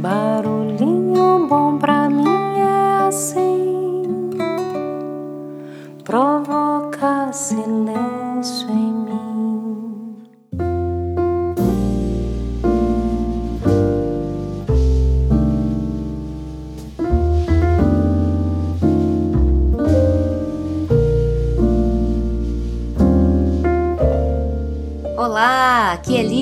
Barulhinho 0.00 1.46
bom 1.46 1.76
pra 1.76 1.99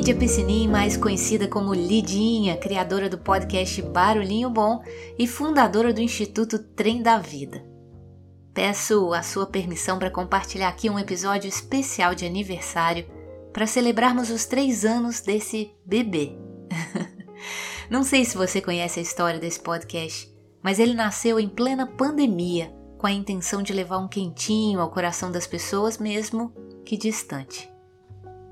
Lídia 0.09 0.21
Piscinin, 0.21 0.69
mais 0.69 0.97
conhecida 0.97 1.47
como 1.47 1.75
Lidinha, 1.75 2.57
criadora 2.57 3.11
do 3.11 3.19
podcast 3.19 3.83
Barulhinho 3.83 4.49
Bom 4.49 4.83
e 5.19 5.27
fundadora 5.27 5.93
do 5.93 6.01
Instituto 6.01 6.59
Trem 6.59 7.03
da 7.03 7.19
Vida. 7.19 7.63
Peço 8.55 9.13
a 9.13 9.23
sua 9.23 9.45
permissão 9.45 9.99
para 9.99 10.11
compartilhar 10.11 10.69
aqui 10.69 10.89
um 10.89 10.99
episódio 10.99 11.47
especial 11.47 12.15
de 12.15 12.25
aniversário 12.25 13.05
para 13.53 13.67
celebrarmos 13.67 14.31
os 14.31 14.47
três 14.47 14.83
anos 14.83 15.21
desse 15.21 15.73
bebê. 15.85 16.33
Não 17.91 18.03
sei 18.03 18.25
se 18.25 18.35
você 18.35 18.63
conhece 18.63 18.99
a 19.01 19.03
história 19.03 19.39
desse 19.39 19.61
podcast, 19.61 20.35
mas 20.63 20.79
ele 20.79 20.95
nasceu 20.95 21.39
em 21.39 21.51
plena 21.51 21.87
pandemia 21.87 22.73
com 22.97 23.07
a 23.07 23.13
intenção 23.13 23.63
de 23.63 23.75
levar 23.75 23.99
um 23.99 24.09
quentinho 24.09 24.81
ao 24.81 24.91
coração 24.91 25.31
das 25.31 25.47
pessoas, 25.47 25.99
mesmo 25.99 26.51
que 26.83 26.97
distante 26.97 27.69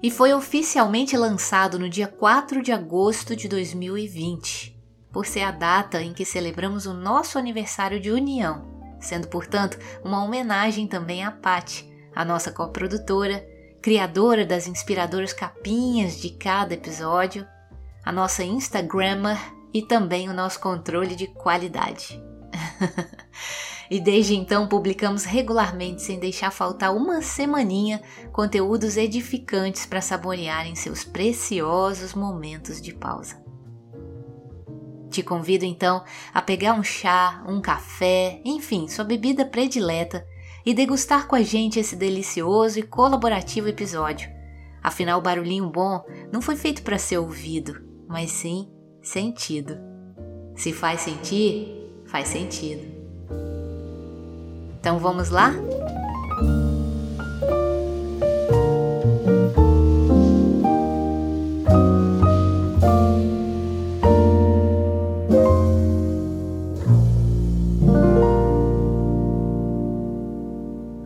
e 0.02 0.10
foi 0.10 0.32
oficialmente 0.32 1.16
lançado 1.16 1.78
no 1.78 1.88
dia 1.88 2.06
4 2.06 2.62
de 2.62 2.72
agosto 2.72 3.34
de 3.34 3.48
2020, 3.48 4.78
por 5.12 5.26
ser 5.26 5.42
a 5.42 5.50
data 5.50 6.02
em 6.02 6.12
que 6.12 6.24
celebramos 6.24 6.86
o 6.86 6.92
nosso 6.92 7.38
aniversário 7.38 7.98
de 7.98 8.10
união, 8.10 8.96
sendo, 9.00 9.28
portanto, 9.28 9.78
uma 10.04 10.22
homenagem 10.22 10.86
também 10.86 11.24
a 11.24 11.30
Pat, 11.30 11.84
a 12.14 12.24
nossa 12.24 12.50
coprodutora, 12.50 13.46
criadora 13.82 14.44
das 14.44 14.66
inspiradoras 14.66 15.32
capinhas 15.32 16.20
de 16.20 16.30
cada 16.30 16.74
episódio, 16.74 17.46
a 18.04 18.12
nossa 18.12 18.44
Instagrammer 18.44 19.38
e 19.72 19.82
também 19.82 20.28
o 20.28 20.34
nosso 20.34 20.60
controle 20.60 21.14
de 21.14 21.26
qualidade. 21.26 22.22
e 23.90 24.00
desde 24.00 24.34
então 24.34 24.66
publicamos 24.66 25.24
regularmente, 25.24 26.02
sem 26.02 26.18
deixar 26.18 26.50
faltar 26.50 26.94
uma 26.94 27.22
semaninha, 27.22 28.02
conteúdos 28.32 28.96
edificantes 28.96 29.86
para 29.86 30.00
saborear 30.00 30.66
em 30.66 30.74
seus 30.74 31.04
preciosos 31.04 32.14
momentos 32.14 32.80
de 32.80 32.92
pausa. 32.94 33.44
Te 35.10 35.22
convido 35.22 35.64
então 35.64 36.04
a 36.34 36.42
pegar 36.42 36.74
um 36.74 36.82
chá, 36.82 37.44
um 37.48 37.60
café, 37.60 38.40
enfim, 38.44 38.88
sua 38.88 39.04
bebida 39.04 39.44
predileta 39.44 40.26
e 40.64 40.74
degustar 40.74 41.26
com 41.26 41.36
a 41.36 41.42
gente 41.42 41.78
esse 41.78 41.94
delicioso 41.94 42.78
e 42.78 42.82
colaborativo 42.82 43.68
episódio. 43.68 44.28
Afinal, 44.82 45.18
o 45.18 45.22
barulhinho 45.22 45.70
bom 45.70 46.04
não 46.32 46.42
foi 46.42 46.56
feito 46.56 46.82
para 46.82 46.98
ser 46.98 47.18
ouvido, 47.18 47.82
mas 48.08 48.30
sim 48.30 48.68
sentido. 49.00 49.78
Se 50.56 50.72
faz 50.72 51.02
sentir, 51.02 51.68
faz 52.06 52.28
sentido. 52.28 52.95
Então 54.86 55.00
vamos 55.00 55.30
lá? 55.30 55.52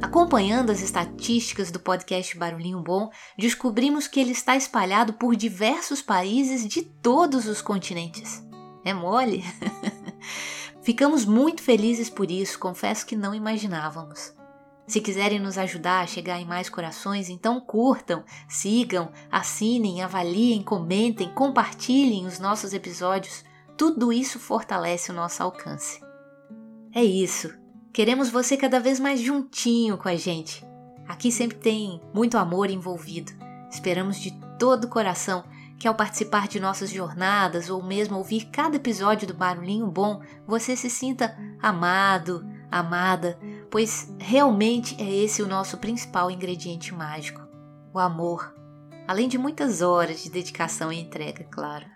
Acompanhando 0.03 0.71
as 0.71 0.83
estatísticas 0.83 1.71
do 1.71 1.81
podcast 1.81 2.37
Barulhinho 2.37 2.83
Bom, 2.83 3.11
descobrimos 3.39 4.07
que 4.07 4.21
ele 4.21 4.33
está 4.33 4.55
espalhado 4.57 5.15
por 5.15 5.35
diversos 5.35 6.03
países 6.03 6.69
de 6.69 6.83
todos 6.83 7.47
os 7.47 7.63
continentes. 7.63 8.47
É 8.85 8.93
mole? 8.93 9.43
Ficamos 10.83 11.25
muito 11.25 11.63
felizes 11.63 12.09
por 12.09 12.31
isso, 12.31 12.59
confesso 12.59 13.05
que 13.05 13.17
não 13.17 13.35
imaginávamos. 13.35 14.35
Se 14.87 15.01
quiserem 15.01 15.39
nos 15.39 15.57
ajudar 15.57 16.01
a 16.01 16.07
chegar 16.07 16.41
em 16.41 16.45
mais 16.45 16.69
corações, 16.69 17.29
então 17.29 17.61
curtam, 17.61 18.25
sigam, 18.49 19.13
assinem, 19.31 20.03
avaliem, 20.03 20.63
comentem, 20.63 21.33
compartilhem 21.33 22.27
os 22.27 22.41
nossos 22.41 22.73
episódios. 22.73 23.45
Tudo 23.77 24.13
isso 24.13 24.41
fortalece 24.41 25.13
o 25.13 25.15
nosso 25.15 25.43
alcance. 25.43 26.01
É 26.93 27.05
isso. 27.05 27.55
Queremos 27.93 28.31
você 28.31 28.57
cada 28.57 28.81
vez 28.81 28.99
mais 28.99 29.21
juntinho 29.21 29.97
com 29.97 30.09
a 30.09 30.17
gente. 30.17 30.67
Aqui 31.07 31.31
sempre 31.31 31.59
tem 31.59 32.01
muito 32.13 32.37
amor 32.37 32.69
envolvido. 32.69 33.33
Esperamos 33.71 34.19
de 34.19 34.33
todo 34.59 34.85
o 34.85 34.89
coração 34.89 35.45
que 35.81 35.89
ao 35.89 35.95
participar 35.95 36.47
de 36.47 36.61
nossas 36.61 36.91
jornadas 36.91 37.71
ou 37.71 37.83
mesmo 37.83 38.19
ouvir 38.19 38.51
cada 38.53 38.77
episódio 38.77 39.27
do 39.27 39.33
Barulhinho 39.33 39.87
Bom, 39.87 40.21
você 40.47 40.77
se 40.77 40.91
sinta 40.91 41.35
amado, 41.59 42.47
amada, 42.71 43.41
pois 43.71 44.15
realmente 44.19 44.95
é 45.03 45.11
esse 45.11 45.43
o 45.43 45.49
nosso 45.49 45.79
principal 45.79 46.31
ingrediente 46.31 46.93
mágico: 46.95 47.41
o 47.95 47.99
amor, 47.99 48.55
além 49.09 49.27
de 49.27 49.39
muitas 49.39 49.81
horas 49.81 50.23
de 50.23 50.31
dedicação 50.31 50.93
e 50.93 51.01
entrega, 51.01 51.45
claro. 51.45 51.87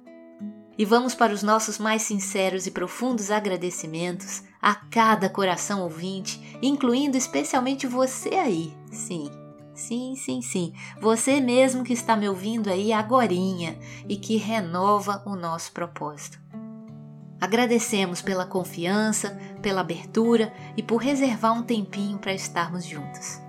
e 0.78 0.84
vamos 0.86 1.14
para 1.14 1.34
os 1.34 1.42
nossos 1.42 1.78
mais 1.78 2.00
sinceros 2.00 2.66
e 2.66 2.70
profundos 2.70 3.30
agradecimentos 3.30 4.42
a 4.62 4.74
cada 4.74 5.28
coração 5.28 5.82
ouvinte, 5.82 6.58
incluindo 6.62 7.18
especialmente 7.18 7.86
você 7.86 8.30
aí, 8.30 8.74
sim 8.90 9.39
Sim, 9.80 10.14
sim, 10.14 10.42
sim. 10.42 10.74
Você 11.00 11.40
mesmo 11.40 11.82
que 11.82 11.94
está 11.94 12.14
me 12.14 12.28
ouvindo 12.28 12.68
aí 12.68 12.92
agorinha 12.92 13.78
e 14.06 14.14
que 14.14 14.36
renova 14.36 15.22
o 15.24 15.34
nosso 15.34 15.72
propósito. 15.72 16.38
Agradecemos 17.40 18.20
pela 18.20 18.44
confiança, 18.44 19.40
pela 19.62 19.80
abertura 19.80 20.52
e 20.76 20.82
por 20.82 20.98
reservar 20.98 21.54
um 21.54 21.62
tempinho 21.62 22.18
para 22.18 22.34
estarmos 22.34 22.84
juntos. 22.84 23.40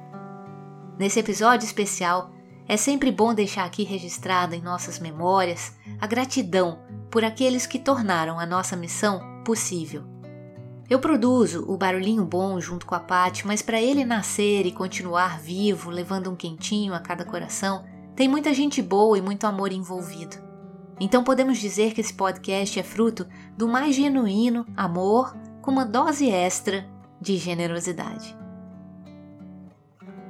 Nesse 0.98 1.20
episódio 1.20 1.66
especial, 1.66 2.32
é 2.66 2.78
sempre 2.78 3.12
bom 3.12 3.34
deixar 3.34 3.66
aqui 3.66 3.84
registrada 3.84 4.56
em 4.56 4.62
nossas 4.62 5.00
memórias 5.00 5.76
a 6.00 6.08
gratidão 6.08 6.80
por 7.12 7.26
aqueles 7.26 7.68
que 7.68 7.78
tornaram 7.78 8.40
a 8.40 8.46
nossa 8.46 8.78
missão 8.78 9.44
possível 9.44 10.11
eu 10.92 11.00
produzo 11.00 11.64
o 11.70 11.78
barulhinho 11.78 12.26
bom 12.26 12.60
junto 12.60 12.86
com 12.86 12.94
a 12.94 13.00
Paty, 13.00 13.48
mas 13.48 13.62
para 13.62 13.82
ele 13.82 14.04
nascer 14.04 14.66
e 14.66 14.74
continuar 14.74 15.40
vivo, 15.40 15.90
levando 15.90 16.30
um 16.30 16.36
quentinho 16.36 16.94
a 16.94 17.00
cada 17.00 17.24
coração, 17.24 17.86
tem 18.14 18.28
muita 18.28 18.54
gente 18.54 18.82
boa 18.82 19.18
e 19.18 19.22
muito 19.22 19.48
amor 19.48 19.72
envolvido. 19.72 20.36
Então 21.00 21.24
podemos 21.24 21.60
dizer 21.60 21.94
que 21.94 22.02
esse 22.02 22.14
podcast 22.14 22.78
é 22.78 22.84
fruto 22.84 23.26
do 23.58 23.70
mais 23.70 23.96
genuíno 23.96 24.66
amor 24.76 25.34
com 25.62 25.72
uma 25.72 25.86
dose 25.86 26.30
extra 26.30 26.86
de 27.22 27.38
generosidade. 27.38 28.36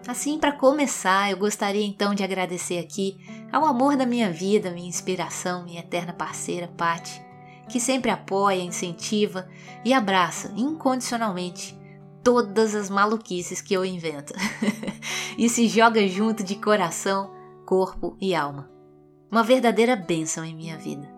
Assim, 0.07 0.37
para 0.37 0.51
começar, 0.51 1.31
eu 1.31 1.37
gostaria 1.37 1.87
então 1.87 2.13
de 2.13 2.23
agradecer 2.23 2.77
aqui 2.77 3.17
ao 3.51 3.65
amor 3.65 3.97
da 3.97 4.05
minha 4.05 4.31
vida, 4.31 4.69
minha 4.69 4.87
inspiração, 4.87 5.63
minha 5.63 5.79
eterna 5.79 6.13
parceira, 6.13 6.67
Paty 6.67 7.30
que 7.71 7.79
sempre 7.79 8.11
apoia, 8.11 8.61
incentiva 8.61 9.47
e 9.83 9.93
abraça 9.93 10.51
incondicionalmente 10.55 11.79
todas 12.21 12.75
as 12.75 12.89
maluquices 12.89 13.61
que 13.61 13.73
eu 13.73 13.83
invento 13.83 14.33
e 15.37 15.49
se 15.49 15.67
joga 15.67 16.05
junto 16.07 16.43
de 16.43 16.55
coração, 16.55 17.31
corpo 17.65 18.17
e 18.19 18.35
alma. 18.35 18.69
Uma 19.31 19.41
verdadeira 19.41 19.95
bênção 19.95 20.43
em 20.43 20.53
minha 20.53 20.77
vida. 20.77 21.09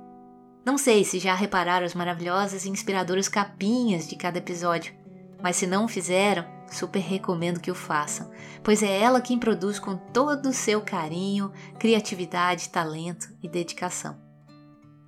Não 0.64 0.78
sei 0.78 1.04
se 1.04 1.20
já 1.20 1.34
repararam 1.34 1.86
as 1.86 1.96
maravilhosas 1.96 2.66
e 2.66 2.70
inspiradoras 2.70 3.28
capinhas 3.28 4.08
de 4.08 4.16
cada 4.16 4.38
episódio, 4.38 4.94
mas 5.42 5.58
se 5.58 5.68
não 5.68 5.88
fizeram, 5.88 6.46
super 6.72 7.02
recomendo 7.02 7.60
que 7.60 7.72
o 7.72 7.76
façam, 7.76 8.30
pois 8.64 8.82
é 8.82 9.00
ela 9.02 9.20
quem 9.20 9.38
produz 9.38 9.80
com 9.80 9.98
todo 9.98 10.50
o 10.50 10.54
seu 10.54 10.80
carinho, 10.82 11.52
criatividade, 11.80 12.70
talento 12.70 13.28
e 13.42 13.50
dedicação. 13.50 14.23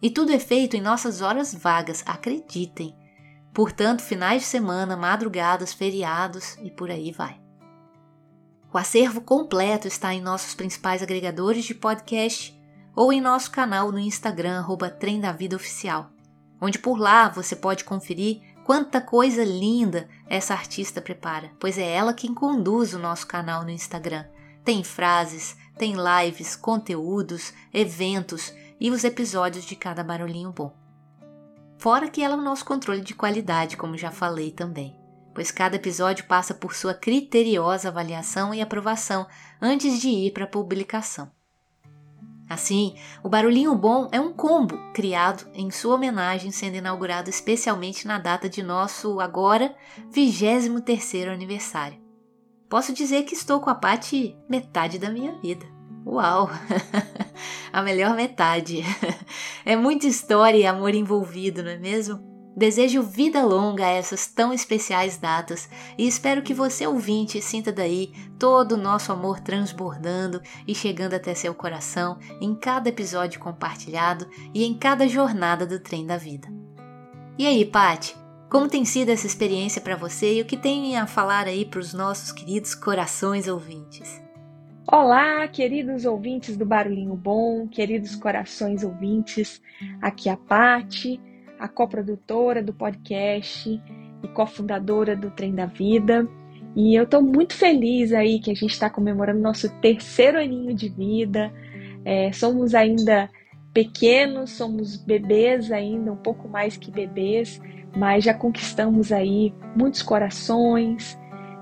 E 0.01 0.09
tudo 0.09 0.31
é 0.31 0.39
feito 0.39 0.75
em 0.75 0.81
nossas 0.81 1.21
horas 1.21 1.53
vagas, 1.53 2.03
acreditem. 2.05 2.95
Portanto, 3.53 4.01
finais 4.01 4.41
de 4.41 4.47
semana, 4.47 4.97
madrugadas, 4.97 5.73
feriados 5.73 6.57
e 6.61 6.69
por 6.69 6.91
aí 6.91 7.11
vai. 7.11 7.39
O 8.73 8.77
acervo 8.77 9.21
completo 9.21 9.87
está 9.87 10.13
em 10.13 10.19
nossos 10.19 10.53
principais 10.53 11.01
agregadores 11.01 11.63
de 11.63 11.73
podcast 11.73 12.53
ou 12.93 13.13
em 13.13 13.21
nosso 13.21 13.49
canal 13.49 13.91
no 13.91 13.97
Instagram, 13.99 14.59
arroba 14.59 14.89
Trem 14.89 15.21
da 15.21 15.31
Vida 15.31 15.55
Oficial, 15.55 16.09
onde 16.59 16.77
por 16.77 16.99
lá 16.99 17.29
você 17.29 17.55
pode 17.55 17.85
conferir 17.85 18.41
quanta 18.65 18.99
coisa 18.99 19.45
linda 19.45 20.09
essa 20.27 20.53
artista 20.53 21.01
prepara, 21.01 21.51
pois 21.57 21.77
é 21.77 21.89
ela 21.89 22.13
quem 22.13 22.33
conduz 22.33 22.93
o 22.93 22.99
nosso 22.99 23.25
canal 23.27 23.63
no 23.63 23.69
Instagram. 23.69 24.25
Tem 24.65 24.83
frases, 24.83 25.55
tem 25.77 25.93
lives, 25.95 26.55
conteúdos, 26.55 27.53
eventos 27.73 28.53
e 28.79 28.91
os 28.91 29.03
episódios 29.03 29.65
de 29.65 29.75
cada 29.75 30.03
barulhinho 30.03 30.51
bom. 30.51 30.75
Fora 31.77 32.09
que 32.09 32.21
ela 32.21 32.35
é 32.35 32.37
o 32.37 32.41
nosso 32.41 32.65
controle 32.65 33.01
de 33.01 33.13
qualidade, 33.13 33.77
como 33.77 33.97
já 33.97 34.11
falei 34.11 34.51
também, 34.51 34.97
pois 35.33 35.51
cada 35.51 35.75
episódio 35.75 36.25
passa 36.25 36.53
por 36.53 36.73
sua 36.73 36.93
criteriosa 36.93 37.89
avaliação 37.89 38.53
e 38.53 38.61
aprovação 38.61 39.27
antes 39.61 39.99
de 39.99 40.09
ir 40.09 40.31
para 40.31 40.45
a 40.45 40.47
publicação. 40.47 41.31
Assim, 42.47 42.95
o 43.23 43.29
Barulhinho 43.29 43.75
Bom 43.75 44.07
é 44.11 44.19
um 44.19 44.31
combo 44.31 44.77
criado 44.93 45.49
em 45.53 45.71
sua 45.71 45.95
homenagem, 45.95 46.51
sendo 46.51 46.77
inaugurado 46.77 47.29
especialmente 47.29 48.05
na 48.05 48.19
data 48.19 48.47
de 48.47 48.61
nosso 48.61 49.19
agora 49.19 49.75
23º 50.13 51.33
aniversário. 51.33 51.99
Posso 52.69 52.93
dizer 52.93 53.23
que 53.23 53.33
estou 53.33 53.59
com 53.59 53.69
a 53.69 53.75
Pati 53.75 54.37
metade 54.47 54.99
da 54.99 55.09
minha 55.09 55.33
vida. 55.39 55.74
Uau! 56.05 56.49
a 57.73 57.81
melhor 57.81 58.15
metade. 58.15 58.83
é 59.65 59.75
muita 59.75 60.05
história 60.05 60.57
e 60.57 60.65
amor 60.65 60.93
envolvido, 60.93 61.63
não 61.63 61.71
é 61.71 61.77
mesmo? 61.77 62.35
Desejo 62.55 63.03
vida 63.03 63.43
longa 63.43 63.85
a 63.85 63.89
essas 63.89 64.27
tão 64.27 64.53
especiais 64.53 65.17
datas 65.17 65.67
e 65.97 66.07
espero 66.07 66.41
que 66.41 66.53
você 66.53 66.87
ouvinte 66.87 67.41
sinta 67.41 67.69
daí 67.69 68.13
todo 68.39 68.73
o 68.73 68.77
nosso 68.77 69.11
amor 69.11 69.41
transbordando 69.41 70.41
e 70.65 70.73
chegando 70.73 71.15
até 71.15 71.35
seu 71.35 71.53
coração 71.53 72.17
em 72.39 72.55
cada 72.55 72.87
episódio 72.87 73.41
compartilhado 73.41 74.25
e 74.53 74.63
em 74.63 74.73
cada 74.73 75.05
jornada 75.05 75.65
do 75.65 75.81
trem 75.81 76.05
da 76.05 76.15
vida. 76.15 76.47
E 77.37 77.45
aí, 77.45 77.65
Pati, 77.65 78.15
como 78.49 78.69
tem 78.69 78.85
sido 78.85 79.09
essa 79.09 79.27
experiência 79.27 79.81
para 79.81 79.97
você 79.97 80.35
e 80.35 80.41
o 80.41 80.45
que 80.45 80.55
tem 80.55 80.95
a 80.95 81.05
falar 81.05 81.47
aí 81.47 81.65
para 81.65 81.81
os 81.81 81.93
nossos 81.93 82.31
queridos 82.31 82.73
corações 82.73 83.49
ouvintes? 83.49 84.24
Olá, 84.87 85.47
queridos 85.47 86.05
ouvintes 86.05 86.55
do 86.55 86.65
Barulhinho 86.65 87.15
Bom, 87.15 87.67
queridos 87.67 88.15
corações 88.15 88.83
ouvintes, 88.83 89.59
aqui 89.99 90.29
é 90.29 90.33
a 90.33 90.37
Pati 90.37 91.19
a 91.59 91.67
coprodutora 91.67 92.61
do 92.61 92.73
podcast 92.73 93.81
e 94.23 94.27
cofundadora 94.29 95.15
do 95.15 95.31
Trem 95.31 95.53
da 95.55 95.65
Vida. 95.65 96.27
E 96.75 96.93
eu 96.93 97.03
estou 97.03 97.21
muito 97.21 97.53
feliz 97.53 98.13
aí 98.13 98.39
que 98.39 98.51
a 98.51 98.53
gente 98.53 98.71
está 98.71 98.89
comemorando 98.89 99.39
nosso 99.39 99.69
terceiro 99.79 100.39
aninho 100.39 100.73
de 100.73 100.89
vida. 100.89 101.51
É, 102.03 102.31
somos 102.31 102.75
ainda 102.75 103.29
pequenos, 103.73 104.51
somos 104.51 104.97
bebês 104.97 105.71
ainda, 105.71 106.11
um 106.11 106.17
pouco 106.17 106.47
mais 106.47 106.77
que 106.77 106.91
bebês, 106.91 107.59
mas 107.95 108.23
já 108.23 108.33
conquistamos 108.33 109.11
aí 109.11 109.53
muitos 109.75 110.01
corações, 110.01 111.17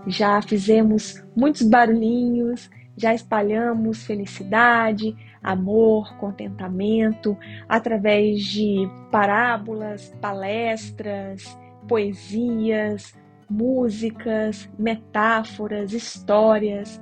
já 0.06 0.42
fizemos 0.42 1.24
muitos 1.36 1.62
barulhinhos, 1.62 2.70
já 2.96 3.14
espalhamos 3.14 4.04
felicidade, 4.04 5.16
amor, 5.42 6.16
contentamento, 6.18 7.38
através 7.68 8.44
de 8.44 8.88
parábolas, 9.12 10.14
palestras, 10.22 11.58
poesias, 11.88 13.14
músicas, 13.50 14.70
metáforas, 14.78 15.92
histórias, 15.94 17.02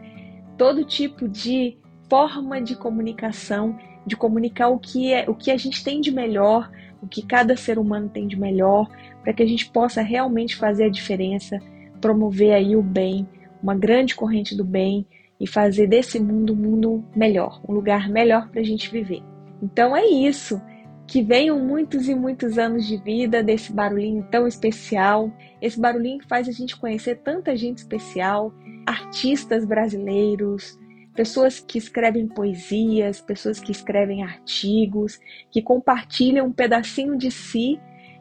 todo 0.58 0.86
tipo 0.86 1.28
de 1.28 1.78
forma 2.10 2.62
de 2.62 2.76
comunicação, 2.76 3.78
de 4.06 4.16
comunicar 4.16 4.70
o 4.70 4.80
que 4.80 5.14
é, 5.14 5.30
o 5.30 5.36
que 5.36 5.52
a 5.52 5.58
gente 5.58 5.84
tem 5.84 6.02
de 6.02 6.12
melhor, 6.12 6.72
o 7.02 7.08
que 7.08 7.22
cada 7.22 7.56
ser 7.56 7.78
humano 7.78 8.10
tem 8.10 8.28
de 8.28 8.40
melhor, 8.40 8.90
para 9.24 9.34
que 9.34 9.44
a 9.44 9.48
gente 9.48 9.70
possa 9.70 10.02
realmente 10.02 10.56
fazer 10.56 10.86
a 10.86 10.90
diferença, 10.90 11.60
promover 12.00 12.54
aí 12.54 12.76
o 12.76 12.82
bem, 12.82 13.28
uma 13.62 13.76
grande 13.76 14.16
corrente 14.16 14.56
do 14.56 14.66
bem 14.66 15.06
e 15.42 15.48
fazer 15.48 15.88
desse 15.88 16.20
mundo 16.20 16.54
um 16.54 16.56
mundo 16.56 17.04
melhor, 17.16 17.60
um 17.68 17.74
lugar 17.74 18.08
melhor 18.08 18.48
para 18.50 18.62
a 18.62 18.64
gente 18.64 18.92
viver. 18.92 19.24
Então 19.60 19.98
é 19.98 20.06
isso. 20.06 20.62
Que 21.08 21.24
venham 21.24 21.60
muitos 21.60 22.08
e 22.08 22.14
muitos 22.14 22.60
anos 22.60 22.86
de 22.86 22.96
vida 22.98 23.42
desse 23.42 23.74
barulhinho 23.74 24.26
tão 24.30 24.48
especial, 24.48 25.34
esse 25.60 25.80
barulhinho 25.80 26.20
que 26.20 26.28
faz 26.28 26.48
a 26.48 26.52
gente 26.52 26.78
conhecer 26.78 27.16
tanta 27.24 27.58
gente 27.58 27.80
especial, 27.80 28.54
artistas 28.86 29.66
brasileiros, 29.66 30.80
pessoas 31.16 31.60
que 31.60 31.80
escrevem 31.80 32.28
poesias, 32.28 33.20
pessoas 33.20 33.60
que 33.60 33.72
escrevem 33.72 34.24
artigos, 34.24 35.20
que 35.50 35.62
compartilham 35.62 36.46
um 36.46 36.54
pedacinho 36.54 37.18
de 37.18 37.32
si 37.32 37.80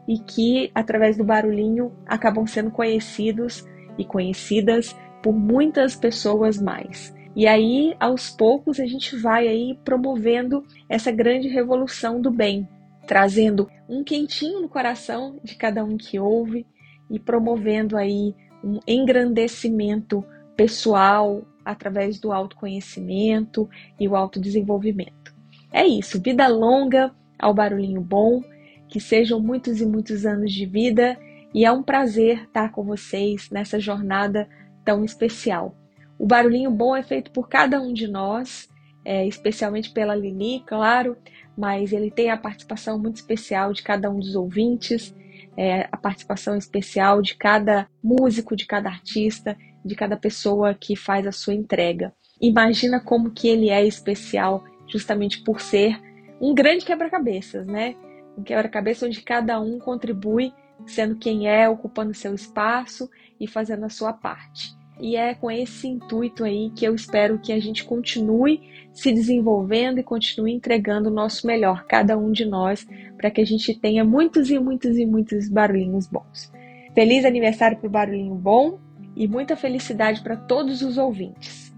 e 0.09 0.19
que, 0.19 0.71
através 0.75 1.19
do 1.19 1.23
barulhinho, 1.23 1.93
acabam 2.07 2.47
sendo 2.47 2.71
conhecidos 2.71 3.65
e 3.99 4.07
conhecidas 4.07 4.97
por 5.23 5.33
muitas 5.33 5.95
pessoas 5.95 6.61
mais. 6.61 7.15
E 7.35 7.47
aí, 7.47 7.95
aos 8.01 8.31
poucos, 8.31 8.81
a 8.81 8.87
gente 8.87 9.17
vai 9.17 9.47
aí 9.47 9.79
promovendo 9.85 10.65
essa 10.89 11.13
grande 11.13 11.49
revolução 11.49 12.21
do 12.21 12.31
bem, 12.31 12.69
trazendo 13.07 13.69
um 13.89 14.03
quentinho 14.03 14.61
no 14.61 14.69
coração 14.69 15.39
de 15.43 15.55
cada 15.55 15.85
um 15.85 15.97
que 15.97 16.19
ouve 16.19 16.67
e 17.11 17.19
promovendo 17.19 17.97
aí 17.97 18.35
um 18.63 18.81
engrandecimento 18.87 20.25
pessoal 20.57 21.43
através 21.65 22.19
do 22.19 22.33
autoconhecimento 22.33 23.69
e 23.99 24.09
o 24.09 24.17
autodesenvolvimento. 24.17 25.35
É 25.73 25.87
isso, 25.87 26.21
vida 26.21 26.49
longa 26.49 27.15
ao 27.39 27.55
barulhinho 27.55 28.01
bom, 28.01 28.43
que 28.89 29.01
sejam 29.01 29.41
muitos 29.41 29.81
e 29.81 29.87
muitos 29.87 30.27
anos 30.27 30.53
de 30.53 30.67
vida 30.67 31.17
e 31.55 31.65
é 31.65 31.73
um 31.73 31.83
prazer 31.83 32.43
estar 32.43 32.71
com 32.71 32.85
vocês 32.85 33.51
nessa 33.51 33.79
jornada 33.79 34.49
tão 34.85 35.05
especial. 35.05 35.75
O 36.19 36.27
barulhinho 36.27 36.71
bom 36.71 36.95
é 36.95 37.03
feito 37.03 37.31
por 37.31 37.49
cada 37.49 37.81
um 37.81 37.93
de 37.93 38.07
nós, 38.07 38.69
é, 39.05 39.27
especialmente 39.27 39.91
pela 39.91 40.15
Lili, 40.15 40.63
claro, 40.67 41.17
mas 41.57 41.93
ele 41.93 42.11
tem 42.11 42.31
a 42.31 42.37
participação 42.37 42.99
muito 42.99 43.17
especial 43.17 43.73
de 43.73 43.83
cada 43.83 44.11
um 44.11 44.19
dos 44.19 44.35
ouvintes, 44.35 45.15
é, 45.57 45.89
a 45.91 45.97
participação 45.97 46.57
especial 46.57 47.23
de 47.23 47.35
cada 47.35 47.89
músico, 48.03 48.55
de 48.55 48.67
cada 48.67 48.89
artista, 48.89 49.57
de 49.85 49.95
cada 49.95 50.17
pessoa 50.17 50.75
que 50.75 50.95
faz 50.95 51.27
a 51.27 51.33
sua 51.33 51.55
entrega. 51.55 52.13
Imagina 52.41 53.01
como 53.01 53.31
que 53.31 53.49
ele 53.49 53.71
é 53.71 53.85
especial 53.85 54.65
justamente 54.87 55.43
por 55.43 55.61
ser 55.61 56.01
um 56.41 56.55
grande 56.55 56.85
quebra-cabeças, 56.85 57.67
né? 57.67 57.95
Um 58.37 58.43
quebra-cabeça 58.43 59.07
onde 59.07 59.21
cada 59.23 59.61
um 59.61 59.79
contribui 59.79 60.53
sendo 60.87 61.17
quem 61.17 61.49
é, 61.49 61.69
ocupando 61.69 62.15
seu 62.15 62.35
espaço 62.35 63.09
e 63.41 63.47
fazendo 63.47 63.85
a 63.85 63.89
sua 63.89 64.13
parte. 64.13 64.79
E 65.01 65.17
é 65.17 65.35
com 65.35 65.51
esse 65.51 65.89
intuito 65.89 66.45
aí 66.45 66.71
que 66.77 66.85
eu 66.85 66.95
espero 66.95 67.39
que 67.39 67.53
a 67.53 67.59
gente 67.59 67.85
continue 67.85 68.69
se 68.93 69.11
desenvolvendo 69.11 69.99
e 69.99 70.03
continue 70.03 70.53
entregando 70.53 71.09
o 71.09 71.13
nosso 71.13 71.47
melhor, 71.47 71.85
cada 71.87 72.19
um 72.19 72.31
de 72.31 72.45
nós, 72.45 72.87
para 73.17 73.31
que 73.31 73.41
a 73.41 73.47
gente 73.47 73.75
tenha 73.75 74.05
muitos 74.05 74.51
e 74.51 74.59
muitos 74.59 74.99
e 74.99 75.07
muitos 75.07 75.49
barulhinhos 75.49 76.07
bons. 76.07 76.53
Feliz 76.95 77.25
aniversário 77.25 77.79
para 77.79 77.87
o 77.87 77.91
Barulhinho 77.91 78.35
Bom 78.35 78.79
e 79.17 79.27
muita 79.27 79.57
felicidade 79.57 80.21
para 80.23 80.37
todos 80.37 80.83
os 80.83 80.99
ouvintes. 80.99 81.73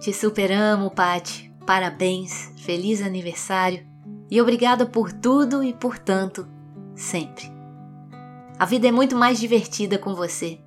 Te 0.00 0.12
superamos, 0.12 0.92
Pati. 0.94 1.52
Parabéns, 1.66 2.52
feliz 2.58 3.02
aniversário 3.02 3.84
e 4.30 4.40
obrigada 4.40 4.86
por 4.86 5.12
tudo 5.12 5.64
e 5.64 5.72
por 5.72 5.98
tanto, 5.98 6.46
sempre. 6.94 7.55
A 8.58 8.64
vida 8.64 8.88
é 8.88 8.92
muito 8.92 9.14
mais 9.14 9.38
divertida 9.38 9.98
com 9.98 10.14
você 10.14 10.58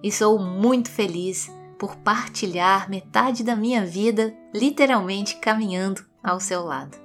e 0.00 0.12
sou 0.12 0.38
muito 0.38 0.88
feliz 0.88 1.50
por 1.76 1.96
partilhar 1.96 2.88
metade 2.88 3.42
da 3.42 3.56
minha 3.56 3.84
vida 3.84 4.32
literalmente 4.54 5.36
caminhando 5.36 6.04
ao 6.22 6.38
seu 6.38 6.62
lado. 6.62 6.96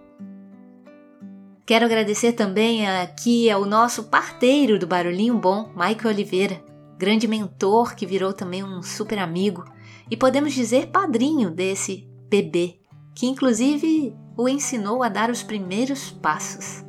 Quero 1.65 1.85
agradecer 1.85 2.33
também 2.33 2.87
aqui 2.87 3.49
ao 3.49 3.65
nosso 3.65 4.03
parteiro 4.05 4.77
do 4.77 4.85
Barulhinho 4.85 5.39
Bom, 5.39 5.69
Michael 5.69 6.13
Oliveira, 6.13 6.63
grande 6.99 7.27
mentor 7.27 7.95
que 7.95 8.05
virou 8.05 8.31
também 8.31 8.63
um 8.63 8.83
super 8.83 9.17
amigo 9.17 9.65
e 10.09 10.15
podemos 10.15 10.53
dizer 10.53 10.91
padrinho 10.91 11.49
desse 11.49 12.07
bebê, 12.29 12.79
que 13.15 13.25
inclusive 13.25 14.15
o 14.37 14.47
ensinou 14.47 15.01
a 15.01 15.09
dar 15.09 15.31
os 15.31 15.41
primeiros 15.41 16.11
passos. 16.11 16.86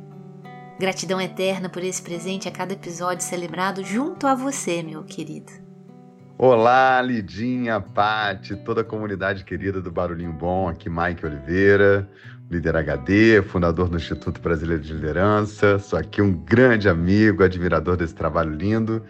Gratidão 0.79 1.19
eterna 1.19 1.67
por 1.67 1.83
esse 1.83 2.01
presente 2.01 2.47
a 2.47 2.51
cada 2.51 2.71
episódio 2.71 3.21
celebrado 3.21 3.83
junto 3.83 4.25
a 4.25 4.33
você, 4.33 4.81
meu 4.81 5.03
querido. 5.03 5.51
Olá, 6.37 7.01
Lidinha, 7.01 7.81
Pati, 7.81 8.55
toda 8.55 8.79
a 8.79 8.83
comunidade 8.85 9.43
querida 9.43 9.81
do 9.81 9.91
Barulhinho 9.91 10.31
Bom, 10.31 10.69
aqui 10.69 10.89
Mike 10.89 11.25
Oliveira, 11.25 12.09
líder 12.49 12.77
HD, 12.77 13.41
fundador 13.41 13.89
do 13.89 13.97
Instituto 13.97 14.39
Brasileiro 14.39 14.81
de 14.81 14.93
Liderança. 14.93 15.79
Sou 15.79 15.99
aqui 15.99 16.21
um 16.21 16.31
grande 16.31 16.87
amigo, 16.87 17.43
admirador 17.43 17.97
desse 17.97 18.15
trabalho 18.15 18.55
lindo. 18.55 19.03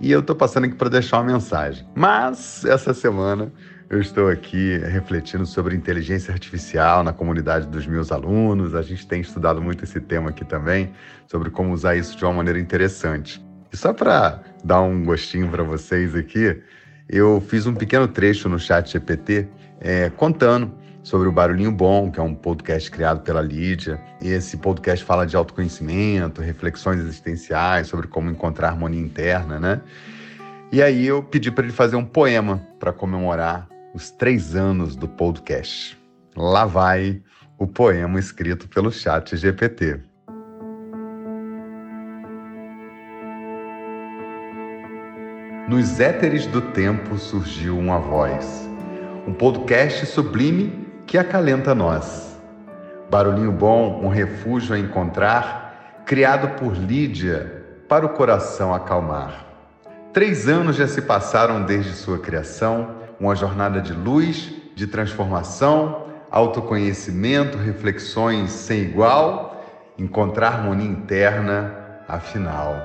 E 0.00 0.10
eu 0.10 0.22
tô 0.22 0.34
passando 0.34 0.64
aqui 0.64 0.74
para 0.74 0.88
deixar 0.88 1.18
uma 1.18 1.34
mensagem. 1.34 1.86
Mas 1.94 2.64
essa 2.64 2.94
semana 2.94 3.52
eu 3.90 4.00
estou 4.00 4.28
aqui 4.28 4.78
refletindo 4.78 5.44
sobre 5.44 5.76
inteligência 5.76 6.32
artificial 6.32 7.04
na 7.04 7.12
comunidade 7.12 7.66
dos 7.66 7.86
meus 7.86 8.10
alunos. 8.10 8.74
A 8.74 8.82
gente 8.82 9.06
tem 9.06 9.20
estudado 9.20 9.60
muito 9.60 9.84
esse 9.84 10.00
tema 10.00 10.30
aqui 10.30 10.44
também, 10.44 10.92
sobre 11.26 11.50
como 11.50 11.72
usar 11.72 11.94
isso 11.96 12.16
de 12.16 12.24
uma 12.24 12.32
maneira 12.32 12.58
interessante. 12.58 13.44
E 13.72 13.76
só 13.76 13.92
para 13.92 14.40
dar 14.64 14.80
um 14.80 15.04
gostinho 15.04 15.48
para 15.48 15.62
vocês 15.62 16.14
aqui, 16.14 16.62
eu 17.08 17.40
fiz 17.40 17.66
um 17.66 17.74
pequeno 17.74 18.08
trecho 18.08 18.48
no 18.48 18.58
chat 18.58 18.90
GPT 18.90 19.48
é, 19.80 20.10
contando 20.10 20.72
sobre 21.02 21.28
o 21.28 21.32
Barulhinho 21.32 21.70
Bom, 21.70 22.10
que 22.10 22.18
é 22.18 22.22
um 22.22 22.34
podcast 22.34 22.90
criado 22.90 23.20
pela 23.20 23.42
Lídia. 23.42 24.00
E 24.22 24.28
esse 24.28 24.56
podcast 24.56 25.04
fala 25.04 25.26
de 25.26 25.36
autoconhecimento, 25.36 26.40
reflexões 26.40 27.00
existenciais 27.00 27.88
sobre 27.88 28.06
como 28.06 28.30
encontrar 28.30 28.68
harmonia 28.68 29.00
interna, 29.00 29.60
né? 29.60 29.82
E 30.72 30.82
aí 30.82 31.06
eu 31.06 31.22
pedi 31.22 31.50
para 31.50 31.64
ele 31.64 31.72
fazer 31.72 31.96
um 31.96 32.04
poema 32.04 32.66
para 32.80 32.92
comemorar 32.92 33.68
os 33.94 34.10
três 34.10 34.56
anos 34.56 34.96
do 34.96 35.06
podcast. 35.06 35.96
Lá 36.36 36.66
vai 36.66 37.22
o 37.56 37.64
poema 37.64 38.18
escrito 38.18 38.68
pelo 38.68 38.90
chat 38.90 39.36
GPT. 39.36 40.00
Nos 45.68 46.00
éteres 46.00 46.44
do 46.46 46.60
tempo 46.60 47.16
surgiu 47.16 47.78
uma 47.78 48.00
voz, 48.00 48.68
um 49.28 49.32
podcast 49.32 50.04
sublime 50.06 50.86
que 51.06 51.16
acalenta 51.16 51.72
nós. 51.72 52.36
Barulhinho 53.08 53.52
bom, 53.52 54.04
um 54.04 54.08
refúgio 54.08 54.74
a 54.74 54.78
encontrar, 54.78 56.02
criado 56.04 56.58
por 56.58 56.74
Lídia 56.74 57.64
para 57.88 58.04
o 58.04 58.10
coração 58.10 58.74
acalmar. 58.74 59.46
Três 60.12 60.48
anos 60.48 60.76
já 60.76 60.88
se 60.88 61.00
passaram 61.00 61.64
desde 61.64 61.92
sua 61.92 62.18
criação, 62.18 63.03
uma 63.20 63.34
jornada 63.34 63.80
de 63.80 63.92
luz, 63.92 64.52
de 64.74 64.86
transformação, 64.86 66.06
autoconhecimento, 66.30 67.56
reflexões 67.56 68.50
sem 68.50 68.80
igual, 68.80 69.64
encontrar 69.98 70.48
harmonia 70.48 70.88
interna, 70.88 71.74
afinal. 72.08 72.76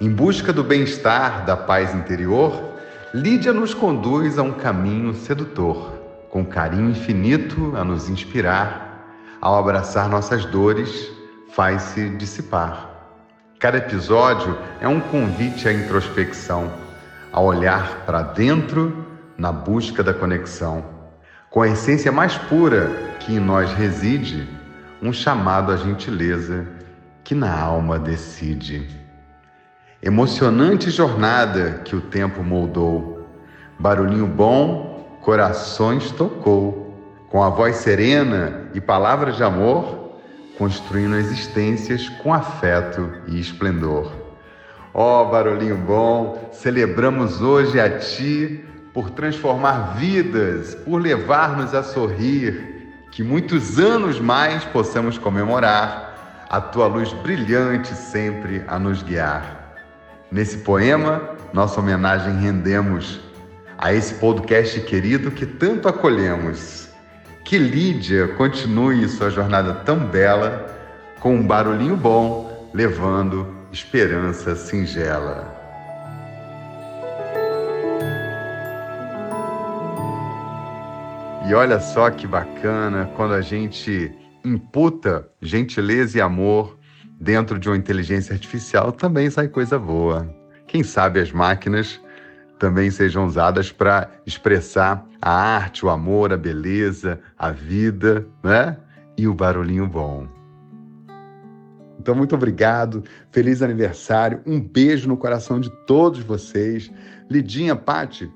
Em 0.00 0.10
busca 0.10 0.52
do 0.52 0.62
bem-estar, 0.62 1.44
da 1.44 1.56
paz 1.56 1.94
interior, 1.94 2.74
Lídia 3.14 3.52
nos 3.52 3.72
conduz 3.72 4.40
a 4.40 4.42
um 4.42 4.50
caminho 4.50 5.14
sedutor, 5.14 5.92
com 6.30 6.44
carinho 6.44 6.90
infinito 6.90 7.72
a 7.76 7.84
nos 7.84 8.08
inspirar. 8.08 9.06
Ao 9.40 9.56
abraçar 9.56 10.08
nossas 10.08 10.44
dores, 10.44 11.12
faz-se 11.50 12.08
dissipar. 12.10 12.90
Cada 13.60 13.78
episódio 13.78 14.58
é 14.80 14.88
um 14.88 14.98
convite 14.98 15.68
à 15.68 15.72
introspecção, 15.72 16.72
a 17.32 17.40
olhar 17.40 18.04
para 18.04 18.22
dentro 18.22 19.03
na 19.36 19.52
busca 19.52 20.02
da 20.02 20.14
conexão. 20.14 20.84
Com 21.50 21.62
a 21.62 21.68
essência 21.68 22.10
mais 22.10 22.36
pura 22.36 22.90
que 23.20 23.34
em 23.34 23.40
nós 23.40 23.72
reside, 23.72 24.48
um 25.02 25.12
chamado 25.12 25.72
à 25.72 25.76
gentileza 25.76 26.66
que 27.22 27.34
na 27.34 27.58
alma 27.58 27.98
decide. 27.98 28.88
Emocionante 30.02 30.90
jornada 30.90 31.80
que 31.84 31.96
o 31.96 32.00
tempo 32.00 32.42
moldou. 32.42 33.26
Barulhinho 33.78 34.26
bom, 34.26 35.18
corações 35.22 36.10
tocou. 36.10 36.84
Com 37.30 37.42
a 37.42 37.48
voz 37.48 37.76
serena 37.76 38.68
e 38.74 38.80
palavras 38.80 39.36
de 39.36 39.42
amor, 39.42 40.18
construindo 40.58 41.16
existências 41.16 42.08
com 42.08 42.32
afeto 42.32 43.10
e 43.26 43.40
esplendor. 43.40 44.12
Ó 44.92 45.22
oh, 45.22 45.30
barulhinho 45.30 45.76
bom, 45.76 46.50
celebramos 46.52 47.42
hoje 47.42 47.80
a 47.80 47.98
Ti 47.98 48.64
por 48.94 49.10
transformar 49.10 49.96
vidas, 49.98 50.76
por 50.76 51.02
levar-nos 51.02 51.74
a 51.74 51.82
sorrir, 51.82 52.92
que 53.10 53.24
muitos 53.24 53.78
anos 53.78 54.20
mais 54.20 54.64
possamos 54.64 55.18
comemorar 55.18 56.46
a 56.48 56.60
Tua 56.60 56.86
luz 56.86 57.12
brilhante 57.12 57.88
sempre 57.88 58.62
a 58.68 58.78
nos 58.78 59.02
guiar. 59.02 59.74
Nesse 60.30 60.58
poema, 60.58 61.20
nossa 61.52 61.80
homenagem 61.80 62.40
rendemos 62.40 63.20
a 63.76 63.92
esse 63.92 64.14
podcast 64.14 64.80
querido 64.82 65.32
que 65.32 65.44
tanto 65.44 65.88
acolhemos. 65.88 66.88
Que 67.44 67.58
Lídia 67.58 68.28
continue 68.28 69.08
sua 69.08 69.28
jornada 69.28 69.74
tão 69.74 69.98
bela, 69.98 70.72
com 71.20 71.34
um 71.34 71.46
barulhinho 71.46 71.96
bom, 71.96 72.70
levando 72.72 73.54
esperança 73.72 74.54
singela. 74.54 75.53
E 81.46 81.52
olha 81.52 81.78
só 81.78 82.10
que 82.10 82.26
bacana 82.26 83.10
quando 83.16 83.34
a 83.34 83.42
gente 83.42 84.10
imputa 84.42 85.28
gentileza 85.42 86.16
e 86.16 86.20
amor 86.20 86.78
dentro 87.20 87.58
de 87.58 87.68
uma 87.68 87.76
inteligência 87.76 88.32
artificial 88.32 88.90
também 88.90 89.28
sai 89.28 89.48
coisa 89.48 89.78
boa. 89.78 90.26
Quem 90.66 90.82
sabe 90.82 91.20
as 91.20 91.30
máquinas 91.30 92.00
também 92.58 92.90
sejam 92.90 93.26
usadas 93.26 93.70
para 93.70 94.10
expressar 94.24 95.06
a 95.20 95.30
arte, 95.30 95.84
o 95.84 95.90
amor, 95.90 96.32
a 96.32 96.36
beleza, 96.36 97.20
a 97.36 97.50
vida, 97.50 98.26
né? 98.42 98.78
E 99.16 99.28
o 99.28 99.34
barulhinho 99.34 99.86
bom. 99.86 100.26
Então, 101.98 102.14
muito 102.14 102.34
obrigado, 102.34 103.04
feliz 103.30 103.60
aniversário, 103.60 104.40
um 104.46 104.58
beijo 104.58 105.06
no 105.08 105.16
coração 105.16 105.60
de 105.60 105.70
todos 105.86 106.20
vocês. 106.20 106.90
Lidinha, 107.30 107.76
Pati, 107.76 108.30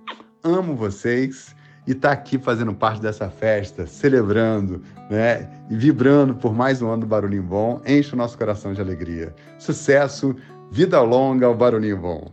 amo 0.44 0.76
vocês 0.76 1.56
e 1.88 1.92
estar 1.92 2.08
tá 2.08 2.14
aqui 2.14 2.38
fazendo 2.38 2.74
parte 2.74 3.00
dessa 3.00 3.30
festa, 3.30 3.86
celebrando, 3.86 4.82
né? 5.08 5.48
E 5.70 5.74
vibrando 5.74 6.34
por 6.34 6.54
mais 6.54 6.82
um 6.82 6.90
ano 6.90 7.00
do 7.00 7.06
Barulhinho 7.06 7.42
Bom, 7.42 7.80
enche 7.86 8.12
o 8.12 8.16
nosso 8.16 8.36
coração 8.36 8.74
de 8.74 8.80
alegria. 8.82 9.34
Sucesso, 9.58 10.36
vida 10.70 11.00
longa 11.00 11.46
ao 11.46 11.54
Barulhinho 11.54 11.96
Bom. 11.96 12.30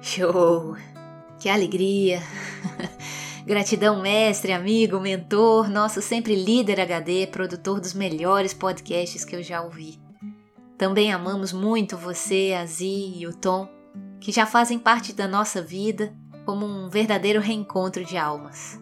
Show! 0.00 0.74
Que 1.38 1.50
alegria! 1.50 2.22
Gratidão, 3.44 4.00
mestre, 4.00 4.54
amigo, 4.54 4.98
mentor, 4.98 5.68
nosso 5.68 6.00
sempre 6.00 6.34
líder 6.34 6.80
HD, 6.80 7.26
produtor 7.26 7.78
dos 7.78 7.92
melhores 7.92 8.54
podcasts 8.54 9.22
que 9.22 9.36
eu 9.36 9.42
já 9.42 9.60
ouvi. 9.60 10.00
Também 10.78 11.12
amamos 11.12 11.52
muito 11.52 11.94
você, 11.94 12.56
a 12.58 12.64
Zi 12.64 13.18
e 13.18 13.26
o 13.26 13.34
Tom, 13.34 13.68
que 14.18 14.32
já 14.32 14.46
fazem 14.46 14.78
parte 14.78 15.12
da 15.12 15.28
nossa 15.28 15.60
vida 15.60 16.10
como 16.46 16.64
um 16.64 16.88
verdadeiro 16.88 17.40
reencontro 17.40 18.04
de 18.04 18.16
almas. 18.16 18.80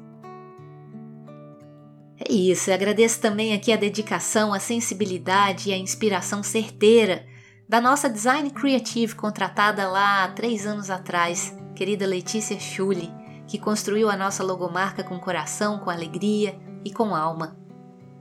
É 2.21 2.33
isso, 2.33 2.71
eu 2.71 2.75
agradeço 2.75 3.21
também 3.21 3.53
aqui 3.55 3.73
a 3.73 3.77
dedicação, 3.77 4.55
a 4.55 4.61
sensibilidade 4.61 5.71
e 5.71 5.73
a 5.73 5.77
inspiração 5.77 6.43
certeira 6.43 7.27
da 7.69 7.81
nossa 7.81 8.09
design 8.09 8.51
creative 8.51 9.15
contratada 9.15 9.89
lá 9.89 10.29
três 10.29 10.67
anos 10.67 10.91
atrás, 10.91 11.57
querida 11.75 12.07
Letícia 12.07 12.61
Schulli, 12.61 13.11
que 13.49 13.59
construiu 13.59 14.09
a 14.09 14.17
nossa 14.17 14.45
logomarca 14.45 15.03
com 15.03 15.19
coração, 15.19 15.79
com 15.79 15.91
alegria 15.91 16.57
e 16.85 16.93
com 16.93 17.15
alma. 17.17 17.59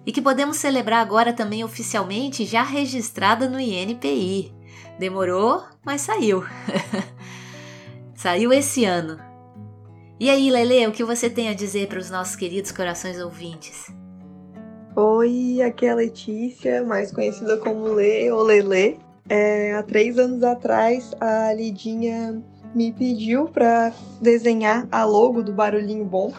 E 0.06 0.12
que 0.12 0.22
podemos 0.22 0.58
celebrar 0.58 1.02
agora 1.02 1.32
também 1.32 1.64
oficialmente 1.64 2.46
já 2.46 2.64
registrada 2.64 3.48
no 3.48 3.60
INPI. 3.60 4.54
Demorou, 4.98 5.64
mas 5.86 6.02
saiu. 6.02 6.44
saiu 8.16 8.52
esse 8.52 8.86
ano, 8.86 9.20
e 10.24 10.30
aí, 10.30 10.50
Lele, 10.50 10.88
o 10.88 10.92
que 10.94 11.04
você 11.04 11.30
tem 11.30 11.50
a 11.50 11.54
dizer 11.54 11.90
para 11.90 12.00
os 12.00 12.10
nossos 12.10 12.34
queridos 12.34 12.72
corações 12.72 13.20
ouvintes? 13.20 13.94
Oi, 14.96 15.62
aqui 15.62 15.86
é 15.86 15.90
a 15.90 15.96
Letícia, 15.96 16.82
mais 16.82 17.12
conhecida 17.12 17.58
como 17.58 17.84
Lê 17.90 18.32
ou 18.32 18.42
Lele. 18.42 18.98
É, 19.28 19.74
há 19.74 19.84
três 19.84 20.18
anos 20.18 20.42
atrás, 20.42 21.12
a 21.20 21.54
Lidinha 21.54 22.42
me 22.74 22.94
pediu 22.94 23.50
para 23.50 23.92
desenhar 24.22 24.88
a 24.94 25.04
logo 25.04 25.44
do 25.44 25.52
Barulhinho 25.52 26.06
Bom. 26.06 26.32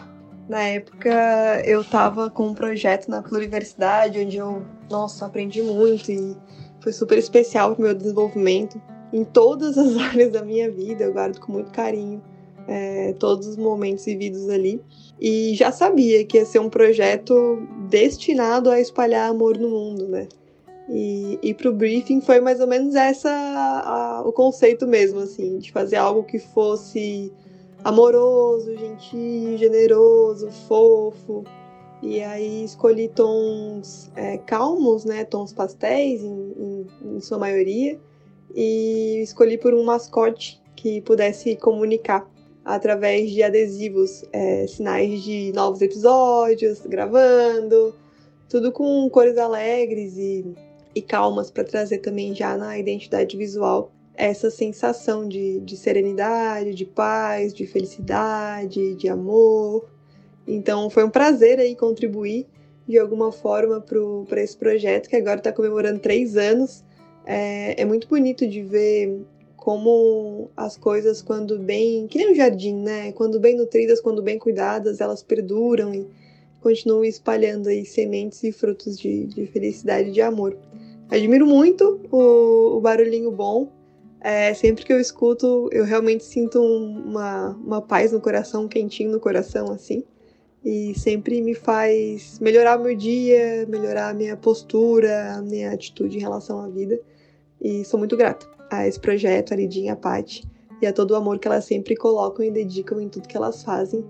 Na 0.49 0.63
época, 0.63 1.61
eu 1.63 1.81
estava 1.81 2.27
com 2.27 2.47
um 2.47 2.53
projeto 2.55 3.07
na 3.07 3.21
Pluriversidade, 3.21 4.19
onde 4.19 4.37
eu, 4.37 4.65
nossa, 4.89 5.27
aprendi 5.27 5.61
muito 5.61 6.11
e 6.11 6.35
foi 6.79 6.91
super 6.91 7.19
especial 7.19 7.75
para 7.75 7.83
o 7.83 7.85
meu 7.85 7.93
desenvolvimento 7.93 8.81
em 9.13 9.23
todas 9.23 9.77
as 9.77 9.95
áreas 10.01 10.31
da 10.31 10.41
minha 10.41 10.71
vida. 10.71 11.03
Eu 11.03 11.13
guardo 11.13 11.39
com 11.39 11.51
muito 11.51 11.69
carinho 11.69 12.19
é, 12.67 13.13
todos 13.19 13.47
os 13.47 13.57
momentos 13.57 14.05
vividos 14.05 14.49
ali. 14.49 14.81
E 15.19 15.55
já 15.55 15.71
sabia 15.71 16.25
que 16.25 16.37
ia 16.37 16.45
ser 16.45 16.59
um 16.59 16.69
projeto 16.69 17.61
destinado 17.89 18.69
a 18.69 18.79
espalhar 18.79 19.29
amor 19.29 19.57
no 19.57 19.69
mundo, 19.69 20.07
né? 20.07 20.27
E, 20.89 21.39
e 21.41 21.53
para 21.53 21.69
o 21.69 21.73
briefing 21.73 22.21
foi 22.21 22.39
mais 22.39 22.59
ou 22.59 22.67
menos 22.67 22.93
essa 22.95 23.31
a, 23.31 24.23
o 24.25 24.31
conceito 24.31 24.85
mesmo, 24.85 25.19
assim, 25.19 25.57
de 25.57 25.71
fazer 25.71 25.95
algo 25.95 26.23
que 26.23 26.37
fosse 26.37 27.31
amoroso, 27.83 28.75
gentil, 28.77 29.57
generoso, 29.57 30.51
fofo. 30.67 31.43
E 32.03 32.21
aí 32.21 32.65
escolhi 32.65 33.07
tons 33.07 34.11
é, 34.15 34.37
calmos, 34.39 35.05
né? 35.05 35.23
Tons 35.23 35.53
pastéis, 35.53 36.21
em, 36.21 36.53
em, 36.57 36.87
em 37.15 37.21
sua 37.21 37.37
maioria. 37.37 37.99
E 38.53 39.21
escolhi 39.23 39.57
por 39.57 39.73
um 39.73 39.83
mascote 39.83 40.61
que 40.75 41.01
pudesse 41.01 41.55
comunicar 41.55 42.29
através 42.65 43.29
de 43.29 43.43
adesivos, 43.43 44.25
é, 44.33 44.65
sinais 44.65 45.21
de 45.21 45.53
novos 45.53 45.81
episódios, 45.81 46.81
gravando, 46.81 47.93
tudo 48.49 48.71
com 48.71 49.07
cores 49.09 49.37
alegres 49.37 50.17
e, 50.17 50.43
e 50.95 51.01
calmas 51.01 51.51
para 51.51 51.63
trazer 51.63 51.99
também 51.99 52.33
já 52.33 52.57
na 52.57 52.77
identidade 52.77 53.37
visual 53.37 53.91
essa 54.17 54.49
sensação 54.49 55.27
de, 55.27 55.59
de 55.59 55.77
serenidade, 55.77 56.73
de 56.73 56.85
paz, 56.85 57.53
de 57.53 57.67
felicidade, 57.67 58.95
de 58.95 59.09
amor. 59.09 59.87
Então 60.47 60.89
foi 60.89 61.03
um 61.03 61.09
prazer 61.09 61.59
aí 61.59 61.75
contribuir 61.75 62.47
de 62.87 62.97
alguma 62.97 63.31
forma 63.31 63.83
para 64.27 64.41
esse 64.41 64.55
projeto 64.57 65.09
que 65.09 65.15
agora 65.15 65.37
está 65.37 65.51
comemorando 65.51 65.99
três 65.99 66.37
anos. 66.37 66.83
É, 67.25 67.81
é, 67.81 67.85
muito 67.85 68.07
bonito 68.07 68.47
de 68.47 68.61
ver 68.61 69.25
como 69.65 70.51
as 70.55 70.77
coisas, 70.77 71.23
quando 71.23 71.57
bem. 71.57 72.05
que 72.05 72.19
nem 72.19 72.31
um 72.31 72.35
jardim, 72.35 72.75
né? 72.75 73.11
Quando 73.13 73.39
bem 73.39 73.57
nutridas, 73.57 73.99
quando 73.99 74.21
bem 74.21 74.37
cuidadas, 74.37 75.01
elas 75.01 75.23
perduram 75.23 75.91
e 75.91 76.07
continuam 76.61 77.03
espalhando 77.03 77.67
aí 77.67 77.83
sementes 77.83 78.43
e 78.43 78.51
frutos 78.51 78.95
de, 78.95 79.25
de 79.25 79.47
felicidade 79.47 80.09
e 80.09 80.11
de 80.11 80.21
amor. 80.21 80.55
Admiro 81.09 81.47
muito 81.47 81.99
o, 82.11 82.77
o 82.77 82.79
barulhinho 82.79 83.31
bom. 83.31 83.71
É, 84.21 84.53
sempre 84.53 84.85
que 84.85 84.93
eu 84.93 84.99
escuto, 84.99 85.67
eu 85.71 85.83
realmente 85.83 86.23
sinto 86.23 86.61
uma, 86.61 87.49
uma 87.53 87.81
paz 87.81 88.11
no 88.11 88.21
coração, 88.21 88.65
um 88.65 88.67
quentinho 88.67 89.11
no 89.11 89.19
coração, 89.19 89.71
assim. 89.71 90.03
E 90.63 90.93
sempre 90.93 91.41
me 91.41 91.55
faz 91.55 92.37
melhorar 92.39 92.77
meu 92.77 92.95
dia, 92.95 93.65
melhorar 93.67 94.09
a 94.09 94.13
minha 94.13 94.37
postura, 94.37 95.33
a 95.33 95.41
minha 95.41 95.71
atitude 95.71 96.17
em 96.17 96.21
relação 96.21 96.59
à 96.59 96.67
vida. 96.67 96.99
E 97.59 97.83
sou 97.83 97.97
muito 97.97 98.15
grata 98.15 98.54
a 98.71 98.87
esse 98.87 98.99
projeto, 98.99 99.53
a 99.53 99.57
Lidinha, 99.57 99.93
a 99.93 99.95
Paty, 99.95 100.43
e 100.81 100.85
a 100.85 100.93
todo 100.93 101.11
o 101.11 101.15
amor 101.15 101.39
que 101.39 101.47
elas 101.47 101.65
sempre 101.65 101.95
colocam 101.95 102.45
e 102.45 102.51
dedicam 102.51 102.99
em 102.99 103.09
tudo 103.09 103.27
que 103.27 103.37
elas 103.37 103.63
fazem. 103.63 104.05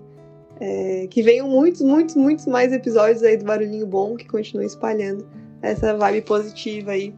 É, 0.58 1.06
que 1.08 1.22
venham 1.22 1.48
muitos, 1.48 1.82
muitos, 1.82 2.16
muitos 2.16 2.46
mais 2.46 2.72
episódios 2.72 3.22
aí 3.22 3.36
do 3.36 3.44
Barulhinho 3.44 3.86
Bom, 3.86 4.16
que 4.16 4.26
continue 4.26 4.64
espalhando 4.64 5.28
essa 5.60 5.94
vibe 5.96 6.22
positiva 6.22 6.92
aí 6.92 7.14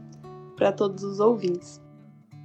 para 0.56 0.72
todos 0.72 1.04
os 1.04 1.20
ouvintes. 1.20 1.80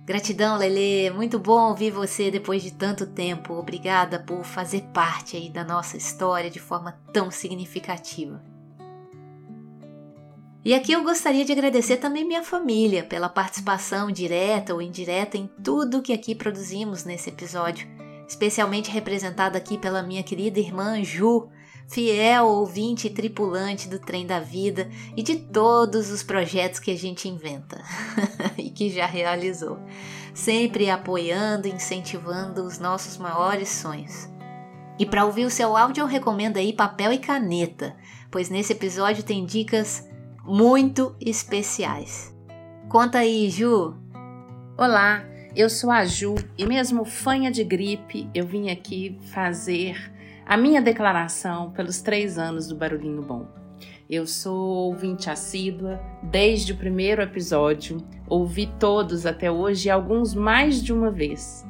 Gratidão, 0.06 0.58
Lele. 0.58 1.10
Muito 1.12 1.40
bom 1.40 1.70
ouvir 1.70 1.90
você 1.90 2.30
depois 2.30 2.62
de 2.62 2.74
tanto 2.74 3.08
tempo. 3.08 3.54
Obrigada 3.54 4.20
por 4.20 4.44
fazer 4.44 4.84
parte 4.94 5.38
aí 5.38 5.50
da 5.50 5.64
nossa 5.64 5.96
história 5.96 6.50
de 6.50 6.60
forma 6.60 7.00
tão 7.14 7.32
significativa. 7.32 8.53
E 10.66 10.74
aqui 10.74 10.94
eu 10.94 11.04
gostaria 11.04 11.44
de 11.44 11.52
agradecer 11.52 11.98
também 11.98 12.24
minha 12.24 12.42
família 12.42 13.04
pela 13.04 13.28
participação 13.28 14.10
direta 14.10 14.74
ou 14.74 14.82
indireta 14.82 15.38
em 15.38 15.46
tudo 15.62 16.02
que 16.02 16.14
aqui 16.14 16.34
produzimos 16.34 17.04
nesse 17.04 17.30
episódio, 17.30 17.86
especialmente 18.26 18.90
representada 18.90 19.58
aqui 19.58 19.78
pela 19.78 20.02
minha 20.02 20.24
querida 20.24 20.62
irmã 20.62 21.04
Ju, 21.04 21.50
fiel 21.90 22.46
ouvinte 22.46 23.08
e 23.08 23.10
tripulante 23.10 23.90
do 23.90 24.00
Trem 24.00 24.26
da 24.26 24.40
Vida 24.40 24.90
e 25.18 25.22
de 25.22 25.36
todos 25.36 26.10
os 26.10 26.24
projetos 26.24 26.80
que 26.80 26.92
a 26.92 26.98
gente 26.98 27.28
inventa 27.28 27.84
e 28.58 28.70
que 28.70 28.90
já 28.90 29.06
realizou, 29.06 29.78
sempre 30.34 30.90
apoiando 30.90 31.68
e 31.68 31.72
incentivando 31.72 32.64
os 32.64 32.80
nossos 32.80 33.18
maiores 33.18 33.68
sonhos. 33.68 34.30
E 34.98 35.06
para 35.06 35.26
ouvir 35.26 35.44
o 35.44 35.52
seu 35.52 35.76
áudio 35.76 36.04
eu 36.04 36.08
recomendo 36.08 36.56
aí 36.56 36.72
papel 36.72 37.12
e 37.12 37.18
caneta, 37.18 37.98
pois 38.32 38.50
nesse 38.50 38.72
episódio 38.72 39.24
tem 39.24 39.46
dicas 39.46 40.08
muito 40.46 41.16
especiais. 41.22 42.36
Conta 42.90 43.20
aí, 43.20 43.50
Ju. 43.50 43.96
Olá, 44.78 45.24
eu 45.56 45.70
sou 45.70 45.90
a 45.90 46.04
Ju 46.04 46.36
e 46.58 46.66
mesmo 46.66 47.06
fanha 47.06 47.50
de 47.50 47.64
gripe, 47.64 48.30
eu 48.36 48.46
vim 48.46 48.70
aqui 48.70 49.18
fazer 49.32 50.12
a 50.46 50.58
minha 50.58 50.82
declaração 50.82 51.72
pelos 51.72 52.02
três 52.02 52.38
anos 52.38 52.68
do 52.68 52.76
Barulhinho 52.76 53.22
Bom. 53.22 53.48
Eu 54.10 54.28
sou 54.28 54.88
ouvinte 54.88 55.30
assídua 55.30 56.02
desde 56.22 56.74
o 56.74 56.78
primeiro 56.78 57.22
episódio, 57.22 58.06
ouvi 58.28 58.68
todos 58.78 59.26
até 59.26 59.50
hoje 59.50 59.88
e 59.88 59.92
alguns 59.92 60.36
mais 60.36 60.84
de 60.84 60.92
uma 60.92 61.10
vez. 61.10 61.66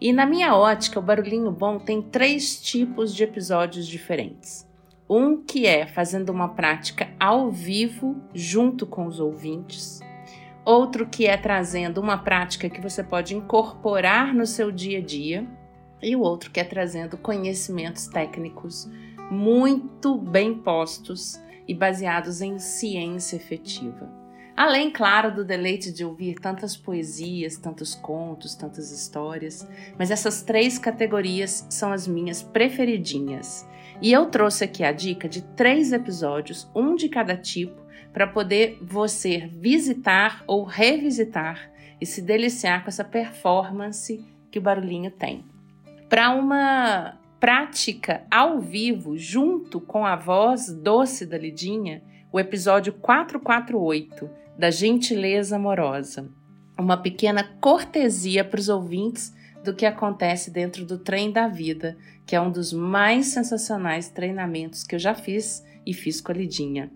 E 0.00 0.12
na 0.12 0.24
minha 0.24 0.54
ótica, 0.54 1.00
o 1.00 1.02
Barulhinho 1.02 1.50
Bom 1.50 1.80
tem 1.80 2.00
três 2.00 2.60
tipos 2.62 3.12
de 3.12 3.24
episódios 3.24 3.86
diferentes. 3.86 4.70
Um 5.08 5.42
que 5.42 5.66
é 5.66 5.86
fazendo 5.86 6.30
uma 6.30 6.48
prática 6.48 7.08
ao 7.18 7.50
vivo 7.50 8.16
junto 8.34 8.86
com 8.86 9.06
os 9.06 9.20
ouvintes. 9.20 10.00
Outro 10.64 11.06
que 11.06 11.26
é 11.26 11.36
trazendo 11.36 12.00
uma 12.00 12.18
prática 12.18 12.70
que 12.70 12.80
você 12.80 13.02
pode 13.02 13.34
incorporar 13.34 14.32
no 14.32 14.46
seu 14.46 14.70
dia 14.70 14.98
a 14.98 15.02
dia. 15.02 15.46
E 16.02 16.16
o 16.16 16.20
outro 16.20 16.50
que 16.50 16.60
é 16.60 16.64
trazendo 16.64 17.16
conhecimentos 17.16 18.06
técnicos 18.06 18.88
muito 19.30 20.16
bem 20.18 20.54
postos 20.54 21.40
e 21.66 21.74
baseados 21.74 22.40
em 22.40 22.58
ciência 22.58 23.36
efetiva. 23.36 24.10
Além, 24.54 24.90
claro, 24.90 25.34
do 25.34 25.44
deleite 25.44 25.90
de 25.90 26.04
ouvir 26.04 26.34
tantas 26.34 26.76
poesias, 26.76 27.56
tantos 27.56 27.94
contos, 27.94 28.54
tantas 28.54 28.90
histórias, 28.92 29.66
mas 29.98 30.10
essas 30.10 30.42
três 30.42 30.78
categorias 30.78 31.66
são 31.70 31.90
as 31.90 32.06
minhas 32.06 32.42
preferidinhas. 32.42 33.66
E 34.02 34.12
eu 34.12 34.26
trouxe 34.26 34.64
aqui 34.64 34.82
a 34.82 34.90
dica 34.90 35.28
de 35.28 35.42
três 35.42 35.92
episódios, 35.92 36.68
um 36.74 36.96
de 36.96 37.08
cada 37.08 37.36
tipo, 37.36 37.80
para 38.12 38.26
poder 38.26 38.76
você 38.82 39.48
visitar 39.52 40.42
ou 40.44 40.64
revisitar 40.64 41.70
e 42.00 42.04
se 42.04 42.20
deliciar 42.20 42.82
com 42.82 42.88
essa 42.88 43.04
performance 43.04 44.24
que 44.50 44.58
o 44.58 44.62
barulhinho 44.62 45.08
tem. 45.12 45.44
Para 46.08 46.30
uma 46.30 47.16
prática 47.38 48.24
ao 48.28 48.58
vivo, 48.60 49.16
junto 49.16 49.80
com 49.80 50.04
a 50.04 50.16
voz 50.16 50.66
doce 50.66 51.24
da 51.24 51.38
Lidinha, 51.38 52.02
o 52.32 52.40
episódio 52.40 52.92
448 52.94 54.28
da 54.58 54.68
Gentileza 54.68 55.54
Amorosa. 55.54 56.28
Uma 56.76 56.96
pequena 56.96 57.44
cortesia 57.60 58.44
para 58.44 58.58
os 58.58 58.68
ouvintes 58.68 59.32
do 59.64 59.74
que 59.74 59.86
acontece 59.86 60.50
dentro 60.50 60.84
do 60.84 60.98
trem 60.98 61.30
da 61.30 61.48
vida, 61.48 61.96
que 62.26 62.34
é 62.34 62.40
um 62.40 62.50
dos 62.50 62.72
mais 62.72 63.26
sensacionais 63.26 64.08
treinamentos 64.08 64.82
que 64.82 64.94
eu 64.94 64.98
já 64.98 65.14
fiz 65.14 65.64
e 65.86 65.92
fiz 65.92 66.20
com 66.20 66.32
a 66.32 66.34
Lidinha. 66.34 66.90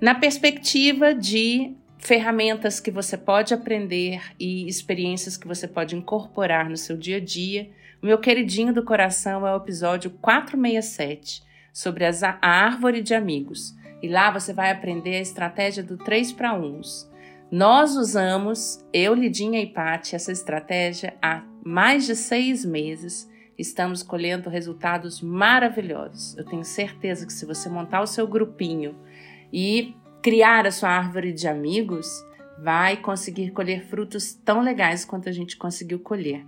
Na 0.00 0.14
perspectiva 0.14 1.14
de 1.14 1.76
ferramentas 1.98 2.78
que 2.78 2.90
você 2.90 3.16
pode 3.16 3.52
aprender 3.52 4.22
e 4.38 4.68
experiências 4.68 5.36
que 5.36 5.48
você 5.48 5.66
pode 5.66 5.96
incorporar 5.96 6.70
no 6.70 6.76
seu 6.76 6.96
dia 6.96 7.16
a 7.16 7.20
dia, 7.20 7.70
o 8.00 8.06
meu 8.06 8.18
queridinho 8.18 8.72
do 8.72 8.84
coração 8.84 9.46
é 9.46 9.52
o 9.52 9.56
episódio 9.56 10.10
467 10.10 11.42
sobre 11.72 12.04
as, 12.04 12.22
a 12.22 12.38
árvore 12.40 13.02
de 13.02 13.14
amigos. 13.14 13.76
E 14.00 14.08
lá 14.08 14.30
você 14.30 14.52
vai 14.52 14.70
aprender 14.70 15.16
a 15.16 15.20
estratégia 15.20 15.82
do 15.82 15.96
3 15.96 16.32
para 16.32 16.54
1. 16.54 16.80
Nós 17.50 17.96
usamos, 17.96 18.84
eu, 18.92 19.14
Lidinha 19.14 19.60
e 19.60 19.66
Pati, 19.66 20.14
essa 20.14 20.30
estratégia 20.30 21.14
há 21.20 21.42
mais 21.68 22.06
de 22.06 22.16
seis 22.16 22.64
meses, 22.64 23.30
estamos 23.58 24.02
colhendo 24.02 24.48
resultados 24.48 25.20
maravilhosos. 25.20 26.34
Eu 26.38 26.44
tenho 26.46 26.64
certeza 26.64 27.26
que 27.26 27.32
se 27.32 27.44
você 27.44 27.68
montar 27.68 28.00
o 28.00 28.06
seu 28.06 28.26
grupinho 28.26 28.96
e 29.52 29.94
criar 30.22 30.66
a 30.66 30.70
sua 30.72 30.88
árvore 30.88 31.30
de 31.30 31.46
amigos, 31.46 32.08
vai 32.58 32.96
conseguir 32.96 33.50
colher 33.50 33.84
frutos 33.84 34.32
tão 34.32 34.62
legais 34.62 35.04
quanto 35.04 35.28
a 35.28 35.32
gente 35.32 35.58
conseguiu 35.58 36.00
colher. 36.00 36.42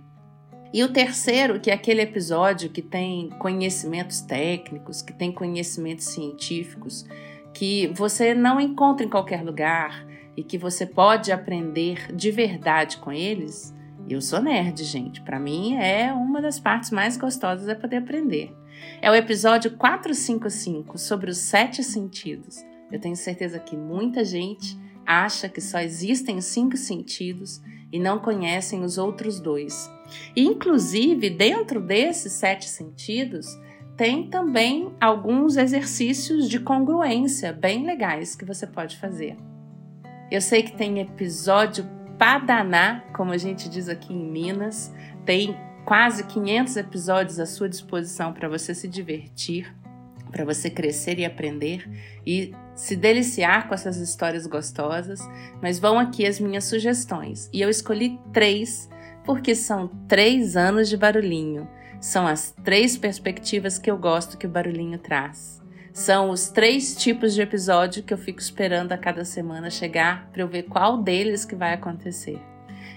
E 0.73 0.83
o 0.83 0.91
terceiro, 0.91 1.59
que 1.59 1.69
é 1.69 1.73
aquele 1.75 2.01
episódio 2.01 2.71
que 2.71 2.81
tem 2.81 3.29
conhecimentos 3.37 4.21
técnicos, 4.21 5.03
que 5.03 5.13
tem 5.13 5.31
conhecimentos 5.31 6.05
científicos, 6.05 7.05
que 7.53 7.85
você 7.93 8.33
não 8.33 8.59
encontra 8.59 9.05
em 9.05 9.09
qualquer 9.09 9.43
lugar 9.43 10.03
e 10.35 10.43
que 10.43 10.57
você 10.57 10.83
pode 10.83 11.31
aprender 11.31 12.11
de 12.11 12.31
verdade 12.31 12.97
com 12.97 13.11
eles, 13.11 13.71
eu 14.13 14.21
sou 14.21 14.41
nerd, 14.41 14.83
gente. 14.83 15.21
Para 15.21 15.39
mim 15.39 15.75
é 15.75 16.11
uma 16.11 16.41
das 16.41 16.59
partes 16.59 16.91
mais 16.91 17.17
gostosas 17.17 17.67
é 17.67 17.75
poder 17.75 17.97
aprender. 17.97 18.55
É 19.01 19.09
o 19.09 19.15
episódio 19.15 19.77
455 19.77 20.97
sobre 20.97 21.29
os 21.29 21.37
sete 21.37 21.83
sentidos. 21.83 22.57
Eu 22.91 22.99
tenho 22.99 23.15
certeza 23.15 23.59
que 23.59 23.77
muita 23.77 24.25
gente 24.25 24.77
acha 25.05 25.49
que 25.49 25.61
só 25.61 25.79
existem 25.79 26.41
cinco 26.41 26.77
sentidos 26.77 27.61
e 27.91 27.99
não 27.99 28.19
conhecem 28.19 28.83
os 28.83 28.97
outros 28.97 29.39
dois. 29.39 29.89
Inclusive, 30.35 31.29
dentro 31.29 31.81
desses 31.81 32.33
sete 32.33 32.67
sentidos, 32.67 33.47
tem 33.97 34.29
também 34.29 34.93
alguns 34.99 35.57
exercícios 35.57 36.49
de 36.49 36.59
congruência 36.59 37.53
bem 37.53 37.85
legais 37.85 38.35
que 38.35 38.45
você 38.45 38.65
pode 38.65 38.97
fazer. 38.97 39.35
Eu 40.31 40.41
sei 40.41 40.63
que 40.63 40.75
tem 40.75 40.99
episódio 40.99 41.85
Padaná, 42.21 43.03
como 43.15 43.31
a 43.31 43.37
gente 43.37 43.67
diz 43.67 43.89
aqui 43.89 44.13
em 44.13 44.23
Minas. 44.23 44.93
Tem 45.25 45.57
quase 45.83 46.23
500 46.25 46.77
episódios 46.77 47.39
à 47.39 47.47
sua 47.47 47.67
disposição 47.67 48.31
para 48.31 48.47
você 48.47 48.75
se 48.75 48.87
divertir, 48.87 49.75
para 50.31 50.45
você 50.45 50.69
crescer 50.69 51.17
e 51.17 51.25
aprender 51.25 51.89
e 52.23 52.53
se 52.75 52.95
deliciar 52.95 53.67
com 53.67 53.73
essas 53.73 53.97
histórias 53.97 54.45
gostosas. 54.45 55.19
Mas 55.63 55.79
vão 55.79 55.97
aqui 55.97 56.23
as 56.27 56.39
minhas 56.39 56.65
sugestões. 56.65 57.49
E 57.51 57.59
eu 57.59 57.71
escolhi 57.71 58.19
três 58.31 58.87
porque 59.25 59.55
são 59.55 59.87
três 60.07 60.55
anos 60.55 60.89
de 60.89 60.97
barulhinho. 60.97 61.67
São 61.99 62.27
as 62.27 62.51
três 62.63 62.95
perspectivas 62.95 63.79
que 63.79 63.89
eu 63.89 63.97
gosto 63.97 64.37
que 64.37 64.45
o 64.45 64.49
barulhinho 64.49 64.99
traz. 64.99 65.60
São 65.93 66.29
os 66.29 66.47
três 66.47 66.95
tipos 66.95 67.33
de 67.33 67.41
episódio 67.41 68.01
que 68.01 68.13
eu 68.13 68.17
fico 68.17 68.39
esperando 68.39 68.93
a 68.93 68.97
cada 68.97 69.25
semana 69.25 69.69
chegar 69.69 70.29
para 70.31 70.41
eu 70.41 70.47
ver 70.47 70.63
qual 70.63 70.97
deles 70.97 71.43
que 71.43 71.53
vai 71.53 71.73
acontecer. 71.73 72.41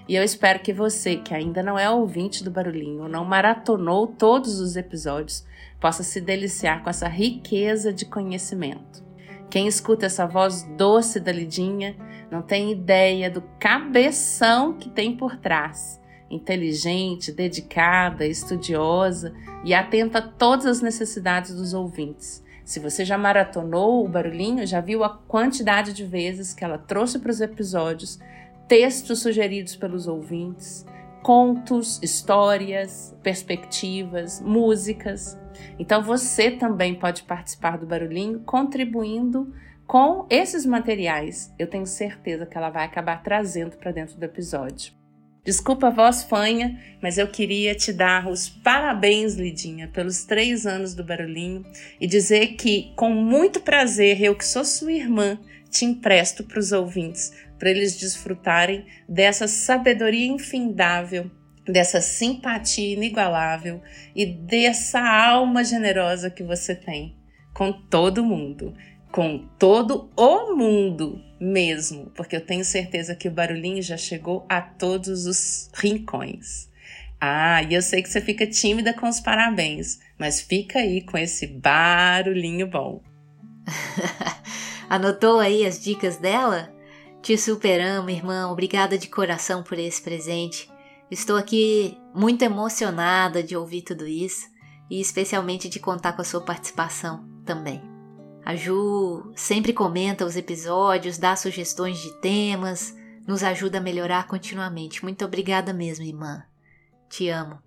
E 0.09 0.15
eu 0.15 0.23
espero 0.23 0.61
que 0.61 0.73
você, 0.73 1.17
que 1.17 1.35
ainda 1.35 1.61
não 1.61 1.77
é 1.77 1.91
ouvinte 1.91 2.45
do 2.45 2.53
Barulhinho, 2.53 3.09
não 3.09 3.25
maratonou 3.25 4.07
todos 4.07 4.61
os 4.61 4.77
episódios, 4.77 5.45
possa 5.81 6.05
se 6.05 6.21
deliciar 6.21 6.85
com 6.85 6.91
essa 6.91 7.09
riqueza 7.09 7.93
de 7.93 8.05
conhecimento. 8.05 9.03
Quem 9.51 9.67
escuta 9.67 10.07
essa 10.07 10.25
voz 10.25 10.63
doce 10.77 11.19
da 11.19 11.33
Lidinha 11.33 11.97
não 12.31 12.43
tem 12.43 12.71
ideia 12.71 13.29
do 13.29 13.43
cabeção 13.59 14.75
que 14.75 14.89
tem 14.89 15.17
por 15.17 15.37
trás. 15.37 16.01
Inteligente, 16.31 17.33
dedicada, 17.33 18.25
estudiosa 18.25 19.35
e 19.65 19.75
atenta 19.75 20.19
a 20.19 20.23
todas 20.23 20.67
as 20.67 20.81
necessidades 20.81 21.55
dos 21.55 21.75
ouvintes. 21.75 22.44
Se 22.65 22.81
você 22.81 23.05
já 23.05 23.19
maratonou 23.19 24.05
o 24.05 24.09
barulhinho, 24.09 24.67
já 24.67 24.81
viu 24.81 25.05
a 25.05 25.11
quantidade 25.11 25.93
de 25.93 26.05
vezes 26.05 26.55
que 26.55 26.65
ela 26.65 26.79
trouxe 26.79 27.19
para 27.19 27.31
os 27.31 27.41
episódios 27.41 28.19
textos 28.67 29.21
sugeridos 29.21 29.77
pelos 29.77 30.09
ouvintes, 30.09 30.87
contos, 31.23 32.01
histórias, 32.03 33.15
perspectivas, 33.23 34.41
músicas. 34.41 35.39
Então 35.79 36.03
você 36.03 36.51
também 36.51 36.95
pode 36.95 37.25
participar 37.25 37.77
do 37.77 37.87
barulhinho 37.87 38.41
contribuindo 38.41 39.53
com 39.87 40.27
esses 40.31 40.65
materiais. 40.65 41.53
Eu 41.59 41.67
tenho 41.67 41.87
certeza 41.87 42.47
que 42.47 42.57
ela 42.57 42.71
vai 42.71 42.87
acabar 42.87 43.23
trazendo 43.23 43.77
para 43.77 43.93
dentro 43.93 44.17
do 44.17 44.25
episódio. 44.25 45.04
Desculpa 45.45 45.89
a 45.89 45.91
voz 45.91 46.23
fanha, 46.23 46.81
mas 47.03 47.19
eu 47.19 47.29
queria 47.29 47.75
te 47.75 47.93
dar 47.93 48.29
os 48.29 48.49
parabéns, 48.49 49.35
Lidinha, 49.35 49.89
pelos 49.89 50.25
três 50.25 50.67
anos 50.67 50.95
do 50.95 51.05
Barulhinho 51.05 51.63
e 52.01 52.07
dizer 52.07 52.55
que, 52.57 52.93
com 52.97 53.11
muito 53.11 53.61
prazer, 53.61 54.23
eu 54.23 54.35
que 54.35 54.45
sou 54.45 54.65
sua 54.65 54.93
irmã, 54.93 55.39
te 55.71 55.85
empresto 55.85 56.45
para 56.45 56.59
os 56.59 56.73
ouvintes, 56.73 57.33
para 57.59 57.69
eles 57.69 57.99
desfrutarem 57.99 58.87
dessa 59.07 59.47
sabedoria 59.47 60.27
infindável, 60.27 61.31
dessa 61.67 62.01
simpatia 62.01 62.95
inigualável 62.95 63.83
e 64.17 64.25
dessa 64.25 65.01
alma 65.01 65.63
generosa 65.63 66.31
que 66.31 66.43
você 66.43 66.75
tem 66.75 67.17
com 67.53 67.71
todo 67.71 68.25
mundo, 68.25 68.75
com 69.13 69.47
todo 69.59 70.11
o 70.17 70.57
mundo 70.57 71.21
mesmo, 71.45 72.11
porque 72.15 72.35
eu 72.37 72.41
tenho 72.41 72.65
certeza 72.65 73.15
que 73.15 73.29
o 73.29 73.31
barulhinho 73.31 73.83
já 73.83 73.97
chegou 73.97 74.47
a 74.49 74.61
todos 74.61 75.27
os 75.27 75.71
rincões. 75.75 76.69
Ah, 77.21 77.63
e 77.63 77.75
eu 77.75 77.83
sei 77.83 78.03
que 78.03 78.09
você 78.09 78.21
fica 78.21 78.47
tímida 78.47 78.93
com 78.93 79.09
os 79.09 79.21
parabéns, 79.21 79.99
mas 80.19 80.41
fica 80.41 80.79
aí 80.79 81.03
com 81.03 81.17
esse 81.17 81.47
barulhinho 81.47 82.67
bom. 82.67 83.03
Anotou 84.89 85.39
aí 85.39 85.65
as 85.65 85.83
dicas 85.83 86.17
dela? 86.17 86.73
Te 87.23 87.39
superamos, 87.39 88.13
irmã. 88.13 88.51
Obrigada 88.51 88.99
de 88.99 89.09
coração 89.09 89.63
por 89.63 89.79
esse 89.79 90.03
presente. 90.03 90.71
Estou 91.11 91.37
aqui 91.37 91.97
muito 92.15 92.43
emocionada 92.43 93.43
de 93.43 93.57
ouvir 93.57 93.83
tudo 93.83 94.07
isso 94.07 94.47
e 94.91 95.01
especialmente 95.01 95.69
de 95.69 95.79
contar 95.81 96.13
com 96.13 96.21
a 96.23 96.25
sua 96.25 96.45
participação 96.45 97.25
também. 97.45 97.94
A 98.45 98.55
Ju 98.55 99.33
sempre 99.35 99.73
comenta 99.73 100.27
os 100.27 100.37
episódios, 100.37 101.17
dá 101.17 101.35
sugestões 101.35 101.99
de 101.99 102.13
temas, 102.21 102.95
nos 103.27 103.43
ajuda 103.43 103.79
a 103.79 103.81
melhorar 103.81 104.27
continuamente. 104.27 105.03
Muito 105.03 105.25
obrigada 105.25 105.73
mesmo, 105.73 106.05
irmã. 106.05 106.43
Te 107.09 107.31
amo. 107.31 107.59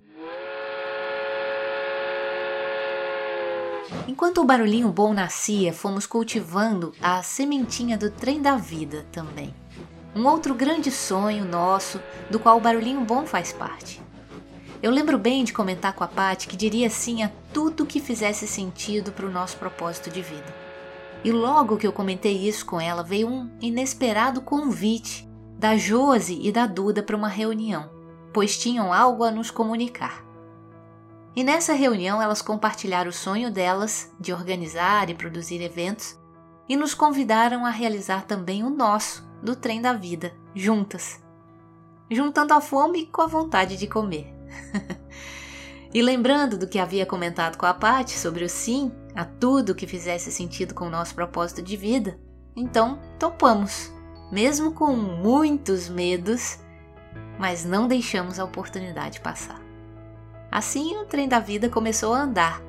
Enquanto 4.08 4.40
o 4.40 4.46
barulhinho 4.46 4.90
bom 4.90 5.14
nascia, 5.14 5.74
fomos 5.74 6.06
cultivando 6.06 6.94
a 7.02 7.24
sementinha 7.24 7.98
do 7.98 8.12
trem 8.12 8.40
da 8.40 8.56
vida 8.56 9.04
também. 9.12 9.56
Um 10.16 10.28
outro 10.28 10.54
grande 10.54 10.92
sonho 10.92 11.44
nosso, 11.44 12.00
do 12.30 12.40
qual 12.40 12.58
o 12.58 12.62
barulhinho 12.62 13.02
bom 13.02 13.26
faz 13.26 13.52
parte. 13.52 14.00
Eu 14.82 14.92
lembro 14.92 15.18
bem 15.18 15.44
de 15.44 15.54
comentar 15.54 15.94
com 15.94 16.04
a 16.04 16.08
Paty 16.08 16.48
que 16.48 16.56
diria 16.56 16.88
sim 16.88 17.24
a 17.24 17.32
tudo 17.52 17.86
que 17.86 18.00
fizesse 18.00 18.48
sentido 18.48 19.12
para 19.12 19.26
o 19.26 19.32
nosso 19.32 19.58
propósito 19.58 20.12
de 20.12 20.22
vida. 20.22 20.67
E 21.24 21.32
logo 21.32 21.78
que 21.78 21.88
eu 21.88 21.92
comentei 21.92 22.48
isso 22.48 22.66
com 22.66 22.80
ela, 22.80 23.04
veio 23.04 23.28
um 23.28 23.50
inesperado 23.60 24.42
convite 24.42 25.28
da 25.58 25.76
Josi 25.76 26.40
e 26.42 26.52
da 26.52 26.68
Duda 26.68 27.02
para 27.02 27.18
uma 27.18 27.28
reunião, 27.28 27.90
pois 28.32 28.58
tinham 28.58 28.94
algo 28.94 29.24
a 29.24 29.32
nos 29.32 29.50
comunicar. 29.50 30.24
E 31.36 31.44
nessa 31.44 31.74
reunião 31.74 32.22
elas 32.22 32.42
compartilharam 32.42 33.10
o 33.10 33.14
sonho 33.14 33.52
delas 33.52 34.12
de 34.20 34.34
organizar 34.34 35.10
e 35.10 35.16
produzir 35.16 35.62
eventos 35.62 36.18
e 36.70 36.76
nos 36.76 36.94
convidaram 36.94 37.66
a 37.66 37.70
realizar 37.70 38.26
também 38.26 38.64
o 38.64 38.70
nosso, 38.70 39.28
do 39.42 39.56
trem 39.56 39.82
da 39.82 39.94
vida, 39.94 40.34
juntas, 40.56 41.24
juntando 42.10 42.54
a 42.54 42.62
fome 42.62 43.06
com 43.08 43.22
a 43.22 43.28
vontade 43.28 43.78
de 43.78 43.88
comer. 43.88 44.34
e 45.94 46.02
lembrando 46.02 46.58
do 46.58 46.68
que 46.68 46.80
havia 46.80 47.06
comentado 47.06 47.58
com 47.58 47.66
a 47.66 47.74
Paty 47.74 48.18
sobre 48.18 48.44
o 48.44 48.50
sim 48.50 48.92
a 49.16 49.26
tudo 49.26 49.76
que 49.76 49.88
fizesse 49.88 50.32
sentido 50.32 50.74
com 50.74 50.86
o 50.86 50.90
nosso 50.90 51.16
propósito 51.16 51.62
de 51.62 51.76
vida, 51.76 52.20
então 52.56 53.00
topamos, 53.18 53.92
mesmo 54.32 54.72
com 54.72 54.96
muitos 54.96 55.90
medos, 55.90 56.60
mas 57.40 57.64
não 57.64 57.88
deixamos 57.88 58.40
a 58.40 58.44
oportunidade 58.44 59.22
passar. 59.22 59.62
Assim, 60.52 60.96
o 60.98 61.06
trem 61.06 61.28
da 61.28 61.40
vida 61.40 61.70
começou 61.70 62.14
a 62.14 62.22
andar, 62.22 62.62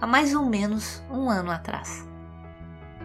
há 0.00 0.06
mais 0.06 0.34
ou 0.34 0.44
menos 0.44 1.02
um 1.10 1.28
ano 1.28 1.50
atrás. 1.50 2.06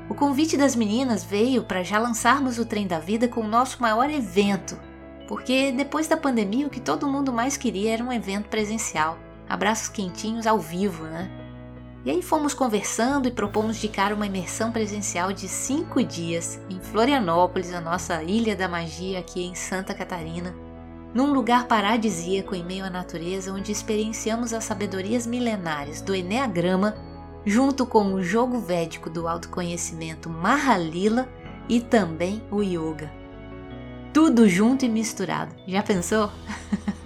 O 0.09 0.15
convite 0.15 0.55
das 0.55 0.75
meninas 0.75 1.23
veio 1.23 1.63
para 1.63 1.83
já 1.83 1.99
lançarmos 1.99 2.57
o 2.57 2.65
trem 2.65 2.87
da 2.87 2.99
vida 2.99 3.27
com 3.27 3.41
o 3.41 3.47
nosso 3.47 3.81
maior 3.81 4.09
evento, 4.09 4.79
porque 5.27 5.71
depois 5.71 6.07
da 6.07 6.15
pandemia 6.15 6.65
o 6.65 6.69
que 6.69 6.79
todo 6.79 7.07
mundo 7.07 7.33
mais 7.33 7.57
queria 7.57 7.93
era 7.93 8.03
um 8.03 8.11
evento 8.11 8.47
presencial, 8.47 9.17
abraços 9.47 9.89
quentinhos 9.89 10.47
ao 10.47 10.59
vivo, 10.59 11.03
né? 11.03 11.29
E 12.05 12.11
aí 12.11 12.21
fomos 12.21 12.53
conversando 12.53 13.27
e 13.27 13.31
propomos 13.31 13.77
de 13.77 13.89
cara 13.89 14.15
uma 14.15 14.27
imersão 14.27 14.71
presencial 14.71 15.33
de 15.33 15.47
cinco 15.47 16.01
dias 16.01 16.59
em 16.69 16.79
Florianópolis, 16.79 17.73
a 17.73 17.81
nossa 17.81 18.23
ilha 18.23 18.55
da 18.55 18.67
magia 18.67 19.19
aqui 19.19 19.43
em 19.43 19.53
Santa 19.55 19.93
Catarina, 19.93 20.55
num 21.13 21.33
lugar 21.33 21.67
paradisíaco 21.67 22.55
em 22.55 22.63
meio 22.63 22.85
à 22.85 22.89
natureza 22.89 23.51
onde 23.51 23.71
experienciamos 23.71 24.53
as 24.53 24.63
sabedorias 24.63 25.27
milenares 25.27 26.01
do 26.01 26.15
Enneagrama, 26.15 26.95
junto 27.45 27.85
com 27.85 28.13
o 28.13 28.23
jogo 28.23 28.59
védico 28.59 29.09
do 29.09 29.27
autoconhecimento 29.27 30.29
Mahalila 30.29 31.27
e 31.67 31.81
também 31.81 32.41
o 32.49 32.61
Yoga. 32.61 33.11
Tudo 34.13 34.47
junto 34.47 34.85
e 34.85 34.89
misturado. 34.89 35.53
Já 35.67 35.83
pensou? 35.83 36.31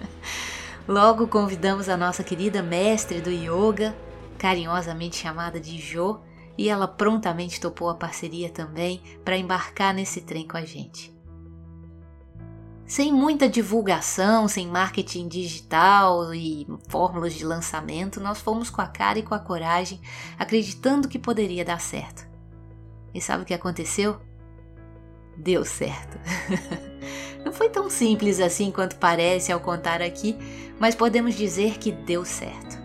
Logo 0.87 1.27
convidamos 1.27 1.87
a 1.87 1.95
nossa 1.95 2.23
querida 2.23 2.61
mestre 2.61 3.21
do 3.21 3.29
Yoga, 3.29 3.95
carinhosamente 4.37 5.15
chamada 5.15 5.59
de 5.59 5.77
Jo, 5.77 6.19
e 6.57 6.69
ela 6.69 6.87
prontamente 6.87 7.59
topou 7.59 7.89
a 7.89 7.95
parceria 7.95 8.49
também 8.49 9.01
para 9.23 9.37
embarcar 9.37 9.93
nesse 9.93 10.21
trem 10.21 10.47
com 10.47 10.57
a 10.57 10.65
gente 10.65 11.11
sem 12.91 13.09
muita 13.09 13.47
divulgação, 13.47 14.49
sem 14.49 14.67
marketing 14.67 15.29
digital 15.29 16.35
e 16.35 16.67
fórmulas 16.89 17.33
de 17.33 17.45
lançamento, 17.45 18.19
nós 18.19 18.41
fomos 18.41 18.69
com 18.69 18.81
a 18.81 18.85
cara 18.85 19.17
e 19.17 19.23
com 19.23 19.33
a 19.33 19.39
coragem, 19.39 20.01
acreditando 20.37 21.07
que 21.07 21.17
poderia 21.17 21.63
dar 21.63 21.79
certo. 21.79 22.27
E 23.13 23.21
sabe 23.21 23.43
o 23.43 23.45
que 23.45 23.53
aconteceu? 23.53 24.19
Deu 25.37 25.63
certo. 25.63 26.19
Não 27.43 27.51
foi 27.51 27.69
tão 27.69 27.89
simples 27.89 28.39
assim 28.39 28.71
quanto 28.71 28.95
parece 28.97 29.51
ao 29.51 29.59
contar 29.59 30.01
aqui, 30.01 30.37
mas 30.79 30.95
podemos 30.95 31.35
dizer 31.35 31.77
que 31.77 31.91
deu 31.91 32.23
certo. 32.23 32.79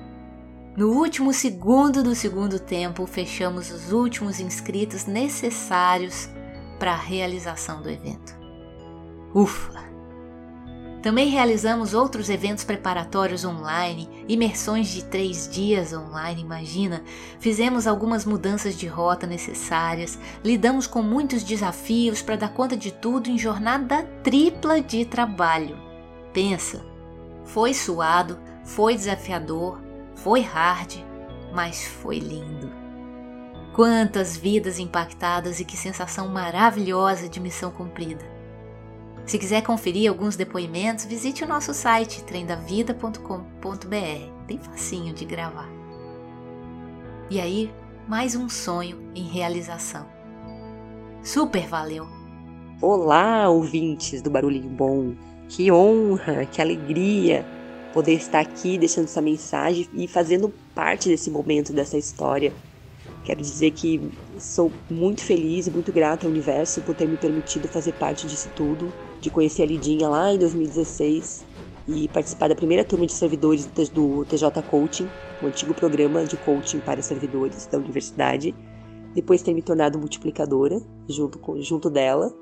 No 0.76 0.90
último 0.90 1.32
segundo 1.32 2.02
do 2.02 2.14
segundo 2.14 2.58
tempo, 2.58 3.06
fechamos 3.06 3.70
os 3.70 3.92
últimos 3.92 4.40
inscritos 4.40 5.06
necessários 5.06 6.28
para 6.78 6.92
a 6.92 6.96
realização 6.96 7.80
do 7.80 7.88
evento. 7.88 8.36
Ufa! 9.34 9.85
Também 11.02 11.28
realizamos 11.28 11.94
outros 11.94 12.28
eventos 12.28 12.64
preparatórios 12.64 13.44
online, 13.44 14.08
imersões 14.28 14.88
de 14.88 15.04
três 15.04 15.48
dias 15.48 15.92
online, 15.92 16.42
imagina. 16.42 17.02
Fizemos 17.38 17.86
algumas 17.86 18.24
mudanças 18.24 18.76
de 18.76 18.86
rota 18.86 19.26
necessárias, 19.26 20.18
lidamos 20.42 20.86
com 20.86 21.02
muitos 21.02 21.44
desafios 21.44 22.22
para 22.22 22.36
dar 22.36 22.48
conta 22.48 22.76
de 22.76 22.90
tudo 22.90 23.30
em 23.30 23.38
jornada 23.38 24.02
tripla 24.24 24.80
de 24.80 25.04
trabalho. 25.04 25.78
Pensa, 26.32 26.84
foi 27.44 27.72
suado, 27.72 28.38
foi 28.64 28.96
desafiador, 28.96 29.80
foi 30.16 30.40
hard, 30.40 30.96
mas 31.54 31.86
foi 31.86 32.18
lindo. 32.18 32.70
Quantas 33.74 34.36
vidas 34.36 34.78
impactadas 34.78 35.60
e 35.60 35.64
que 35.64 35.76
sensação 35.76 36.28
maravilhosa 36.28 37.28
de 37.28 37.38
missão 37.38 37.70
cumprida. 37.70 38.35
Se 39.26 39.40
quiser 39.40 39.62
conferir 39.62 40.08
alguns 40.08 40.36
depoimentos, 40.36 41.04
visite 41.04 41.42
o 41.42 41.48
nosso 41.48 41.74
site 41.74 42.22
trendavida.com.br. 42.22 44.46
Bem 44.46 44.58
facinho 44.60 45.12
de 45.12 45.24
gravar. 45.24 45.68
E 47.28 47.40
aí, 47.40 47.68
mais 48.06 48.36
um 48.36 48.48
sonho 48.48 49.10
em 49.16 49.24
realização. 49.24 50.06
Super 51.24 51.66
valeu! 51.66 52.06
Olá, 52.80 53.48
ouvintes 53.48 54.22
do 54.22 54.30
Barulhinho 54.30 54.68
Bom! 54.68 55.14
Que 55.48 55.72
honra, 55.72 56.46
que 56.46 56.62
alegria 56.62 57.44
poder 57.92 58.12
estar 58.12 58.38
aqui 58.38 58.78
deixando 58.78 59.06
essa 59.06 59.20
mensagem 59.20 59.88
e 59.92 60.06
fazendo 60.06 60.54
parte 60.72 61.08
desse 61.08 61.32
momento, 61.32 61.72
dessa 61.72 61.98
história. 61.98 62.52
Quero 63.24 63.40
dizer 63.40 63.72
que 63.72 64.08
sou 64.38 64.70
muito 64.88 65.20
feliz 65.20 65.66
e 65.66 65.70
muito 65.72 65.90
grata 65.90 66.26
ao 66.26 66.30
universo 66.30 66.80
por 66.82 66.94
ter 66.94 67.08
me 67.08 67.16
permitido 67.16 67.66
fazer 67.66 67.92
parte 67.94 68.28
disso 68.28 68.48
tudo, 68.54 68.92
de 69.26 69.30
conhecer 69.30 69.64
a 69.64 69.66
Lidinha 69.66 70.08
lá 70.08 70.32
em 70.32 70.38
2016 70.38 71.44
e 71.88 72.06
participar 72.08 72.48
da 72.48 72.54
primeira 72.54 72.84
turma 72.84 73.06
de 73.06 73.12
servidores 73.12 73.66
do 73.92 74.24
TJ 74.24 74.62
Coaching, 74.70 75.08
o 75.42 75.46
antigo 75.46 75.74
programa 75.74 76.24
de 76.24 76.36
coaching 76.36 76.78
para 76.78 77.02
servidores 77.02 77.66
da 77.66 77.76
universidade. 77.76 78.54
Depois 79.14 79.42
ter 79.42 79.52
me 79.52 79.62
tornado 79.62 79.98
multiplicadora 79.98 80.80
junto, 81.08 81.40
com, 81.40 81.60
junto 81.60 81.90
dela. 81.90 82.32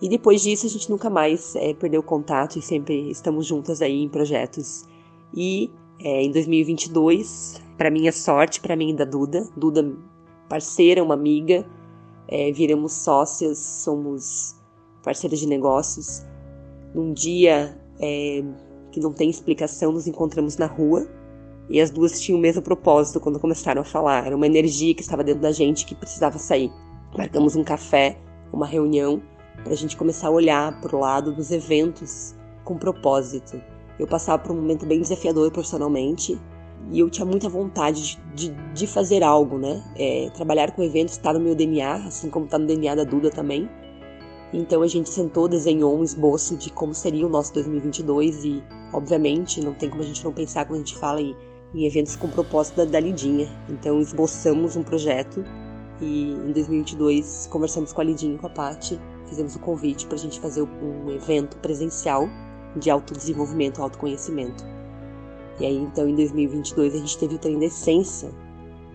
E 0.00 0.08
depois 0.08 0.42
disso 0.42 0.66
a 0.66 0.68
gente 0.70 0.90
nunca 0.90 1.10
mais 1.10 1.54
é, 1.56 1.74
perdeu 1.74 2.02
contato 2.02 2.58
e 2.58 2.62
sempre 2.62 3.10
estamos 3.10 3.46
juntas 3.46 3.82
aí 3.82 4.02
em 4.02 4.08
projetos. 4.08 4.86
E 5.34 5.70
é, 6.00 6.22
em 6.22 6.30
2022, 6.30 7.60
para 7.76 7.90
minha 7.90 8.12
sorte, 8.12 8.60
para 8.60 8.74
mim 8.74 8.94
da 8.94 9.04
Duda, 9.04 9.46
Duda 9.54 9.94
parceira, 10.48 11.02
uma 11.02 11.14
amiga, 11.14 11.66
é, 12.28 12.50
viramos 12.50 12.92
sócias, 12.94 13.58
somos 13.58 14.53
parceiras 15.04 15.38
de 15.38 15.46
negócios. 15.46 16.24
Num 16.94 17.12
dia 17.12 17.76
é, 18.00 18.42
que 18.90 19.00
não 19.00 19.12
tem 19.12 19.28
explicação, 19.28 19.92
nos 19.92 20.06
encontramos 20.06 20.56
na 20.56 20.66
rua 20.66 21.06
e 21.68 21.80
as 21.80 21.90
duas 21.90 22.20
tinham 22.20 22.38
o 22.38 22.42
mesmo 22.42 22.62
propósito 22.62 23.20
quando 23.20 23.38
começaram 23.38 23.82
a 23.82 23.84
falar. 23.84 24.26
Era 24.26 24.36
uma 24.36 24.46
energia 24.46 24.94
que 24.94 25.02
estava 25.02 25.22
dentro 25.22 25.42
da 25.42 25.52
gente 25.52 25.84
que 25.84 25.94
precisava 25.94 26.38
sair. 26.38 26.70
Marcamos 27.16 27.54
um 27.56 27.62
café, 27.62 28.18
uma 28.52 28.66
reunião, 28.66 29.22
para 29.62 29.72
a 29.72 29.76
gente 29.76 29.96
começar 29.96 30.28
a 30.28 30.30
olhar 30.30 30.80
para 30.80 30.96
o 30.96 31.00
lado 31.00 31.32
dos 31.32 31.50
eventos 31.50 32.34
com 32.64 32.76
propósito. 32.76 33.60
Eu 33.98 34.06
passava 34.06 34.42
por 34.42 34.52
um 34.52 34.56
momento 34.56 34.84
bem 34.86 35.00
desafiador 35.00 35.50
profissionalmente 35.50 36.38
e 36.90 36.98
eu 37.00 37.08
tinha 37.08 37.24
muita 37.24 37.48
vontade 37.48 38.18
de, 38.34 38.50
de, 38.50 38.72
de 38.74 38.86
fazer 38.86 39.22
algo, 39.22 39.58
né? 39.58 39.82
É, 39.96 40.30
trabalhar 40.34 40.72
com 40.72 40.82
eventos 40.82 41.14
está 41.14 41.32
no 41.32 41.40
meu 41.40 41.54
DNA, 41.54 41.94
assim 42.06 42.28
como 42.28 42.44
está 42.44 42.58
no 42.58 42.66
DNA 42.66 42.94
da 42.94 43.04
Duda 43.04 43.30
também. 43.30 43.68
Então 44.56 44.82
a 44.82 44.86
gente 44.86 45.08
sentou, 45.08 45.48
desenhou 45.48 45.98
um 45.98 46.04
esboço 46.04 46.56
de 46.56 46.70
como 46.70 46.94
seria 46.94 47.26
o 47.26 47.28
nosso 47.28 47.52
2022 47.54 48.44
e, 48.44 48.62
obviamente, 48.92 49.60
não 49.60 49.74
tem 49.74 49.90
como 49.90 50.00
a 50.00 50.06
gente 50.06 50.24
não 50.24 50.32
pensar 50.32 50.64
quando 50.64 50.76
a 50.76 50.84
gente 50.84 50.96
fala 50.96 51.20
em, 51.20 51.36
em 51.74 51.84
eventos 51.84 52.14
com 52.14 52.28
propósito 52.28 52.76
da, 52.76 52.84
da 52.84 53.00
Lidinha. 53.00 53.48
Então 53.68 54.00
esboçamos 54.00 54.76
um 54.76 54.84
projeto 54.84 55.44
e 56.00 56.30
em 56.30 56.52
2022 56.52 57.48
conversamos 57.50 57.92
com 57.92 58.00
a 58.00 58.04
Lidinha 58.04 58.36
e 58.36 58.38
com 58.38 58.46
a 58.46 58.50
Paty, 58.50 59.00
fizemos 59.26 59.56
o 59.56 59.58
convite 59.58 60.06
para 60.06 60.14
a 60.14 60.20
gente 60.20 60.38
fazer 60.38 60.62
um 60.62 61.10
evento 61.10 61.56
presencial 61.56 62.28
de 62.76 62.90
autodesenvolvimento, 62.90 63.82
autoconhecimento. 63.82 64.64
E 65.58 65.66
aí 65.66 65.76
então 65.76 66.08
em 66.08 66.14
2022 66.14 66.94
a 66.94 66.98
gente 66.98 67.18
teve 67.18 67.34
o 67.34 67.38
trem 67.38 67.58
da 67.58 67.66
essência 67.66 68.30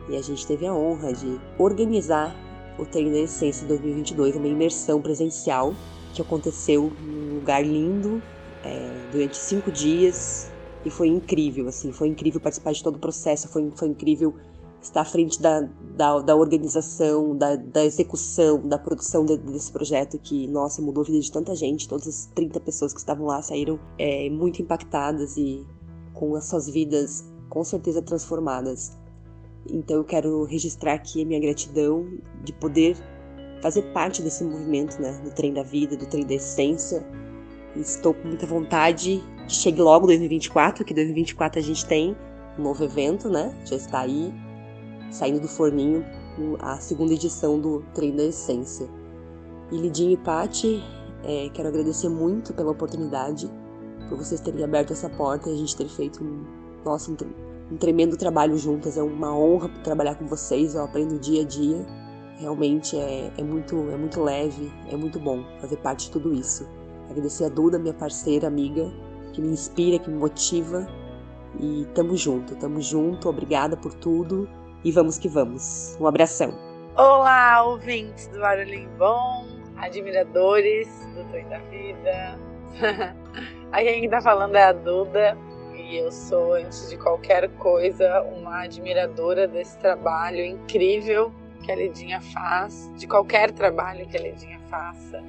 e 0.09 0.15
a 0.15 0.21
gente 0.21 0.47
teve 0.47 0.65
a 0.65 0.73
honra 0.73 1.11
de 1.11 1.37
organizar 1.57 2.33
o 2.79 2.85
Treino 2.85 3.11
da 3.11 3.19
Essência 3.19 3.67
2022, 3.67 4.35
uma 4.35 4.47
imersão 4.47 5.01
presencial 5.01 5.73
que 6.13 6.21
aconteceu 6.21 6.91
num 7.01 7.35
lugar 7.35 7.63
lindo 7.63 8.21
é, 8.63 9.09
durante 9.11 9.37
cinco 9.37 9.71
dias 9.71 10.49
e 10.85 10.89
foi 10.89 11.07
incrível, 11.07 11.67
assim, 11.67 11.91
foi 11.91 12.07
incrível 12.07 12.39
participar 12.39 12.71
de 12.71 12.83
todo 12.83 12.95
o 12.95 12.99
processo, 12.99 13.47
foi, 13.49 13.69
foi 13.75 13.89
incrível 13.89 14.33
estar 14.81 15.01
à 15.01 15.05
frente 15.05 15.41
da, 15.41 15.67
da, 15.95 16.19
da 16.19 16.35
organização, 16.35 17.35
da, 17.35 17.55
da, 17.55 17.83
execução, 17.83 18.65
da 18.65 18.77
produção 18.77 19.25
de, 19.25 19.37
desse 19.37 19.71
projeto 19.71 20.17
que, 20.17 20.47
nossa, 20.47 20.81
mudou 20.81 21.03
a 21.03 21.05
vida 21.05 21.19
de 21.19 21.31
tanta 21.31 21.53
gente, 21.53 21.87
todas 21.87 22.07
as 22.07 22.25
30 22.27 22.59
pessoas 22.61 22.93
que 22.93 22.99
estavam 22.99 23.25
lá 23.25 23.41
saíram 23.41 23.77
é, 23.97 24.29
muito 24.29 24.61
impactadas 24.61 25.35
e 25.35 25.65
com 26.13 26.35
as 26.35 26.45
suas 26.45 26.69
vidas 26.69 27.25
com 27.49 27.63
certeza 27.63 28.01
transformadas. 28.01 28.97
Então 29.67 29.97
eu 29.97 30.03
quero 30.03 30.43
registrar 30.43 30.93
aqui 30.93 31.21
a 31.21 31.25
minha 31.25 31.39
gratidão 31.39 32.07
de 32.43 32.53
poder 32.53 32.95
fazer 33.61 33.81
parte 33.93 34.21
desse 34.21 34.43
movimento, 34.43 35.01
né, 35.01 35.19
do 35.23 35.31
trem 35.31 35.53
da 35.53 35.63
vida, 35.63 35.97
do 35.97 36.05
trem 36.05 36.25
da 36.25 36.35
essência. 36.35 37.05
estou 37.75 38.13
com 38.13 38.27
muita 38.27 38.45
vontade 38.45 39.21
de 39.47 39.53
chegue 39.53 39.81
logo 39.81 40.07
2024, 40.07 40.85
que 40.85 40.93
2024 40.93 41.59
a 41.59 41.63
gente 41.63 41.85
tem 41.85 42.15
um 42.57 42.63
novo 42.63 42.83
evento, 42.83 43.29
né? 43.29 43.53
Já 43.65 43.75
está 43.75 44.01
aí 44.01 44.33
saindo 45.11 45.39
do 45.39 45.47
forninho 45.47 46.05
a 46.59 46.77
segunda 46.77 47.13
edição 47.13 47.59
do 47.59 47.83
Trem 47.93 48.15
da 48.15 48.23
Essência. 48.23 48.87
E 49.71 49.77
Lidinho 49.77 50.11
e 50.11 50.17
Pati, 50.17 50.81
é, 51.23 51.49
quero 51.53 51.67
agradecer 51.67 52.09
muito 52.09 52.53
pela 52.53 52.71
oportunidade, 52.71 53.49
por 54.07 54.17
vocês 54.17 54.39
terem 54.41 54.63
aberto 54.63 54.93
essa 54.93 55.09
porta 55.09 55.49
e 55.49 55.53
a 55.53 55.57
gente 55.57 55.75
ter 55.75 55.87
feito 55.87 56.23
um, 56.23 56.43
nossa, 56.83 57.11
um, 57.11 57.15
um 57.71 57.77
tremendo 57.77 58.17
trabalho 58.17 58.57
juntas. 58.57 58.97
É 58.97 59.03
uma 59.03 59.35
honra 59.35 59.69
trabalhar 59.83 60.15
com 60.15 60.25
vocês, 60.25 60.75
eu 60.75 60.83
aprendo 60.83 61.19
dia 61.19 61.41
a 61.41 61.45
dia. 61.45 61.85
Realmente 62.39 62.97
é, 62.97 63.31
é, 63.37 63.43
muito, 63.43 63.75
é 63.89 63.97
muito 63.97 64.21
leve, 64.21 64.71
é 64.89 64.95
muito 64.95 65.19
bom 65.19 65.43
fazer 65.59 65.77
parte 65.77 66.05
de 66.05 66.11
tudo 66.11 66.33
isso. 66.33 66.67
Agradecer 67.09 67.45
a 67.45 67.49
Duda, 67.49 67.77
minha 67.77 67.93
parceira, 67.93 68.47
amiga, 68.47 68.89
que 69.33 69.41
me 69.41 69.49
inspira, 69.49 69.99
que 69.99 70.09
me 70.09 70.17
motiva. 70.17 70.87
E 71.59 71.85
tamo 71.95 72.15
junto, 72.15 72.55
tamo 72.55 72.79
junto, 72.79 73.27
obrigada 73.27 73.75
por 73.75 73.93
tudo 73.93 74.47
e 74.83 74.91
vamos 74.91 75.17
que 75.17 75.27
vamos. 75.27 75.97
Um 75.99 76.07
abração. 76.07 76.53
Olá, 76.95 77.63
ouvintes 77.63 78.27
do 78.27 78.39
Barulhinho 78.39 78.89
Bom, 78.97 79.47
admiradores 79.77 80.87
do 81.15 81.23
Trem 81.31 81.47
da 81.49 81.57
Vida. 81.59 82.39
Aqui 83.71 83.99
quem 83.99 84.09
tá 84.09 84.21
falando 84.21 84.55
é 84.55 84.63
a 84.63 84.73
Duda 84.73 85.37
e 85.89 85.97
eu 85.97 86.11
sou, 86.11 86.53
antes 86.53 86.87
de 86.87 86.97
qualquer 86.97 87.49
coisa, 87.55 88.21
uma 88.21 88.61
admiradora 88.61 89.47
desse 89.47 89.75
trabalho 89.79 90.45
incrível 90.45 91.33
que 91.65 91.71
a 91.71 91.75
Lidinha 91.75 92.21
faz, 92.21 92.91
de 92.95 93.07
qualquer 93.07 93.49
trabalho 93.51 94.07
que 94.07 94.15
a 94.15 94.21
Lidinha 94.21 94.59
faça. 94.69 95.23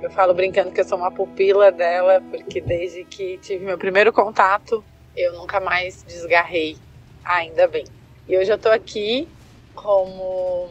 Eu 0.00 0.10
falo 0.10 0.34
brincando 0.34 0.72
que 0.72 0.80
eu 0.80 0.84
sou 0.84 0.98
uma 0.98 1.12
pupila 1.12 1.70
dela, 1.70 2.20
porque 2.32 2.60
desde 2.60 3.04
que 3.04 3.38
tive 3.38 3.64
meu 3.64 3.78
primeiro 3.78 4.12
contato, 4.12 4.84
eu 5.16 5.34
nunca 5.34 5.60
mais 5.60 6.02
desgarrei, 6.02 6.76
ainda 7.24 7.68
bem. 7.68 7.84
E 8.26 8.36
hoje 8.36 8.52
eu 8.52 8.58
tô 8.58 8.70
aqui 8.70 9.28
como 9.72 10.68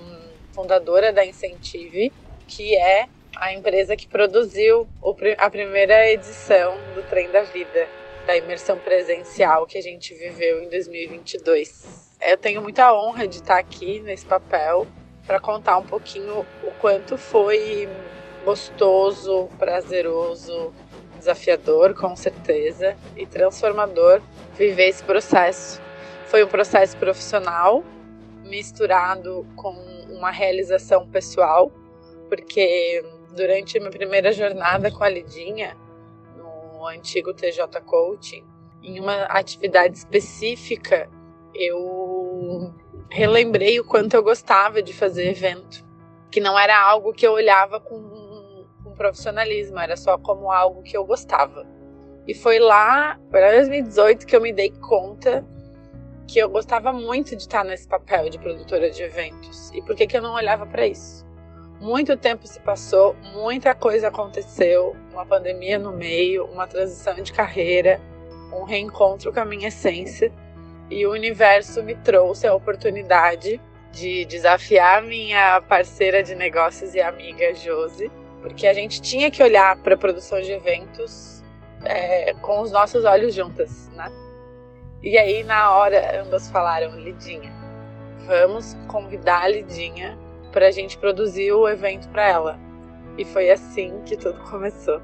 fundadora 0.51 1.13
da 1.13 1.25
Incentive, 1.25 2.11
que 2.49 2.75
é 2.75 3.07
a 3.37 3.53
empresa 3.53 3.95
que 3.95 4.07
produziu 4.07 4.85
a 5.37 5.49
primeira 5.49 6.11
edição 6.11 6.75
do 6.93 7.01
Trem 7.03 7.31
da 7.31 7.43
Vida, 7.43 7.87
da 8.25 8.35
imersão 8.37 8.77
presencial 8.77 9.65
que 9.65 9.77
a 9.77 9.81
gente 9.81 10.13
viveu 10.13 10.63
em 10.63 10.69
2022. 10.69 12.17
Eu 12.21 12.37
tenho 12.37 12.61
muita 12.61 12.93
honra 12.93 13.27
de 13.27 13.37
estar 13.37 13.57
aqui 13.57 13.99
nesse 14.01 14.25
papel 14.25 14.87
para 15.25 15.39
contar 15.39 15.77
um 15.77 15.85
pouquinho 15.85 16.45
o 16.63 16.71
quanto 16.79 17.17
foi 17.17 17.89
gostoso, 18.43 19.49
prazeroso, 19.57 20.73
desafiador, 21.17 21.93
com 21.93 22.15
certeza, 22.15 22.95
e 23.15 23.25
transformador 23.25 24.21
viver 24.55 24.89
esse 24.89 25.03
processo. 25.03 25.81
Foi 26.25 26.43
um 26.43 26.47
processo 26.47 26.97
profissional 26.97 27.83
misturado 28.43 29.45
com 29.55 29.71
uma 30.09 30.31
realização 30.31 31.07
pessoal, 31.07 31.71
porque 32.27 33.03
durante 33.35 33.77
a 33.77 33.79
minha 33.79 33.91
primeira 33.91 34.31
jornada 34.31 34.91
com 34.91 35.03
a 35.03 35.09
Lidinha, 35.09 35.77
antigo 36.87 37.33
TJ 37.33 37.81
Coaching, 37.85 38.45
em 38.81 38.99
uma 38.99 39.23
atividade 39.23 39.97
específica, 39.97 41.09
eu 41.53 42.73
relembrei 43.09 43.79
o 43.79 43.85
quanto 43.85 44.15
eu 44.15 44.23
gostava 44.23 44.81
de 44.81 44.93
fazer 44.93 45.29
evento, 45.29 45.85
que 46.31 46.39
não 46.39 46.57
era 46.57 46.79
algo 46.81 47.13
que 47.13 47.27
eu 47.27 47.33
olhava 47.33 47.79
com, 47.79 48.65
com 48.83 48.93
profissionalismo, 48.93 49.79
era 49.79 49.97
só 49.97 50.17
como 50.17 50.51
algo 50.51 50.81
que 50.81 50.95
eu 50.95 51.05
gostava. 51.05 51.67
E 52.27 52.33
foi 52.33 52.59
lá, 52.59 53.19
para 53.29 53.51
2018, 53.51 54.25
que 54.25 54.35
eu 54.35 54.41
me 54.41 54.53
dei 54.53 54.71
conta 54.71 55.45
que 56.27 56.39
eu 56.39 56.49
gostava 56.49 56.93
muito 56.93 57.35
de 57.35 57.41
estar 57.41 57.65
nesse 57.65 57.87
papel 57.87 58.29
de 58.29 58.39
produtora 58.39 58.89
de 58.89 59.03
eventos. 59.03 59.69
E 59.71 59.81
por 59.81 59.95
que, 59.95 60.07
que 60.07 60.15
eu 60.15 60.21
não 60.21 60.33
olhava 60.33 60.65
para 60.65 60.87
isso? 60.87 61.25
Muito 61.81 62.15
tempo 62.15 62.45
se 62.45 62.59
passou, 62.59 63.15
muita 63.33 63.73
coisa 63.73 64.09
aconteceu, 64.09 64.95
uma 65.11 65.25
pandemia 65.25 65.79
no 65.79 65.91
meio, 65.91 66.45
uma 66.45 66.67
transição 66.67 67.15
de 67.15 67.33
carreira, 67.33 67.99
um 68.53 68.61
reencontro 68.65 69.33
com 69.33 69.39
a 69.39 69.45
minha 69.45 69.69
essência, 69.69 70.31
e 70.91 71.07
o 71.07 71.11
universo 71.11 71.81
me 71.81 71.95
trouxe 71.95 72.45
a 72.45 72.53
oportunidade 72.53 73.59
de 73.91 74.25
desafiar 74.25 75.01
minha 75.01 75.59
parceira 75.61 76.21
de 76.21 76.35
negócios 76.35 76.93
e 76.93 77.01
amiga 77.01 77.51
Josi, 77.55 78.11
porque 78.43 78.67
a 78.67 78.73
gente 78.75 79.01
tinha 79.01 79.31
que 79.31 79.41
olhar 79.41 79.75
para 79.77 79.95
a 79.95 79.97
produção 79.97 80.39
de 80.39 80.51
eventos 80.51 81.43
é, 81.83 82.35
com 82.35 82.61
os 82.61 82.71
nossos 82.71 83.05
olhos 83.05 83.33
juntas, 83.33 83.89
né? 83.95 84.11
E 85.01 85.17
aí, 85.17 85.43
na 85.43 85.75
hora, 85.75 86.21
ambas 86.21 86.47
falaram: 86.51 86.95
Lidinha, 86.99 87.51
vamos 88.27 88.77
convidar 88.87 89.45
a 89.45 89.47
Lidinha 89.47 90.20
para 90.51 90.67
a 90.67 90.71
gente 90.71 90.97
produzir 90.97 91.51
o 91.51 91.67
evento 91.67 92.09
para 92.09 92.27
ela. 92.27 92.59
E 93.17 93.25
foi 93.25 93.49
assim 93.49 94.01
que 94.05 94.15
tudo 94.15 94.39
começou. 94.49 95.01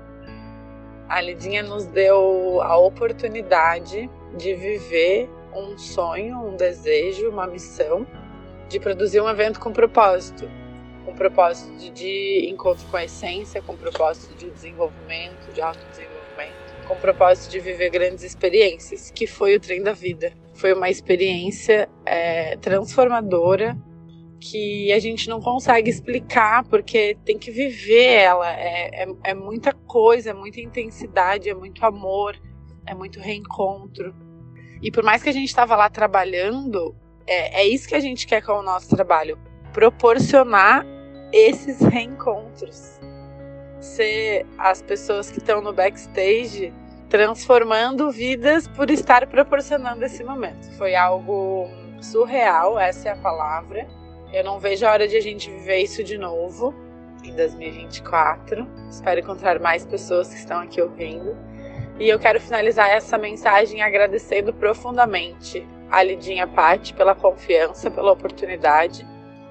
A 1.10 1.22
Lidinha 1.22 1.64
nos 1.64 1.86
deu 1.86 2.62
a 2.62 2.78
oportunidade 2.78 4.10
de 4.36 4.54
viver 4.56 5.30
um 5.56 5.78
sonho, 5.78 6.38
um 6.38 6.56
desejo, 6.56 7.30
uma 7.30 7.48
missão 7.48 8.06
de 8.68 8.80
produzir 8.80 9.22
um 9.22 9.30
evento 9.30 9.60
com 9.60 9.72
propósito. 9.72 10.50
Com 11.06 11.16
propósito 11.16 11.74
de, 11.78 11.90
de 11.90 12.50
encontro 12.50 12.86
com 12.88 12.98
a 12.98 13.06
essência, 13.06 13.62
com 13.62 13.78
propósito 13.78 14.36
de 14.36 14.50
desenvolvimento, 14.50 15.54
de 15.54 15.62
autodesenvolvimento, 15.62 16.54
com 16.86 16.96
propósito 16.98 17.52
de 17.52 17.62
viver 17.62 17.90
grandes 17.90 18.26
experiências, 18.26 19.10
que 19.10 19.26
foi 19.26 19.56
o 19.56 19.60
trem 19.60 19.82
da 19.82 19.94
vida. 19.94 20.34
Foi 20.54 20.74
uma 20.74 20.90
experiência 20.90 21.88
é, 22.06 22.58
transformadora 22.58 23.78
que 24.40 24.92
a 24.92 25.00
gente 25.00 25.30
não 25.30 25.42
consegue 25.42 25.90
explicar 25.90 26.64
porque 26.66 27.18
tem 27.26 27.38
que 27.38 27.52
viver 27.52 28.06
ela. 28.06 28.52
É, 28.52 29.04
é, 29.04 29.08
é 29.24 29.34
muita 29.34 29.74
coisa, 29.74 30.30
é 30.30 30.34
muita 30.34 30.62
intensidade, 30.62 31.50
é 31.50 31.54
muito 31.54 31.86
amor, 31.86 32.40
é 32.86 32.94
muito 32.94 33.20
reencontro. 33.20 34.16
E 34.82 34.92
por 34.92 35.04
mais 35.04 35.24
que 35.24 35.30
a 35.30 35.34
gente 35.34 35.48
estava 35.48 35.76
lá 35.76 35.90
trabalhando, 35.90 36.96
é, 37.26 37.62
é 37.62 37.68
isso 37.68 37.88
que 37.88 37.96
a 37.96 38.00
gente 38.00 38.28
quer 38.28 38.42
com 38.42 38.54
o 38.54 38.64
nosso 38.64 38.96
trabalho: 38.96 39.38
proporcionar 39.74 40.86
esses 41.32 41.80
reencontros. 41.82 43.00
Ser 43.80 44.46
as 44.58 44.82
pessoas 44.82 45.30
que 45.30 45.38
estão 45.38 45.62
no 45.62 45.72
backstage 45.72 46.74
transformando 47.10 48.12
vidas 48.12 48.68
por 48.68 48.90
estar 48.90 49.28
proporcionando 49.28 50.04
esse 50.04 50.24
momento. 50.24 50.70
Foi 50.78 50.96
algo 50.96 51.68
surreal, 52.02 52.80
essa 52.80 53.10
é 53.10 53.12
a 53.12 53.18
palavra. 53.18 53.88
Eu 54.32 54.44
não 54.44 54.60
vejo 54.60 54.86
a 54.86 54.92
hora 54.92 55.08
de 55.08 55.16
a 55.16 55.22
gente 55.22 55.50
viver 55.50 55.78
isso 55.78 56.04
de 56.04 56.18
novo 56.18 56.74
em 57.24 57.34
2024. 57.34 58.68
Espero 58.90 59.20
encontrar 59.22 59.60
mais 59.60 59.86
pessoas 59.86 60.30
que 60.30 60.36
estão 60.36 60.60
aqui 60.60 60.82
ouvindo. 60.82 61.36
E 62.00 62.10
eu 62.10 62.20
quero 62.20 62.40
finalizar 62.40 62.90
essa 62.90 63.18
mensagem 63.18 63.82
agradecendo 63.82 64.54
profundamente 64.54 65.66
a 65.90 66.04
Lidinha 66.04 66.46
Patti 66.46 66.94
pela 66.94 67.16
confiança, 67.16 67.90
pela 67.90 68.12
oportunidade 68.12 69.08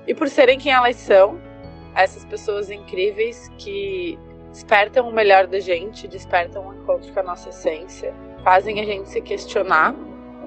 e 0.06 0.14
por 0.14 0.28
serem 0.28 0.58
quem 0.58 0.72
elas 0.72 0.96
são, 0.96 1.40
essas 1.94 2.24
pessoas 2.24 2.70
incríveis 2.70 3.50
que 3.58 4.18
despertam 4.50 5.08
o 5.08 5.12
melhor 5.12 5.46
da 5.46 5.58
gente, 5.58 6.06
despertam 6.06 6.64
o 6.64 6.68
um 6.68 6.74
encontro 6.74 7.12
com 7.12 7.20
a 7.20 7.22
nossa 7.22 7.48
essência, 7.48 8.14
fazem 8.44 8.78
a 8.80 8.84
gente 8.84 9.08
se 9.08 9.20
questionar 9.20 9.94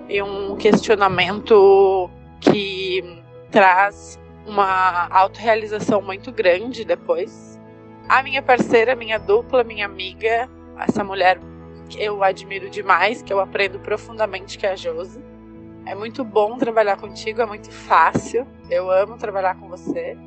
e 0.08 0.22
um 0.22 0.56
questionamento 0.56 2.10
que 2.40 3.19
traz 3.52 4.20
uma 4.46 5.08
autorrealização 5.10 6.02
muito 6.02 6.32
grande 6.32 6.84
depois. 6.84 7.60
A 8.08 8.24
minha 8.24 8.42
parceira, 8.42 8.96
minha 8.96 9.20
dupla, 9.20 9.64
minha 9.64 9.86
amiga, 9.86 10.50
essa 10.78 11.04
mulher 11.04 11.40
que 11.90 12.02
eu 12.02 12.24
admiro 12.24 12.70
demais, 12.70 13.22
que 13.22 13.32
eu 13.32 13.40
aprendo 13.40 13.80
profundamente, 13.80 14.58
que 14.58 14.66
é 14.66 14.72
a 14.72 14.76
Josi. 14.76 15.24
É 15.86 15.96
muito 15.96 16.24
bom 16.24 16.58
trabalhar 16.58 16.98
contigo, 16.98 17.42
é 17.42 17.46
muito 17.46 17.72
fácil. 17.72 18.48
Eu 18.70 18.92
amo 18.92 19.18
trabalhar 19.18 19.56
com 19.56 19.68
você. 19.68 20.18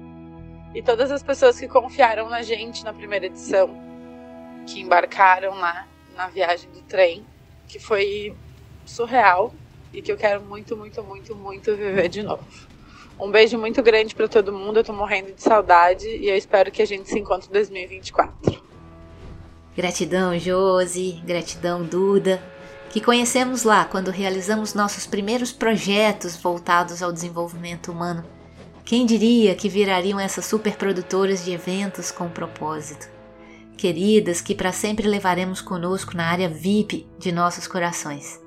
E 0.74 0.82
todas 0.82 1.10
as 1.10 1.22
pessoas 1.22 1.58
que 1.58 1.68
confiaram 1.68 2.28
na 2.28 2.42
gente 2.42 2.84
na 2.84 2.92
primeira 2.92 3.26
edição, 3.26 3.70
que 4.66 4.80
embarcaram 4.80 5.54
na, 5.56 5.86
na 6.16 6.28
viagem 6.28 6.70
do 6.70 6.82
trem, 6.82 7.24
que 7.68 7.78
foi 7.78 8.34
surreal 8.84 9.52
e 9.92 10.00
que 10.00 10.10
eu 10.10 10.16
quero 10.16 10.42
muito, 10.42 10.76
muito, 10.76 11.02
muito, 11.02 11.34
muito 11.36 11.76
viver 11.76 12.08
de 12.08 12.22
novo. 12.22 12.71
Um 13.18 13.30
beijo 13.30 13.58
muito 13.58 13.82
grande 13.82 14.14
para 14.14 14.28
todo 14.28 14.52
mundo. 14.52 14.78
Eu 14.78 14.84
tô 14.84 14.92
morrendo 14.92 15.32
de 15.32 15.42
saudade 15.42 16.06
e 16.06 16.28
eu 16.28 16.36
espero 16.36 16.70
que 16.70 16.82
a 16.82 16.86
gente 16.86 17.08
se 17.08 17.18
encontre 17.18 17.48
em 17.48 17.52
2024. 17.52 18.62
Gratidão, 19.76 20.38
Josi. 20.38 21.22
Gratidão, 21.24 21.82
Duda. 21.82 22.42
Que 22.90 23.00
conhecemos 23.00 23.62
lá 23.62 23.84
quando 23.84 24.10
realizamos 24.10 24.74
nossos 24.74 25.06
primeiros 25.06 25.50
projetos 25.50 26.36
voltados 26.36 27.02
ao 27.02 27.12
desenvolvimento 27.12 27.90
humano. 27.90 28.24
Quem 28.84 29.06
diria 29.06 29.54
que 29.54 29.68
virariam 29.68 30.18
essas 30.18 30.44
superprodutoras 30.44 31.44
de 31.44 31.52
eventos 31.52 32.10
com 32.10 32.28
propósito? 32.28 33.08
Queridas 33.78 34.40
que 34.40 34.54
para 34.54 34.72
sempre 34.72 35.08
levaremos 35.08 35.60
conosco 35.60 36.16
na 36.16 36.26
área 36.26 36.48
VIP 36.48 37.06
de 37.18 37.32
nossos 37.32 37.66
corações. 37.66 38.41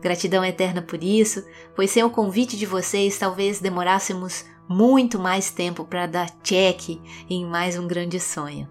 Gratidão 0.00 0.44
eterna 0.44 0.80
por 0.80 1.02
isso, 1.02 1.44
pois 1.74 1.90
sem 1.90 2.04
o 2.04 2.10
convite 2.10 2.56
de 2.56 2.66
vocês 2.66 3.18
talvez 3.18 3.60
demorássemos 3.60 4.44
muito 4.68 5.18
mais 5.18 5.50
tempo 5.50 5.84
para 5.84 6.06
dar 6.06 6.30
check 6.42 7.00
em 7.28 7.44
mais 7.44 7.78
um 7.78 7.86
grande 7.86 8.20
sonho. 8.20 8.68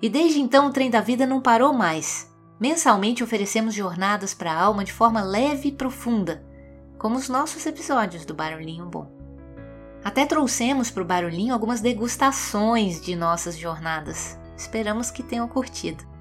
E 0.00 0.08
desde 0.08 0.40
então 0.40 0.68
o 0.68 0.72
trem 0.72 0.90
da 0.90 1.00
vida 1.00 1.26
não 1.26 1.40
parou 1.40 1.72
mais. 1.72 2.34
Mensalmente 2.58 3.22
oferecemos 3.22 3.74
jornadas 3.74 4.34
para 4.34 4.52
a 4.52 4.60
alma 4.60 4.84
de 4.84 4.92
forma 4.92 5.22
leve 5.22 5.68
e 5.68 5.72
profunda, 5.72 6.44
como 6.98 7.16
os 7.16 7.28
nossos 7.28 7.64
episódios 7.66 8.24
do 8.24 8.34
Barulhinho 8.34 8.86
Bom. 8.86 9.14
Até 10.02 10.24
trouxemos 10.24 10.90
para 10.90 11.02
o 11.02 11.06
Barulhinho 11.06 11.52
algumas 11.52 11.80
degustações 11.80 13.00
de 13.00 13.14
nossas 13.14 13.58
jornadas. 13.58 14.38
Esperamos 14.56 15.10
que 15.10 15.22
tenham 15.22 15.48
curtido. 15.48 16.15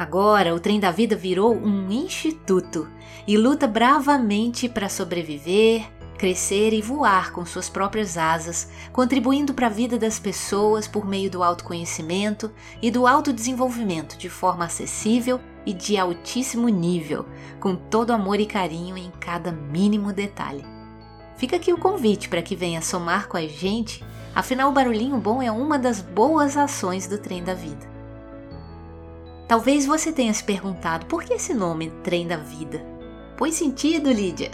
Agora, 0.00 0.54
o 0.54 0.58
trem 0.58 0.80
da 0.80 0.90
vida 0.90 1.14
virou 1.14 1.54
um 1.54 1.92
instituto 1.92 2.88
e 3.28 3.36
luta 3.36 3.66
bravamente 3.66 4.66
para 4.66 4.88
sobreviver, 4.88 5.86
crescer 6.16 6.72
e 6.72 6.80
voar 6.80 7.32
com 7.32 7.44
suas 7.44 7.68
próprias 7.68 8.16
asas, 8.16 8.70
contribuindo 8.94 9.52
para 9.52 9.66
a 9.66 9.68
vida 9.68 9.98
das 9.98 10.18
pessoas 10.18 10.88
por 10.88 11.06
meio 11.06 11.30
do 11.30 11.42
autoconhecimento 11.42 12.50
e 12.80 12.90
do 12.90 13.06
autodesenvolvimento 13.06 14.16
de 14.16 14.30
forma 14.30 14.64
acessível 14.64 15.38
e 15.66 15.74
de 15.74 15.98
altíssimo 15.98 16.70
nível, 16.70 17.26
com 17.60 17.76
todo 17.76 18.10
amor 18.10 18.40
e 18.40 18.46
carinho 18.46 18.96
em 18.96 19.10
cada 19.20 19.52
mínimo 19.52 20.14
detalhe. 20.14 20.64
Fica 21.36 21.56
aqui 21.56 21.74
o 21.74 21.78
convite 21.78 22.26
para 22.26 22.40
que 22.40 22.56
venha 22.56 22.80
somar 22.80 23.28
com 23.28 23.36
a 23.36 23.46
gente, 23.46 24.02
afinal 24.34 24.70
o 24.70 24.72
barulhinho 24.72 25.18
bom 25.18 25.42
é 25.42 25.52
uma 25.52 25.78
das 25.78 26.00
boas 26.00 26.56
ações 26.56 27.06
do 27.06 27.18
trem 27.18 27.44
da 27.44 27.52
vida. 27.52 27.99
Talvez 29.50 29.84
você 29.84 30.12
tenha 30.12 30.32
se 30.32 30.44
perguntado 30.44 31.06
por 31.06 31.24
que 31.24 31.34
esse 31.34 31.52
nome 31.52 31.90
Trem 32.04 32.24
da 32.24 32.36
Vida? 32.36 32.86
Põe 33.36 33.50
sentido, 33.50 34.12
Lídia? 34.12 34.48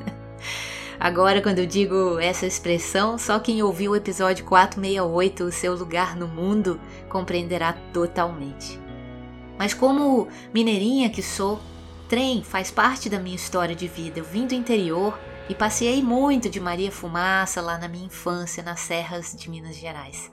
Agora, 1.00 1.40
quando 1.40 1.60
eu 1.60 1.66
digo 1.66 2.18
essa 2.18 2.44
expressão, 2.44 3.16
só 3.16 3.40
quem 3.40 3.62
ouviu 3.62 3.92
o 3.92 3.96
episódio 3.96 4.44
468, 4.44 5.44
O 5.44 5.50
Seu 5.50 5.74
Lugar 5.74 6.14
no 6.14 6.28
Mundo, 6.28 6.78
compreenderá 7.08 7.72
totalmente. 7.90 8.78
Mas, 9.58 9.72
como 9.72 10.28
mineirinha 10.52 11.08
que 11.08 11.22
sou, 11.22 11.58
trem 12.06 12.44
faz 12.44 12.70
parte 12.70 13.08
da 13.08 13.18
minha 13.18 13.36
história 13.36 13.74
de 13.74 13.88
vida. 13.88 14.18
Eu 14.18 14.24
vim 14.26 14.46
do 14.46 14.52
interior 14.52 15.18
e 15.48 15.54
passeei 15.54 16.02
muito 16.02 16.50
de 16.50 16.60
Maria 16.60 16.92
Fumaça 16.92 17.62
lá 17.62 17.78
na 17.78 17.88
minha 17.88 18.04
infância, 18.04 18.62
nas 18.62 18.80
serras 18.80 19.34
de 19.34 19.48
Minas 19.48 19.74
Gerais. 19.74 20.30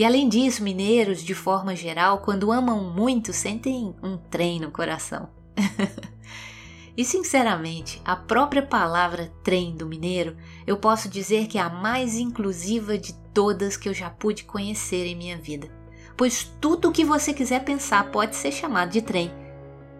E 0.00 0.04
além 0.06 0.30
disso, 0.30 0.64
mineiros, 0.64 1.22
de 1.22 1.34
forma 1.34 1.76
geral, 1.76 2.20
quando 2.20 2.50
amam 2.50 2.82
muito, 2.82 3.34
sentem 3.34 3.94
um 4.02 4.16
trem 4.16 4.58
no 4.58 4.70
coração. 4.70 5.28
e 6.96 7.04
sinceramente, 7.04 8.00
a 8.02 8.16
própria 8.16 8.62
palavra 8.62 9.30
trem 9.44 9.76
do 9.76 9.84
mineiro, 9.84 10.38
eu 10.66 10.78
posso 10.78 11.06
dizer 11.06 11.48
que 11.48 11.58
é 11.58 11.60
a 11.60 11.68
mais 11.68 12.16
inclusiva 12.16 12.96
de 12.96 13.12
todas 13.34 13.76
que 13.76 13.90
eu 13.90 13.92
já 13.92 14.08
pude 14.08 14.44
conhecer 14.44 15.04
em 15.04 15.14
minha 15.14 15.36
vida. 15.36 15.70
Pois 16.16 16.50
tudo 16.58 16.88
o 16.88 16.92
que 16.92 17.04
você 17.04 17.34
quiser 17.34 17.62
pensar 17.62 18.10
pode 18.10 18.36
ser 18.36 18.52
chamado 18.52 18.92
de 18.92 19.02
trem. 19.02 19.30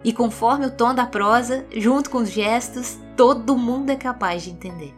E 0.03 0.11
conforme 0.11 0.65
o 0.65 0.71
tom 0.71 0.95
da 0.95 1.05
prosa, 1.05 1.63
junto 1.75 2.09
com 2.09 2.17
os 2.17 2.31
gestos, 2.31 2.97
todo 3.15 3.55
mundo 3.55 3.91
é 3.91 3.95
capaz 3.95 4.41
de 4.41 4.49
entender. 4.49 4.95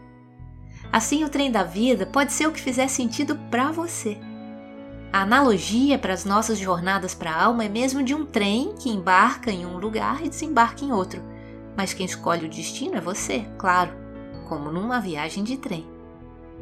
Assim, 0.90 1.26
o 1.26 1.30
trem 1.30 1.52
da 1.52 1.64
vida 1.64 2.06
pode 2.06 2.32
ser 2.32 2.48
o 2.48 2.54
que 2.54 2.62
fizer 2.62 2.88
sentido 2.88 3.36
para 3.52 3.70
você. 3.70 4.18
A 5.14 5.22
analogia 5.22 6.00
para 6.00 6.12
as 6.12 6.26
nossas 6.26 6.58
jornadas 6.58 7.14
para 7.14 7.30
a 7.30 7.44
alma 7.44 7.64
é 7.64 7.70
mesmo 7.70 8.02
de 8.02 8.16
um 8.16 8.26
trem 8.26 8.74
que 8.80 8.90
embarca 8.90 9.52
em 9.52 9.64
um 9.64 9.78
lugar 9.78 10.26
e 10.26 10.28
desembarca 10.28 10.84
em 10.84 10.92
outro. 10.92 11.22
Mas 11.78 11.94
quem 11.94 12.04
escolhe 12.04 12.48
o 12.48 12.50
destino 12.50 12.96
é 12.96 13.00
você, 13.00 13.46
claro, 13.60 13.92
como 14.50 14.72
numa 14.72 15.00
viagem 15.00 15.44
de 15.44 15.56
trem. 15.56 15.86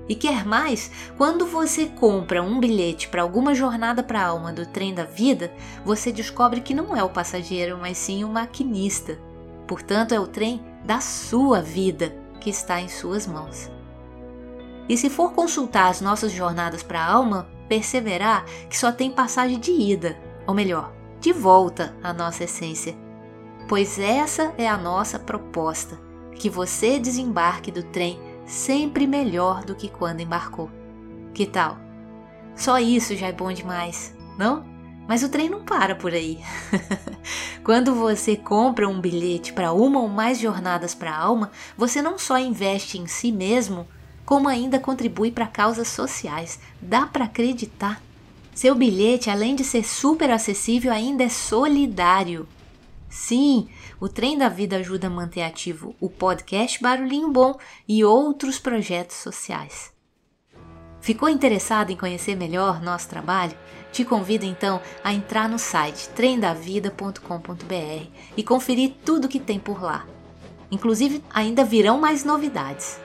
E 0.09 0.15
quer 0.15 0.45
mais, 0.45 0.91
quando 1.17 1.45
você 1.45 1.85
compra 1.85 2.43
um 2.43 2.59
bilhete 2.59 3.07
para 3.07 3.21
alguma 3.21 3.55
jornada 3.55 4.03
para 4.03 4.19
a 4.19 4.27
alma 4.27 4.51
do 4.51 4.65
trem 4.65 4.93
da 4.93 5.05
vida, 5.05 5.53
você 5.85 6.11
descobre 6.11 6.59
que 6.59 6.73
não 6.73 6.93
é 6.93 7.01
o 7.01 7.09
passageiro, 7.09 7.77
mas 7.79 7.97
sim 7.97 8.25
o 8.25 8.27
maquinista. 8.27 9.17
Portanto, 9.65 10.13
é 10.13 10.19
o 10.19 10.27
trem 10.27 10.61
da 10.83 10.99
sua 10.99 11.61
vida 11.61 12.13
que 12.41 12.49
está 12.49 12.81
em 12.81 12.89
suas 12.89 13.25
mãos. 13.25 13.71
E 14.89 14.97
se 14.97 15.09
for 15.09 15.31
consultar 15.31 15.87
as 15.87 16.01
nossas 16.01 16.33
jornadas 16.33 16.83
para 16.83 16.99
a 16.99 17.09
alma, 17.09 17.47
perseverar 17.71 18.43
que 18.69 18.77
só 18.77 18.91
tem 18.91 19.09
passagem 19.09 19.57
de 19.57 19.71
ida, 19.71 20.19
ou 20.45 20.53
melhor, 20.53 20.93
de 21.21 21.31
volta 21.31 21.95
à 22.03 22.11
nossa 22.11 22.43
essência. 22.43 22.93
Pois 23.69 23.97
essa 23.97 24.53
é 24.57 24.67
a 24.67 24.77
nossa 24.77 25.17
proposta: 25.17 25.97
que 26.35 26.49
você 26.49 26.99
desembarque 26.99 27.71
do 27.71 27.81
trem 27.81 28.19
sempre 28.45 29.07
melhor 29.07 29.63
do 29.63 29.73
que 29.73 29.87
quando 29.87 30.19
embarcou. 30.19 30.69
Que 31.33 31.45
tal? 31.45 31.77
Só 32.57 32.77
isso 32.77 33.15
já 33.15 33.27
é 33.27 33.31
bom 33.31 33.53
demais, 33.53 34.13
não? 34.37 34.65
Mas 35.07 35.23
o 35.23 35.29
trem 35.29 35.49
não 35.49 35.63
para 35.63 35.95
por 35.95 36.13
aí. 36.13 36.39
Quando 37.63 37.95
você 37.95 38.35
compra 38.35 38.89
um 38.89 38.99
bilhete 38.99 39.53
para 39.53 39.71
uma 39.71 40.01
ou 40.01 40.09
mais 40.09 40.39
jornadas 40.39 40.93
para 40.93 41.11
a 41.11 41.17
alma, 41.17 41.51
você 41.77 42.01
não 42.01 42.19
só 42.19 42.37
investe 42.37 42.97
em 42.97 43.07
si 43.07 43.31
mesmo, 43.31 43.87
como 44.25 44.47
ainda 44.47 44.79
contribui 44.79 45.31
para 45.31 45.47
causas 45.47 45.87
sociais. 45.87 46.59
Dá 46.81 47.05
para 47.05 47.25
acreditar? 47.25 48.01
Seu 48.53 48.75
bilhete, 48.75 49.29
além 49.29 49.55
de 49.55 49.63
ser 49.63 49.83
super 49.83 50.29
acessível, 50.29 50.91
ainda 50.91 51.23
é 51.23 51.29
solidário. 51.29 52.47
Sim, 53.09 53.67
o 53.99 54.07
Trem 54.07 54.37
da 54.37 54.47
Vida 54.47 54.77
ajuda 54.77 55.07
a 55.07 55.09
manter 55.09 55.41
ativo 55.41 55.95
o 55.99 56.09
podcast 56.09 56.81
Barulhinho 56.81 57.29
Bom 57.29 57.57
e 57.87 58.03
outros 58.03 58.57
projetos 58.57 59.17
sociais. 59.17 59.91
Ficou 61.01 61.27
interessado 61.27 61.91
em 61.91 61.97
conhecer 61.97 62.35
melhor 62.35 62.81
nosso 62.81 63.09
trabalho? 63.09 63.57
Te 63.91 64.05
convido 64.05 64.45
então 64.45 64.79
a 65.03 65.11
entrar 65.13 65.49
no 65.49 65.59
site 65.59 66.07
tremdavida.com.br 66.09 68.07
e 68.37 68.43
conferir 68.43 68.93
tudo 69.03 69.27
que 69.27 69.39
tem 69.39 69.59
por 69.59 69.81
lá. 69.81 70.05
Inclusive, 70.69 71.21
ainda 71.29 71.65
virão 71.65 71.99
mais 71.99 72.23
novidades. 72.23 72.97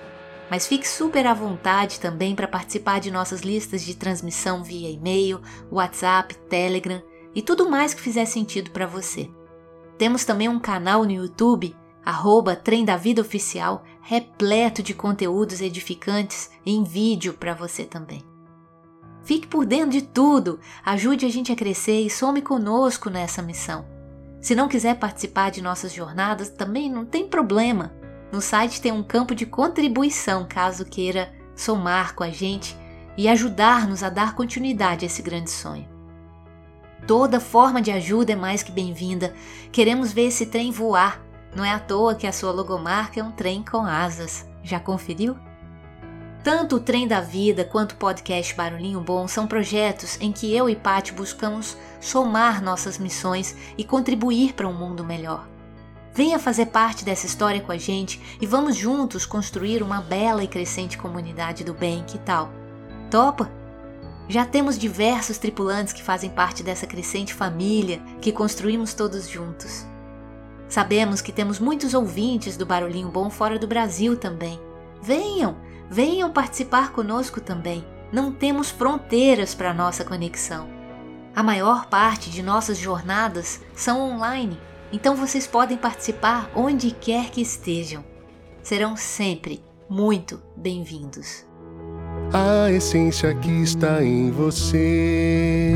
Mas 0.50 0.66
fique 0.66 0.86
super 0.86 1.26
à 1.26 1.34
vontade 1.34 1.98
também 1.98 2.34
para 2.34 2.46
participar 2.46 3.00
de 3.00 3.10
nossas 3.10 3.40
listas 3.40 3.82
de 3.82 3.96
transmissão 3.96 4.62
via 4.62 4.90
e-mail, 4.90 5.40
WhatsApp, 5.70 6.34
Telegram 6.48 7.02
e 7.34 7.42
tudo 7.42 7.68
mais 7.68 7.92
que 7.92 8.00
fizer 8.00 8.24
sentido 8.24 8.70
para 8.70 8.86
você. 8.86 9.28
Temos 9.98 10.24
também 10.24 10.48
um 10.48 10.60
canal 10.60 11.04
no 11.04 11.10
YouTube, 11.10 11.74
arroba 12.04 12.54
Trem 12.54 12.84
da 12.84 12.96
Vida 12.96 13.20
Oficial, 13.20 13.82
repleto 14.00 14.82
de 14.82 14.94
conteúdos 14.94 15.60
edificantes 15.60 16.50
em 16.64 16.84
vídeo 16.84 17.34
para 17.34 17.54
você 17.54 17.84
também. 17.84 18.22
Fique 19.24 19.48
por 19.48 19.66
dentro 19.66 19.90
de 19.90 20.02
tudo, 20.02 20.60
ajude 20.84 21.26
a 21.26 21.28
gente 21.28 21.50
a 21.50 21.56
crescer 21.56 22.02
e 22.02 22.08
some 22.08 22.40
conosco 22.40 23.10
nessa 23.10 23.42
missão. 23.42 23.84
Se 24.40 24.54
não 24.54 24.68
quiser 24.68 24.96
participar 25.00 25.50
de 25.50 25.60
nossas 25.60 25.92
jornadas, 25.92 26.48
também 26.48 26.88
não 26.88 27.04
tem 27.04 27.26
problema. 27.26 27.92
No 28.32 28.40
site 28.40 28.80
tem 28.80 28.92
um 28.92 29.02
campo 29.02 29.34
de 29.34 29.46
contribuição 29.46 30.46
caso 30.48 30.84
queira 30.84 31.32
somar 31.54 32.14
com 32.14 32.24
a 32.24 32.30
gente 32.30 32.76
e 33.16 33.28
ajudar-nos 33.28 34.02
a 34.02 34.10
dar 34.10 34.34
continuidade 34.34 35.04
a 35.04 35.06
esse 35.06 35.22
grande 35.22 35.50
sonho. 35.50 35.88
Toda 37.06 37.40
forma 37.40 37.80
de 37.80 37.90
ajuda 37.90 38.32
é 38.32 38.36
mais 38.36 38.62
que 38.62 38.72
bem-vinda. 38.72 39.32
Queremos 39.70 40.12
ver 40.12 40.26
esse 40.26 40.46
trem 40.46 40.72
voar. 40.72 41.22
Não 41.54 41.64
é 41.64 41.70
à 41.70 41.78
toa 41.78 42.14
que 42.14 42.26
a 42.26 42.32
sua 42.32 42.50
logomarca 42.50 43.20
é 43.20 43.22
um 43.22 43.30
trem 43.30 43.62
com 43.62 43.82
asas. 43.86 44.46
Já 44.62 44.80
conferiu? 44.80 45.36
Tanto 46.42 46.76
o 46.76 46.80
Trem 46.80 47.08
da 47.08 47.20
Vida 47.20 47.64
quanto 47.64 47.92
o 47.92 47.96
podcast 47.96 48.54
Barulhinho 48.54 49.00
Bom 49.00 49.26
são 49.26 49.48
projetos 49.48 50.16
em 50.20 50.30
que 50.30 50.54
eu 50.54 50.70
e 50.70 50.76
Paty 50.76 51.12
buscamos 51.12 51.76
somar 52.00 52.62
nossas 52.62 52.98
missões 52.98 53.56
e 53.76 53.82
contribuir 53.82 54.52
para 54.52 54.68
um 54.68 54.72
mundo 54.72 55.02
melhor. 55.02 55.55
Venha 56.16 56.38
fazer 56.38 56.66
parte 56.66 57.04
dessa 57.04 57.26
história 57.26 57.60
com 57.60 57.70
a 57.70 57.76
gente 57.76 58.18
e 58.40 58.46
vamos 58.46 58.74
juntos 58.74 59.26
construir 59.26 59.82
uma 59.82 60.00
bela 60.00 60.42
e 60.42 60.48
crescente 60.48 60.96
comunidade 60.96 61.62
do 61.62 61.74
bem, 61.74 62.02
que 62.04 62.16
tal? 62.16 62.50
Topa? 63.10 63.50
Já 64.26 64.46
temos 64.46 64.78
diversos 64.78 65.36
tripulantes 65.36 65.92
que 65.92 66.02
fazem 66.02 66.30
parte 66.30 66.62
dessa 66.62 66.86
crescente 66.86 67.34
família 67.34 68.00
que 68.18 68.32
construímos 68.32 68.94
todos 68.94 69.28
juntos. 69.28 69.84
Sabemos 70.70 71.20
que 71.20 71.30
temos 71.30 71.58
muitos 71.58 71.92
ouvintes 71.92 72.56
do 72.56 72.64
Barulhinho 72.64 73.10
Bom 73.10 73.28
fora 73.28 73.58
do 73.58 73.66
Brasil 73.66 74.16
também. 74.16 74.58
Venham, 75.02 75.54
Venham 75.90 76.32
participar 76.32 76.92
conosco 76.92 77.42
também. 77.42 77.84
Não 78.10 78.32
temos 78.32 78.70
fronteiras 78.70 79.54
para 79.54 79.74
nossa 79.74 80.02
conexão. 80.02 80.66
A 81.34 81.42
maior 81.42 81.86
parte 81.86 82.30
de 82.30 82.42
nossas 82.42 82.78
jornadas 82.78 83.60
são 83.74 84.00
online, 84.00 84.58
então 84.92 85.16
vocês 85.16 85.46
podem 85.46 85.76
participar 85.76 86.50
onde 86.54 86.90
quer 86.90 87.30
que 87.30 87.40
estejam. 87.40 88.04
Serão 88.62 88.96
sempre 88.96 89.62
muito 89.88 90.42
bem-vindos. 90.56 91.46
A 92.32 92.70
essência 92.70 93.34
que 93.34 93.62
está 93.62 94.02
em 94.02 94.30
você 94.30 95.72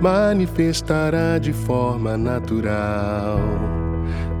manifestará 0.00 1.38
de 1.38 1.52
forma 1.52 2.16
natural 2.16 3.38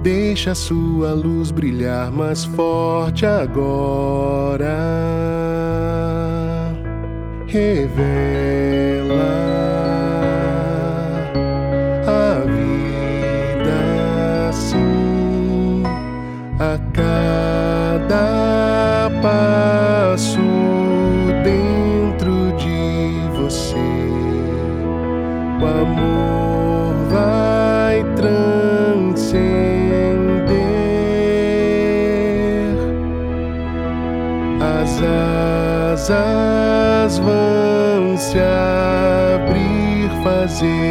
Deixa 0.02 0.54
sua 0.54 1.12
luz 1.12 1.50
brilhar 1.50 2.10
mais 2.10 2.44
forte 2.46 3.26
agora. 3.26 4.66
Revela 7.46 8.99
amor 26.00 26.94
vai 27.10 28.04
transcender. 28.16 28.50
asas 36.00 37.18
vão 37.18 38.16
se 38.16 38.38
abrir, 38.38 40.10
fazer 40.22 40.89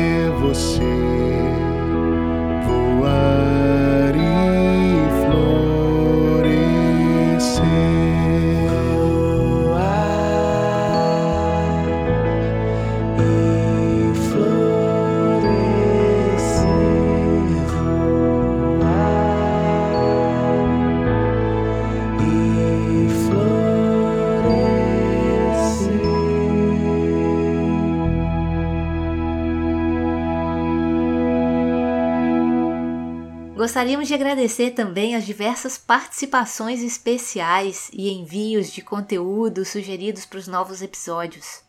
Gostaríamos 33.59 34.07
de 34.07 34.13
agradecer 34.13 34.71
também 34.71 35.17
as 35.17 35.25
diversas 35.25 35.77
participações 35.77 36.81
especiais 36.81 37.91
e 37.91 38.09
envios 38.09 38.71
de 38.71 38.81
conteúdo 38.81 39.65
sugeridos 39.65 40.25
para 40.25 40.39
os 40.39 40.47
novos 40.47 40.81
episódios. 40.81 41.61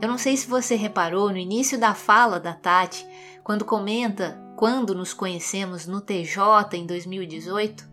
Eu 0.00 0.08
não 0.08 0.16
sei 0.16 0.36
se 0.36 0.48
você 0.48 0.74
reparou 0.74 1.30
no 1.30 1.36
início 1.36 1.78
da 1.78 1.92
fala 1.92 2.40
da 2.40 2.54
Tati, 2.54 3.06
quando 3.44 3.64
comenta 3.64 4.48
quando 4.58 4.92
nos 4.92 5.14
conhecemos 5.14 5.86
no 5.86 6.00
TJ 6.00 6.76
em 6.76 6.84
2018, 6.84 7.88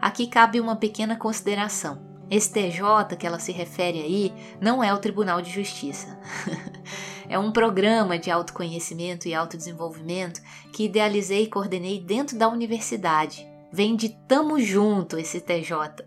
aqui 0.00 0.26
cabe 0.26 0.60
uma 0.60 0.74
pequena 0.74 1.16
consideração. 1.16 2.02
Esse 2.28 2.52
TJ 2.52 3.16
que 3.16 3.24
ela 3.24 3.38
se 3.38 3.52
refere 3.52 4.00
aí 4.00 4.34
não 4.60 4.82
é 4.82 4.92
o 4.92 4.98
Tribunal 4.98 5.40
de 5.40 5.50
Justiça. 5.50 6.18
é 7.30 7.38
um 7.38 7.52
programa 7.52 8.18
de 8.18 8.28
autoconhecimento 8.28 9.28
e 9.28 9.34
autodesenvolvimento 9.34 10.42
que 10.72 10.86
idealizei 10.86 11.44
e 11.44 11.46
coordenei 11.46 12.00
dentro 12.00 12.36
da 12.36 12.48
universidade. 12.48 13.48
Vem 13.72 13.94
de 13.94 14.08
Tamo 14.26 14.58
Junto 14.58 15.16
esse 15.16 15.40
TJ. 15.40 16.04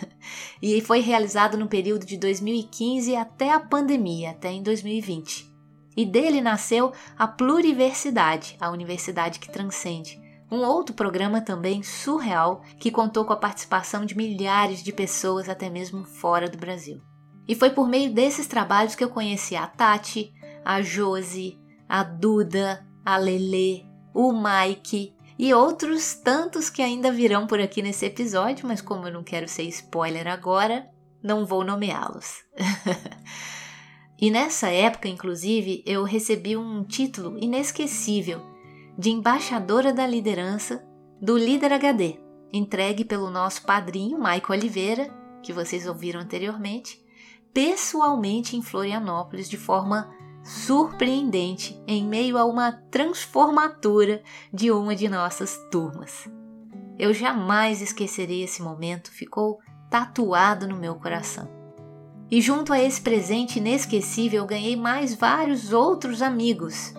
e 0.62 0.80
foi 0.80 1.00
realizado 1.00 1.58
no 1.58 1.68
período 1.68 2.06
de 2.06 2.16
2015 2.16 3.14
até 3.14 3.52
a 3.52 3.60
pandemia, 3.60 4.30
até 4.30 4.50
em 4.50 4.62
2020. 4.62 5.46
E 5.94 6.06
dele 6.06 6.40
nasceu 6.40 6.90
a 7.18 7.28
Pluriversidade, 7.28 8.56
a 8.58 8.70
universidade 8.70 9.40
que 9.40 9.52
transcende. 9.52 10.18
Um 10.50 10.60
outro 10.60 10.94
programa 10.94 11.42
também 11.42 11.82
surreal 11.82 12.62
que 12.78 12.90
contou 12.90 13.26
com 13.26 13.34
a 13.34 13.38
participação 13.38 14.06
de 14.06 14.16
milhares 14.16 14.82
de 14.82 14.90
pessoas, 14.90 15.50
até 15.50 15.68
mesmo 15.68 16.04
fora 16.04 16.48
do 16.48 16.56
Brasil. 16.56 16.98
E 17.46 17.54
foi 17.54 17.68
por 17.68 17.86
meio 17.86 18.10
desses 18.10 18.46
trabalhos 18.46 18.94
que 18.94 19.04
eu 19.04 19.10
conheci 19.10 19.54
a 19.54 19.66
Tati, 19.66 20.32
a 20.64 20.82
Josi, 20.82 21.58
a 21.88 22.02
Duda, 22.02 22.86
a 23.04 23.16
Lele, 23.16 23.86
o 24.14 24.32
Mike 24.32 25.14
e 25.38 25.52
outros 25.52 26.14
tantos 26.14 26.70
que 26.70 26.82
ainda 26.82 27.10
virão 27.10 27.46
por 27.46 27.60
aqui 27.60 27.82
nesse 27.82 28.06
episódio, 28.06 28.66
mas 28.66 28.80
como 28.80 29.06
eu 29.06 29.12
não 29.12 29.24
quero 29.24 29.48
ser 29.48 29.64
spoiler 29.64 30.28
agora, 30.28 30.86
não 31.22 31.46
vou 31.46 31.64
nomeá-los. 31.64 32.44
E 34.22 34.30
nessa 34.30 34.68
época, 34.68 35.08
inclusive, 35.08 35.82
eu 35.84 36.04
recebi 36.04 36.56
um 36.56 36.84
título 36.84 37.36
inesquecível 37.42 38.40
de 38.96 39.10
embaixadora 39.10 39.92
da 39.92 40.06
liderança 40.06 40.80
do 41.20 41.36
Líder 41.36 41.72
HD, 41.72 42.20
entregue 42.52 43.04
pelo 43.04 43.32
nosso 43.32 43.62
padrinho 43.62 44.20
Maico 44.20 44.52
Oliveira, 44.52 45.12
que 45.42 45.52
vocês 45.52 45.88
ouviram 45.88 46.20
anteriormente, 46.20 47.04
pessoalmente 47.52 48.56
em 48.56 48.62
Florianópolis 48.62 49.50
de 49.50 49.56
forma 49.56 50.08
surpreendente 50.42 51.80
em 51.86 52.04
meio 52.04 52.36
a 52.36 52.44
uma 52.44 52.72
transformatura 52.90 54.22
de 54.52 54.70
uma 54.70 54.94
de 54.94 55.08
nossas 55.08 55.56
turmas. 55.70 56.28
Eu 56.98 57.14
jamais 57.14 57.80
esquecerei 57.80 58.42
esse 58.42 58.62
momento, 58.62 59.10
ficou 59.10 59.60
tatuado 59.90 60.66
no 60.66 60.76
meu 60.76 60.94
coração. 60.96 61.48
E 62.30 62.40
junto 62.40 62.72
a 62.72 62.80
esse 62.80 63.00
presente 63.00 63.58
inesquecível, 63.58 64.46
ganhei 64.46 64.74
mais 64.74 65.14
vários 65.14 65.72
outros 65.72 66.22
amigos, 66.22 66.94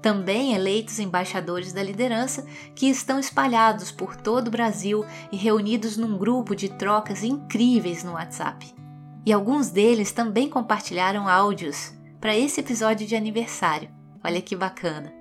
também 0.00 0.54
eleitos 0.54 1.00
embaixadores 1.00 1.72
da 1.72 1.82
liderança, 1.82 2.46
que 2.74 2.88
estão 2.88 3.18
espalhados 3.18 3.90
por 3.90 4.14
todo 4.14 4.46
o 4.46 4.50
Brasil 4.52 5.04
e 5.32 5.36
reunidos 5.36 5.96
num 5.96 6.16
grupo 6.16 6.54
de 6.54 6.68
trocas 6.68 7.24
incríveis 7.24 8.04
no 8.04 8.12
WhatsApp. 8.12 8.72
E 9.24 9.32
alguns 9.32 9.70
deles 9.70 10.12
também 10.12 10.48
compartilharam 10.48 11.28
áudios 11.28 11.95
para 12.20 12.36
esse 12.36 12.60
episódio 12.60 13.06
de 13.06 13.14
aniversário. 13.16 13.88
Olha 14.24 14.40
que 14.40 14.56
bacana! 14.56 15.12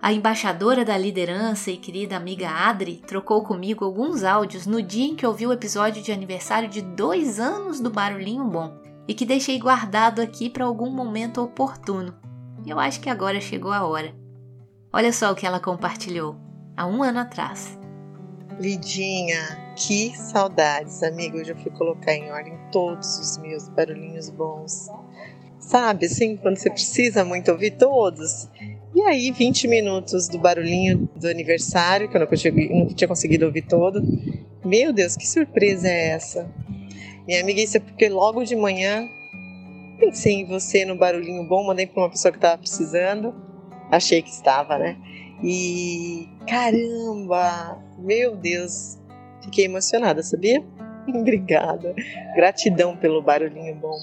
A 0.00 0.12
embaixadora 0.12 0.84
da 0.84 0.98
liderança 0.98 1.70
e 1.70 1.76
querida 1.76 2.16
amiga 2.16 2.50
Adri 2.50 3.02
trocou 3.06 3.44
comigo 3.44 3.84
alguns 3.84 4.24
áudios 4.24 4.66
no 4.66 4.82
dia 4.82 5.06
em 5.06 5.14
que 5.14 5.24
ouviu 5.24 5.50
o 5.50 5.52
episódio 5.52 6.02
de 6.02 6.10
aniversário 6.10 6.68
de 6.68 6.82
dois 6.82 7.38
anos 7.38 7.78
do 7.78 7.88
Barulhinho 7.88 8.44
Bom 8.44 8.76
e 9.06 9.14
que 9.14 9.24
deixei 9.24 9.60
guardado 9.60 10.20
aqui 10.20 10.50
para 10.50 10.64
algum 10.64 10.90
momento 10.90 11.40
oportuno. 11.40 12.14
Eu 12.66 12.80
acho 12.80 13.00
que 13.00 13.08
agora 13.08 13.40
chegou 13.40 13.70
a 13.70 13.86
hora. 13.86 14.12
Olha 14.92 15.12
só 15.12 15.30
o 15.30 15.36
que 15.36 15.46
ela 15.46 15.60
compartilhou 15.60 16.36
há 16.76 16.84
um 16.84 17.02
ano 17.02 17.20
atrás. 17.20 17.78
Lidinha, 18.60 19.74
que 19.76 20.16
saudades, 20.16 21.02
amigo. 21.02 21.38
Eu 21.38 21.44
já 21.44 21.56
fui 21.56 21.70
colocar 21.72 22.12
em 22.12 22.30
ordem 22.30 22.58
todos 22.70 23.18
os 23.18 23.38
meus 23.38 23.68
barulhinhos 23.68 24.30
bons. 24.30 24.88
Sabe, 25.72 26.04
assim, 26.04 26.36
quando 26.36 26.58
você 26.58 26.68
precisa 26.68 27.24
muito 27.24 27.50
ouvir 27.50 27.70
todos. 27.70 28.46
E 28.94 29.00
aí, 29.00 29.30
20 29.30 29.66
minutos 29.66 30.28
do 30.28 30.38
barulhinho 30.38 31.08
do 31.16 31.26
aniversário, 31.26 32.10
que 32.10 32.14
eu 32.14 32.20
nunca 32.20 32.36
tinha, 32.36 32.52
nunca 32.52 32.92
tinha 32.92 33.08
conseguido 33.08 33.46
ouvir 33.46 33.62
todo. 33.62 34.02
Meu 34.62 34.92
Deus, 34.92 35.16
que 35.16 35.26
surpresa 35.26 35.88
é 35.88 36.08
essa? 36.08 36.46
Minha 37.26 37.40
amiga, 37.40 37.62
isso 37.62 37.78
é 37.78 37.80
porque 37.80 38.06
logo 38.10 38.44
de 38.44 38.54
manhã 38.54 39.08
pensei 39.98 40.40
em 40.40 40.44
você 40.44 40.84
no 40.84 40.94
barulhinho 40.94 41.48
bom, 41.48 41.64
mandei 41.64 41.86
para 41.86 42.02
uma 42.02 42.10
pessoa 42.10 42.30
que 42.30 42.36
estava 42.36 42.58
precisando, 42.58 43.34
achei 43.90 44.20
que 44.20 44.28
estava, 44.28 44.76
né? 44.76 44.98
E 45.42 46.28
caramba, 46.46 47.82
meu 47.98 48.36
Deus, 48.36 48.98
fiquei 49.42 49.64
emocionada, 49.64 50.22
sabia? 50.22 50.62
Obrigada, 51.08 51.94
gratidão 52.36 52.94
pelo 52.94 53.22
barulhinho 53.22 53.74
bom. 53.76 53.96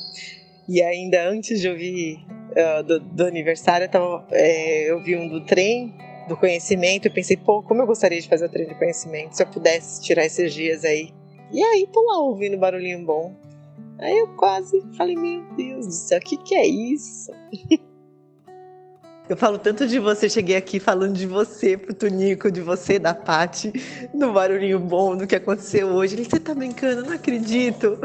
E 0.70 0.84
ainda 0.84 1.28
antes 1.28 1.60
de 1.60 1.68
ouvir 1.68 2.24
uh, 2.52 2.84
do, 2.84 3.00
do, 3.00 3.26
aniversário, 3.26 3.86
eu, 3.86 3.90
tava, 3.90 4.28
é, 4.30 4.92
eu 4.92 5.02
vi 5.02 5.18
um 5.18 5.28
do 5.28 5.44
trem 5.44 5.92
do 6.28 6.38
conhecimento 6.38 7.08
e 7.08 7.10
pensei, 7.10 7.36
pô, 7.36 7.64
como 7.64 7.82
eu 7.82 7.88
gostaria 7.88 8.22
de 8.22 8.30
fazer 8.30 8.46
o 8.46 8.50
trem 8.50 8.68
de 8.68 8.76
conhecimento, 8.76 9.36
se 9.36 9.42
eu 9.42 9.48
pudesse 9.48 10.00
tirar 10.04 10.24
esses 10.26 10.54
dias 10.54 10.86
aí 10.86 11.12
e 11.52 11.64
aí 11.64 11.88
tô 11.92 12.02
lá 12.04 12.20
ouvindo 12.20 12.56
barulhinho 12.58 13.04
bom. 13.04 13.34
Aí 13.98 14.16
eu 14.16 14.28
quase 14.36 14.80
falei, 14.96 15.16
meu 15.16 15.44
Deus 15.56 15.88
do 15.88 15.92
céu, 15.92 16.20
o 16.20 16.22
que, 16.22 16.38
que 16.38 16.54
é 16.54 16.68
isso? 16.68 17.32
Eu 19.30 19.38
falo 19.38 19.60
tanto 19.60 19.88
de 19.88 20.00
você, 20.00 20.28
cheguei 20.28 20.56
aqui 20.56 20.80
falando 20.80 21.16
de 21.16 21.28
você 21.28 21.78
pro 21.78 21.94
Tunico, 21.94 22.52
de 22.52 22.62
você, 22.62 22.98
da 22.98 23.14
Pati, 23.14 23.72
do 24.14 24.34
barulhinho 24.34 24.80
bom, 24.80 25.16
do 25.16 25.28
que 25.28 25.36
aconteceu 25.36 25.88
hoje. 25.90 26.16
Ele, 26.16 26.26
você 26.26 26.40
tá 26.40 26.54
brincando? 26.54 27.04
Não 27.04 27.14
acredito. 27.14 28.00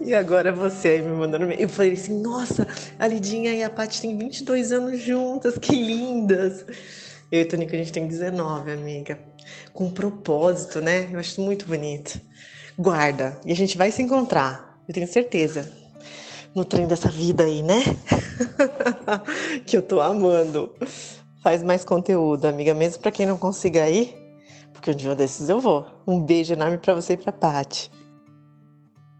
E 0.00 0.14
agora 0.14 0.50
você 0.50 0.88
aí 0.88 1.02
me 1.02 1.12
mandando. 1.12 1.44
Eu 1.52 1.68
falei 1.68 1.92
assim, 1.92 2.20
nossa, 2.20 2.66
a 2.98 3.06
Lidinha 3.06 3.52
e 3.52 3.62
a 3.62 3.68
Pati 3.68 4.00
têm 4.00 4.16
22 4.16 4.72
anos 4.72 5.00
juntas, 5.00 5.58
que 5.58 5.76
lindas. 5.76 6.64
Eu 7.30 7.42
e 7.42 7.42
o 7.42 7.48
Tunico, 7.48 7.74
a 7.74 7.78
gente 7.78 7.92
tem 7.92 8.08
19, 8.08 8.72
amiga. 8.72 9.18
Com 9.74 9.90
propósito, 9.90 10.80
né? 10.80 11.08
Eu 11.12 11.18
acho 11.18 11.40
muito 11.40 11.66
bonito 11.66 12.18
guarda. 12.78 13.38
E 13.44 13.52
a 13.52 13.56
gente 13.56 13.76
vai 13.78 13.90
se 13.90 14.02
encontrar, 14.02 14.78
eu 14.86 14.94
tenho 14.94 15.06
certeza. 15.06 15.83
No 16.54 16.64
trem 16.64 16.86
dessa 16.86 17.08
vida 17.08 17.44
aí, 17.44 17.62
né? 17.62 17.82
que 19.66 19.76
eu 19.76 19.82
tô 19.82 20.00
amando. 20.00 20.72
Faz 21.42 21.62
mais 21.62 21.84
conteúdo, 21.84 22.46
amiga, 22.46 22.72
mesmo 22.72 23.02
para 23.02 23.10
quem 23.10 23.26
não 23.26 23.36
consiga 23.36 23.88
ir, 23.90 24.14
porque 24.72 24.90
um 24.90 24.94
dia 24.94 25.14
desses 25.14 25.48
eu 25.48 25.60
vou. 25.60 25.86
Um 26.06 26.20
beijo 26.20 26.52
enorme 26.52 26.78
para 26.78 26.94
você 26.94 27.14
e 27.14 27.16
pra 27.16 27.32
Paty. 27.32 27.90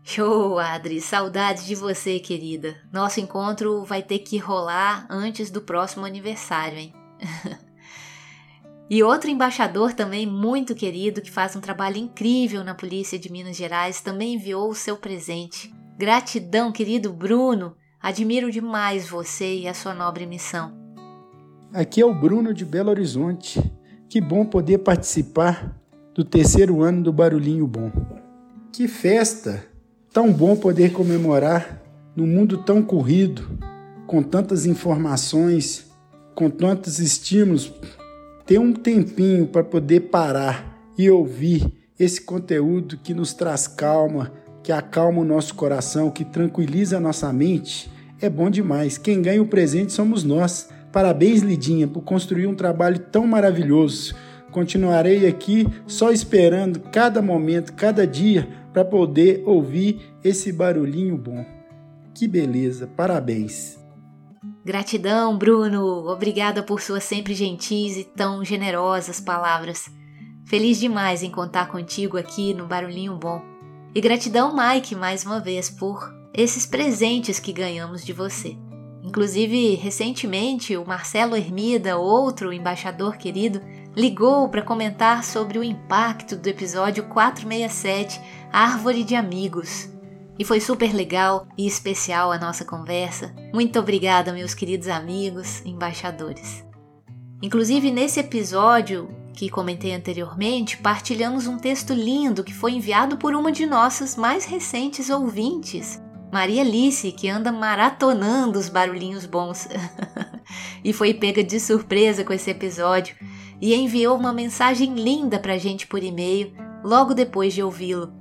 Show, 0.03 0.59
Adri. 0.59 1.01
Saudades 1.01 1.67
de 1.67 1.75
você, 1.75 2.21
querida. 2.21 2.77
Nosso 2.93 3.21
encontro 3.21 3.85
vai 3.85 4.03
ter 4.03 4.21
que 4.21 4.39
rolar 4.39 5.07
antes 5.11 5.51
do 5.51 5.63
próximo 5.63 6.07
aniversário, 6.07 6.79
hein? 6.79 6.93
E 8.89 9.03
outro 9.03 9.31
embaixador 9.31 9.95
também 9.95 10.27
muito 10.27 10.75
querido 10.75 11.23
que 11.23 11.31
faz 11.31 11.57
um 11.57 11.61
trabalho 11.61 11.97
incrível 11.97 12.63
na 12.63 12.75
Polícia 12.75 13.19
de 13.19 13.33
Minas 13.33 13.57
Gerais 13.57 14.03
também 14.03 14.35
enviou 14.35 14.69
o 14.69 14.75
seu 14.75 14.95
presente. 14.99 15.75
Gratidão, 15.97 16.73
querido 16.73 17.13
Bruno. 17.13 17.77
Admiro 18.01 18.51
demais 18.51 19.09
você 19.09 19.61
e 19.61 19.69
a 19.69 19.75
sua 19.75 19.95
nobre 19.95 20.27
missão. 20.27 20.73
Aqui 21.73 22.01
é 22.01 22.07
o 22.07 22.15
Bruno 22.15 22.53
de 22.53 22.65
Belo 22.65 22.91
Horizonte. 22.91 23.63
Que 24.09 24.21
bom 24.21 24.45
poder 24.45 24.79
participar 24.79 25.81
do 26.15 26.25
terceiro 26.25 26.83
ano 26.83 27.03
do 27.03 27.13
Barulhinho 27.13 27.67
Bom. 27.67 27.91
Que 28.73 28.89
festa! 28.89 29.65
Tão 30.13 30.33
bom 30.33 30.57
poder 30.57 30.93
comemorar 30.93 31.83
num 32.15 32.27
mundo 32.27 32.59
tão 32.59 32.83
corrido, 32.83 33.59
com 34.07 34.23
tantas 34.23 34.67
informações, 34.67 35.91
com 36.35 36.49
tantos 36.49 36.99
estímulos 36.99 37.73
ter 38.47 38.59
um 38.59 38.73
tempinho 38.73 39.47
para 39.47 39.65
poder 39.65 40.01
parar 40.01 40.93
e 40.99 41.11
ouvir 41.11 41.73
esse 41.99 42.21
conteúdo 42.21 42.99
que 42.99 43.15
nos 43.15 43.33
traz 43.33 43.67
calma, 43.67 44.33
que 44.65 44.73
acalma 44.73 45.21
o 45.21 45.25
nosso 45.25 45.55
coração, 45.55 46.11
que 46.11 46.25
tranquiliza 46.25 46.97
a 46.97 47.01
nossa 47.01 47.31
mente, 47.31 47.93
é 48.19 48.31
bom 48.31 48.49
demais. 48.49 48.97
Quem 48.97 49.21
ganha 49.21 49.43
o 49.43 49.47
presente 49.47 49.93
somos 49.93 50.25
nós. 50.25 50.71
Parabéns, 50.91 51.43
Lidinha, 51.43 51.87
por 51.87 52.03
construir 52.03 52.47
um 52.47 52.55
trabalho 52.55 52.99
tão 52.99 53.27
maravilhoso. 53.27 54.15
Continuarei 54.51 55.27
aqui 55.27 55.67
só 55.87 56.11
esperando 56.11 56.81
cada 56.81 57.21
momento, 57.21 57.75
cada 57.75 58.07
dia, 58.07 58.49
para 58.73 58.85
poder 58.85 59.43
ouvir 59.45 60.01
esse 60.25 60.51
barulhinho 60.51 61.19
bom. 61.19 61.45
Que 62.15 62.27
beleza, 62.27 62.87
parabéns. 62.87 63.79
Gratidão, 64.65 65.37
Bruno. 65.37 66.09
Obrigada 66.09 66.63
por 66.63 66.81
suas 66.81 67.05
sempre 67.05 67.35
gentis 67.35 67.99
e 67.99 68.05
tão 68.05 68.43
generosas 68.43 69.21
palavras. 69.21 69.91
Feliz 70.47 70.79
demais 70.79 71.23
em 71.23 71.31
contar 71.31 71.69
contigo 71.69 72.17
aqui 72.17 72.55
no 72.55 72.67
Barulhinho 72.67 73.17
Bom. 73.17 73.54
E 73.95 74.01
gratidão, 74.01 74.53
Mike, 74.57 74.97
mais 74.97 75.25
uma 75.25 75.39
vez, 75.39 75.71
por 75.71 76.13
esses 76.35 76.67
presentes 76.67 77.39
que 77.39 77.53
ganhamos 77.53 78.05
de 78.05 78.13
você. 78.13 78.57
Inclusive, 79.05 79.77
recentemente, 79.77 80.77
o 80.77 80.85
Marcelo 80.85 81.37
Hermida, 81.37 81.97
outro 81.97 82.53
embaixador 82.53 83.17
querido, 83.17 83.61
ligou 83.95 84.49
para 84.49 84.63
comentar 84.63 85.23
sobre 85.23 85.61
o 85.61 85.63
impacto 85.63 86.35
do 86.35 86.49
episódio 86.49 87.05
467 87.05 88.21
Árvore 88.53 89.05
de 89.05 89.15
Amigos. 89.15 89.89
E 90.37 90.45
foi 90.45 90.59
super 90.59 90.93
legal 90.93 91.47
e 91.57 91.65
especial 91.65 92.33
a 92.33 92.39
nossa 92.39 92.65
conversa. 92.65 93.33
Muito 93.53 93.79
obrigada, 93.79 94.33
meus 94.33 94.55
queridos 94.55 94.89
amigos, 94.89 95.65
embaixadores. 95.65 96.65
Inclusive, 97.41 97.93
nesse 97.93 98.19
episódio 98.19 99.09
que 99.35 99.51
comentei 99.51 99.93
anteriormente, 99.93 100.77
partilhamos 100.77 101.47
um 101.47 101.59
texto 101.59 101.93
lindo 101.93 102.45
que 102.45 102.55
foi 102.55 102.73
enviado 102.73 103.17
por 103.17 103.35
uma 103.35 103.51
de 103.51 103.67
nossas 103.67 104.17
mais 104.17 104.45
recentes 104.45 105.11
ouvintes, 105.11 106.01
Maria 106.33 106.63
Alice, 106.63 107.13
que 107.13 107.29
anda 107.29 107.53
maratonando 107.53 108.59
os 108.59 108.69
barulhinhos 108.69 109.27
bons. 109.27 109.69
e 110.83 110.93
foi 110.93 111.13
pega 111.13 111.43
de 111.43 111.61
surpresa 111.61 112.25
com 112.25 112.33
esse 112.33 112.51
episódio 112.51 113.17
e 113.61 113.75
enviou 113.75 114.17
uma 114.17 114.33
mensagem 114.33 114.95
linda 114.95 115.39
pra 115.39 115.59
gente 115.59 115.87
por 115.87 116.03
e-mail 116.03 116.53
logo 116.83 117.15
depois 117.15 117.55
de 117.55 117.63
ouvi-lo. 117.63 118.13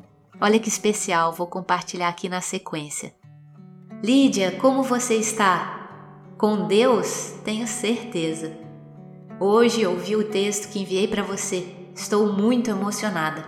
Olha 0.42 0.60
que 0.60 0.70
especial, 0.70 1.32
vou 1.32 1.48
compartilhar 1.48 2.10
aqui 2.10 2.28
na 2.28 2.42
sequência. 2.42 3.14
Lídia, 4.04 4.52
como 4.52 4.84
você 4.84 5.16
está? 5.16 6.34
Com 6.38 6.68
Deus, 6.68 7.34
tenho 7.44 7.68
certeza. 7.68 8.63
Hoje 9.46 9.86
ouvi 9.86 10.16
o 10.16 10.24
texto 10.24 10.72
que 10.72 10.80
enviei 10.80 11.06
para 11.06 11.22
você. 11.22 11.68
Estou 11.94 12.32
muito 12.32 12.70
emocionada. 12.70 13.44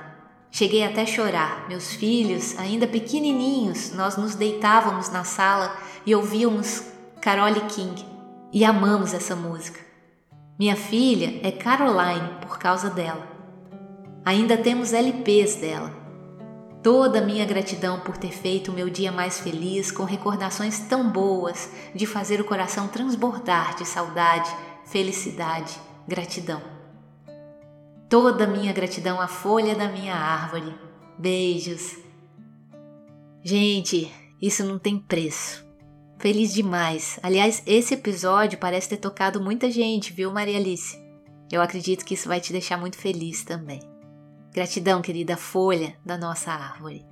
Cheguei 0.52 0.84
até 0.84 1.04
a 1.04 1.06
chorar. 1.06 1.70
Meus 1.70 1.94
filhos, 1.94 2.54
ainda 2.60 2.86
pequenininhos, 2.86 3.94
nós 3.94 4.18
nos 4.18 4.36
deitávamos 4.36 5.10
na 5.10 5.24
sala 5.24 5.74
e 6.06 6.14
ouvíamos 6.14 6.84
Carole 7.22 7.62
King 7.70 8.06
e 8.52 8.66
amamos 8.66 9.14
essa 9.14 9.38
música. 9.38 9.80
Minha 10.60 10.76
filha 10.76 11.40
é 11.42 11.50
Caroline 11.50 12.40
por 12.42 12.60
causa 12.60 12.90
dela. 12.90 13.26
Ainda 14.26 14.58
temos 14.58 14.92
LPs 14.92 15.56
dela. 15.56 15.94
Toda 16.84 17.20
a 17.20 17.26
minha 17.26 17.46
gratidão 17.46 18.02
por 18.02 18.18
ter 18.18 18.34
feito 18.34 18.70
o 18.70 18.76
meu 18.76 18.90
dia 18.90 19.14
mais 19.14 19.40
feliz 19.40 19.94
com 19.94 20.04
recordações 20.04 20.78
tão 20.78 21.10
boas 21.10 21.70
de 21.96 22.06
fazer 22.06 22.42
o 22.42 22.46
coração 22.46 22.90
transbordar 22.90 23.78
de 23.78 23.86
saudade, 23.86 24.54
felicidade, 24.84 25.85
gratidão 26.08 26.76
toda 28.10 28.44
a 28.44 28.48
minha 28.48 28.72
gratidão 28.72 29.20
à 29.20 29.28
folha 29.28 29.76
da 29.76 29.90
minha 29.90 30.16
árvore. 30.16 30.74
Beijos. 31.18 31.98
Gente, 33.44 34.12
isso 34.42 34.64
não 34.64 34.80
tem 34.80 34.98
preço. 34.98 35.66
Feliz 36.18 36.54
demais. 36.54 37.20
Aliás, 37.22 37.62
esse 37.66 37.94
episódio 37.94 38.58
parece 38.58 38.90
ter 38.90 38.98
tocado 38.98 39.42
muita 39.42 39.70
gente, 39.70 40.14
viu, 40.14 40.32
Maria 40.32 40.58
Alice? 40.58 40.98
Eu 41.52 41.62
acredito 41.62 42.06
que 42.06 42.14
isso 42.14 42.28
vai 42.28 42.40
te 42.40 42.52
deixar 42.52 42.78
muito 42.78 42.98
feliz 42.98 43.44
também. 43.44 43.80
Gratidão, 44.54 45.02
querida 45.02 45.36
folha 45.36 45.96
da 46.06 46.18
nossa 46.18 46.52
árvore. 46.52 47.06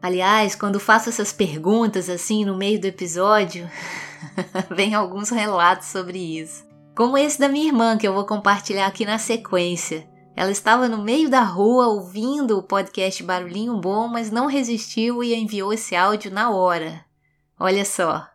Aliás, 0.00 0.54
quando 0.54 0.78
faço 0.78 1.08
essas 1.08 1.32
perguntas 1.32 2.08
assim 2.08 2.44
no 2.44 2.56
meio 2.56 2.80
do 2.80 2.84
episódio, 2.84 3.68
vem 4.70 4.94
alguns 4.94 5.30
relatos 5.30 5.88
sobre 5.88 6.18
isso 6.18 6.67
como 6.98 7.16
esse 7.16 7.38
da 7.38 7.48
minha 7.48 7.68
irmã 7.68 7.96
que 7.96 8.08
eu 8.08 8.12
vou 8.12 8.26
compartilhar 8.26 8.84
aqui 8.84 9.06
na 9.06 9.18
sequência. 9.18 10.04
Ela 10.34 10.50
estava 10.50 10.88
no 10.88 10.98
meio 10.98 11.30
da 11.30 11.42
rua 11.42 11.86
ouvindo 11.86 12.58
o 12.58 12.62
podcast 12.62 13.22
Barulhinho 13.22 13.80
Bom, 13.80 14.08
mas 14.08 14.32
não 14.32 14.46
resistiu 14.46 15.22
e 15.22 15.32
enviou 15.32 15.72
esse 15.72 15.94
áudio 15.94 16.28
na 16.32 16.50
hora. 16.50 17.04
Olha 17.56 17.84
só. 17.84 18.26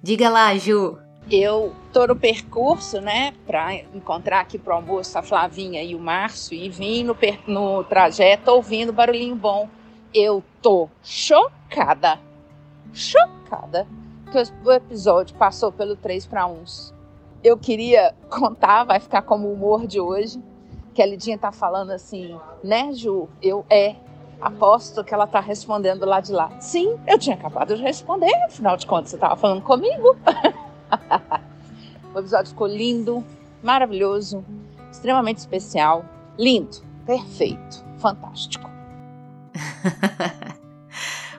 Diga 0.00 0.28
lá, 0.30 0.56
Ju. 0.56 0.96
Eu 1.28 1.74
tô 1.92 2.06
no 2.06 2.14
percurso, 2.14 3.00
né, 3.00 3.34
para 3.44 3.74
encontrar 3.74 4.38
aqui 4.38 4.56
pro 4.56 4.74
almoço 4.74 5.18
a 5.18 5.22
Flavinha 5.24 5.82
e 5.82 5.96
o 5.96 5.98
Márcio 5.98 6.56
e 6.56 6.68
vim 6.68 7.02
no, 7.02 7.16
no 7.48 7.82
trajeto 7.82 8.52
ouvindo 8.52 8.92
Barulhinho 8.92 9.34
Bom. 9.34 9.68
Eu 10.14 10.44
tô 10.62 10.88
chocada, 11.02 12.20
chocada 12.92 13.84
que 14.30 14.38
o 14.64 14.70
episódio 14.70 15.34
passou 15.34 15.72
pelo 15.72 15.96
3 15.96 16.24
para 16.24 16.46
1 16.46 16.91
eu 17.42 17.56
queria 17.56 18.14
contar, 18.30 18.84
vai 18.84 19.00
ficar 19.00 19.22
como 19.22 19.48
o 19.48 19.52
humor 19.52 19.86
de 19.86 20.00
hoje, 20.00 20.42
que 20.94 21.02
a 21.02 21.06
Lidinha 21.06 21.38
tá 21.38 21.50
falando 21.50 21.90
assim, 21.90 22.38
né, 22.62 22.92
Ju? 22.92 23.28
Eu 23.40 23.64
é. 23.68 23.96
Aposto 24.40 25.04
que 25.04 25.14
ela 25.14 25.24
tá 25.24 25.38
respondendo 25.38 26.04
lá 26.04 26.18
de 26.18 26.32
lá. 26.32 26.50
Sim, 26.58 26.98
eu 27.06 27.16
tinha 27.16 27.36
acabado 27.36 27.76
de 27.76 27.80
responder, 27.82 28.34
afinal 28.44 28.76
de 28.76 28.88
contas, 28.88 29.10
você 29.10 29.16
tava 29.16 29.36
falando 29.36 29.62
comigo. 29.62 30.16
o 32.12 32.18
episódio 32.18 32.48
ficou 32.48 32.66
lindo, 32.66 33.24
maravilhoso, 33.62 34.44
extremamente 34.90 35.38
especial, 35.38 36.04
lindo, 36.36 36.78
perfeito, 37.06 37.84
fantástico. 37.98 38.68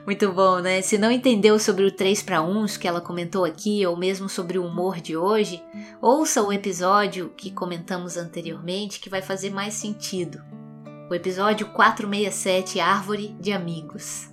Muito 0.06 0.30
bom, 0.32 0.58
né? 0.58 0.82
Se 0.82 0.98
não 0.98 1.10
entendeu 1.10 1.58
sobre 1.58 1.84
o 1.84 1.90
3 1.90 2.22
para 2.22 2.42
1 2.42 2.66
que 2.78 2.86
ela 2.86 3.00
comentou 3.00 3.44
aqui, 3.44 3.86
ou 3.86 3.96
mesmo 3.96 4.28
sobre 4.28 4.58
o 4.58 4.66
humor 4.66 5.00
de 5.00 5.16
hoje, 5.16 5.62
ouça 6.00 6.42
o 6.42 6.52
episódio 6.52 7.32
que 7.34 7.50
comentamos 7.50 8.18
anteriormente 8.18 9.00
que 9.00 9.08
vai 9.08 9.22
fazer 9.22 9.50
mais 9.50 9.72
sentido. 9.72 10.42
O 11.10 11.14
episódio 11.14 11.68
467 11.68 12.80
Árvore 12.80 13.34
de 13.40 13.50
Amigos. 13.52 14.28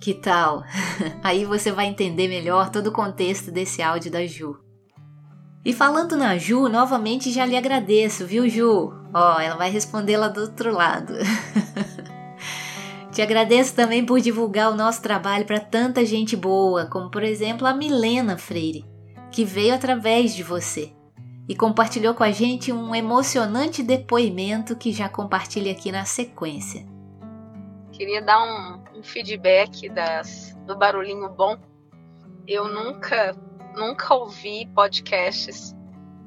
Que 0.00 0.14
tal? 0.14 0.62
Aí 1.22 1.44
você 1.44 1.72
vai 1.72 1.86
entender 1.86 2.28
melhor 2.28 2.70
todo 2.70 2.88
o 2.88 2.92
contexto 2.92 3.50
desse 3.50 3.82
áudio 3.82 4.10
da 4.10 4.24
Ju. 4.24 4.56
E 5.64 5.72
falando 5.72 6.16
na 6.16 6.38
Ju, 6.38 6.68
novamente 6.68 7.32
já 7.32 7.44
lhe 7.44 7.56
agradeço, 7.56 8.24
viu, 8.24 8.48
Ju? 8.48 8.92
Ó, 9.12 9.40
ela 9.40 9.56
vai 9.56 9.68
responder 9.68 10.16
lá 10.16 10.28
do 10.28 10.42
outro 10.42 10.72
lado. 10.72 11.14
Te 13.16 13.22
agradeço 13.22 13.74
também 13.74 14.04
por 14.04 14.20
divulgar 14.20 14.70
o 14.70 14.74
nosso 14.74 15.00
trabalho 15.00 15.46
para 15.46 15.58
tanta 15.58 16.04
gente 16.04 16.36
boa, 16.36 16.84
como 16.84 17.10
por 17.10 17.22
exemplo 17.22 17.66
a 17.66 17.72
Milena 17.72 18.36
Freire, 18.36 18.84
que 19.32 19.42
veio 19.42 19.74
através 19.74 20.34
de 20.34 20.42
você 20.42 20.92
e 21.48 21.56
compartilhou 21.56 22.12
com 22.12 22.22
a 22.22 22.30
gente 22.30 22.70
um 22.70 22.94
emocionante 22.94 23.82
depoimento 23.82 24.76
que 24.76 24.92
já 24.92 25.08
compartilha 25.08 25.72
aqui 25.72 25.90
na 25.90 26.04
sequência. 26.04 26.86
Queria 27.90 28.20
dar 28.20 28.38
um, 28.38 28.98
um 28.98 29.02
feedback 29.02 29.88
das, 29.88 30.54
do 30.66 30.76
barulhinho 30.76 31.30
bom. 31.30 31.56
Eu 32.46 32.68
nunca, 32.68 33.34
nunca 33.74 34.14
ouvi 34.14 34.66
podcasts 34.74 35.74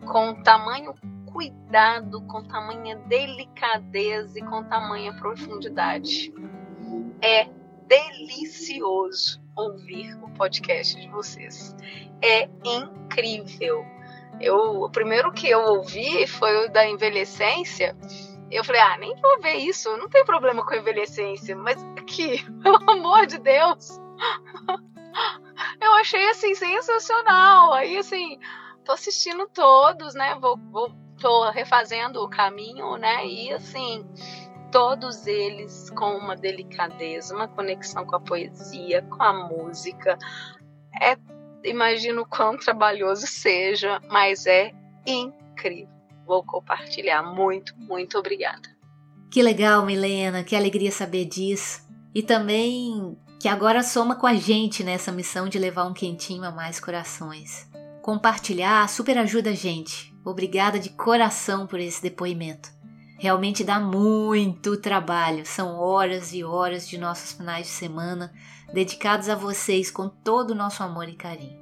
com 0.07 0.41
tamanho 0.41 0.95
cuidado, 1.31 2.19
com 2.21 2.43
tamanha 2.43 2.95
delicadeza 3.07 4.39
e 4.39 4.41
com 4.41 4.63
tamanha 4.63 5.13
profundidade. 5.13 6.33
É 7.21 7.47
delicioso 7.87 9.41
ouvir 9.55 10.15
o 10.23 10.29
podcast 10.31 10.99
de 10.99 11.07
vocês. 11.09 11.75
É 12.21 12.49
incrível. 12.63 13.85
Eu, 14.39 14.83
o 14.83 14.89
primeiro 14.89 15.31
que 15.31 15.49
eu 15.49 15.59
ouvi 15.59 16.25
foi 16.27 16.65
o 16.65 16.71
da 16.71 16.87
envelhecência. 16.87 17.95
Eu 18.49 18.63
falei, 18.63 18.81
ah, 18.81 18.97
nem 18.97 19.15
vou 19.15 19.41
ver 19.41 19.55
isso, 19.55 19.95
não 19.97 20.09
tem 20.09 20.23
problema 20.25 20.65
com 20.65 20.73
envelhecência, 20.73 21.55
mas 21.55 21.83
aqui, 21.97 22.43
pelo 22.63 22.89
amor 22.89 23.27
de 23.27 23.37
Deus, 23.37 23.99
eu 25.81 25.93
achei 25.95 26.29
assim 26.29 26.55
sensacional. 26.55 27.73
Aí 27.73 27.97
assim, 27.97 28.39
tô 28.83 28.93
assistindo 28.93 29.47
todos, 29.47 30.15
né? 30.15 30.35
Vou, 30.39 30.57
vou 30.71 30.91
tô 31.19 31.49
refazendo 31.51 32.23
o 32.23 32.29
caminho, 32.29 32.97
né? 32.97 33.25
E 33.27 33.51
assim, 33.51 34.05
todos 34.71 35.27
eles 35.27 35.89
com 35.91 36.17
uma 36.17 36.35
delicadeza, 36.35 37.35
uma 37.35 37.47
conexão 37.47 38.05
com 38.05 38.15
a 38.15 38.19
poesia, 38.19 39.01
com 39.03 39.21
a 39.21 39.33
música. 39.47 40.17
É, 41.01 41.17
imagino 41.63 42.25
quão 42.25 42.57
trabalhoso 42.57 43.27
seja, 43.27 44.01
mas 44.09 44.45
é 44.45 44.71
incrível. 45.05 45.89
Vou 46.25 46.43
compartilhar. 46.43 47.23
Muito, 47.23 47.75
muito 47.77 48.17
obrigada. 48.17 48.69
Que 49.31 49.41
legal, 49.41 49.85
Milena, 49.85 50.43
que 50.43 50.55
alegria 50.55 50.91
saber 50.91 51.25
disso. 51.25 51.87
E 52.13 52.23
também 52.23 53.17
que 53.39 53.47
agora 53.47 53.81
soma 53.81 54.15
com 54.15 54.27
a 54.27 54.33
gente 54.33 54.83
nessa 54.83 55.11
missão 55.11 55.47
de 55.47 55.57
levar 55.57 55.85
um 55.85 55.93
quentinho 55.93 56.43
a 56.43 56.51
mais 56.51 56.79
corações. 56.79 57.69
Compartilhar 58.01 58.87
super 58.89 59.17
ajuda 59.17 59.51
a 59.51 59.55
gente. 59.55 60.13
Obrigada 60.25 60.79
de 60.79 60.89
coração 60.89 61.65
por 61.65 61.79
esse 61.79 62.01
depoimento. 62.01 62.78
Realmente 63.19 63.65
dá 63.65 63.81
muito 63.81 64.77
trabalho, 64.77 65.45
são 65.45 65.77
horas 65.77 66.33
e 66.33 66.41
horas 66.41 66.87
de 66.87 66.97
nossos 66.97 67.33
finais 67.33 67.67
de 67.67 67.73
semana 67.73 68.33
dedicados 68.73 69.27
a 69.27 69.35
vocês 69.35 69.91
com 69.91 70.07
todo 70.07 70.51
o 70.51 70.55
nosso 70.55 70.81
amor 70.81 71.09
e 71.09 71.15
carinho. 71.15 71.59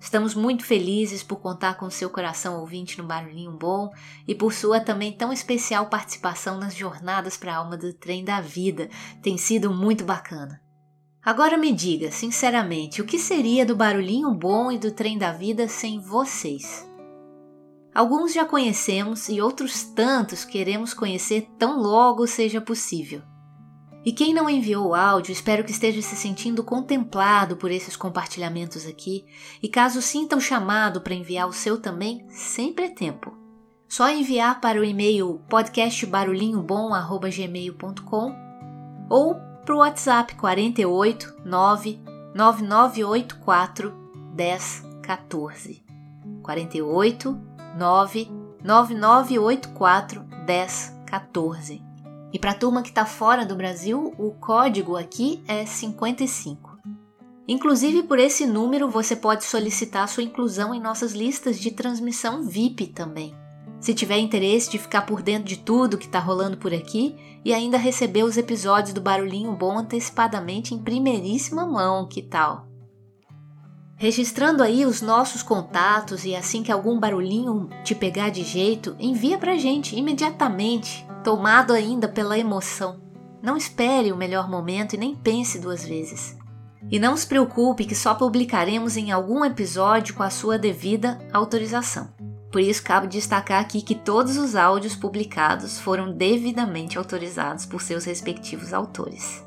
Estamos 0.00 0.34
muito 0.34 0.64
felizes 0.64 1.22
por 1.22 1.36
contar 1.36 1.74
com 1.74 1.88
seu 1.90 2.10
coração 2.10 2.58
ouvinte 2.58 2.98
no 2.98 3.04
Barulhinho 3.04 3.52
Bom 3.52 3.90
e 4.26 4.34
por 4.34 4.52
sua 4.52 4.80
também 4.80 5.12
tão 5.12 5.32
especial 5.32 5.86
participação 5.86 6.58
nas 6.58 6.74
jornadas 6.74 7.36
para 7.36 7.54
a 7.54 7.58
alma 7.58 7.76
do 7.76 7.92
trem 7.92 8.24
da 8.24 8.40
vida. 8.40 8.88
Tem 9.22 9.38
sido 9.38 9.72
muito 9.72 10.02
bacana. 10.02 10.60
Agora 11.22 11.56
me 11.56 11.70
diga, 11.70 12.10
sinceramente, 12.10 13.00
o 13.00 13.04
que 13.04 13.18
seria 13.18 13.64
do 13.64 13.76
Barulhinho 13.76 14.34
Bom 14.34 14.72
e 14.72 14.78
do 14.78 14.90
trem 14.90 15.16
da 15.16 15.30
vida 15.30 15.68
sem 15.68 16.00
vocês? 16.00 16.89
Alguns 17.94 18.32
já 18.32 18.44
conhecemos 18.44 19.28
e 19.28 19.40
outros 19.40 19.82
tantos 19.82 20.44
queremos 20.44 20.94
conhecer 20.94 21.48
tão 21.58 21.80
logo 21.80 22.26
seja 22.26 22.60
possível. 22.60 23.22
E 24.04 24.12
quem 24.12 24.32
não 24.32 24.48
enviou 24.48 24.86
o 24.88 24.94
áudio, 24.94 25.32
espero 25.32 25.64
que 25.64 25.72
esteja 25.72 26.00
se 26.00 26.16
sentindo 26.16 26.64
contemplado 26.64 27.56
por 27.56 27.70
esses 27.70 27.94
compartilhamentos 27.96 28.86
aqui. 28.86 29.26
E 29.62 29.68
caso 29.68 30.00
sinta 30.00 30.34
o 30.36 30.40
chamado 30.40 31.02
para 31.02 31.14
enviar 31.14 31.46
o 31.46 31.52
seu 31.52 31.78
também, 31.78 32.26
sempre 32.30 32.86
é 32.86 32.88
tempo. 32.88 33.36
Só 33.86 34.08
enviar 34.08 34.58
para 34.60 34.80
o 34.80 34.84
e-mail 34.84 35.42
podcastbarulhinhobom@gmail.com 35.50 38.34
ou 39.10 39.34
para 39.66 39.74
o 39.74 39.78
WhatsApp 39.78 40.34
48 40.36 41.34
9 41.44 42.00
9984 42.34 43.92
1014. 44.34 45.84
48 46.42 47.49
9 47.76 48.28
9984 48.64 50.24
1014. 50.46 51.82
E 52.32 52.38
para 52.38 52.52
a 52.52 52.54
turma 52.54 52.82
que 52.82 52.90
está 52.90 53.04
fora 53.04 53.44
do 53.44 53.56
Brasil, 53.56 54.14
o 54.18 54.30
código 54.32 54.96
aqui 54.96 55.42
é 55.48 55.66
55. 55.66 56.78
Inclusive, 57.48 58.04
por 58.04 58.18
esse 58.18 58.46
número, 58.46 58.88
você 58.88 59.16
pode 59.16 59.44
solicitar 59.44 60.08
sua 60.08 60.22
inclusão 60.22 60.72
em 60.72 60.80
nossas 60.80 61.12
listas 61.12 61.58
de 61.58 61.72
transmissão 61.72 62.46
VIP 62.46 62.88
também. 62.88 63.34
Se 63.80 63.94
tiver 63.94 64.18
interesse 64.18 64.70
de 64.70 64.78
ficar 64.78 65.02
por 65.02 65.22
dentro 65.22 65.48
de 65.48 65.56
tudo 65.56 65.98
que 65.98 66.06
está 66.06 66.20
rolando 66.20 66.58
por 66.58 66.72
aqui 66.72 67.16
e 67.44 67.52
ainda 67.52 67.78
receber 67.78 68.22
os 68.22 68.36
episódios 68.36 68.92
do 68.92 69.00
Barulhinho 69.00 69.52
Bom 69.56 69.78
antecipadamente 69.78 70.74
em 70.74 70.78
primeiríssima 70.78 71.66
mão, 71.66 72.06
que 72.06 72.22
tal? 72.22 72.69
Registrando 74.00 74.62
aí 74.62 74.86
os 74.86 75.02
nossos 75.02 75.42
contatos 75.42 76.24
e 76.24 76.34
assim 76.34 76.62
que 76.62 76.72
algum 76.72 76.98
barulhinho 76.98 77.68
te 77.84 77.94
pegar 77.94 78.30
de 78.30 78.42
jeito, 78.42 78.96
envia 78.98 79.36
pra 79.36 79.58
gente 79.58 79.94
imediatamente 79.94 81.06
tomado 81.22 81.74
ainda 81.74 82.08
pela 82.08 82.38
emoção. 82.38 82.98
Não 83.42 83.58
espere 83.58 84.10
o 84.10 84.16
melhor 84.16 84.48
momento 84.48 84.94
e 84.94 84.98
nem 84.98 85.14
pense 85.14 85.58
duas 85.58 85.84
vezes. 85.84 86.34
E 86.90 86.98
não 86.98 87.14
se 87.14 87.26
preocupe 87.26 87.84
que 87.84 87.94
só 87.94 88.14
publicaremos 88.14 88.96
em 88.96 89.12
algum 89.12 89.44
episódio 89.44 90.14
com 90.14 90.22
a 90.22 90.30
sua 90.30 90.58
devida 90.58 91.18
autorização. 91.30 92.08
Por 92.50 92.62
isso, 92.62 92.82
cabe 92.82 93.06
destacar 93.06 93.60
aqui 93.60 93.82
que 93.82 93.94
todos 93.94 94.38
os 94.38 94.56
áudios 94.56 94.96
publicados 94.96 95.78
foram 95.78 96.10
devidamente 96.10 96.96
autorizados 96.96 97.66
por 97.66 97.82
seus 97.82 98.06
respectivos 98.06 98.72
autores. 98.72 99.44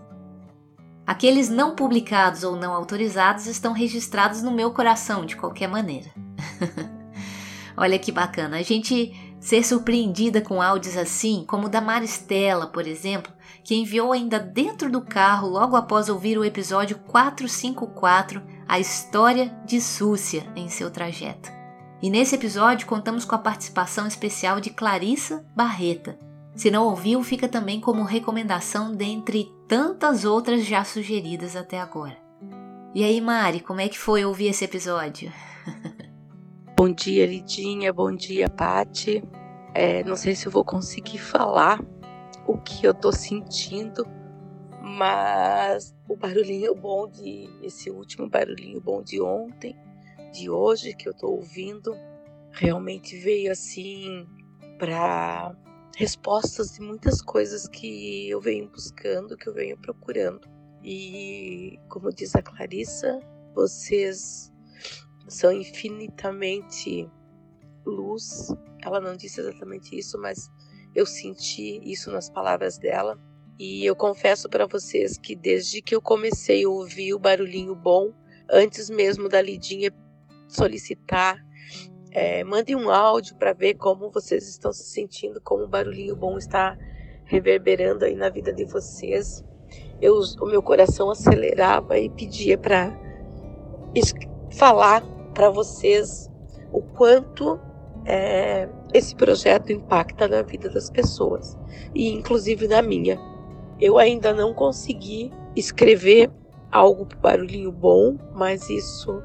Aqueles 1.05 1.49
não 1.49 1.75
publicados 1.75 2.43
ou 2.43 2.55
não 2.55 2.73
autorizados 2.73 3.45
estão 3.45 3.73
registrados 3.73 4.41
no 4.41 4.51
meu 4.51 4.71
coração 4.71 5.25
de 5.25 5.35
qualquer 5.35 5.67
maneira. 5.67 6.09
Olha 7.75 7.99
que 7.99 8.11
bacana, 8.11 8.57
a 8.57 8.61
gente 8.61 9.33
Ser 9.43 9.61
surpreendida 9.61 10.39
com 10.39 10.61
áudios 10.61 10.95
assim, 10.95 11.43
como 11.45 11.67
o 11.67 11.69
da 11.69 11.81
Maristela, 11.81 12.65
por 12.65 12.87
exemplo, 12.87 13.33
que 13.61 13.75
enviou 13.75 14.13
ainda 14.13 14.39
dentro 14.39 14.89
do 14.89 15.01
carro 15.01 15.49
logo 15.49 15.75
após 15.75 16.07
ouvir 16.07 16.37
o 16.37 16.45
episódio 16.45 16.97
454, 16.99 18.41
A 18.65 18.79
História 18.79 19.53
de 19.65 19.81
Súcia, 19.81 20.47
em 20.55 20.69
seu 20.69 20.89
trajeto. 20.89 21.51
E 22.01 22.09
nesse 22.09 22.35
episódio 22.35 22.87
contamos 22.87 23.25
com 23.25 23.35
a 23.35 23.37
participação 23.37 24.07
especial 24.07 24.61
de 24.61 24.69
Clarissa 24.69 25.45
Barreta. 25.53 26.17
Se 26.55 26.69
não 26.69 26.85
ouviu, 26.85 27.23
fica 27.23 27.47
também 27.47 27.81
como 27.81 28.03
recomendação 28.03 28.95
dentre 28.95 29.51
tantas 29.67 30.23
outras 30.23 30.65
já 30.65 30.83
sugeridas 30.83 31.55
até 31.55 31.79
agora. 31.79 32.17
E 32.93 33.03
aí, 33.03 33.19
Mari, 33.19 33.59
como 33.59 33.81
é 33.81 33.89
que 33.89 33.97
foi 33.97 34.23
ouvir 34.23 34.47
esse 34.47 34.63
episódio? 34.63 35.31
Bom 36.77 36.93
dia, 36.93 37.25
Lidinha. 37.25 37.91
Bom 37.91 38.15
dia, 38.15 38.47
Pati. 38.47 39.23
É, 39.73 40.03
não 40.03 40.15
sei 40.15 40.35
se 40.35 40.45
eu 40.45 40.51
vou 40.51 40.63
conseguir 40.63 41.17
falar 41.17 41.79
o 42.45 42.57
que 42.59 42.85
eu 42.85 42.93
tô 42.93 43.11
sentindo, 43.11 44.05
mas 44.79 45.95
o 46.07 46.15
barulhinho 46.15 46.75
bom 46.75 47.07
de 47.07 47.49
esse 47.63 47.89
último 47.89 48.29
barulhinho 48.29 48.79
bom 48.79 49.01
de 49.01 49.19
ontem, 49.19 49.75
de 50.31 50.49
hoje 50.49 50.93
que 50.93 51.09
eu 51.09 51.13
tô 51.15 51.29
ouvindo, 51.29 51.95
realmente 52.51 53.17
veio 53.17 53.51
assim 53.51 54.27
para 54.77 55.55
respostas 55.95 56.73
de 56.73 56.81
muitas 56.81 57.21
coisas 57.21 57.67
que 57.67 58.29
eu 58.29 58.41
venho 58.41 58.69
buscando, 58.69 59.37
que 59.37 59.47
eu 59.47 59.53
venho 59.53 59.77
procurando. 59.77 60.47
E 60.83 61.79
como 61.87 62.11
diz 62.11 62.35
a 62.35 62.41
Clarissa, 62.41 63.19
vocês 63.53 64.51
são 65.27 65.51
infinitamente 65.51 67.09
luz. 67.85 68.49
Ela 68.83 68.99
não 68.99 69.15
disse 69.15 69.39
exatamente 69.39 69.97
isso, 69.97 70.17
mas 70.19 70.49
eu 70.95 71.05
senti 71.05 71.79
isso 71.83 72.11
nas 72.11 72.29
palavras 72.29 72.77
dela. 72.77 73.17
E 73.57 73.85
eu 73.85 73.95
confesso 73.95 74.49
para 74.49 74.65
vocês 74.65 75.17
que 75.17 75.35
desde 75.35 75.81
que 75.81 75.95
eu 75.95 76.01
comecei 76.01 76.65
a 76.65 76.69
ouvir 76.69 77.13
o 77.13 77.19
barulhinho 77.19 77.75
bom, 77.75 78.11
antes 78.49 78.89
mesmo 78.89 79.29
da 79.29 79.41
Lidinha 79.41 79.91
solicitar, 80.47 81.37
é, 82.13 82.43
mandem 82.43 82.75
um 82.75 82.91
áudio 82.91 83.35
para 83.35 83.53
ver 83.53 83.73
como 83.73 84.11
vocês 84.11 84.47
estão 84.47 84.71
se 84.71 84.83
sentindo, 84.83 85.41
como 85.41 85.63
o 85.63 85.67
barulhinho 85.67 86.15
bom 86.15 86.37
está 86.37 86.77
reverberando 87.25 88.05
aí 88.05 88.15
na 88.15 88.29
vida 88.29 88.53
de 88.53 88.65
vocês. 88.65 89.43
Eu, 89.99 90.19
o 90.39 90.45
meu 90.45 90.61
coração 90.61 91.09
acelerava 91.09 91.97
e 91.97 92.09
pedia 92.09 92.55
para 92.55 92.95
falar 94.51 95.01
para 95.33 95.49
vocês 95.49 96.29
o 96.71 96.81
quanto 96.81 97.59
é, 98.05 98.69
esse 98.93 99.15
projeto 99.15 99.71
impacta 99.71 100.27
na 100.27 100.43
vida 100.43 100.69
das 100.69 100.91
pessoas 100.91 101.57
e 101.95 102.09
inclusive 102.09 102.67
na 102.67 102.83
minha. 102.83 103.19
Eu 103.81 103.97
ainda 103.97 104.31
não 104.33 104.53
consegui 104.53 105.31
escrever 105.55 106.29
algo 106.71 107.07
para 107.07 107.17
barulhinho 107.17 107.71
bom, 107.71 108.17
mas 108.35 108.69
isso 108.69 109.23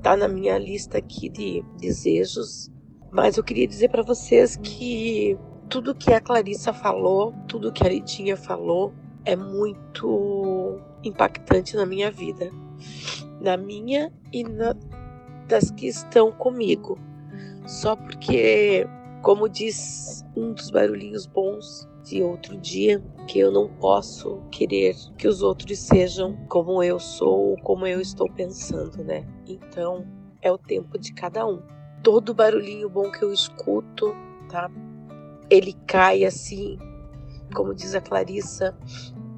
está 0.00 0.16
na 0.16 0.26
minha 0.26 0.56
lista 0.56 0.96
aqui 0.96 1.28
de 1.28 1.62
desejos. 1.78 2.72
Mas 3.12 3.36
eu 3.36 3.44
queria 3.44 3.66
dizer 3.66 3.90
para 3.90 4.02
vocês 4.02 4.56
que 4.56 5.38
tudo 5.68 5.94
que 5.94 6.12
a 6.12 6.20
Clarissa 6.20 6.72
falou, 6.72 7.34
tudo 7.46 7.70
que 7.70 7.84
a 7.84 7.88
Lidinha 7.88 8.36
falou, 8.36 8.94
é 9.26 9.36
muito 9.36 10.80
impactante 11.04 11.76
na 11.76 11.84
minha 11.84 12.10
vida, 12.10 12.50
na 13.40 13.58
minha 13.58 14.10
e 14.32 14.42
na, 14.42 14.74
das 15.46 15.70
que 15.70 15.86
estão 15.86 16.32
comigo. 16.32 16.98
Só 17.66 17.94
porque, 17.94 18.86
como 19.20 19.48
diz 19.50 20.24
um 20.34 20.54
dos 20.54 20.70
barulhinhos 20.70 21.26
bons 21.26 21.86
de 22.10 22.22
outro 22.22 22.56
dia, 22.56 23.00
que 23.28 23.38
eu 23.38 23.52
não 23.52 23.68
posso 23.68 24.42
querer 24.50 24.96
que 25.16 25.28
os 25.28 25.42
outros 25.42 25.78
sejam 25.78 26.36
como 26.48 26.82
eu 26.82 26.98
sou 26.98 27.50
ou 27.50 27.56
como 27.58 27.86
eu 27.86 28.00
estou 28.00 28.28
pensando, 28.32 29.04
né? 29.04 29.24
Então, 29.46 30.04
é 30.42 30.50
o 30.50 30.58
tempo 30.58 30.98
de 30.98 31.12
cada 31.12 31.46
um. 31.46 31.62
Todo 32.02 32.34
barulhinho 32.34 32.90
bom 32.90 33.12
que 33.12 33.22
eu 33.22 33.32
escuto, 33.32 34.12
tá? 34.48 34.68
Ele 35.48 35.72
cai 35.86 36.24
assim, 36.24 36.76
como 37.54 37.74
diz 37.74 37.94
a 37.94 38.00
Clarissa, 38.00 38.76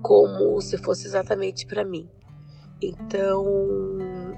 como 0.00 0.58
se 0.62 0.78
fosse 0.78 1.06
exatamente 1.06 1.66
para 1.66 1.84
mim. 1.84 2.08
Então, 2.80 3.44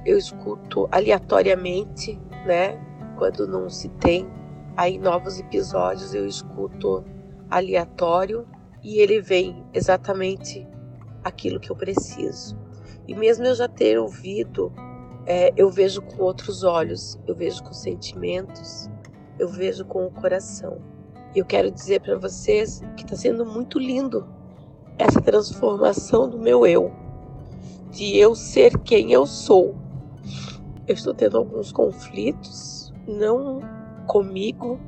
eu 0.04 0.18
escuto 0.18 0.88
aleatoriamente, 0.90 2.20
né? 2.44 2.76
Quando 3.16 3.46
não 3.46 3.70
se 3.70 3.88
tem 3.90 4.28
aí 4.76 4.98
novos 4.98 5.38
episódios, 5.38 6.12
eu 6.14 6.26
escuto 6.26 7.04
aleatório 7.56 8.46
e 8.82 8.98
ele 8.98 9.20
vem 9.20 9.64
exatamente 9.72 10.66
aquilo 11.22 11.60
que 11.60 11.70
eu 11.70 11.76
preciso. 11.76 12.58
E 13.06 13.14
mesmo 13.14 13.44
eu 13.44 13.54
já 13.54 13.68
ter 13.68 13.98
ouvido, 13.98 14.72
é, 15.26 15.52
eu 15.56 15.70
vejo 15.70 16.02
com 16.02 16.22
outros 16.22 16.64
olhos, 16.64 17.18
eu 17.26 17.34
vejo 17.34 17.62
com 17.62 17.72
sentimentos, 17.72 18.90
eu 19.38 19.48
vejo 19.48 19.84
com 19.84 20.06
o 20.06 20.10
coração. 20.10 20.78
E 21.34 21.38
eu 21.38 21.44
quero 21.44 21.70
dizer 21.70 22.00
para 22.00 22.18
vocês 22.18 22.82
que 22.96 23.04
está 23.04 23.16
sendo 23.16 23.44
muito 23.46 23.78
lindo 23.78 24.26
essa 24.98 25.20
transformação 25.20 26.28
do 26.28 26.38
meu 26.38 26.66
eu, 26.66 26.92
de 27.90 28.16
eu 28.16 28.34
ser 28.34 28.78
quem 28.80 29.12
eu 29.12 29.26
sou. 29.26 29.74
Eu 30.86 30.94
estou 30.94 31.14
tendo 31.14 31.38
alguns 31.38 31.72
conflitos, 31.72 32.92
não 33.06 33.60
comigo, 34.06 34.78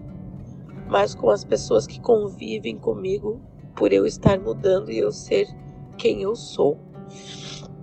mas 0.88 1.14
com 1.14 1.30
as 1.30 1.44
pessoas 1.44 1.86
que 1.86 2.00
convivem 2.00 2.78
comigo, 2.78 3.40
por 3.74 3.92
eu 3.92 4.06
estar 4.06 4.38
mudando 4.38 4.90
e 4.90 4.98
eu 4.98 5.12
ser 5.12 5.46
quem 5.98 6.22
eu 6.22 6.34
sou. 6.34 6.78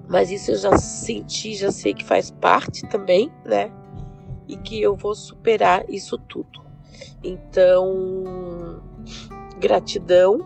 Mas 0.08 0.32
isso 0.32 0.52
eu 0.52 0.58
já 0.58 0.78
senti, 0.78 1.56
já 1.56 1.72
sei 1.72 1.94
que 1.94 2.04
faz 2.04 2.32
parte 2.32 2.88
também, 2.88 3.32
né? 3.46 3.72
E 4.48 4.58
que 4.58 4.82
eu 4.82 4.96
vou 4.96 5.16
superar 5.16 5.90
isso 5.90 6.18
tudo. 6.18 6.62
Então, 7.24 8.82
gratidão 9.60 10.40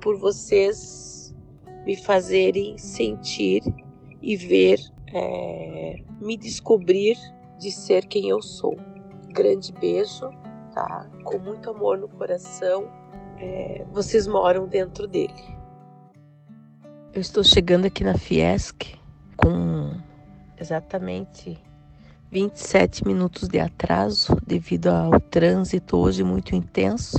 por 0.00 0.18
vocês 0.18 1.34
me 1.86 1.96
fazerem 1.96 2.76
sentir 2.76 3.62
e 4.20 4.36
ver, 4.36 4.78
é, 5.12 6.02
me 6.20 6.36
descobrir 6.36 7.16
de 7.58 7.70
ser 7.70 8.06
quem 8.06 8.28
eu 8.28 8.42
sou. 8.42 8.76
Grande 9.28 9.72
beijo, 9.72 10.30
tá? 10.78 11.06
Com 11.24 11.38
muito 11.38 11.70
amor 11.70 11.98
no 11.98 12.08
coração. 12.08 12.88
É, 13.40 13.84
vocês 13.92 14.28
moram 14.28 14.66
dentro 14.66 15.08
dele. 15.08 15.58
Eu 17.12 17.20
estou 17.20 17.42
chegando 17.42 17.86
aqui 17.86 18.04
na 18.04 18.16
Fiesc 18.16 18.94
com 19.36 19.92
exatamente 20.56 21.58
27 22.30 23.06
minutos 23.06 23.48
de 23.48 23.58
atraso 23.58 24.36
devido 24.46 24.88
ao 24.88 25.18
trânsito 25.18 25.96
hoje 25.96 26.22
muito 26.22 26.54
intenso 26.54 27.18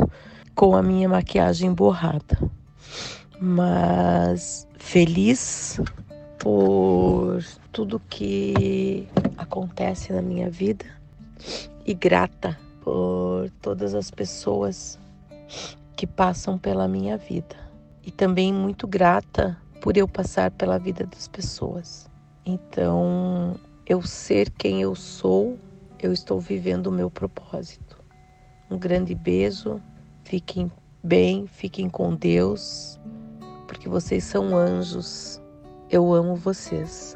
com 0.55 0.75
a 0.75 0.81
minha 0.81 1.09
maquiagem 1.09 1.73
borrada. 1.73 2.37
Mas 3.41 4.67
feliz 4.77 5.81
por 6.37 7.43
tudo 7.73 8.01
que 8.09 9.07
acontece 9.37 10.13
na 10.13 10.21
minha 10.21 10.49
vida 10.49 10.85
e 11.85 11.93
grata 11.93 12.57
por 12.89 13.51
todas 13.61 13.93
as 13.93 14.09
pessoas 14.09 14.97
que 15.95 16.07
passam 16.07 16.57
pela 16.57 16.87
minha 16.87 17.17
vida. 17.17 17.55
E 18.03 18.09
também 18.09 18.51
muito 18.51 18.87
grata 18.87 19.55
por 19.79 19.95
eu 19.95 20.07
passar 20.07 20.49
pela 20.49 20.79
vida 20.79 21.05
das 21.05 21.27
pessoas. 21.27 22.09
Então, 22.43 23.55
eu 23.85 24.01
ser 24.01 24.49
quem 24.49 24.81
eu 24.81 24.95
sou, 24.95 25.59
eu 26.01 26.11
estou 26.11 26.39
vivendo 26.39 26.87
o 26.87 26.91
meu 26.91 27.11
propósito. 27.11 28.03
Um 28.71 28.77
grande 28.77 29.13
beijo, 29.13 29.79
fiquem 30.23 30.71
bem, 31.03 31.45
fiquem 31.45 31.87
com 31.87 32.15
Deus, 32.15 32.99
porque 33.67 33.87
vocês 33.87 34.23
são 34.23 34.57
anjos. 34.57 35.39
Eu 35.91 36.11
amo 36.11 36.35
vocês. 36.35 37.15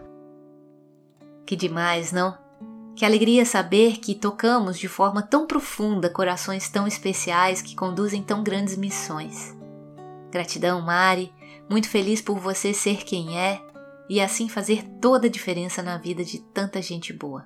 Que 1.48 1.56
demais, 1.56 2.12
não? 2.12 2.43
Que 2.96 3.06
alegria 3.06 3.44
saber 3.44 3.98
que 3.98 4.14
tocamos 4.14 4.78
de 4.78 4.88
forma 4.88 5.24
tão 5.24 5.48
profunda 5.48 6.10
corações 6.10 6.70
tão 6.70 6.86
especiais 6.86 7.62
que 7.62 7.76
conduzem 7.76 8.22
tão 8.22 8.44
grandes 8.44 8.78
missões. 8.78 9.58
Gratidão, 10.32 10.80
Mari. 10.82 11.34
Muito 11.70 11.90
feliz 11.90 12.22
por 12.22 12.38
você 12.38 12.74
ser 12.74 13.04
quem 13.04 13.40
é 13.40 13.60
e 14.10 14.22
assim 14.22 14.48
fazer 14.48 14.84
toda 15.02 15.28
a 15.28 15.30
diferença 15.30 15.82
na 15.82 15.98
vida 15.98 16.24
de 16.24 16.40
tanta 16.40 16.82
gente 16.82 17.12
boa. 17.12 17.46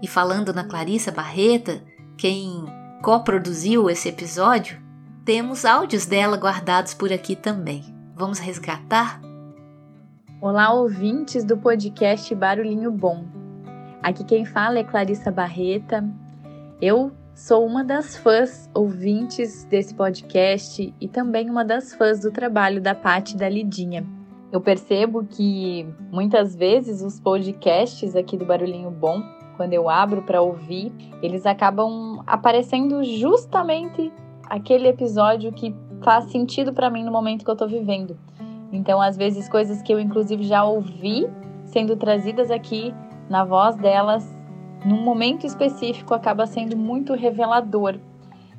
E 0.00 0.06
falando 0.06 0.52
na 0.52 0.62
Clarissa 0.62 1.10
Barreta, 1.10 1.82
quem 2.16 2.64
coproduziu 3.02 3.90
esse 3.90 4.08
episódio, 4.08 4.80
temos 5.24 5.64
áudios 5.64 6.06
dela 6.06 6.36
guardados 6.36 6.94
por 6.94 7.12
aqui 7.12 7.34
também. 7.34 7.82
Vamos 8.14 8.38
resgatar? 8.38 9.20
Olá, 10.40 10.72
ouvintes 10.72 11.42
do 11.42 11.56
podcast 11.56 12.32
Barulhinho 12.34 12.92
Bom. 12.92 13.45
Aqui 14.06 14.22
quem 14.22 14.44
fala 14.44 14.78
é 14.78 14.84
Clarissa 14.84 15.32
Barreta. 15.32 16.08
Eu 16.80 17.10
sou 17.34 17.66
uma 17.66 17.82
das 17.82 18.16
fãs 18.16 18.70
ouvintes 18.72 19.64
desse 19.64 19.96
podcast 19.96 20.94
e 21.00 21.08
também 21.08 21.50
uma 21.50 21.64
das 21.64 21.92
fãs 21.92 22.20
do 22.20 22.30
trabalho 22.30 22.80
da 22.80 22.94
Paty 22.94 23.36
da 23.36 23.48
Lidinha. 23.48 24.06
Eu 24.52 24.60
percebo 24.60 25.24
que 25.24 25.84
muitas 26.12 26.54
vezes 26.54 27.02
os 27.02 27.18
podcasts 27.18 28.14
aqui 28.14 28.36
do 28.36 28.46
Barulhinho 28.46 28.92
Bom, 28.92 29.20
quando 29.56 29.72
eu 29.72 29.90
abro 29.90 30.22
para 30.22 30.40
ouvir, 30.40 30.92
eles 31.20 31.44
acabam 31.44 32.22
aparecendo 32.28 33.02
justamente 33.02 34.12
aquele 34.48 34.86
episódio 34.86 35.50
que 35.50 35.74
faz 36.00 36.30
sentido 36.30 36.72
para 36.72 36.88
mim 36.88 37.02
no 37.02 37.10
momento 37.10 37.44
que 37.44 37.50
eu 37.50 37.54
estou 37.54 37.68
vivendo. 37.68 38.16
Então, 38.70 39.02
às 39.02 39.16
vezes, 39.16 39.48
coisas 39.48 39.82
que 39.82 39.92
eu 39.92 39.98
inclusive 39.98 40.44
já 40.44 40.62
ouvi 40.62 41.26
sendo 41.64 41.96
trazidas 41.96 42.52
aqui 42.52 42.94
na 43.28 43.44
voz 43.44 43.76
delas, 43.76 44.36
num 44.84 45.00
momento 45.02 45.46
específico, 45.46 46.14
acaba 46.14 46.46
sendo 46.46 46.76
muito 46.76 47.14
revelador. 47.14 47.98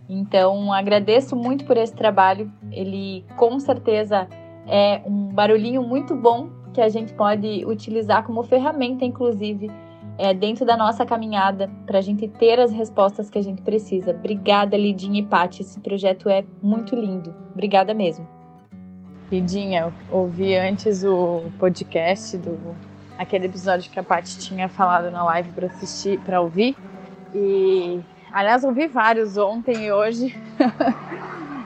Então, 0.09 0.71
agradeço 0.71 1.35
muito 1.35 1.65
por 1.65 1.77
esse 1.77 1.93
trabalho. 1.93 2.51
Ele 2.71 3.25
com 3.35 3.59
certeza 3.59 4.27
é 4.65 5.01
um 5.05 5.29
barulhinho 5.29 5.81
muito 5.83 6.15
bom 6.15 6.49
que 6.73 6.81
a 6.81 6.89
gente 6.89 7.13
pode 7.13 7.65
utilizar 7.65 8.23
como 8.23 8.43
ferramenta, 8.43 9.03
inclusive, 9.03 9.69
é, 10.17 10.33
dentro 10.33 10.65
da 10.65 10.75
nossa 10.75 11.05
caminhada, 11.05 11.69
para 11.85 11.99
a 11.99 12.01
gente 12.01 12.27
ter 12.27 12.59
as 12.59 12.71
respostas 12.71 13.29
que 13.29 13.37
a 13.37 13.41
gente 13.41 13.61
precisa. 13.61 14.11
Obrigada, 14.11 14.77
Lidinha 14.77 15.19
e 15.19 15.25
Paty. 15.25 15.61
Esse 15.61 15.79
projeto 15.79 16.29
é 16.29 16.43
muito 16.61 16.95
lindo. 16.95 17.33
Obrigada 17.53 17.93
mesmo. 17.93 18.27
Lidinha, 19.31 19.93
ouvi 20.11 20.55
antes 20.55 21.03
o 21.03 21.43
podcast 21.59 22.37
do 22.37 22.75
aquele 23.17 23.45
episódio 23.45 23.91
que 23.91 23.99
a 23.99 24.03
Paty 24.03 24.37
tinha 24.39 24.69
falado 24.69 25.11
na 25.11 25.23
live 25.23 25.51
para 25.51 25.67
assistir, 25.67 26.19
para 26.19 26.39
ouvir. 26.41 26.75
E 27.33 27.99
aliás, 28.31 28.63
ouvi 28.63 28.87
vários 28.87 29.37
ontem 29.37 29.85
e 29.85 29.91
hoje. 29.91 30.35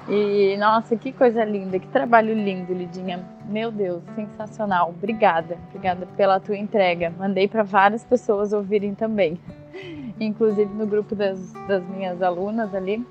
E 0.09 0.57
nossa, 0.57 0.97
que 0.97 1.13
coisa 1.13 1.45
linda, 1.45 1.79
que 1.79 1.87
trabalho 1.87 2.33
lindo, 2.33 2.73
Lidinha. 2.73 3.23
Meu 3.45 3.71
Deus, 3.71 4.03
sensacional. 4.13 4.89
Obrigada, 4.89 5.57
obrigada 5.69 6.05
pela 6.17 6.37
tua 6.37 6.57
entrega. 6.57 7.13
Mandei 7.17 7.47
para 7.47 7.63
várias 7.63 8.03
pessoas 8.03 8.51
ouvirem 8.51 8.93
também, 8.93 9.39
inclusive 10.19 10.73
no 10.73 10.85
grupo 10.85 11.15
das, 11.15 11.53
das 11.65 11.81
minhas 11.87 12.21
alunas 12.21 12.75
ali. 12.75 13.05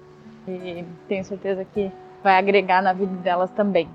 E 0.47 0.85
tenho 1.09 1.25
certeza 1.25 1.65
que 1.65 1.91
vai 2.23 2.37
agregar 2.37 2.83
na 2.83 2.93
vida 2.93 3.15
delas 3.23 3.51
também. 3.53 3.89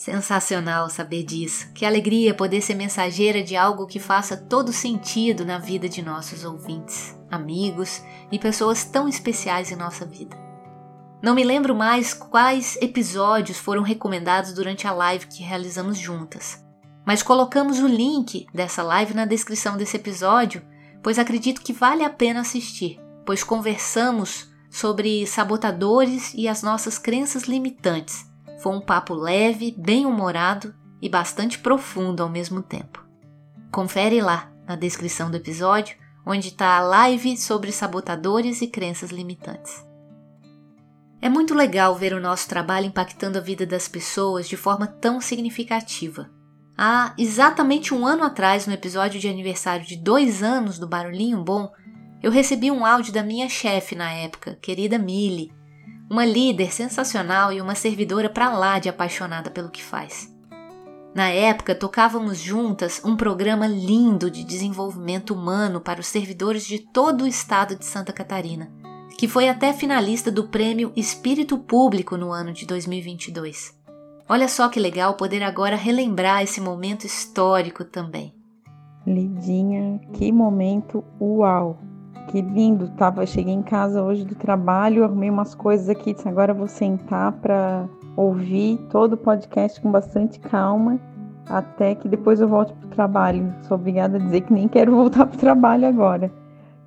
Sensacional 0.00 0.88
saber 0.88 1.24
disso. 1.24 1.70
Que 1.74 1.84
alegria 1.84 2.32
poder 2.32 2.62
ser 2.62 2.74
mensageira 2.74 3.42
de 3.42 3.54
algo 3.54 3.86
que 3.86 4.00
faça 4.00 4.34
todo 4.34 4.72
sentido 4.72 5.44
na 5.44 5.58
vida 5.58 5.90
de 5.90 6.00
nossos 6.00 6.42
ouvintes, 6.42 7.14
amigos 7.30 8.02
e 8.32 8.38
pessoas 8.38 8.82
tão 8.82 9.06
especiais 9.06 9.70
em 9.70 9.76
nossa 9.76 10.06
vida. 10.06 10.34
Não 11.22 11.34
me 11.34 11.44
lembro 11.44 11.74
mais 11.74 12.14
quais 12.14 12.78
episódios 12.80 13.58
foram 13.58 13.82
recomendados 13.82 14.54
durante 14.54 14.86
a 14.86 14.92
live 14.94 15.26
que 15.26 15.42
realizamos 15.42 15.98
juntas, 15.98 16.64
mas 17.04 17.22
colocamos 17.22 17.78
o 17.78 17.86
link 17.86 18.46
dessa 18.54 18.82
live 18.82 19.12
na 19.12 19.26
descrição 19.26 19.76
desse 19.76 19.98
episódio, 19.98 20.62
pois 21.02 21.18
acredito 21.18 21.60
que 21.60 21.74
vale 21.74 22.02
a 22.02 22.08
pena 22.08 22.40
assistir, 22.40 22.98
pois 23.26 23.44
conversamos 23.44 24.50
sobre 24.70 25.26
sabotadores 25.26 26.32
e 26.32 26.48
as 26.48 26.62
nossas 26.62 26.96
crenças 26.96 27.42
limitantes. 27.42 28.29
Foi 28.62 28.72
um 28.74 28.80
papo 28.80 29.14
leve, 29.14 29.74
bem 29.78 30.04
humorado 30.04 30.74
e 31.00 31.08
bastante 31.08 31.58
profundo 31.58 32.22
ao 32.22 32.28
mesmo 32.28 32.62
tempo. 32.62 33.04
Confere 33.72 34.20
lá 34.20 34.52
na 34.66 34.76
descrição 34.76 35.30
do 35.30 35.36
episódio, 35.36 35.96
onde 36.26 36.48
está 36.48 36.76
a 36.76 36.80
live 36.80 37.36
sobre 37.36 37.72
sabotadores 37.72 38.60
e 38.60 38.66
crenças 38.66 39.10
limitantes. 39.10 39.84
É 41.22 41.28
muito 41.28 41.54
legal 41.54 41.94
ver 41.94 42.12
o 42.12 42.20
nosso 42.20 42.48
trabalho 42.48 42.86
impactando 42.86 43.38
a 43.38 43.40
vida 43.40 43.66
das 43.66 43.88
pessoas 43.88 44.48
de 44.48 44.56
forma 44.56 44.86
tão 44.86 45.20
significativa. 45.20 46.30
Há 46.76 47.14
exatamente 47.18 47.92
um 47.94 48.06
ano 48.06 48.24
atrás, 48.24 48.66
no 48.66 48.72
episódio 48.72 49.20
de 49.20 49.28
aniversário 49.28 49.86
de 49.86 49.96
dois 49.96 50.42
anos 50.42 50.78
do 50.78 50.86
Barulhinho 50.86 51.42
Bom, 51.42 51.70
eu 52.22 52.30
recebi 52.30 52.70
um 52.70 52.84
áudio 52.84 53.12
da 53.12 53.22
minha 53.22 53.48
chefe 53.48 53.94
na 53.94 54.10
época, 54.12 54.58
querida 54.60 54.98
Millie, 54.98 55.52
uma 56.10 56.26
líder 56.26 56.72
sensacional 56.72 57.52
e 57.52 57.60
uma 57.60 57.76
servidora 57.76 58.28
para 58.28 58.52
lá 58.52 58.78
de 58.78 58.88
apaixonada 58.88 59.48
pelo 59.50 59.70
que 59.70 59.82
faz. 59.82 60.28
Na 61.14 61.28
época, 61.28 61.74
tocávamos 61.74 62.38
juntas 62.38 63.00
um 63.04 63.16
programa 63.16 63.66
lindo 63.66 64.30
de 64.30 64.44
desenvolvimento 64.44 65.32
humano 65.32 65.80
para 65.80 66.00
os 66.00 66.06
servidores 66.06 66.66
de 66.66 66.80
todo 66.80 67.22
o 67.22 67.26
estado 67.26 67.76
de 67.76 67.84
Santa 67.84 68.12
Catarina 68.12 68.80
que 69.20 69.28
foi 69.28 69.50
até 69.50 69.70
finalista 69.74 70.32
do 70.32 70.48
prêmio 70.48 70.92
Espírito 70.96 71.58
Público 71.58 72.16
no 72.16 72.32
ano 72.32 72.54
de 72.54 72.64
2022. 72.64 73.78
Olha 74.26 74.48
só 74.48 74.70
que 74.70 74.80
legal 74.80 75.12
poder 75.14 75.42
agora 75.42 75.76
relembrar 75.76 76.42
esse 76.42 76.58
momento 76.58 77.04
histórico 77.04 77.84
também. 77.84 78.32
Lidinha, 79.06 80.00
que 80.14 80.32
momento 80.32 81.04
uau! 81.20 81.78
Que 82.30 82.40
lindo, 82.40 82.88
tava, 82.90 83.26
cheguei 83.26 83.52
em 83.52 83.60
casa 83.60 84.04
hoje 84.04 84.24
do 84.24 84.36
trabalho, 84.36 85.02
arrumei 85.02 85.28
umas 85.28 85.52
coisas 85.52 85.88
aqui, 85.88 86.14
disse, 86.14 86.28
agora 86.28 86.54
vou 86.54 86.68
sentar 86.68 87.32
para 87.32 87.88
ouvir 88.16 88.78
todo 88.88 89.14
o 89.14 89.16
podcast 89.16 89.80
com 89.80 89.90
bastante 89.90 90.38
calma, 90.38 91.00
até 91.48 91.96
que 91.96 92.08
depois 92.08 92.40
eu 92.40 92.46
volte 92.46 92.72
pro 92.74 92.88
trabalho. 92.90 93.52
Sou 93.62 93.76
obrigada 93.76 94.16
a 94.16 94.20
dizer 94.20 94.42
que 94.42 94.52
nem 94.52 94.68
quero 94.68 94.94
voltar 94.94 95.26
pro 95.26 95.36
trabalho 95.36 95.88
agora. 95.88 96.30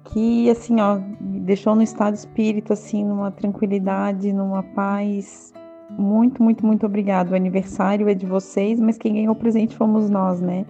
Que 0.05 0.49
assim, 0.49 0.79
ó, 0.79 0.97
me 1.19 1.41
deixou 1.41 1.75
no 1.75 1.81
estado 1.81 2.13
espírito 2.13 2.71
assim, 2.71 3.03
numa 3.03 3.29
tranquilidade, 3.29 4.31
numa 4.31 4.63
paz. 4.63 5.53
Muito, 5.89 6.41
muito, 6.41 6.65
muito 6.65 6.85
obrigado. 6.85 7.31
O 7.31 7.35
aniversário 7.35 8.07
é 8.07 8.13
de 8.13 8.25
vocês, 8.25 8.79
mas 8.79 8.97
quem 8.97 9.15
ganhou 9.15 9.33
o 9.33 9.37
presente 9.37 9.75
fomos 9.75 10.09
nós, 10.09 10.39
né? 10.39 10.65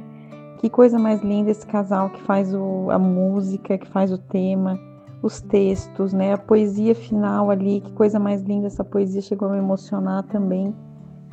Que 0.64 0.70
coisa 0.70 0.98
mais 0.98 1.22
linda 1.22 1.52
esse 1.52 1.68
casal 1.68 2.10
que 2.10 2.22
faz 2.22 2.56
o, 2.56 2.90
a 2.90 2.98
música, 2.98 3.78
que 3.78 3.86
faz 3.86 4.14
o 4.14 4.18
tema, 4.18 4.80
os 5.22 5.42
textos, 5.42 6.14
né? 6.14 6.32
A 6.32 6.38
poesia 6.38 6.96
final 6.96 7.52
ali, 7.52 7.82
que 7.82 7.92
coisa 7.92 8.18
mais 8.18 8.42
linda 8.44 8.68
essa 8.68 8.82
poesia 8.82 9.22
chegou 9.22 9.50
a 9.50 9.52
me 9.52 9.58
emocionar 9.58 10.24
também. 10.24 10.74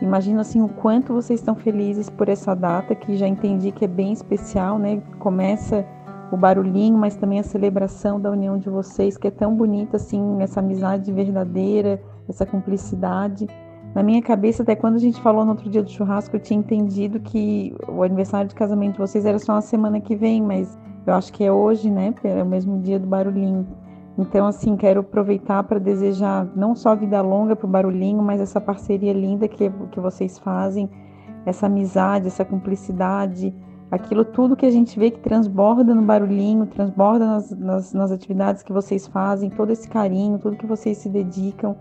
Imagino 0.02 0.40
assim 0.40 0.60
o 0.60 0.68
quanto 0.68 1.14
vocês 1.14 1.38
estão 1.38 1.54
felizes 1.54 2.10
por 2.10 2.28
essa 2.28 2.56
data, 2.56 2.92
que 2.92 3.16
já 3.16 3.28
entendi 3.28 3.70
que 3.70 3.84
é 3.84 3.88
bem 3.88 4.12
especial, 4.12 4.80
né? 4.80 5.00
Começa 5.20 5.86
o 6.32 6.36
barulhinho, 6.36 6.98
mas 6.98 7.14
também 7.14 7.38
a 7.38 7.44
celebração 7.44 8.20
da 8.20 8.32
união 8.32 8.58
de 8.58 8.68
vocês, 8.68 9.16
que 9.16 9.28
é 9.28 9.30
tão 9.30 9.54
bonita 9.54 9.96
assim, 9.96 10.42
essa 10.42 10.58
amizade 10.58 11.12
verdadeira, 11.12 12.02
essa 12.28 12.44
cumplicidade. 12.44 13.46
Na 13.94 14.02
minha 14.02 14.22
cabeça, 14.22 14.62
até 14.62 14.76
quando 14.76 14.94
a 14.96 15.00
gente 15.00 15.20
falou 15.20 15.44
no 15.44 15.50
outro 15.50 15.68
dia 15.68 15.82
do 15.82 15.90
churrasco, 15.90 16.36
eu 16.36 16.40
tinha 16.40 16.58
entendido 16.58 17.18
que 17.18 17.74
o 17.88 18.02
aniversário 18.02 18.48
de 18.48 18.54
casamento 18.54 18.92
de 18.92 18.98
vocês 18.98 19.26
era 19.26 19.38
só 19.38 19.54
na 19.54 19.60
semana 19.60 20.00
que 20.00 20.14
vem, 20.14 20.40
mas 20.40 20.78
eu 21.06 21.14
acho 21.14 21.32
que 21.32 21.42
é 21.42 21.50
hoje, 21.50 21.90
né? 21.90 22.14
É 22.22 22.42
o 22.42 22.46
mesmo 22.46 22.80
dia 22.80 22.98
do 23.00 23.06
barulhinho. 23.06 23.66
Então, 24.16 24.46
assim, 24.46 24.76
quero 24.76 25.00
aproveitar 25.00 25.64
para 25.64 25.78
desejar 25.78 26.46
não 26.54 26.74
só 26.74 26.94
vida 26.94 27.20
longa 27.20 27.56
para 27.56 27.66
o 27.66 27.70
barulhinho, 27.70 28.22
mas 28.22 28.40
essa 28.40 28.60
parceria 28.60 29.12
linda 29.12 29.48
que, 29.48 29.70
que 29.90 29.98
vocês 29.98 30.38
fazem, 30.38 30.88
essa 31.44 31.66
amizade, 31.66 32.26
essa 32.26 32.44
cumplicidade, 32.44 33.54
aquilo 33.90 34.24
tudo 34.24 34.56
que 34.56 34.66
a 34.66 34.70
gente 34.70 34.98
vê 34.98 35.10
que 35.10 35.18
transborda 35.18 35.94
no 35.94 36.02
barulhinho, 36.02 36.66
transborda 36.66 37.26
nas, 37.26 37.50
nas, 37.50 37.92
nas 37.92 38.12
atividades 38.12 38.62
que 38.62 38.72
vocês 38.72 39.06
fazem, 39.08 39.50
todo 39.50 39.70
esse 39.70 39.88
carinho, 39.88 40.38
tudo 40.38 40.56
que 40.56 40.66
vocês 40.66 40.98
se 40.98 41.08
dedicam. 41.08 41.76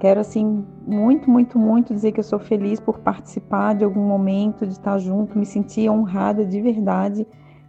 Quero, 0.00 0.18
assim, 0.18 0.64
muito, 0.86 1.30
muito, 1.30 1.58
muito 1.58 1.92
dizer 1.92 2.12
que 2.12 2.20
eu 2.20 2.24
sou 2.24 2.38
feliz 2.38 2.80
por 2.80 3.00
participar 3.00 3.74
de 3.74 3.84
algum 3.84 4.00
momento, 4.00 4.66
de 4.66 4.72
estar 4.72 4.96
junto, 4.96 5.38
me 5.38 5.44
sentir 5.44 5.90
honrada 5.90 6.42
de 6.42 6.58
verdade 6.58 7.26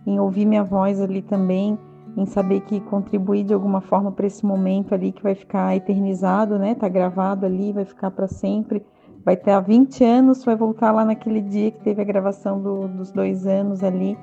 em 0.07 0.17
ouvir 0.17 0.45
minha 0.45 0.63
voz 0.63 1.01
ali 1.01 1.21
também, 1.21 1.77
em 2.15 2.25
saber 2.25 2.61
que 2.61 2.79
contribuí 2.79 3.43
de 3.43 3.53
alguma 3.53 3.81
forma 3.81 4.13
para 4.13 4.25
esse 4.25 4.45
momento 4.45 4.93
ali 4.93 5.11
que 5.11 5.21
vai 5.21 5.35
ficar 5.35 5.75
eternizado, 5.75 6.57
né? 6.57 6.73
Tá 6.73 6.87
gravado 6.87 7.45
ali, 7.45 7.73
vai 7.73 7.83
ficar 7.83 8.11
para 8.11 8.29
sempre. 8.29 8.81
Vai 9.25 9.35
ter 9.35 9.51
há 9.51 9.59
20 9.59 10.01
anos, 10.01 10.45
vai 10.45 10.55
voltar 10.55 10.93
lá 10.93 11.03
naquele 11.03 11.41
dia 11.41 11.69
que 11.69 11.81
teve 11.81 12.01
a 12.01 12.05
gravação 12.05 12.61
do, 12.61 12.87
dos 12.87 13.11
dois 13.11 13.45
anos 13.45 13.83
ali, 13.83 14.17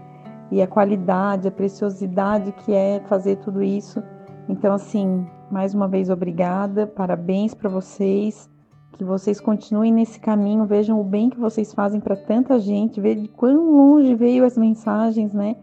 e 0.50 0.62
a 0.62 0.66
qualidade, 0.66 1.46
a 1.46 1.50
preciosidade 1.50 2.52
que 2.52 2.72
é 2.72 3.00
fazer 3.06 3.36
tudo 3.36 3.62
isso. 3.62 4.02
Então, 4.48 4.72
assim, 4.74 5.26
mais 5.50 5.74
uma 5.74 5.86
vez, 5.86 6.08
obrigada, 6.08 6.86
parabéns 6.86 7.52
para 7.52 7.68
vocês, 7.68 8.48
que 8.92 9.04
vocês 9.04 9.38
continuem 9.38 9.92
nesse 9.92 10.18
caminho, 10.18 10.64
vejam 10.64 10.98
o 10.98 11.04
bem 11.04 11.28
que 11.28 11.38
vocês 11.38 11.74
fazem 11.74 12.00
para 12.00 12.16
tanta 12.16 12.58
gente, 12.58 13.00
vejam 13.00 13.24
de 13.24 13.28
quão 13.28 13.70
longe 13.70 14.14
veio 14.14 14.44
as 14.44 14.56
mensagens, 14.56 15.34
né? 15.34 15.56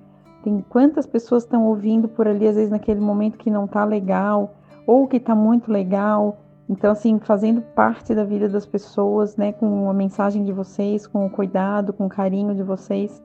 Tem 0.43 0.63
quantas 0.69 1.07
pessoas 1.07 1.43
estão 1.43 1.65
ouvindo 1.65 2.07
por 2.07 2.27
ali, 2.27 2.47
às 2.47 2.55
vezes 2.55 2.69
naquele 2.69 2.99
momento 2.99 3.39
que 3.39 3.49
não 3.49 3.67
tá 3.67 3.83
legal, 3.83 4.53
ou 4.85 5.07
que 5.07 5.19
tá 5.19 5.33
muito 5.33 5.71
legal. 5.71 6.37
Então, 6.69 6.91
assim, 6.91 7.19
fazendo 7.19 7.61
parte 7.61 8.13
da 8.13 8.23
vida 8.23 8.47
das 8.47 8.65
pessoas, 8.67 9.35
né, 9.35 9.51
com 9.53 9.89
a 9.89 9.93
mensagem 9.93 10.43
de 10.45 10.53
vocês, 10.53 11.07
com 11.07 11.25
o 11.25 11.29
cuidado, 11.29 11.91
com 11.91 12.05
o 12.05 12.09
carinho 12.09 12.53
de 12.53 12.61
vocês. 12.61 13.21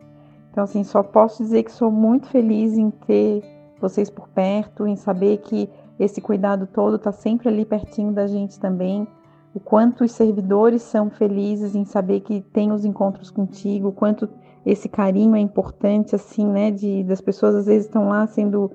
Então, 0.51 0.65
assim, 0.65 0.83
só 0.83 1.03
posso 1.03 1.43
dizer 1.43 1.65
que 1.65 1.73
sou 1.73 1.91
muito 1.91 2.29
feliz 2.29 2.79
em 2.79 2.91
ter 2.91 3.60
vocês 3.81 4.11
por 4.11 4.29
perto, 4.29 4.87
em 4.87 4.97
saber 4.97 5.39
que 5.39 5.69
esse 5.99 6.21
cuidado 6.21 6.67
todo 6.67 6.97
está 6.97 7.13
sempre 7.13 7.49
ali 7.49 7.65
pertinho 7.65 8.13
da 8.13 8.27
gente 8.27 8.59
também. 8.59 9.07
O 9.55 9.61
quanto 9.61 10.05
os 10.05 10.13
servidores 10.13 10.83
são 10.83 11.11
felizes 11.11 11.75
em 11.75 11.85
saber 11.85 12.21
que 12.21 12.41
tem 12.41 12.73
os 12.73 12.85
encontros 12.85 13.31
contigo, 13.31 13.89
o 13.89 13.93
quanto 13.93 14.29
esse 14.65 14.89
carinho 14.89 15.35
é 15.35 15.41
importante, 15.41 16.15
assim, 16.15 16.47
né? 16.47 16.71
De, 16.71 17.03
das 17.05 17.21
pessoas 17.21 17.55
às 17.55 17.67
vezes 17.67 17.87
estão 17.87 18.09
lá 18.09 18.27
sendo, 18.27 18.71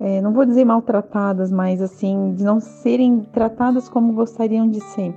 é, 0.00 0.20
não 0.20 0.32
vou 0.32 0.44
dizer 0.44 0.64
maltratadas, 0.64 1.50
mas 1.50 1.80
assim, 1.80 2.34
de 2.34 2.44
não 2.44 2.60
serem 2.60 3.20
tratadas 3.32 3.88
como 3.88 4.12
gostariam 4.12 4.68
de 4.68 4.80
ser. 4.80 5.14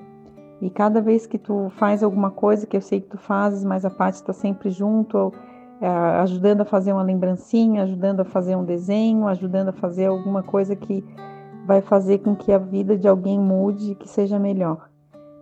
E 0.62 0.70
cada 0.70 1.02
vez 1.02 1.26
que 1.26 1.38
tu 1.38 1.72
faz 1.78 2.04
alguma 2.04 2.32
coisa 2.32 2.68
que 2.68 2.76
eu 2.76 2.82
sei 2.82 3.00
que 3.00 3.08
tu 3.08 3.18
fazes, 3.18 3.64
mas 3.64 3.86
a 3.86 3.90
parte 3.90 4.16
está 4.16 4.34
sempre 4.34 4.70
junto, 4.70 5.18
ou, 5.18 5.34
ajudando 5.82 6.62
a 6.62 6.66
fazer 6.66 6.92
uma 6.94 7.04
lembrancinha, 7.04 7.84
ajudando 7.84 8.22
a 8.22 8.26
fazer 8.26 8.56
um 8.56 8.66
desenho, 8.66 9.28
ajudando 9.28 9.70
a 9.70 9.74
fazer 9.74 10.08
alguma 10.08 10.44
coisa 10.44 10.76
que 10.76 11.04
vai 11.66 11.82
fazer 11.82 12.20
com 12.20 12.36
que 12.36 12.52
a 12.52 12.58
vida 12.58 12.98
de 12.98 13.08
alguém 13.08 13.40
mude 13.40 13.92
e 13.92 13.96
que 13.96 14.10
seja 14.10 14.40
melhor. 14.40 14.90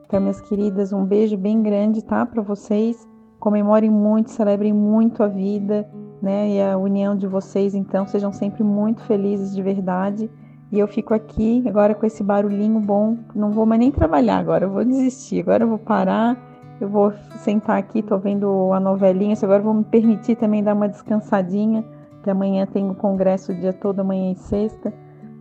Então, 0.05 0.21
minhas 0.21 0.39
queridas, 0.39 0.93
um 0.93 1.03
beijo 1.03 1.37
bem 1.37 1.61
grande, 1.61 2.03
tá? 2.03 2.25
Para 2.25 2.41
vocês. 2.41 3.07
Comemorem 3.39 3.89
muito, 3.89 4.31
celebrem 4.31 4.73
muito 4.73 5.21
a 5.21 5.27
vida, 5.27 5.87
né? 6.21 6.49
E 6.49 6.61
a 6.61 6.77
união 6.77 7.15
de 7.15 7.27
vocês, 7.27 7.75
então, 7.75 8.07
sejam 8.07 8.31
sempre 8.31 8.63
muito 8.63 9.01
felizes 9.03 9.53
de 9.53 9.61
verdade. 9.61 10.29
E 10.71 10.79
eu 10.79 10.87
fico 10.87 11.13
aqui 11.13 11.63
agora 11.67 11.93
com 11.93 12.05
esse 12.05 12.23
barulhinho 12.23 12.79
bom. 12.79 13.17
Não 13.35 13.51
vou 13.51 13.65
mais 13.65 13.79
nem 13.79 13.91
trabalhar 13.91 14.37
agora, 14.37 14.65
eu 14.65 14.69
vou 14.69 14.83
desistir. 14.83 15.41
Agora 15.41 15.63
eu 15.63 15.67
vou 15.67 15.79
parar, 15.79 16.37
eu 16.79 16.87
vou 16.87 17.13
sentar 17.39 17.77
aqui, 17.77 18.01
tô 18.01 18.17
vendo 18.17 18.71
a 18.73 18.79
novelinha. 18.79 19.35
Agora 19.41 19.61
vou 19.61 19.73
me 19.73 19.83
permitir 19.83 20.35
também 20.35 20.63
dar 20.63 20.73
uma 20.73 20.87
descansadinha, 20.87 21.83
que 22.23 22.29
amanhã 22.29 22.65
tem 22.65 22.89
o 22.89 22.95
congresso 22.95 23.51
o 23.51 23.55
dia 23.55 23.73
todo, 23.73 23.99
amanhã 23.99 24.31
e 24.31 24.35
sexta. 24.35 24.93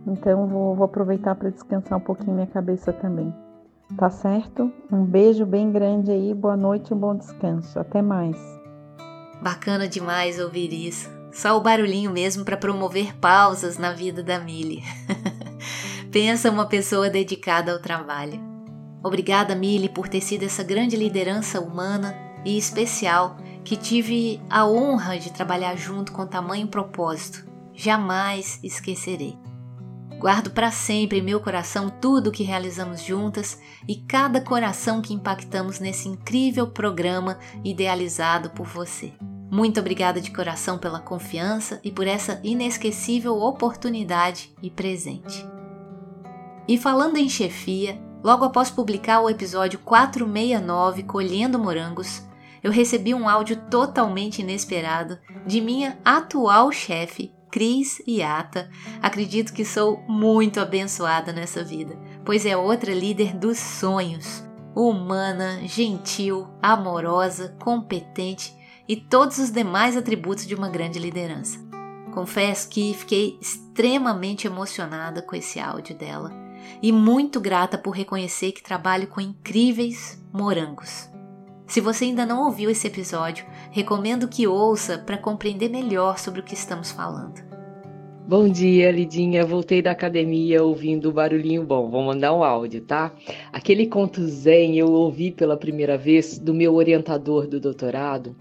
Então 0.05 0.47
vou, 0.47 0.75
vou 0.75 0.85
aproveitar 0.85 1.35
para 1.35 1.49
descansar 1.49 1.97
um 1.97 2.01
pouquinho 2.01 2.33
minha 2.33 2.47
cabeça 2.47 2.91
também. 2.91 3.33
Tá 3.95 4.09
certo? 4.09 4.71
Um 4.91 5.05
beijo 5.05 5.45
bem 5.45 5.71
grande 5.71 6.11
aí, 6.11 6.33
boa 6.33 6.57
noite 6.57 6.93
um 6.93 6.97
bom 6.97 7.15
descanso. 7.15 7.79
Até 7.79 8.01
mais. 8.01 8.37
Bacana 9.41 9.87
demais 9.87 10.39
ouvir 10.39 10.73
isso. 10.73 11.09
Só 11.31 11.55
o 11.55 11.61
barulhinho 11.61 12.11
mesmo 12.11 12.43
para 12.43 12.57
promover 12.57 13.15
pausas 13.17 13.77
na 13.77 13.91
vida 13.93 14.23
da 14.23 14.39
Mili. 14.39 14.81
Pensa 16.11 16.49
uma 16.49 16.65
pessoa 16.65 17.09
dedicada 17.09 17.71
ao 17.71 17.79
trabalho. 17.79 18.56
Obrigada, 19.03 19.55
Mili, 19.55 19.89
por 19.89 20.07
ter 20.07 20.21
sido 20.21 20.43
essa 20.43 20.63
grande 20.63 20.95
liderança 20.95 21.61
humana 21.61 22.15
e 22.43 22.57
especial 22.57 23.37
que 23.63 23.75
tive 23.75 24.41
a 24.49 24.65
honra 24.65 25.19
de 25.19 25.31
trabalhar 25.31 25.75
junto 25.75 26.11
com 26.11 26.25
tamanho 26.25 26.67
propósito. 26.67 27.45
Jamais 27.73 28.59
esquecerei. 28.63 29.37
Guardo 30.19 30.49
para 30.49 30.71
sempre 30.71 31.19
em 31.19 31.21
meu 31.21 31.39
coração 31.39 31.89
tudo 31.89 32.29
o 32.29 32.31
que 32.31 32.43
realizamos 32.43 33.03
juntas 33.03 33.59
e 33.87 33.97
cada 33.97 34.41
coração 34.41 34.99
que 34.99 35.13
impactamos 35.13 35.79
nesse 35.79 36.09
incrível 36.09 36.67
programa 36.67 37.37
idealizado 37.63 38.49
por 38.49 38.65
você. 38.65 39.13
Muito 39.51 39.79
obrigada 39.79 40.19
de 40.19 40.31
coração 40.31 40.77
pela 40.77 40.99
confiança 40.99 41.79
e 41.83 41.91
por 41.91 42.07
essa 42.07 42.39
inesquecível 42.43 43.37
oportunidade 43.37 44.53
e 44.61 44.71
presente. 44.71 45.45
E 46.67 46.77
falando 46.77 47.17
em 47.17 47.29
chefia, 47.29 48.01
logo 48.27 48.43
após 48.43 48.69
publicar 48.69 49.21
o 49.21 49.29
episódio 49.29 49.79
469 49.79 51.03
Colhendo 51.03 51.57
Morangos, 51.57 52.21
eu 52.61 52.73
recebi 52.73 53.13
um 53.13 53.29
áudio 53.29 53.55
totalmente 53.69 54.41
inesperado 54.41 55.17
de 55.45 55.61
minha 55.61 55.97
atual 56.03 56.69
chefe, 56.69 57.33
Cris 57.49 58.01
e 58.05 58.21
Ata, 58.21 58.69
acredito 59.01 59.53
que 59.53 59.63
sou 59.63 60.03
muito 60.09 60.59
abençoada 60.59 61.31
nessa 61.31 61.63
vida, 61.63 61.97
pois 62.25 62.45
é 62.45 62.57
outra 62.57 62.93
líder 62.93 63.33
dos 63.33 63.57
sonhos. 63.59 64.43
Humana, 64.75 65.61
gentil, 65.63 66.49
amorosa, 66.61 67.55
competente 67.63 68.53
e 68.89 68.97
todos 68.97 69.37
os 69.37 69.51
demais 69.51 69.95
atributos 69.95 70.45
de 70.45 70.53
uma 70.53 70.67
grande 70.67 70.99
liderança. 70.99 71.57
Confesso 72.13 72.67
que 72.67 72.93
fiquei 72.93 73.39
extremamente 73.41 74.47
emocionada 74.47 75.21
com 75.21 75.33
esse 75.33 75.61
áudio 75.61 75.95
dela 75.95 76.46
e 76.81 76.91
muito 76.91 77.39
grata 77.39 77.77
por 77.77 77.91
reconhecer 77.91 78.51
que 78.51 78.63
trabalho 78.63 79.07
com 79.07 79.21
incríveis 79.21 80.21
morangos. 80.31 81.09
Se 81.65 81.81
você 81.81 82.05
ainda 82.05 82.25
não 82.25 82.45
ouviu 82.45 82.69
esse 82.69 82.87
episódio, 82.87 83.45
recomendo 83.71 84.27
que 84.27 84.47
ouça 84.47 84.97
para 84.97 85.17
compreender 85.17 85.69
melhor 85.69 86.17
sobre 86.17 86.39
o 86.39 86.43
que 86.43 86.53
estamos 86.53 86.91
falando. 86.91 87.45
Bom 88.27 88.49
dia, 88.49 88.91
Lidinha. 88.91 89.45
Voltei 89.45 89.81
da 89.81 89.91
academia 89.91 90.61
ouvindo 90.63 91.09
o 91.09 91.13
barulhinho 91.13 91.63
bom. 91.63 91.89
Vou 91.89 92.03
mandar 92.03 92.33
um 92.33 92.43
áudio, 92.43 92.81
tá? 92.81 93.13
Aquele 93.53 93.87
conto 93.87 94.21
zen 94.25 94.77
eu 94.77 94.91
ouvi 94.91 95.31
pela 95.31 95.55
primeira 95.55 95.97
vez 95.97 96.37
do 96.37 96.53
meu 96.53 96.75
orientador 96.75 97.47
do 97.47 97.59
doutorado 97.59 98.35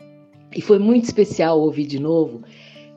e 0.55 0.61
foi 0.61 0.79
muito 0.79 1.05
especial 1.05 1.61
ouvir 1.61 1.87
de 1.87 2.01
novo. 2.01 2.43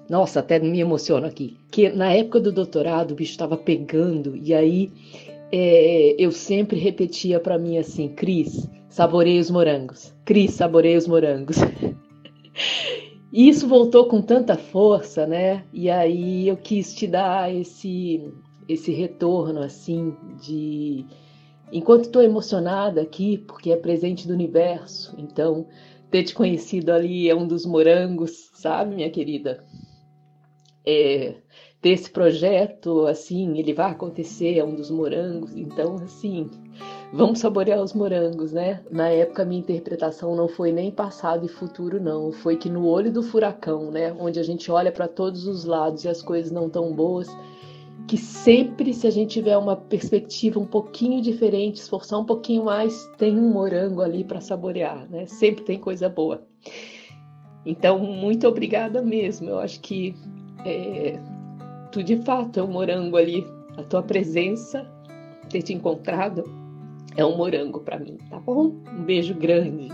Nossa, 0.09 0.39
até 0.39 0.57
me 0.57 0.79
emociono 0.79 1.27
aqui, 1.27 1.57
que 1.69 1.89
na 1.89 2.11
época 2.11 2.39
do 2.39 2.51
doutorado 2.51 3.11
o 3.11 3.15
bicho 3.15 3.31
estava 3.31 3.55
pegando 3.55 4.35
e 4.35 4.53
aí 4.55 4.91
é, 5.51 6.15
eu 6.17 6.31
sempre 6.31 6.79
repetia 6.79 7.39
para 7.39 7.59
mim 7.59 7.77
assim, 7.77 8.09
Cris, 8.09 8.67
saboreia 8.89 9.39
os 9.39 9.51
morangos, 9.51 10.13
Cris, 10.25 10.53
saboreia 10.53 10.97
os 10.97 11.07
morangos. 11.07 11.57
E 13.31 13.47
isso 13.49 13.67
voltou 13.67 14.07
com 14.07 14.19
tanta 14.21 14.57
força, 14.57 15.27
né? 15.27 15.63
E 15.71 15.89
aí 15.89 16.47
eu 16.47 16.57
quis 16.57 16.93
te 16.93 17.07
dar 17.07 17.53
esse 17.53 18.33
esse 18.67 18.91
retorno 18.91 19.61
assim 19.61 20.15
de 20.39 21.03
enquanto 21.71 22.05
estou 22.05 22.21
emocionada 22.21 23.01
aqui 23.01 23.39
porque 23.39 23.71
é 23.71 23.75
presente 23.75 24.27
do 24.27 24.33
universo, 24.33 25.15
então 25.17 25.65
ter 26.11 26.23
te 26.23 26.33
conhecido 26.33 26.91
ali 26.91 27.29
é 27.29 27.35
um 27.35 27.47
dos 27.47 27.65
morangos, 27.65 28.49
sabe, 28.53 28.95
minha 28.95 29.09
querida? 29.09 29.63
É, 30.91 31.35
ter 31.81 31.89
esse 31.91 32.09
projeto, 32.09 33.05
assim, 33.05 33.57
ele 33.57 33.73
vai 33.73 33.91
acontecer, 33.91 34.57
é 34.57 34.65
um 34.65 34.75
dos 34.75 34.89
morangos, 34.89 35.55
então, 35.55 35.95
assim, 35.95 36.49
vamos 37.13 37.39
saborear 37.39 37.81
os 37.81 37.93
morangos, 37.93 38.51
né? 38.51 38.83
Na 38.91 39.07
época, 39.09 39.45
minha 39.45 39.61
interpretação 39.61 40.35
não 40.35 40.47
foi 40.47 40.71
nem 40.71 40.91
passado 40.91 41.45
e 41.45 41.49
futuro, 41.49 42.01
não, 42.01 42.31
foi 42.31 42.57
que 42.57 42.69
no 42.69 42.85
olho 42.85 43.11
do 43.11 43.23
furacão, 43.23 43.91
né, 43.91 44.11
onde 44.19 44.39
a 44.39 44.43
gente 44.43 44.69
olha 44.71 44.91
para 44.91 45.07
todos 45.07 45.47
os 45.47 45.63
lados 45.63 46.03
e 46.03 46.09
as 46.09 46.21
coisas 46.21 46.51
não 46.51 46.69
tão 46.69 46.93
boas, 46.93 47.29
que 48.07 48.17
sempre, 48.17 48.91
se 48.93 49.05
a 49.05 49.11
gente 49.11 49.33
tiver 49.33 49.55
uma 49.55 49.75
perspectiva 49.75 50.59
um 50.59 50.65
pouquinho 50.65 51.21
diferente, 51.21 51.75
esforçar 51.75 52.19
um 52.19 52.25
pouquinho 52.25 52.65
mais, 52.65 53.05
tem 53.17 53.39
um 53.39 53.53
morango 53.53 54.01
ali 54.01 54.23
para 54.23 54.41
saborear, 54.41 55.07
né? 55.09 55.27
Sempre 55.27 55.63
tem 55.63 55.79
coisa 55.79 56.09
boa. 56.09 56.41
Então, 57.65 57.99
muito 57.99 58.47
obrigada 58.47 59.01
mesmo. 59.01 59.49
Eu 59.49 59.59
acho 59.59 59.79
que 59.81 60.15
é, 60.65 61.19
tu 61.91 62.03
de 62.03 62.17
fato 62.23 62.59
é 62.59 62.63
um 62.63 62.71
morango 62.71 63.17
ali. 63.17 63.45
A 63.77 63.83
tua 63.83 64.03
presença, 64.03 64.85
ter 65.49 65.61
te 65.61 65.73
encontrado, 65.73 66.43
é 67.15 67.23
um 67.23 67.37
morango 67.37 67.79
para 67.79 67.97
mim, 67.97 68.17
tá 68.29 68.39
bom? 68.39 68.75
Um 68.93 69.03
beijo 69.03 69.33
grande. 69.33 69.89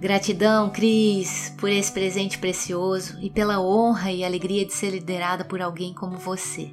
Gratidão, 0.00 0.70
Cris, 0.70 1.52
por 1.58 1.68
esse 1.68 1.90
presente 1.90 2.38
precioso 2.38 3.18
e 3.20 3.28
pela 3.28 3.60
honra 3.60 4.12
e 4.12 4.24
alegria 4.24 4.64
de 4.64 4.72
ser 4.72 4.90
liderada 4.90 5.44
por 5.44 5.60
alguém 5.60 5.92
como 5.92 6.16
você. 6.16 6.72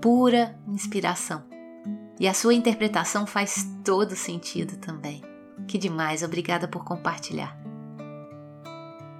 Pura 0.00 0.58
inspiração. 0.66 1.44
E 2.18 2.26
a 2.26 2.34
sua 2.34 2.54
interpretação 2.54 3.24
faz 3.24 3.68
todo 3.84 4.16
sentido 4.16 4.78
também. 4.78 5.22
Que 5.68 5.78
demais, 5.78 6.24
obrigada 6.24 6.66
por 6.66 6.82
compartilhar. 6.84 7.56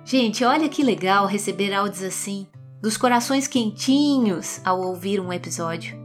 Gente, 0.04 0.44
olha 0.44 0.68
que 0.68 0.82
legal 0.82 1.26
receber 1.26 1.72
áudios 1.72 2.02
assim, 2.02 2.46
dos 2.80 2.96
corações 2.96 3.46
quentinhos 3.46 4.60
ao 4.64 4.80
ouvir 4.80 5.20
um 5.20 5.32
episódio. 5.32 5.96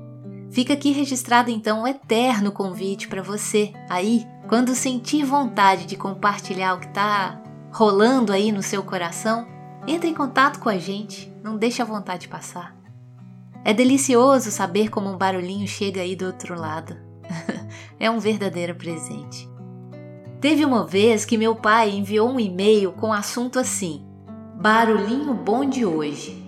Fica 0.52 0.74
aqui 0.74 0.92
registrado 0.92 1.50
então 1.50 1.84
um 1.84 1.88
eterno 1.88 2.52
convite 2.52 3.08
para 3.08 3.22
você, 3.22 3.72
aí, 3.90 4.26
quando 4.50 4.76
sentir 4.76 5.24
vontade 5.24 5.86
de 5.86 5.96
compartilhar 5.96 6.74
o 6.74 6.80
que 6.80 6.88
está 6.88 7.42
rolando 7.72 8.34
aí 8.34 8.52
no 8.52 8.62
seu 8.62 8.84
coração, 8.84 9.48
entre 9.88 10.10
em 10.10 10.14
contato 10.14 10.60
com 10.60 10.68
a 10.68 10.78
gente, 10.78 11.34
não 11.42 11.58
deixe 11.58 11.82
a 11.82 11.86
vontade 11.86 12.28
passar. 12.28 12.76
É 13.64 13.74
delicioso 13.74 14.52
saber 14.52 14.90
como 14.90 15.10
um 15.10 15.18
barulhinho 15.18 15.68
chega 15.68 16.02
aí 16.02 16.16
do 16.16 16.26
outro 16.26 16.60
lado. 16.60 16.98
é 18.00 18.10
um 18.10 18.20
verdadeiro 18.20 18.76
presente. 18.76 19.50
Teve 20.42 20.66
uma 20.66 20.86
vez 20.86 21.24
que 21.24 21.38
meu 21.38 21.56
pai 21.56 21.92
enviou 21.92 22.30
um 22.30 22.40
e-mail 22.40 22.92
com 22.92 23.14
assunto 23.14 23.60
assim: 23.60 24.04
Barulhinho 24.60 25.34
bom 25.34 25.64
de 25.64 25.86
hoje. 25.86 26.41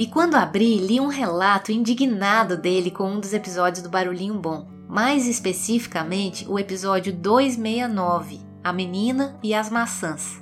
E 0.00 0.06
quando 0.06 0.34
abri, 0.34 0.78
li 0.78 0.98
um 0.98 1.08
relato 1.08 1.70
indignado 1.70 2.56
dele 2.56 2.90
com 2.90 3.04
um 3.04 3.20
dos 3.20 3.34
episódios 3.34 3.82
do 3.82 3.90
Barulhinho 3.90 4.32
Bom, 4.32 4.66
mais 4.88 5.28
especificamente 5.28 6.48
o 6.48 6.58
episódio 6.58 7.12
269, 7.12 8.40
A 8.64 8.72
Menina 8.72 9.38
e 9.42 9.52
as 9.52 9.68
Maçãs. 9.68 10.40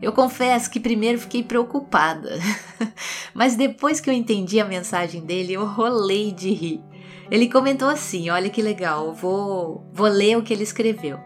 Eu 0.00 0.12
confesso 0.12 0.70
que 0.70 0.78
primeiro 0.78 1.18
fiquei 1.18 1.42
preocupada, 1.42 2.38
mas 3.34 3.56
depois 3.56 4.00
que 4.00 4.08
eu 4.08 4.14
entendi 4.14 4.60
a 4.60 4.64
mensagem 4.64 5.22
dele, 5.22 5.54
eu 5.54 5.66
rolei 5.66 6.30
de 6.30 6.52
rir. 6.52 6.84
Ele 7.32 7.50
comentou 7.50 7.88
assim: 7.88 8.30
Olha 8.30 8.48
que 8.48 8.62
legal, 8.62 9.12
vou, 9.12 9.90
vou 9.92 10.06
ler 10.06 10.38
o 10.38 10.42
que 10.44 10.52
ele 10.52 10.62
escreveu. 10.62 11.18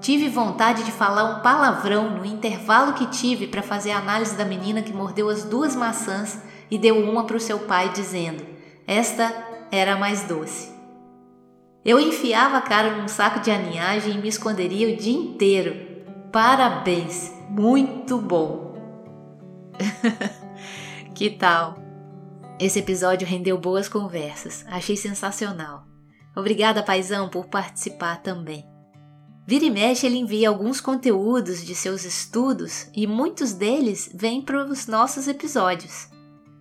Tive 0.00 0.28
vontade 0.28 0.82
de 0.82 0.90
falar 0.90 1.36
um 1.36 1.42
palavrão 1.42 2.10
no 2.10 2.24
intervalo 2.24 2.94
que 2.94 3.06
tive 3.06 3.46
para 3.46 3.62
fazer 3.62 3.92
a 3.92 3.98
análise 3.98 4.34
da 4.34 4.44
menina 4.44 4.82
que 4.82 4.92
mordeu 4.92 5.28
as 5.28 5.44
duas 5.44 5.76
maçãs 5.76 6.50
e 6.72 6.78
deu 6.78 6.98
uma 6.98 7.24
para 7.24 7.36
o 7.36 7.40
seu 7.40 7.58
pai, 7.58 7.90
dizendo: 7.90 8.42
Esta 8.86 9.30
era 9.70 9.92
a 9.92 9.98
mais 9.98 10.22
doce. 10.22 10.72
Eu 11.84 12.00
enfiava 12.00 12.56
a 12.56 12.62
cara 12.62 12.96
num 12.96 13.08
saco 13.08 13.40
de 13.40 13.50
aninhagem 13.50 14.14
e 14.14 14.18
me 14.18 14.28
esconderia 14.28 14.88
o 14.88 14.96
dia 14.96 15.12
inteiro. 15.12 15.76
Parabéns, 16.32 17.30
muito 17.50 18.16
bom! 18.16 18.72
que 21.14 21.28
tal? 21.28 21.76
Esse 22.58 22.78
episódio 22.78 23.28
rendeu 23.28 23.58
boas 23.58 23.86
conversas, 23.86 24.64
achei 24.66 24.96
sensacional. 24.96 25.84
Obrigada, 26.34 26.82
paizão, 26.82 27.28
por 27.28 27.48
participar 27.48 28.22
também. 28.22 28.64
Vira 29.46 29.66
e 29.66 29.70
mexe, 29.70 30.06
ele 30.06 30.16
envia 30.16 30.48
alguns 30.48 30.80
conteúdos 30.80 31.62
de 31.62 31.74
seus 31.74 32.06
estudos 32.06 32.86
e 32.94 33.06
muitos 33.06 33.52
deles 33.52 34.10
vêm 34.14 34.40
para 34.40 34.64
os 34.64 34.86
nossos 34.86 35.28
episódios. 35.28 36.11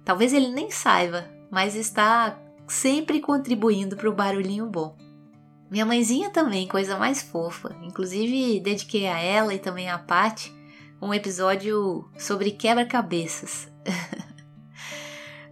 Talvez 0.04 0.34
ele 0.34 0.48
nem 0.48 0.72
saiba, 0.72 1.30
mas 1.50 1.76
está 1.76 2.40
sempre 2.68 3.20
contribuindo 3.20 3.96
para 3.96 4.10
o 4.10 4.14
barulhinho 4.14 4.68
bom. 4.68 4.98
Minha 5.70 5.86
mãezinha 5.86 6.30
também, 6.30 6.68
coisa 6.68 6.98
mais 6.98 7.22
fofa. 7.22 7.76
Inclusive, 7.84 8.60
dediquei 8.60 9.08
a 9.08 9.20
ela 9.20 9.54
e 9.54 9.60
também 9.60 9.90
a 9.90 9.98
Paty 9.98 10.54
um 11.02 11.14
episódio 11.14 12.08
sobre 12.18 12.52
quebra-cabeças. 12.52 13.68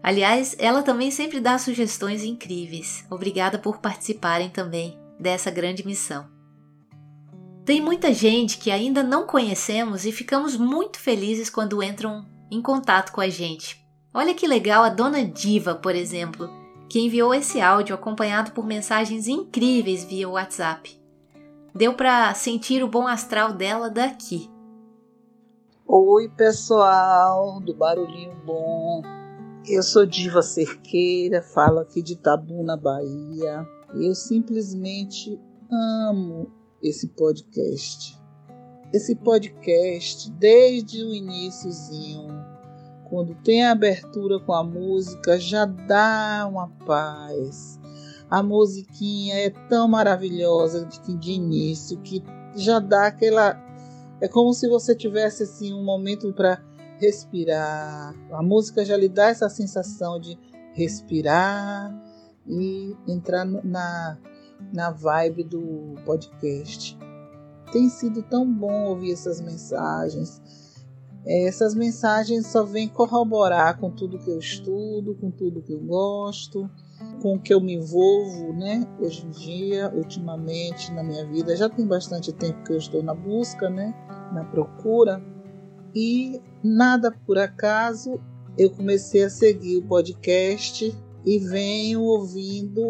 Aliás, 0.03 0.55
ela 0.59 0.83
também 0.83 1.09
sempre 1.09 1.39
dá 1.39 1.57
sugestões 1.57 2.23
incríveis. 2.23 3.05
Obrigada 3.09 3.57
por 3.57 3.79
participarem 3.79 4.49
também 4.49 4.97
dessa 5.19 5.49
grande 5.49 5.85
missão. 5.85 6.27
Tem 7.65 7.81
muita 7.81 8.13
gente 8.13 8.57
que 8.57 8.71
ainda 8.71 9.03
não 9.03 9.25
conhecemos 9.25 10.05
e 10.05 10.11
ficamos 10.11 10.55
muito 10.55 10.99
felizes 10.99 11.49
quando 11.49 11.83
entram 11.83 12.25
em 12.49 12.61
contato 12.61 13.11
com 13.11 13.21
a 13.21 13.29
gente. 13.29 13.83
Olha 14.11 14.33
que 14.33 14.47
legal 14.47 14.83
a 14.83 14.89
Dona 14.89 15.23
Diva, 15.23 15.75
por 15.75 15.95
exemplo, 15.95 16.49
que 16.89 16.99
enviou 16.99 17.31
esse 17.31 17.61
áudio 17.61 17.93
acompanhado 17.93 18.51
por 18.51 18.65
mensagens 18.65 19.27
incríveis 19.27 20.03
via 20.03 20.27
WhatsApp. 20.27 20.99
Deu 21.75 21.93
para 21.93 22.33
sentir 22.33 22.83
o 22.83 22.87
bom 22.87 23.07
astral 23.07 23.53
dela 23.53 23.87
daqui. 23.87 24.49
Oi, 25.85 26.27
pessoal 26.29 27.59
do 27.59 27.75
Barulhinho 27.75 28.35
Bom. 28.43 29.03
Eu 29.67 29.83
sou 29.83 30.07
Diva 30.07 30.41
Cerqueira, 30.41 31.43
falo 31.43 31.77
aqui 31.77 32.01
de 32.01 32.15
Tabuna, 32.15 32.75
Bahia. 32.75 33.63
Eu 33.93 34.15
simplesmente 34.15 35.39
amo 35.71 36.51
esse 36.81 37.09
podcast. 37.09 38.17
Esse 38.91 39.15
podcast, 39.15 40.31
desde 40.31 41.03
o 41.03 41.13
iníciozinho, 41.13 42.48
quando 43.09 43.33
tem 43.35 43.65
a 43.65 43.71
abertura 43.71 44.39
com 44.39 44.53
a 44.53 44.63
música, 44.63 45.39
já 45.39 45.65
dá 45.65 46.47
uma 46.49 46.69
paz. 46.85 47.79
A 48.29 48.43
musiquinha 48.43 49.35
é 49.35 49.49
tão 49.67 49.87
maravilhosa 49.87 50.85
de, 50.85 51.15
de 51.15 51.31
início 51.31 51.99
que 51.99 52.23
já 52.55 52.79
dá 52.79 53.07
aquela. 53.07 53.59
É 54.21 54.27
como 54.27 54.53
se 54.53 54.69
você 54.69 54.95
tivesse 54.95 55.43
assim 55.43 55.73
um 55.73 55.83
momento 55.83 56.31
para 56.33 56.61
respirar. 56.99 58.13
A 58.31 58.43
música 58.43 58.85
já 58.85 58.95
lhe 58.95 59.09
dá 59.09 59.29
essa 59.29 59.49
sensação 59.49 60.19
de 60.19 60.37
respirar 60.73 61.91
e 62.45 62.95
entrar 63.07 63.43
na, 63.45 64.17
na 64.71 64.91
vibe 64.91 65.45
do 65.45 65.95
podcast. 66.05 66.97
Tem 67.71 67.89
sido 67.89 68.21
tão 68.21 68.51
bom 68.51 68.85
ouvir 68.85 69.13
essas 69.13 69.41
mensagens 69.41 70.68
essas 71.25 71.75
mensagens 71.75 72.47
só 72.47 72.63
vêm 72.63 72.87
corroborar 72.87 73.77
com 73.77 73.91
tudo 73.91 74.17
que 74.19 74.29
eu 74.29 74.39
estudo, 74.39 75.15
com 75.15 75.29
tudo 75.29 75.61
que 75.61 75.73
eu 75.73 75.79
gosto, 75.79 76.69
com 77.21 77.35
o 77.35 77.39
que 77.39 77.53
eu 77.53 77.59
me 77.59 77.73
envolvo, 77.73 78.53
né? 78.53 78.87
Hoje 78.99 79.25
em 79.25 79.29
dia, 79.29 79.91
ultimamente 79.93 80.91
na 80.93 81.03
minha 81.03 81.25
vida, 81.25 81.55
já 81.55 81.69
tem 81.69 81.85
bastante 81.85 82.31
tempo 82.31 82.63
que 82.63 82.71
eu 82.71 82.77
estou 82.77 83.03
na 83.03 83.13
busca, 83.13 83.69
né? 83.69 83.93
Na 84.33 84.45
procura. 84.45 85.21
E 85.93 86.41
nada 86.63 87.11
por 87.11 87.37
acaso, 87.37 88.19
eu 88.57 88.69
comecei 88.69 89.23
a 89.23 89.29
seguir 89.29 89.77
o 89.77 89.87
podcast 89.87 90.95
e 91.25 91.39
venho 91.39 92.01
ouvindo 92.01 92.81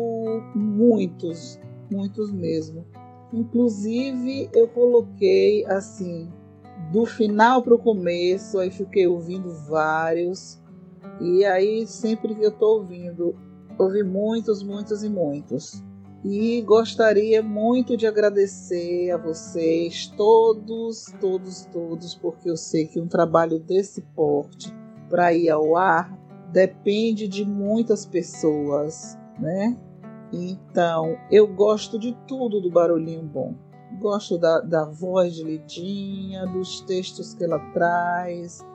muitos, 0.56 1.60
muitos 1.92 2.32
mesmo. 2.32 2.86
Inclusive, 3.34 4.50
eu 4.54 4.68
coloquei 4.68 5.66
assim 5.66 6.32
do 6.92 7.06
final 7.06 7.62
para 7.62 7.76
o 7.76 7.80
começo, 7.80 8.58
aí 8.58 8.72
fiquei 8.72 9.08
ouvindo 9.08 9.54
vários, 9.68 10.60
E 11.22 11.44
aí, 11.44 11.86
sempre 11.86 12.34
que 12.34 12.44
eu 12.44 12.50
estou 12.50 12.80
ouvindo, 12.80 13.36
ouvi 13.78 14.04
muitos, 14.04 14.64
muitos 14.64 15.04
e 15.04 15.10
muitos. 15.10 15.84
E 16.24 16.62
gostaria 16.62 17.42
muito 17.42 17.96
de 17.96 18.06
agradecer 18.06 19.12
a 19.12 19.18
vocês, 19.18 20.08
todos, 20.18 21.06
todos, 21.20 21.66
todos, 21.66 22.16
porque 22.16 22.50
eu 22.50 22.58
sei 22.58 22.88
que 22.88 23.00
um 23.00 23.08
trabalho 23.08 23.60
desse 23.60 24.02
porte 24.16 24.74
para 25.10 25.34
ir 25.34 25.50
ao 25.50 25.78
ar 25.78 26.18
depende 26.52 27.28
de 27.28 27.46
muitas 27.46 28.06
pessoas, 28.06 29.18
né? 29.40 29.78
Então, 30.32 31.18
eu 31.32 31.48
gosto 31.48 31.98
de 31.98 32.16
tudo 32.28 32.62
do 32.62 32.70
Barulhinho 32.70 33.24
Bom. 33.24 33.56
Gosto 34.00 34.38
da, 34.38 34.62
da 34.62 34.86
voz 34.86 35.36
de 35.36 35.44
Lidinha, 35.44 36.46
dos 36.48 36.82
textos 36.82 37.34
que 37.34 37.44
ela 37.44 37.60
traz, 37.74 38.66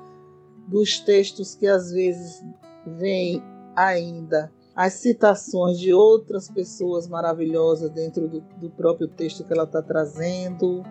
dos 0.68 1.00
textos 1.00 1.54
que 1.54 1.66
às 1.66 1.90
vezes 1.90 2.44
vêm 2.86 3.42
ainda 3.74 4.52
as 4.74 4.94
citações 4.94 5.78
de 5.78 5.94
outras 5.94 6.50
pessoas 6.50 7.06
maravilhosas 7.06 7.90
dentro 7.90 8.28
do, 8.28 8.40
do 8.58 8.70
próprio 8.70 9.06
texto 9.06 9.44
que 9.44 9.52
ela 9.52 9.64
está 9.64 9.80
trazendo, 9.80 10.82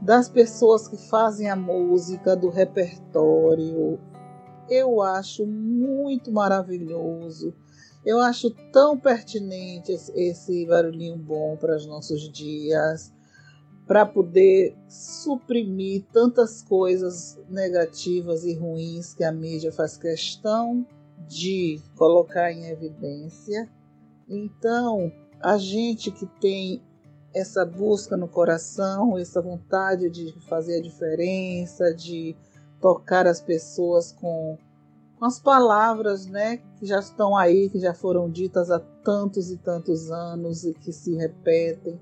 das 0.00 0.28
pessoas 0.28 0.86
que 0.86 0.96
fazem 0.96 1.50
a 1.50 1.56
música, 1.56 2.36
do 2.36 2.48
repertório. 2.48 3.98
Eu 4.68 5.02
acho 5.02 5.44
muito 5.46 6.30
maravilhoso. 6.30 7.52
Eu 8.04 8.20
acho 8.20 8.50
tão 8.70 8.98
pertinente 8.98 9.92
esse 10.14 10.66
barulhinho 10.66 11.16
bom 11.16 11.56
para 11.56 11.74
os 11.74 11.86
nossos 11.86 12.30
dias, 12.30 13.12
para 13.86 14.06
poder 14.06 14.74
suprimir 14.88 16.04
tantas 16.12 16.62
coisas 16.62 17.38
negativas 17.48 18.44
e 18.44 18.54
ruins 18.54 19.12
que 19.12 19.22
a 19.22 19.30
mídia 19.30 19.70
faz 19.70 19.96
questão 19.96 20.86
de 21.28 21.80
colocar 21.96 22.50
em 22.50 22.66
evidência. 22.66 23.68
Então, 24.28 25.12
a 25.40 25.58
gente 25.58 26.10
que 26.10 26.26
tem 26.40 26.82
essa 27.34 27.64
busca 27.66 28.16
no 28.16 28.28
coração, 28.28 29.18
essa 29.18 29.42
vontade 29.42 30.08
de 30.08 30.32
fazer 30.48 30.78
a 30.78 30.82
diferença, 30.82 31.92
de 31.92 32.34
tocar 32.80 33.26
as 33.26 33.40
pessoas 33.40 34.12
com, 34.12 34.56
com 35.18 35.24
as 35.26 35.38
palavras, 35.38 36.26
né, 36.26 36.58
que 36.78 36.86
já 36.86 37.00
estão 37.00 37.36
aí, 37.36 37.68
que 37.68 37.80
já 37.80 37.92
foram 37.92 38.30
ditas 38.30 38.70
há 38.70 38.78
tantos 38.78 39.50
e 39.50 39.58
tantos 39.58 40.10
anos 40.10 40.64
e 40.64 40.72
que 40.72 40.92
se 40.92 41.14
repetem 41.16 42.00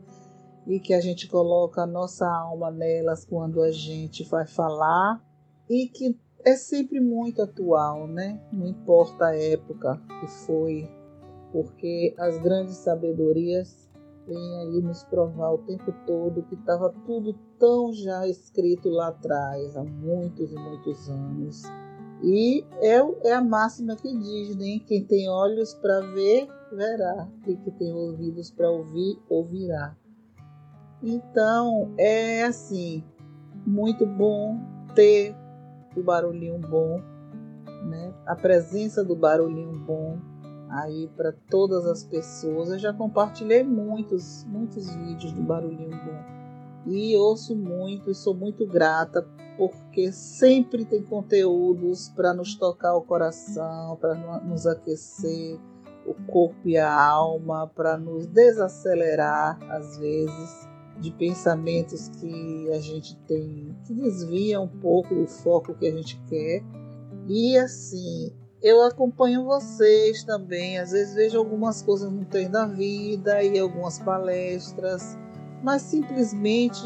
e 0.66 0.78
que 0.78 0.94
a 0.94 1.01
gente 1.01 1.28
coloca 1.28 1.82
a 1.82 1.86
nossa 1.86 2.26
alma 2.26 2.70
nelas 2.70 3.24
quando 3.24 3.62
a 3.62 3.70
gente 3.70 4.24
vai 4.24 4.47
falar 4.47 5.22
e 5.68 5.89
que 5.89 6.18
é 6.44 6.56
sempre 6.56 7.01
muito 7.01 7.43
atual, 7.43 8.06
né? 8.06 8.40
Não 8.52 8.66
importa 8.66 9.26
a 9.26 9.36
época 9.36 10.01
que 10.20 10.26
foi, 10.26 10.89
porque 11.52 12.14
as 12.18 12.39
grandes 12.39 12.76
sabedorias 12.76 13.89
vêm 14.26 14.59
aí 14.59 14.80
nos 14.80 15.02
provar 15.05 15.52
o 15.52 15.59
tempo 15.59 15.93
todo 16.06 16.43
que 16.44 16.55
estava 16.55 16.90
tudo 17.06 17.34
tão 17.59 17.93
já 17.93 18.26
escrito 18.26 18.89
lá 18.89 19.09
atrás, 19.09 19.76
há 19.76 19.84
muitos 19.84 20.52
e 20.52 20.55
muitos 20.55 21.09
anos. 21.09 21.62
E 22.22 22.64
é, 22.80 22.98
é 23.28 23.32
a 23.32 23.40
máxima 23.40 23.97
que 23.97 24.16
diz, 24.16 24.56
né? 24.56 24.80
Quem 24.86 25.05
tem 25.05 25.28
olhos 25.28 25.74
para 25.74 26.01
ver, 26.12 26.48
verá. 26.72 27.28
Quem 27.44 27.56
que 27.56 27.70
tem 27.72 27.93
ouvidos 27.93 28.51
para 28.51 28.70
ouvir, 28.70 29.18
ouvirá. 29.28 29.97
Então, 31.02 31.92
é 31.98 32.44
assim, 32.44 33.04
muito 33.66 34.06
bom 34.06 34.58
ter 34.94 35.34
o 35.96 36.02
barulhinho 36.02 36.58
bom, 36.58 37.00
né? 37.84 38.14
A 38.26 38.36
presença 38.36 39.04
do 39.04 39.16
barulhinho 39.16 39.78
bom 39.80 40.18
aí 40.70 41.10
para 41.16 41.32
todas 41.50 41.86
as 41.86 42.04
pessoas. 42.04 42.70
Eu 42.70 42.78
já 42.78 42.92
compartilhei 42.92 43.62
muitos, 43.62 44.44
muitos 44.44 44.94
vídeos 44.94 45.32
do 45.32 45.42
barulhinho 45.42 45.90
bom 45.90 46.42
e 46.86 47.16
ouço 47.16 47.54
muito 47.54 48.10
e 48.10 48.14
sou 48.14 48.34
muito 48.34 48.66
grata 48.66 49.26
porque 49.56 50.10
sempre 50.10 50.84
tem 50.84 51.02
conteúdos 51.02 52.08
para 52.08 52.32
nos 52.32 52.56
tocar 52.56 52.94
o 52.96 53.02
coração, 53.02 53.96
para 53.96 54.14
nos 54.40 54.66
aquecer 54.66 55.58
o 56.06 56.14
corpo 56.26 56.68
e 56.68 56.76
a 56.76 56.92
alma, 56.92 57.68
para 57.68 57.96
nos 57.96 58.26
desacelerar 58.26 59.58
às 59.70 59.98
vezes 59.98 60.68
de 61.02 61.10
pensamentos 61.10 62.08
que 62.08 62.70
a 62.70 62.78
gente 62.78 63.16
tem 63.26 63.76
que 63.84 63.92
desvia 63.92 64.60
um 64.60 64.68
pouco 64.68 65.14
do 65.14 65.26
foco 65.26 65.74
que 65.74 65.86
a 65.86 65.90
gente 65.90 66.18
quer. 66.28 66.62
E 67.28 67.58
assim, 67.58 68.32
eu 68.62 68.82
acompanho 68.84 69.44
vocês 69.44 70.22
também, 70.22 70.78
às 70.78 70.92
vezes 70.92 71.14
vejo 71.14 71.36
algumas 71.36 71.82
coisas 71.82 72.10
no 72.10 72.24
trem 72.24 72.48
da 72.48 72.66
vida 72.66 73.42
e 73.42 73.58
algumas 73.58 73.98
palestras, 73.98 75.18
mas 75.62 75.82
simplesmente 75.82 76.80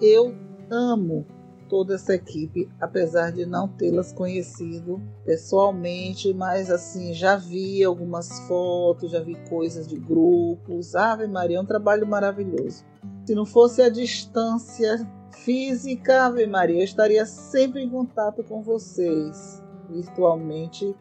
eu 0.00 0.34
amo 0.70 1.26
toda 1.68 1.94
essa 1.94 2.14
equipe, 2.14 2.68
apesar 2.80 3.32
de 3.32 3.46
não 3.46 3.68
tê-las 3.68 4.12
conhecido 4.12 5.00
pessoalmente, 5.24 6.32
mas 6.32 6.70
assim, 6.70 7.12
já 7.12 7.36
vi 7.36 7.82
algumas 7.84 8.40
fotos, 8.40 9.12
já 9.12 9.20
vi 9.20 9.36
coisas 9.48 9.86
de 9.86 9.98
grupos. 9.98 10.94
Ave 10.94 11.26
Maria, 11.26 11.58
é 11.58 11.60
um 11.60 11.66
trabalho 11.66 12.06
maravilhoso. 12.06 12.84
Se 13.24 13.34
não 13.34 13.44
fosse 13.44 13.82
a 13.82 13.88
distância 13.88 15.06
física, 15.44 16.24
Ave 16.24 16.46
Maria, 16.46 16.80
eu 16.80 16.84
estaria 16.84 17.26
sempre 17.26 17.82
em 17.82 17.88
contato 17.88 18.42
com 18.42 18.62
vocês, 18.62 19.62
virtualmente 19.90 20.94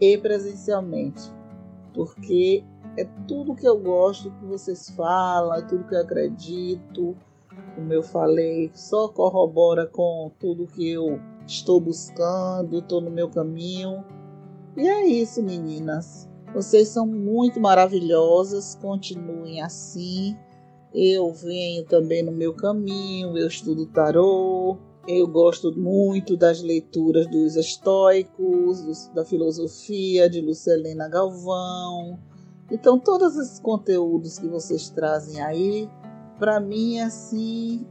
e 0.00 0.18
presencialmente, 0.18 1.30
porque 1.94 2.64
é 2.96 3.04
tudo 3.26 3.54
que 3.54 3.66
eu 3.66 3.78
gosto 3.78 4.30
que 4.30 4.44
vocês 4.44 4.90
falam, 4.90 5.54
é 5.54 5.62
tudo 5.62 5.84
que 5.84 5.94
eu 5.94 6.00
acredito, 6.00 7.16
como 7.74 7.92
eu 7.92 8.02
falei, 8.02 8.70
só 8.74 9.08
corrobora 9.08 9.86
com 9.86 10.30
tudo 10.38 10.66
que 10.66 10.88
eu 10.90 11.20
estou 11.46 11.80
buscando, 11.80 12.78
estou 12.78 13.00
no 13.00 13.10
meu 13.10 13.28
caminho. 13.28 14.04
E 14.76 14.86
é 14.88 15.06
isso, 15.06 15.42
meninas. 15.42 16.28
Vocês 16.54 16.88
são 16.88 17.06
muito 17.06 17.60
maravilhosas, 17.60 18.74
continuem 18.74 19.60
assim. 19.60 20.36
Eu 20.94 21.32
venho 21.32 21.84
também 21.84 22.22
no 22.22 22.32
meu 22.32 22.54
caminho, 22.54 23.36
eu 23.36 23.46
estudo 23.46 23.84
tarô, 23.86 24.78
eu 25.06 25.28
gosto 25.28 25.78
muito 25.78 26.36
das 26.36 26.62
leituras 26.62 27.26
dos 27.26 27.54
estoicos, 27.56 28.82
dos, 28.82 29.08
da 29.08 29.24
filosofia 29.24 30.28
de 30.28 30.40
Lucelena 30.40 31.08
Galvão. 31.08 32.18
Então, 32.70 32.98
todos 32.98 33.36
esses 33.36 33.60
conteúdos 33.60 34.38
que 34.38 34.48
vocês 34.48 34.90
trazem 34.90 35.40
aí, 35.40 35.88
para 36.38 36.60
mim, 36.60 37.00
assim, 37.00 37.86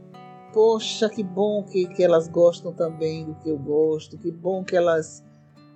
poxa, 0.52 1.08
que 1.08 1.22
bom 1.22 1.62
que, 1.64 1.86
que 1.88 2.02
elas 2.02 2.28
gostam 2.28 2.72
também 2.72 3.24
do 3.24 3.34
que 3.36 3.48
eu 3.48 3.58
gosto, 3.58 4.16
que 4.18 4.30
bom 4.30 4.64
que 4.64 4.76
elas 4.76 5.24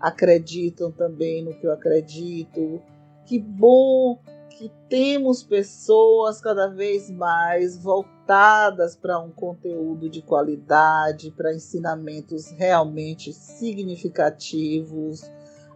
acreditam 0.01 0.91
também 0.91 1.45
no 1.45 1.55
que 1.55 1.67
eu 1.67 1.73
acredito, 1.73 2.81
que 3.27 3.39
bom 3.39 4.19
que 4.51 4.71
temos 4.89 5.43
pessoas 5.43 6.41
cada 6.41 6.69
vez 6.69 7.11
mais 7.11 7.77
voltadas 7.77 8.97
para 8.97 9.19
um 9.19 9.31
conteúdo 9.31 10.09
de 10.09 10.21
qualidade, 10.23 11.31
para 11.31 11.55
ensinamentos 11.55 12.51
realmente 12.51 13.33
significativos, 13.33 15.23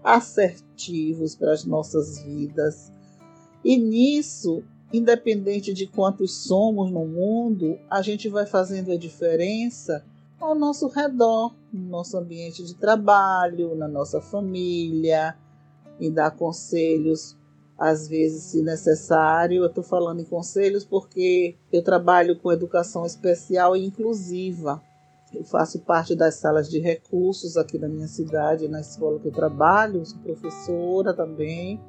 assertivos 0.02 1.34
para 1.34 1.52
as 1.52 1.64
nossas 1.64 2.22
vidas. 2.22 2.92
E 3.64 3.78
nisso, 3.78 4.62
independente 4.92 5.72
de 5.72 5.86
quantos 5.86 6.32
somos 6.34 6.90
no 6.90 7.04
mundo, 7.06 7.78
a 7.90 8.02
gente 8.02 8.28
vai 8.28 8.46
fazendo 8.46 8.92
a 8.92 8.96
diferença 8.96 10.04
ao 10.40 10.54
nosso 10.54 10.88
redor, 10.88 11.54
no 11.72 11.88
nosso 11.88 12.16
ambiente 12.16 12.62
de 12.64 12.74
trabalho, 12.74 13.74
na 13.74 13.88
nossa 13.88 14.20
família, 14.20 15.36
em 16.00 16.12
dar 16.12 16.30
conselhos 16.32 17.36
às 17.78 18.06
vezes, 18.06 18.44
se 18.44 18.62
necessário. 18.62 19.62
Eu 19.62 19.66
estou 19.66 19.82
falando 19.82 20.20
em 20.20 20.24
conselhos 20.24 20.84
porque 20.84 21.56
eu 21.72 21.82
trabalho 21.82 22.38
com 22.38 22.52
educação 22.52 23.04
especial 23.04 23.76
e 23.76 23.84
inclusiva. 23.84 24.82
Eu 25.32 25.44
faço 25.44 25.80
parte 25.80 26.14
das 26.14 26.36
salas 26.36 26.70
de 26.70 26.78
recursos 26.78 27.56
aqui 27.56 27.76
da 27.76 27.88
minha 27.88 28.06
cidade, 28.06 28.68
na 28.68 28.80
escola 28.80 29.18
que 29.18 29.26
eu 29.26 29.32
trabalho, 29.32 30.06
sou 30.06 30.18
professora 30.20 31.12
também. 31.12 31.80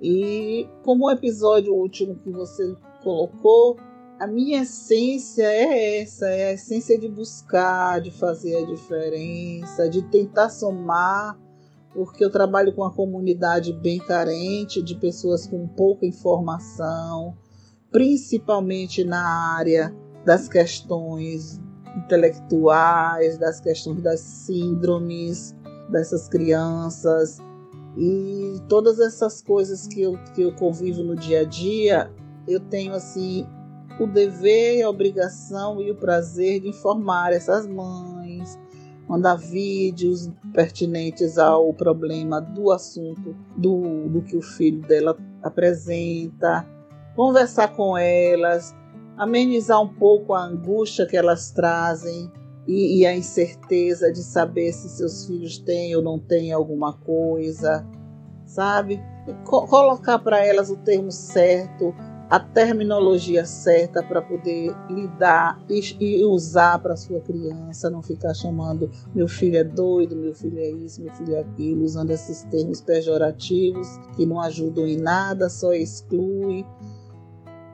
E 0.00 0.68
como 0.84 1.06
o 1.06 1.10
episódio 1.10 1.74
último 1.74 2.16
que 2.16 2.30
você 2.30 2.74
colocou, 3.02 3.76
a 4.20 4.26
minha 4.26 4.62
essência 4.62 5.44
é 5.44 6.00
essa, 6.02 6.26
é 6.26 6.50
a 6.50 6.52
essência 6.52 6.98
de 6.98 7.08
buscar, 7.08 8.00
de 8.00 8.10
fazer 8.10 8.56
a 8.56 8.66
diferença, 8.66 9.88
de 9.88 10.02
tentar 10.02 10.50
somar 10.50 11.38
porque 11.98 12.24
eu 12.24 12.30
trabalho 12.30 12.72
com 12.72 12.82
uma 12.82 12.92
comunidade 12.92 13.72
bem 13.72 13.98
carente, 13.98 14.82
de 14.82 14.94
pessoas 14.94 15.46
com 15.46 15.66
pouca 15.66 16.06
informação, 16.06 17.36
principalmente 17.90 19.04
na 19.04 19.56
área 19.56 19.94
das 20.24 20.48
questões 20.48 21.60
intelectuais, 21.96 23.38
das 23.38 23.60
questões 23.60 24.02
das 24.02 24.20
síndromes 24.20 25.56
dessas 25.90 26.28
crianças. 26.28 27.38
E 27.96 28.60
todas 28.68 29.00
essas 29.00 29.42
coisas 29.42 29.86
que 29.86 30.02
eu, 30.02 30.18
que 30.34 30.42
eu 30.42 30.54
convivo 30.54 31.02
no 31.02 31.16
dia 31.16 31.40
a 31.40 31.44
dia, 31.44 32.10
eu 32.46 32.60
tenho 32.60 32.94
assim 32.94 33.46
o 33.98 34.06
dever, 34.06 34.82
a 34.82 34.90
obrigação 34.90 35.80
e 35.82 35.90
o 35.90 35.96
prazer 35.96 36.60
de 36.60 36.68
informar 36.68 37.32
essas 37.32 37.66
mães, 37.66 38.58
mandar 39.08 39.36
vídeos 39.36 40.30
pertinentes 40.52 41.38
ao 41.38 41.72
problema 41.74 42.40
do 42.40 42.70
assunto 42.70 43.34
do, 43.56 44.08
do 44.08 44.22
que 44.22 44.36
o 44.36 44.42
filho 44.42 44.82
dela 44.82 45.16
apresenta, 45.42 46.64
conversar 47.16 47.74
com 47.74 47.98
elas, 47.98 48.74
amenizar 49.16 49.82
um 49.82 49.92
pouco 49.92 50.32
a 50.32 50.44
angústia 50.44 51.06
que 51.06 51.16
elas 51.16 51.50
trazem 51.50 52.30
e, 52.68 52.98
e 52.98 53.06
a 53.06 53.16
incerteza 53.16 54.12
de 54.12 54.22
saber 54.22 54.72
se 54.74 54.90
seus 54.90 55.26
filhos 55.26 55.58
têm 55.58 55.96
ou 55.96 56.02
não 56.02 56.18
têm 56.18 56.52
alguma 56.52 56.92
coisa, 56.92 57.84
sabe? 58.44 59.02
Co 59.46 59.66
colocar 59.66 60.18
para 60.18 60.44
elas 60.44 60.68
o 60.68 60.76
termo 60.76 61.10
certo, 61.10 61.94
a 62.28 62.38
terminologia 62.38 63.46
certa 63.46 64.02
para 64.02 64.20
poder 64.20 64.76
lidar 64.90 65.58
e, 65.66 65.80
e 65.98 66.24
usar 66.26 66.78
para 66.78 66.94
sua 66.94 67.20
criança, 67.20 67.88
não 67.88 68.02
ficar 68.02 68.34
chamando 68.34 68.90
meu 69.14 69.26
filho 69.26 69.56
é 69.56 69.64
doido, 69.64 70.14
meu 70.14 70.34
filho 70.34 70.58
é 70.58 70.70
isso, 70.70 71.02
meu 71.02 71.12
filho 71.14 71.36
é 71.36 71.40
aquilo, 71.40 71.84
usando 71.84 72.10
esses 72.10 72.42
termos 72.44 72.82
pejorativos 72.82 73.88
que 74.14 74.26
não 74.26 74.38
ajudam 74.42 74.86
em 74.86 74.98
nada, 74.98 75.48
só 75.48 75.72
exclui. 75.72 76.66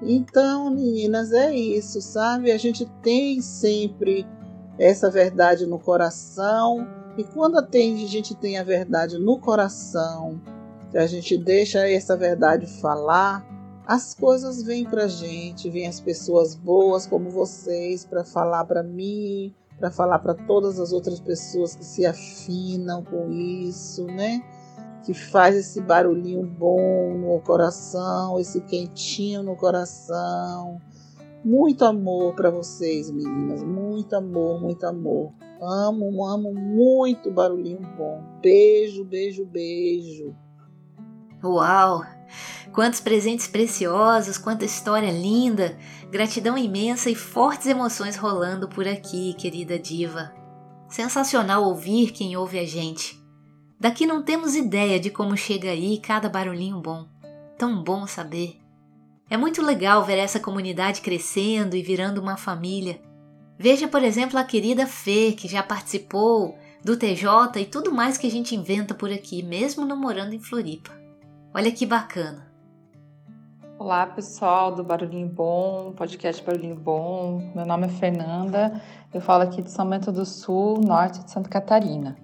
Então, 0.00 0.70
meninas, 0.70 1.32
é 1.32 1.52
isso, 1.54 2.00
sabe? 2.00 2.52
A 2.52 2.58
gente 2.58 2.86
tem 3.02 3.40
sempre 3.40 4.26
essa 4.78 5.10
verdade 5.10 5.66
no 5.66 5.78
coração. 5.78 6.86
E 7.16 7.24
quando 7.24 7.58
a 7.58 7.66
gente 8.06 8.34
tem 8.34 8.58
a 8.58 8.64
verdade 8.64 9.18
no 9.18 9.38
coração, 9.38 10.40
que 10.90 10.98
a 10.98 11.06
gente 11.06 11.36
deixa 11.36 11.88
essa 11.88 12.16
verdade 12.16 12.66
falar, 12.80 13.46
as 13.86 14.14
coisas 14.14 14.62
vêm 14.62 14.84
pra 14.84 15.06
gente, 15.06 15.70
vêm 15.70 15.86
as 15.86 16.00
pessoas 16.00 16.54
boas 16.54 17.06
como 17.06 17.30
vocês 17.30 18.04
para 18.04 18.24
falar 18.24 18.64
para 18.64 18.82
mim, 18.82 19.54
para 19.78 19.90
falar 19.90 20.18
para 20.20 20.34
todas 20.34 20.80
as 20.80 20.92
outras 20.92 21.20
pessoas 21.20 21.74
que 21.74 21.84
se 21.84 22.06
afinam 22.06 23.04
com 23.04 23.30
isso, 23.30 24.04
né? 24.06 24.42
Que 25.04 25.12
faz 25.12 25.54
esse 25.54 25.80
barulhinho 25.80 26.46
bom 26.46 27.12
no 27.14 27.40
coração, 27.40 28.40
esse 28.40 28.60
quentinho 28.62 29.42
no 29.42 29.54
coração. 29.54 30.80
Muito 31.44 31.84
amor 31.84 32.34
para 32.34 32.50
vocês, 32.50 33.10
meninas. 33.10 33.62
Muito 33.62 34.16
amor, 34.16 34.60
muito 34.60 34.86
amor. 34.86 35.34
Amo, 35.60 36.24
amo 36.26 36.54
muito 36.54 37.30
barulhinho 37.30 37.82
bom. 37.98 38.22
Beijo, 38.40 39.04
beijo, 39.04 39.44
beijo. 39.44 40.34
Uau! 41.44 42.02
Quantos 42.72 42.98
presentes 42.98 43.46
preciosos, 43.46 44.38
quanta 44.38 44.64
história 44.64 45.10
linda, 45.10 45.76
gratidão 46.10 46.56
imensa 46.56 47.10
e 47.10 47.14
fortes 47.14 47.66
emoções 47.66 48.16
rolando 48.16 48.66
por 48.66 48.88
aqui, 48.88 49.34
querida 49.34 49.78
diva. 49.78 50.32
Sensacional 50.88 51.64
ouvir 51.64 52.10
quem 52.12 52.36
ouve 52.36 52.58
a 52.58 52.66
gente. 52.66 53.22
Daqui 53.78 54.06
não 54.06 54.22
temos 54.22 54.56
ideia 54.56 54.98
de 54.98 55.10
como 55.10 55.36
chega 55.36 55.68
aí 55.68 55.98
cada 55.98 56.28
barulhinho 56.28 56.80
bom. 56.80 57.06
Tão 57.58 57.84
bom 57.84 58.06
saber. 58.06 58.63
É 59.28 59.36
muito 59.38 59.62
legal 59.62 60.04
ver 60.04 60.18
essa 60.18 60.38
comunidade 60.38 61.00
crescendo 61.00 61.74
e 61.74 61.82
virando 61.82 62.20
uma 62.20 62.36
família. 62.36 63.00
Veja, 63.58 63.88
por 63.88 64.02
exemplo, 64.02 64.38
a 64.38 64.44
querida 64.44 64.86
Fê, 64.86 65.32
que 65.32 65.48
já 65.48 65.62
participou 65.62 66.58
do 66.84 66.96
TJ 66.96 67.60
e 67.60 67.64
tudo 67.64 67.90
mais 67.90 68.18
que 68.18 68.26
a 68.26 68.30
gente 68.30 68.54
inventa 68.54 68.94
por 68.94 69.10
aqui, 69.10 69.42
mesmo 69.42 69.86
não 69.86 69.96
morando 69.96 70.34
em 70.34 70.38
Floripa. 70.38 70.90
Olha 71.54 71.72
que 71.72 71.86
bacana. 71.86 72.52
Olá, 73.78 74.06
pessoal 74.06 74.74
do 74.74 74.84
Barulhinho 74.84 75.28
Bom, 75.28 75.92
podcast 75.96 76.44
Barulhinho 76.44 76.76
Bom. 76.76 77.50
Meu 77.54 77.64
nome 77.64 77.86
é 77.86 77.88
Fernanda, 77.88 78.82
eu 79.12 79.20
falo 79.20 79.44
aqui 79.44 79.62
de 79.62 79.70
São 79.70 79.88
Bento 79.88 80.12
do 80.12 80.26
Sul, 80.26 80.80
norte 80.80 81.24
de 81.24 81.30
Santa 81.30 81.48
Catarina. 81.48 82.16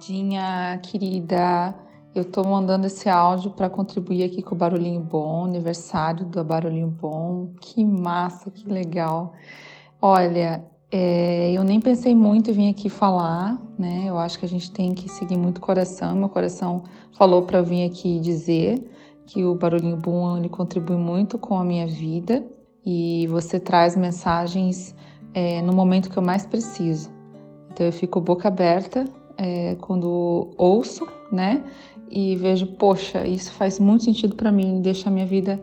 Dinha 0.00 0.78
querida, 0.82 1.74
eu 2.14 2.24
tô 2.24 2.44
mandando 2.44 2.86
esse 2.86 3.08
áudio 3.08 3.50
para 3.50 3.68
contribuir 3.68 4.22
aqui 4.22 4.40
com 4.40 4.54
o 4.54 4.58
Barulhinho 4.58 5.00
Bom, 5.00 5.44
aniversário 5.44 6.24
do 6.24 6.44
Barulhinho 6.44 6.88
Bom. 6.88 7.50
Que 7.60 7.84
massa, 7.84 8.50
que 8.50 8.68
legal. 8.68 9.32
Olha, 10.00 10.64
é, 10.92 11.50
eu 11.52 11.64
nem 11.64 11.80
pensei 11.80 12.14
muito 12.14 12.50
em 12.50 12.54
vir 12.54 12.68
aqui 12.70 12.88
falar, 12.88 13.60
né? 13.76 14.04
Eu 14.06 14.16
acho 14.16 14.38
que 14.38 14.44
a 14.44 14.48
gente 14.48 14.70
tem 14.70 14.94
que 14.94 15.08
seguir 15.08 15.36
muito 15.36 15.58
o 15.58 15.60
coração. 15.60 16.14
Meu 16.14 16.28
coração 16.28 16.84
falou 17.12 17.42
para 17.42 17.58
eu 17.58 17.64
vir 17.64 17.84
aqui 17.84 18.20
dizer 18.20 18.80
que 19.26 19.44
o 19.44 19.56
Barulhinho 19.56 19.96
Bom 19.96 20.36
ele 20.36 20.48
contribui 20.48 20.96
muito 20.96 21.36
com 21.36 21.58
a 21.58 21.64
minha 21.64 21.86
vida 21.86 22.44
e 22.86 23.26
você 23.26 23.58
traz 23.58 23.96
mensagens 23.96 24.94
é, 25.32 25.60
no 25.62 25.72
momento 25.72 26.08
que 26.08 26.16
eu 26.16 26.22
mais 26.22 26.46
preciso. 26.46 27.10
Então 27.72 27.86
eu 27.86 27.92
fico 27.92 28.20
boca 28.20 28.46
aberta 28.46 29.04
é, 29.36 29.74
quando 29.80 30.54
ouço, 30.56 31.08
né? 31.32 31.64
E 32.16 32.36
vejo, 32.36 32.68
poxa, 32.68 33.26
isso 33.26 33.52
faz 33.54 33.80
muito 33.80 34.04
sentido 34.04 34.36
para 34.36 34.52
mim, 34.52 34.80
deixa 34.80 35.08
a 35.08 35.12
minha 35.12 35.26
vida 35.26 35.60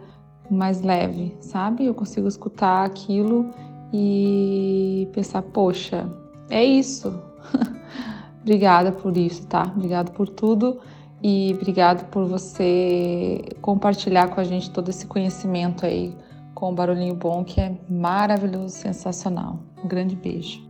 mais 0.49 0.81
leve, 0.81 1.33
sabe? 1.39 1.85
Eu 1.85 1.93
consigo 1.93 2.27
escutar 2.27 2.83
aquilo 2.83 3.49
e 3.93 5.07
pensar, 5.13 5.43
poxa, 5.43 6.11
é 6.49 6.61
isso. 6.61 7.17
Obrigada 8.41 8.91
por 8.91 9.15
isso, 9.15 9.47
tá? 9.47 9.71
Obrigada 9.73 10.11
por 10.11 10.27
tudo 10.27 10.81
e 11.23 11.55
obrigado 11.57 12.09
por 12.09 12.25
você 12.25 13.41
compartilhar 13.61 14.27
com 14.27 14.41
a 14.41 14.43
gente 14.43 14.71
todo 14.71 14.89
esse 14.89 15.07
conhecimento 15.07 15.85
aí 15.85 16.13
com 16.53 16.69
o 16.69 16.75
Barulhinho 16.75 17.15
Bom, 17.15 17.45
que 17.45 17.61
é 17.61 17.77
maravilhoso, 17.89 18.75
sensacional. 18.75 19.59
Um 19.81 19.87
grande 19.87 20.17
beijo. 20.17 20.61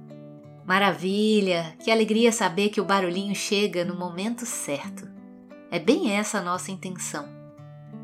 Maravilha! 0.64 1.74
Que 1.84 1.90
alegria 1.90 2.32
saber 2.32 2.70
que 2.70 2.80
o 2.80 2.86
barulhinho 2.86 3.34
chega 3.34 3.84
no 3.84 3.98
momento 3.98 4.46
certo. 4.46 5.21
É 5.72 5.80
bem 5.80 6.12
essa 6.12 6.40
a 6.40 6.42
nossa 6.42 6.70
intenção. 6.70 7.26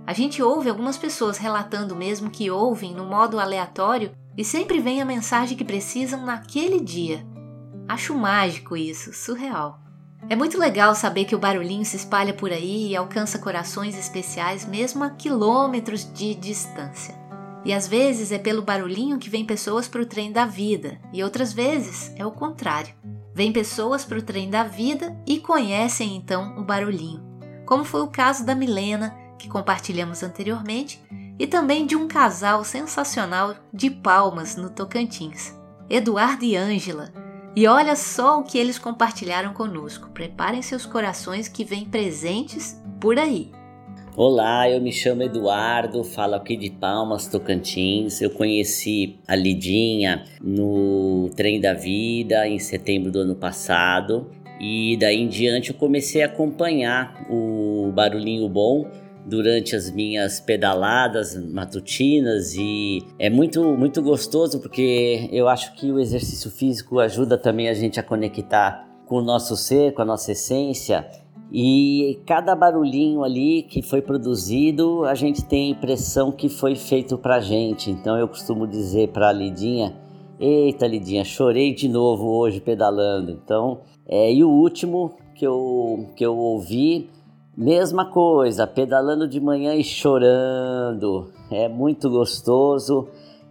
A 0.05 0.13
gente 0.13 0.41
ouve 0.41 0.69
algumas 0.69 0.97
pessoas 0.97 1.37
relatando 1.37 1.93
mesmo 1.93 2.29
que 2.29 2.49
ouvem 2.49 2.95
no 2.95 3.05
modo 3.05 3.41
aleatório 3.41 4.13
e 4.37 4.45
sempre 4.45 4.79
vem 4.79 5.01
a 5.01 5.05
mensagem 5.05 5.57
que 5.57 5.65
precisam 5.65 6.25
naquele 6.25 6.79
dia. 6.79 7.27
Acho 7.85 8.15
mágico 8.15 8.77
isso, 8.77 9.11
surreal. 9.11 9.81
É 10.29 10.35
muito 10.35 10.57
legal 10.57 10.95
saber 10.95 11.25
que 11.25 11.35
o 11.35 11.39
barulhinho 11.39 11.83
se 11.83 11.97
espalha 11.97 12.33
por 12.33 12.53
aí 12.53 12.87
e 12.87 12.95
alcança 12.95 13.37
corações 13.37 13.97
especiais 13.97 14.65
mesmo 14.65 15.03
a 15.03 15.09
quilômetros 15.09 16.09
de 16.13 16.35
distância. 16.35 17.15
E 17.65 17.73
às 17.73 17.85
vezes 17.85 18.31
é 18.31 18.39
pelo 18.39 18.61
barulhinho 18.61 19.19
que 19.19 19.29
vem 19.29 19.43
pessoas 19.43 19.89
para 19.89 20.01
o 20.01 20.05
trem 20.05 20.31
da 20.31 20.45
vida, 20.45 21.01
e 21.11 21.21
outras 21.21 21.51
vezes 21.51 22.13
é 22.15 22.25
o 22.25 22.31
contrário. 22.31 22.93
Vem 23.33 23.51
pessoas 23.51 24.05
para 24.05 24.17
o 24.17 24.21
trem 24.21 24.49
da 24.49 24.63
vida 24.63 25.13
e 25.27 25.37
conhecem 25.39 26.15
então 26.15 26.57
o 26.57 26.63
barulhinho, 26.63 27.26
como 27.67 27.83
foi 27.83 28.01
o 28.01 28.07
caso 28.07 28.45
da 28.45 28.55
Milena, 28.55 29.13
que 29.37 29.49
compartilhamos 29.49 30.23
anteriormente, 30.23 30.99
e 31.37 31.45
também 31.45 31.85
de 31.85 31.97
um 31.97 32.07
casal 32.07 32.63
sensacional 32.63 33.55
de 33.73 33.91
Palmas, 33.91 34.55
no 34.55 34.69
Tocantins, 34.69 35.53
Eduardo 35.89 36.45
e 36.45 36.55
Ângela, 36.55 37.11
e 37.53 37.67
olha 37.67 37.95
só 37.95 38.39
o 38.39 38.43
que 38.43 38.57
eles 38.57 38.79
compartilharam 38.79 39.53
conosco. 39.53 40.09
Preparem 40.11 40.61
seus 40.61 40.85
corações 40.85 41.47
que 41.49 41.65
vêm 41.65 41.85
presentes 41.85 42.81
por 43.01 43.19
aí. 43.19 43.51
Olá, 44.15 44.69
eu 44.69 44.79
me 44.79 44.91
chamo 44.91 45.23
Eduardo, 45.23 46.03
falo 46.03 46.35
aqui 46.35 46.55
de 46.55 46.69
Palmas, 46.69 47.27
Tocantins. 47.27 48.21
Eu 48.21 48.29
conheci 48.29 49.19
a 49.27 49.35
Lidinha 49.35 50.23
no 50.41 51.29
Trem 51.35 51.59
da 51.59 51.73
Vida 51.73 52.47
em 52.47 52.59
setembro 52.59 53.11
do 53.11 53.19
ano 53.19 53.35
passado 53.35 54.31
e 54.59 54.97
daí 54.97 55.21
em 55.21 55.27
diante 55.27 55.71
eu 55.71 55.75
comecei 55.75 56.21
a 56.21 56.25
acompanhar 56.25 57.25
o 57.29 57.91
Barulhinho 57.93 58.47
Bom 58.49 58.89
durante 59.25 59.75
as 59.75 59.91
minhas 59.91 60.39
pedaladas 60.39 61.35
matutinas 61.51 62.55
e 62.55 63.03
é 63.19 63.29
muito 63.29 63.61
muito 63.77 64.01
gostoso 64.01 64.59
porque 64.61 65.27
eu 65.31 65.49
acho 65.49 65.75
que 65.75 65.91
o 65.91 65.99
exercício 65.99 66.49
físico 66.49 66.99
ajuda 66.99 67.37
também 67.37 67.67
a 67.67 67.73
gente 67.73 67.99
a 67.99 68.03
conectar 68.03 68.87
com 69.05 69.17
o 69.17 69.21
nosso 69.21 69.55
ser, 69.55 69.93
com 69.93 70.01
a 70.01 70.05
nossa 70.05 70.31
essência. 70.31 71.07
E 71.51 72.19
cada 72.25 72.53
barulhinho 72.53 73.23
ali 73.23 73.63
que 73.63 73.81
foi 73.81 74.01
produzido, 74.01 75.05
a 75.05 75.15
gente 75.15 75.45
tem 75.45 75.67
a 75.67 75.75
impressão 75.77 76.29
que 76.31 76.49
foi 76.49 76.75
feito 76.75 77.17
pra 77.17 77.39
gente. 77.39 77.89
Então 77.89 78.17
eu 78.17 78.27
costumo 78.27 78.67
dizer 78.67 79.09
pra 79.09 79.31
Lidinha: 79.31 79.95
Eita, 80.39 80.85
Lidinha, 80.85 81.23
chorei 81.23 81.73
de 81.73 81.87
novo 81.87 82.27
hoje 82.37 82.59
pedalando. 82.59 83.31
Então, 83.31 83.79
é, 84.07 84.33
e 84.33 84.43
o 84.43 84.49
último 84.49 85.17
que 85.35 85.45
eu, 85.45 86.09
que 86.15 86.25
eu 86.25 86.35
ouvi 86.35 87.09
Mesma 87.59 88.05
coisa, 88.05 88.67
pedalando 88.67 89.27
de 89.27 89.39
manhã 89.39 89.73
e 89.73 89.83
chorando. 89.83 91.31
É 91.49 91.67
muito 91.67 92.07
gostoso 92.07 93.07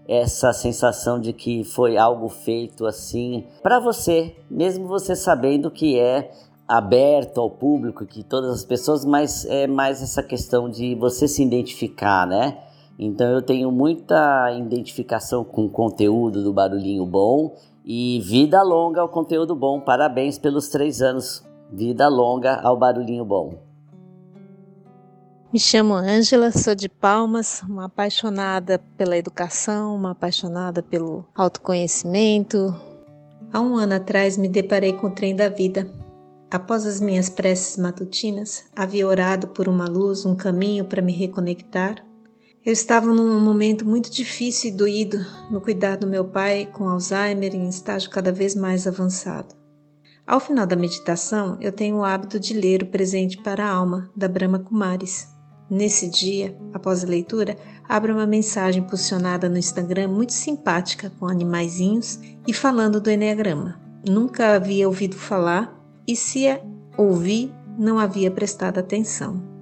essa 0.06 0.52
sensação 0.52 1.18
de 1.20 1.32
que 1.32 1.64
foi 1.64 1.96
algo 1.96 2.28
feito 2.28 2.86
assim 2.86 3.42
para 3.64 3.80
você, 3.80 4.36
mesmo 4.48 4.86
você 4.86 5.16
sabendo 5.16 5.72
que 5.72 5.98
é 5.98 6.30
aberto 6.68 7.40
ao 7.40 7.50
público, 7.50 8.06
que 8.06 8.22
todas 8.22 8.50
as 8.50 8.64
pessoas, 8.64 9.04
mas 9.04 9.44
é 9.46 9.66
mais 9.66 10.00
essa 10.00 10.22
questão 10.22 10.70
de 10.70 10.94
você 10.94 11.26
se 11.26 11.42
identificar, 11.42 12.28
né? 12.28 12.58
Então 12.96 13.26
eu 13.26 13.42
tenho 13.42 13.72
muita 13.72 14.52
identificação 14.52 15.42
com 15.42 15.64
o 15.64 15.68
conteúdo 15.68 16.44
do 16.44 16.52
Barulhinho 16.52 17.04
Bom 17.04 17.56
e 17.86 18.20
vida 18.20 18.60
longa 18.62 19.00
ao 19.00 19.08
conteúdo 19.08 19.54
bom. 19.54 19.80
Parabéns 19.80 20.36
pelos 20.38 20.68
três 20.68 21.00
anos. 21.00 21.46
Vida 21.72 22.08
longa 22.08 22.56
ao 22.56 22.76
Barulhinho 22.76 23.24
Bom. 23.24 23.54
Me 25.52 25.60
chamo 25.60 25.94
Ângela, 25.94 26.50
sou 26.50 26.74
de 26.74 26.88
Palmas, 26.88 27.62
uma 27.62 27.86
apaixonada 27.86 28.80
pela 28.96 29.16
educação, 29.16 29.94
uma 29.94 30.10
apaixonada 30.10 30.82
pelo 30.82 31.24
autoconhecimento. 31.34 32.74
Há 33.52 33.60
um 33.60 33.76
ano 33.76 33.94
atrás 33.94 34.36
me 34.36 34.48
deparei 34.48 34.92
com 34.92 35.06
o 35.06 35.14
trem 35.14 35.34
da 35.34 35.48
vida. 35.48 35.88
Após 36.50 36.84
as 36.86 37.00
minhas 37.00 37.28
preces 37.28 37.76
matutinas, 37.76 38.64
havia 38.74 39.06
orado 39.06 39.48
por 39.48 39.68
uma 39.68 39.88
luz, 39.88 40.26
um 40.26 40.34
caminho 40.34 40.84
para 40.84 41.02
me 41.02 41.12
reconectar. 41.12 42.05
Eu 42.66 42.72
estava 42.72 43.06
num 43.06 43.38
momento 43.38 43.86
muito 43.86 44.10
difícil 44.10 44.70
e 44.70 44.74
doído 44.74 45.24
no 45.48 45.60
cuidar 45.60 45.96
do 45.96 46.04
meu 46.04 46.24
pai 46.24 46.68
com 46.72 46.88
Alzheimer 46.88 47.54
em 47.54 47.68
estágio 47.68 48.10
cada 48.10 48.32
vez 48.32 48.56
mais 48.56 48.88
avançado. 48.88 49.54
Ao 50.26 50.40
final 50.40 50.66
da 50.66 50.74
meditação, 50.74 51.56
eu 51.60 51.70
tenho 51.70 51.98
o 51.98 52.04
hábito 52.04 52.40
de 52.40 52.54
ler 52.54 52.82
o 52.82 52.86
Presente 52.86 53.38
para 53.38 53.64
a 53.64 53.70
Alma, 53.70 54.10
da 54.16 54.26
Brahma 54.26 54.58
Kumaris. 54.58 55.28
Nesse 55.70 56.10
dia, 56.10 56.58
após 56.74 57.04
a 57.04 57.06
leitura, 57.06 57.56
abro 57.88 58.12
uma 58.12 58.26
mensagem 58.26 58.82
posicionada 58.82 59.48
no 59.48 59.58
Instagram 59.58 60.08
muito 60.08 60.32
simpática 60.32 61.08
com 61.20 61.28
animaizinhos 61.28 62.18
e 62.48 62.52
falando 62.52 63.00
do 63.00 63.08
Enneagrama. 63.08 63.80
Nunca 64.04 64.56
havia 64.56 64.88
ouvido 64.88 65.14
falar 65.14 65.72
e 66.04 66.16
se 66.16 66.46
ouvi, 66.98 67.54
não 67.78 67.96
havia 67.96 68.28
prestado 68.28 68.78
atenção. 68.78 69.55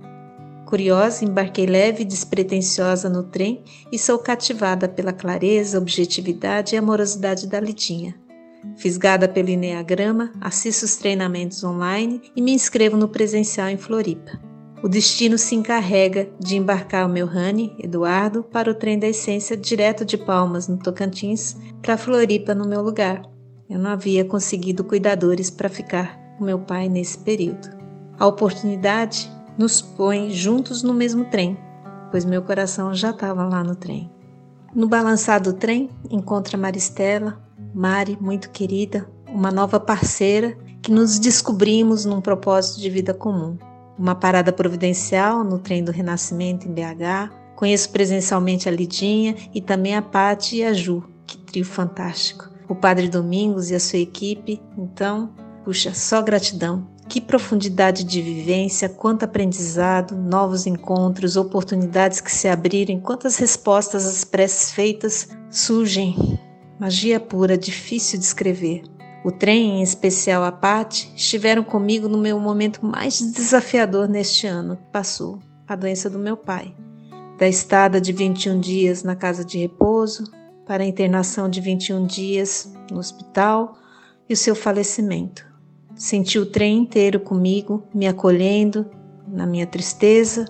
Curiosa, 0.74 1.24
embarquei 1.24 1.66
leve 1.66 2.02
e 2.02 2.04
despretensiosa 2.04 3.08
no 3.08 3.22
trem 3.22 3.62
e 3.92 3.96
sou 3.96 4.18
cativada 4.18 4.88
pela 4.88 5.12
clareza, 5.12 5.78
objetividade 5.78 6.74
e 6.74 6.78
amorosidade 6.78 7.46
da 7.46 7.60
Lidinha. 7.60 8.16
Fisgada 8.76 9.28
pelo 9.28 9.50
Enneagrama, 9.50 10.32
assisto 10.40 10.84
os 10.84 10.96
treinamentos 10.96 11.62
online 11.62 12.20
e 12.34 12.42
me 12.42 12.52
inscrevo 12.52 12.96
no 12.96 13.08
presencial 13.08 13.68
em 13.68 13.76
Floripa 13.76 14.32
o 14.82 14.88
destino 14.88 15.38
se 15.38 15.54
encarrega 15.54 16.28
de 16.38 16.56
embarcar 16.56 17.06
o 17.06 17.08
meu 17.08 17.24
Rani, 17.26 17.74
Eduardo, 17.78 18.42
para 18.42 18.70
o 18.70 18.74
trem 18.74 18.98
da 18.98 19.08
essência 19.08 19.56
direto 19.56 20.04
de 20.04 20.18
Palmas, 20.18 20.68
no 20.68 20.76
Tocantins, 20.76 21.56
para 21.80 21.96
Floripa, 21.96 22.54
no 22.54 22.68
meu 22.68 22.82
lugar. 22.82 23.22
Eu 23.70 23.78
não 23.78 23.90
havia 23.90 24.26
conseguido 24.26 24.84
cuidadores 24.84 25.48
para 25.48 25.70
ficar 25.70 26.18
com 26.36 26.44
meu 26.44 26.58
pai 26.58 26.90
nesse 26.90 27.16
período. 27.16 27.66
A 28.18 28.26
oportunidade 28.26 29.26
nos 29.58 29.80
põe 29.80 30.30
juntos 30.30 30.82
no 30.82 30.94
mesmo 30.94 31.24
trem, 31.26 31.56
pois 32.10 32.24
meu 32.24 32.42
coração 32.42 32.94
já 32.94 33.10
estava 33.10 33.44
lá 33.44 33.62
no 33.62 33.74
trem. 33.74 34.10
No 34.74 34.88
balançar 34.88 35.40
do 35.40 35.52
trem, 35.52 35.90
encontra 36.10 36.58
Maristela, 36.58 37.40
Mari, 37.74 38.18
muito 38.20 38.50
querida, 38.50 39.08
uma 39.28 39.50
nova 39.50 39.78
parceira 39.78 40.56
que 40.82 40.90
nos 40.90 41.18
descobrimos 41.18 42.04
num 42.04 42.20
propósito 42.20 42.80
de 42.80 42.90
vida 42.90 43.14
comum 43.14 43.56
uma 43.98 44.14
parada 44.14 44.52
providencial 44.52 45.44
no 45.44 45.58
trem 45.58 45.82
do 45.82 45.92
Renascimento 45.92 46.68
em 46.68 46.72
BH. 46.72 47.32
Conheço 47.56 47.90
presencialmente 47.90 48.68
a 48.68 48.72
Lidinha 48.72 49.36
e 49.54 49.60
também 49.60 49.96
a 49.96 50.02
Pati 50.02 50.56
e 50.56 50.64
a 50.64 50.72
Ju, 50.72 51.04
que 51.26 51.38
trio 51.38 51.64
fantástico. 51.64 52.50
O 52.68 52.74
Padre 52.74 53.08
Domingos 53.08 53.70
e 53.70 53.74
a 53.74 53.80
sua 53.80 53.98
equipe, 53.98 54.60
então, 54.76 55.30
puxa, 55.64 55.94
só 55.94 56.20
gratidão. 56.22 56.86
Que 57.14 57.20
profundidade 57.20 58.02
de 58.02 58.20
vivência, 58.20 58.88
quanto 58.88 59.22
aprendizado, 59.22 60.16
novos 60.16 60.66
encontros, 60.66 61.36
oportunidades 61.36 62.20
que 62.20 62.32
se 62.32 62.48
abriram, 62.48 62.98
quantas 62.98 63.36
respostas 63.36 64.04
às 64.04 64.24
preces 64.24 64.72
feitas 64.72 65.28
surgem. 65.48 66.40
Magia 66.76 67.20
pura, 67.20 67.56
difícil 67.56 68.18
de 68.18 68.24
escrever. 68.24 68.82
O 69.24 69.30
trem, 69.30 69.78
em 69.78 69.82
especial 69.82 70.42
a 70.42 70.50
Patti, 70.50 71.12
estiveram 71.14 71.62
comigo 71.62 72.08
no 72.08 72.18
meu 72.18 72.40
momento 72.40 72.84
mais 72.84 73.20
desafiador 73.20 74.08
neste 74.08 74.48
ano 74.48 74.76
que 74.76 74.90
passou, 74.90 75.38
a 75.68 75.76
doença 75.76 76.10
do 76.10 76.18
meu 76.18 76.36
pai. 76.36 76.74
Da 77.38 77.46
estada 77.46 78.00
de 78.00 78.12
21 78.12 78.58
dias 78.58 79.04
na 79.04 79.14
casa 79.14 79.44
de 79.44 79.56
repouso, 79.56 80.24
para 80.66 80.82
a 80.82 80.86
internação 80.88 81.48
de 81.48 81.60
21 81.60 82.06
dias 82.06 82.74
no 82.90 82.98
hospital 82.98 83.78
e 84.28 84.34
o 84.34 84.36
seu 84.36 84.56
falecimento. 84.56 85.53
Senti 85.96 86.38
o 86.38 86.46
trem 86.46 86.78
inteiro 86.78 87.20
comigo, 87.20 87.84
me 87.94 88.06
acolhendo 88.06 88.90
na 89.28 89.46
minha 89.46 89.66
tristeza, 89.66 90.46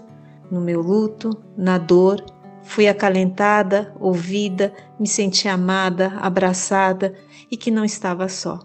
no 0.51 0.61
meu 0.61 0.81
luto, 0.81 1.31
na 1.57 1.79
dor. 1.79 2.25
Fui 2.63 2.89
acalentada, 2.89 3.95
ouvida, 4.01 4.73
me 4.99 5.07
senti 5.07 5.49
amada, 5.49 6.15
abraçada 6.17 7.15
e 7.51 7.57
que 7.57 7.71
não 7.71 7.85
estava 7.85 8.29
só. 8.29 8.59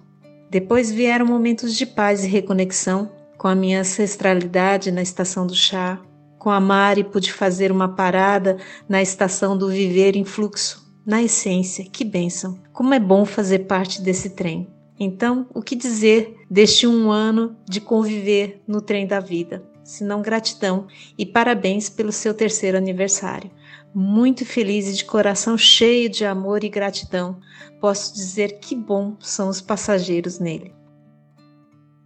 Depois 0.49 0.89
vieram 0.89 1.25
momentos 1.25 1.75
de 1.75 1.85
paz 1.85 2.23
e 2.23 2.27
reconexão 2.27 3.11
com 3.37 3.47
a 3.47 3.55
minha 3.55 3.81
ancestralidade 3.81 4.91
na 4.91 5.01
estação 5.01 5.45
do 5.45 5.53
chá. 5.53 5.99
Com 6.37 6.49
a 6.49 6.59
Mari 6.61 7.03
pude 7.03 7.33
fazer 7.33 7.71
uma 7.71 7.89
parada 7.89 8.57
na 8.87 9.01
estação 9.01 9.57
do 9.57 9.67
viver 9.67 10.15
em 10.15 10.23
fluxo. 10.23 10.89
Na 11.05 11.21
essência, 11.21 11.83
que 11.83 12.05
bênção! 12.05 12.57
Como 12.71 12.93
é 12.93 12.99
bom 12.99 13.25
fazer 13.25 13.59
parte 13.59 14.01
desse 14.01 14.29
trem. 14.29 14.67
Então, 14.99 15.47
o 15.53 15.61
que 15.61 15.75
dizer 15.75 16.35
deste 16.49 16.85
um 16.85 17.09
ano 17.09 17.55
de 17.67 17.79
conviver 17.79 18.61
no 18.67 18.81
trem 18.81 19.07
da 19.07 19.19
vida? 19.19 19.63
Senão 19.83 20.21
gratidão 20.21 20.87
e 21.17 21.25
parabéns 21.25 21.89
pelo 21.89 22.11
seu 22.11 22.33
terceiro 22.33 22.77
aniversário 22.77 23.49
muito 23.93 24.45
feliz 24.45 24.87
e 24.87 24.93
de 24.93 25.05
coração 25.05 25.57
cheio 25.57 26.09
de 26.09 26.25
amor 26.25 26.63
e 26.63 26.69
gratidão, 26.69 27.39
posso 27.79 28.13
dizer 28.13 28.59
que 28.59 28.75
bom 28.75 29.15
são 29.19 29.49
os 29.49 29.61
passageiros 29.61 30.39
nele. 30.39 30.73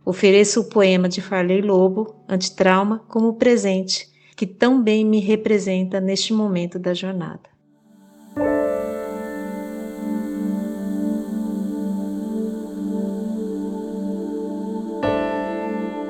Ofereço 0.05 0.61
o 0.61 0.65
poema 0.65 1.07
de 1.07 1.21
Farley 1.21 1.61
Lobo, 1.61 2.15
Antitrauma, 2.27 2.99
como 3.07 3.35
presente 3.35 4.11
que 4.35 4.47
tão 4.47 4.81
bem 4.81 5.05
me 5.05 5.19
representa 5.19 6.01
neste 6.01 6.33
momento 6.33 6.79
da 6.79 6.93
jornada. 6.93 7.52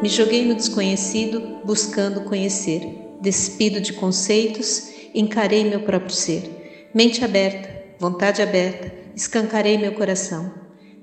Me 0.03 0.09
joguei 0.09 0.43
no 0.45 0.53
desconhecido 0.53 1.59
buscando 1.63 2.25
conhecer, 2.25 2.81
despido 3.21 3.79
de 3.79 3.93
conceitos 3.93 4.89
encarei 5.15 5.63
meu 5.63 5.79
próprio 5.79 6.13
ser. 6.13 6.89
Mente 6.93 7.23
aberta, 7.23 7.69
vontade 7.97 8.41
aberta, 8.41 8.93
escancarei 9.15 9.77
meu 9.77 9.93
coração. 9.93 10.53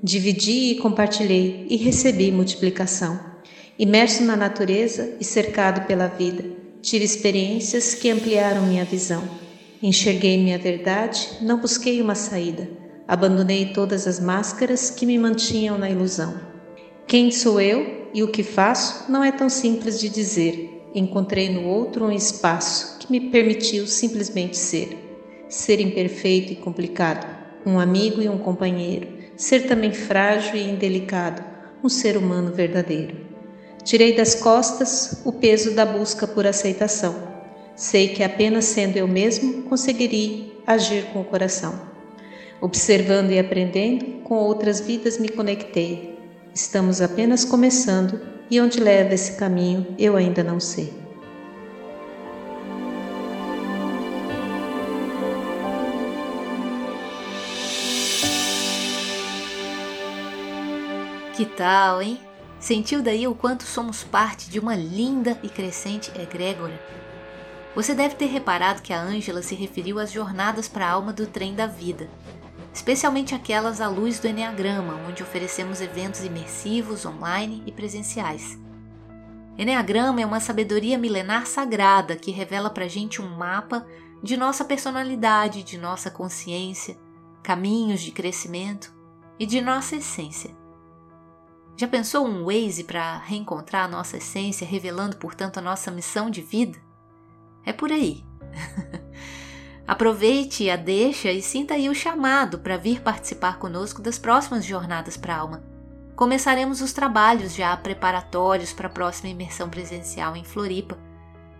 Dividi 0.03 0.73
e 0.73 0.75
compartilhei 0.75 1.67
e 1.71 1.77
recebi 1.79 2.31
multiplicação. 2.31 3.19
Imerso 3.79 4.23
na 4.23 4.37
natureza 4.37 5.17
e 5.19 5.25
cercado 5.25 5.87
pela 5.87 6.07
vida, 6.07 6.45
tive 6.83 7.07
experiências 7.07 7.95
que 7.95 8.11
ampliaram 8.11 8.67
minha 8.67 8.85
visão. 8.85 9.27
Enxerguei 9.83 10.37
minha 10.37 10.59
verdade, 10.59 11.27
não 11.41 11.59
busquei 11.59 12.03
uma 12.03 12.15
saída. 12.15 12.69
Abandonei 13.09 13.73
todas 13.73 14.07
as 14.07 14.21
máscaras 14.21 14.91
que 14.91 15.07
me 15.07 15.19
mantinham 15.19 15.79
na 15.79 15.89
ilusão. 15.89 16.39
Quem 17.07 17.31
sou 17.31 17.59
eu 17.63 18.00
e 18.13 18.23
o 18.23 18.29
que 18.29 18.43
faço 18.43 19.11
não 19.11 19.23
é 19.23 19.31
tão 19.31 19.49
simples 19.49 20.01
de 20.01 20.09
dizer. 20.09 20.89
Encontrei 20.95 21.49
no 21.49 21.69
outro 21.69 22.05
um 22.05 22.13
espaço 22.13 22.99
que 22.99 23.11
me 23.11 23.31
permitiu 23.31 23.87
simplesmente 23.87 24.57
ser. 24.57 24.97
Ser 25.49 25.81
imperfeito 25.81 26.53
e 26.53 26.57
complicado, 26.57 27.27
um 27.65 27.79
amigo 27.79 28.23
e 28.23 28.29
um 28.29 28.39
companheiro, 28.39 29.09
ser 29.37 29.67
também 29.67 29.93
frágil 29.93 30.57
e 30.57 30.69
indelicado, 30.69 31.43
um 31.83 31.89
ser 31.89 32.17
humano 32.17 32.53
verdadeiro. 32.53 33.17
Tirei 33.85 34.15
das 34.15 34.35
costas 34.35 35.23
o 35.25 35.33
peso 35.33 35.75
da 35.75 35.87
busca 35.87 36.27
por 36.27 36.47
aceitação. 36.47 37.15
Sei 37.75 38.09
que 38.09 38.23
apenas 38.23 38.67
sendo 38.67 38.97
eu 38.97 39.09
mesmo 39.09 39.63
conseguiria 39.63 40.51
agir 40.67 41.07
com 41.13 41.21
o 41.21 41.25
coração. 41.25 41.81
Observando 42.61 43.31
e 43.31 43.39
aprendendo, 43.39 44.21
com 44.23 44.35
outras 44.35 44.81
vidas 44.81 45.19
me 45.19 45.29
conectei. 45.29 46.10
Estamos 46.55 47.01
apenas 47.01 47.45
começando 47.45 48.21
e 48.51 48.61
onde 48.61 48.81
leva 48.81 49.15
esse 49.15 49.37
caminho 49.37 49.95
eu 49.97 50.17
ainda 50.17 50.43
não 50.43 50.59
sei. 50.59 50.93
Que 61.37 61.47
tal, 61.47 62.03
hein? 62.03 62.21
Sentiu 62.59 63.01
daí 63.01 63.27
o 63.27 63.35
quanto 63.35 63.63
somos 63.63 64.03
parte 64.03 64.51
de 64.51 64.59
uma 64.59 64.75
linda 64.75 65.39
e 65.43 65.49
crescente 65.49 66.11
egrégora? 66.21 66.79
Você 67.77 67.95
deve 67.95 68.17
ter 68.17 68.27
reparado 68.27 68.83
que 68.83 68.93
a 68.93 69.01
Ângela 69.01 69.41
se 69.41 69.55
referiu 69.55 70.01
às 70.01 70.11
jornadas 70.11 70.67
para 70.67 70.85
a 70.87 70.91
alma 70.91 71.13
do 71.13 71.27
trem 71.27 71.55
da 71.55 71.67
vida. 71.67 72.11
Especialmente 72.73 73.35
aquelas 73.35 73.81
à 73.81 73.89
luz 73.89 74.19
do 74.19 74.29
Enneagrama, 74.29 74.95
onde 75.09 75.23
oferecemos 75.23 75.81
eventos 75.81 76.25
imersivos, 76.25 77.05
online 77.05 77.63
e 77.67 77.73
presenciais. 77.73 78.59
Enneagrama 79.59 80.21
é 80.21 80.27
uma 80.27 80.41
sabedoria 80.41 80.97
milenar 80.97 81.47
sagrada 81.47 82.17
que 82.17 82.31
revela 82.31 82.71
pra 82.71 82.89
gente 82.89 83.21
um 83.21 83.37
mapa 83.37 83.87
de 84.23 84.37
nossa 84.37 84.65
personalidade, 84.65 85.63
de 85.63 85.77
nossa 85.77 86.11
consciência, 86.11 86.97
caminhos 87.43 88.01
de 88.01 88.13
crescimento 88.13 88.95
e 89.39 89.47
de 89.47 89.61
nossa 89.61 89.97
essência. 89.97 90.51
Já 91.77 91.89
pensou 91.89 92.27
um 92.27 92.45
Waze 92.45 92.85
para 92.85 93.19
reencontrar 93.19 93.87
a 93.87 93.89
nossa 93.89 94.19
essência, 94.19 94.67
revelando, 94.67 95.17
portanto, 95.17 95.59
a 95.59 95.63
nossa 95.63 95.91
missão 95.91 96.29
de 96.29 96.43
vida? 96.43 96.79
É 97.65 97.73
por 97.73 97.91
aí. 97.91 98.25
Aproveite 99.91 100.71
a 100.71 100.77
deixa 100.77 101.33
e 101.33 101.43
sinta 101.43 101.75
aí 101.75 101.89
o 101.89 101.95
chamado 101.97 102.61
para 102.61 102.77
vir 102.77 103.01
participar 103.01 103.59
conosco 103.59 104.01
das 104.01 104.21
próximas 104.21 104.65
jornadas 104.65 105.17
para 105.17 105.35
a 105.35 105.39
alma. 105.39 105.65
Começaremos 106.15 106.81
os 106.81 106.93
trabalhos 106.93 107.53
já 107.53 107.77
preparatórios 107.77 108.73
para 108.73 108.87
a 108.87 108.93
próxima 108.93 109.31
imersão 109.31 109.69
presencial 109.69 110.37
em 110.37 110.45
Floripa, 110.45 110.97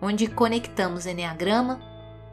onde 0.01 0.29
conectamos 0.29 1.07
Enneagrama, 1.07 1.81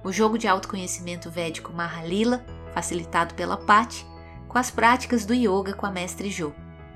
o 0.04 0.12
jogo 0.12 0.38
de 0.38 0.48
autoconhecimento 0.48 1.32
védico 1.32 1.74
Mahalila, 1.74 2.46
facilitado 2.76 3.34
pela 3.34 3.58
Patti, 3.58 4.06
com 4.48 4.60
as 4.60 4.70
práticas 4.70 5.26
do 5.26 5.34
yoga 5.34 5.74
com 5.74 5.88
a 5.88 5.92
mestre 5.92 6.30
Jo 6.30 6.54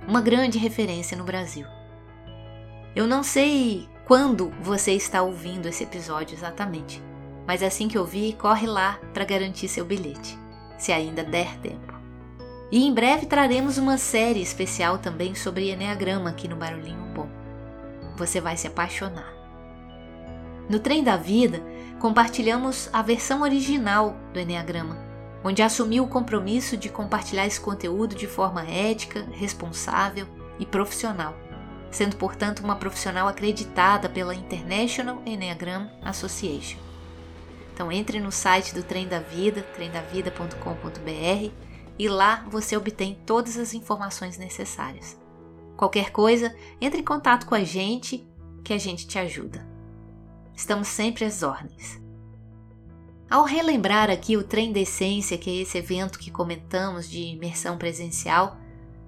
uma 0.07 0.22
grande 0.22 0.60
referência 0.60 1.18
no 1.18 1.23
Brasil. 1.23 1.65
Eu 2.95 3.07
não 3.07 3.23
sei 3.23 3.90
quando 4.06 4.52
você 4.61 4.91
está 4.91 5.23
ouvindo 5.23 5.68
esse 5.68 5.86
episódio 5.86 6.36
exatamente, 6.36 7.02
mas 7.48 7.64
assim 7.64 7.88
que 7.88 7.98
ouvir, 7.98 8.36
corre 8.36 8.68
lá 8.68 9.00
para 9.14 9.26
garantir 9.26 9.68
seu 9.68 9.86
bilhete, 9.86 10.38
se 10.78 10.92
ainda 10.92 11.24
der 11.24 11.58
tempo. 11.58 11.94
E 12.72 12.86
em 12.86 12.94
breve 12.94 13.26
traremos 13.26 13.78
uma 13.78 13.98
série 13.98 14.42
especial 14.42 14.98
também 14.98 15.36
sobre 15.36 15.72
Enneagrama 15.72 16.30
aqui 16.30 16.48
no 16.48 16.56
Barulhinho 16.56 17.14
Bom. 17.14 17.28
Você 18.16 18.40
vai 18.40 18.56
se 18.56 18.68
apaixonar. 18.68 19.34
No 20.70 20.80
Trem 20.80 21.04
da 21.04 21.18
Vida, 21.18 21.62
compartilhamos 22.00 22.90
a 22.94 23.02
versão 23.02 23.42
original 23.42 24.16
do 24.34 24.40
Enneagrama 24.40 25.12
onde 25.44 25.62
assumiu 25.62 26.04
o 26.04 26.08
compromisso 26.08 26.78
de 26.78 26.90
compartilhar 26.90 27.46
esse 27.46 27.60
conteúdo 27.60 28.16
de 28.16 28.28
forma 28.28 28.64
ética, 28.64 29.26
responsável 29.32 30.28
e 30.60 30.66
profissional, 30.66 31.36
sendo, 31.90 32.16
portanto, 32.16 32.60
uma 32.60 32.76
profissional 32.76 33.28
acreditada 33.28 34.08
pela 34.08 34.36
International 34.36 35.22
Enneagram 35.26 35.90
Association. 36.04 36.78
Então 37.82 37.91
entre 37.91 38.20
no 38.20 38.32
site 38.32 38.76
do 38.76 38.84
Trem 38.84 39.08
da 39.08 39.20
Vida, 39.20 39.64
tremdavida.com.br 39.74 41.52
e 41.98 42.08
lá 42.08 42.45
você 42.48 42.78
obtém 42.78 43.18
todas 43.26 43.58
as 43.58 43.74
informações 43.74 44.38
necessárias. 44.38 45.20
Qualquer 45.76 46.12
coisa, 46.12 46.56
entre 46.80 46.99
em 46.99 47.03
contato 47.03 47.48
com 47.48 47.56
a 47.56 47.64
gente 47.64 48.24
que 48.64 48.72
a 48.72 48.78
gente 48.78 49.08
te 49.08 49.18
ajuda. 49.18 49.68
Estamos 50.56 50.90
sempre 50.90 51.26
às 51.26 51.41
ordens. 51.41 51.99
Ao 53.28 53.45
relembrar 53.45 54.12
aqui 54.12 54.38
o 54.38 54.44
Trem 54.44 54.72
da 54.72 54.82
Essência, 54.82 55.36
que 55.36 55.49
é 55.49 55.64
esse 55.64 55.80
evento 55.80 56.20
que 56.20 56.30
comentamos 56.30 57.10
de 57.10 57.20
imersão 57.20 57.80
presencial, 57.80 58.58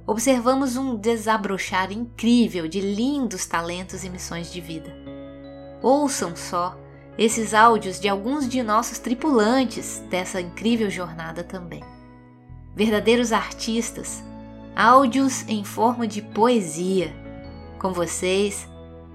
observamos 0.08 0.78
um 0.78 0.96
desabrochar 0.96 1.92
incrível 1.92 2.68
de 2.68 2.82
lindos 2.82 3.46
talentos 3.46 4.04
e 4.04 4.10
missões 4.10 4.52
de 4.52 4.60
vida. 4.60 4.92
Ouçam 5.80 6.36
só 6.36 6.82
esses 7.18 7.54
áudios 7.54 8.00
de 8.00 8.10
alguns 8.10 8.48
de 8.48 8.64
nossos 8.64 9.00
tripulantes 9.00 10.04
dessa 10.10 10.42
incrível 10.42 10.90
jornada 10.90 11.44
também. 11.44 11.84
Verdadeiros 12.76 13.32
artistas, 13.32 14.24
áudios 14.76 15.48
em 15.48 15.64
forma 15.64 16.08
de 16.08 16.22
poesia. 16.22 17.14
Com 17.80 17.94
vocês, 17.94 18.68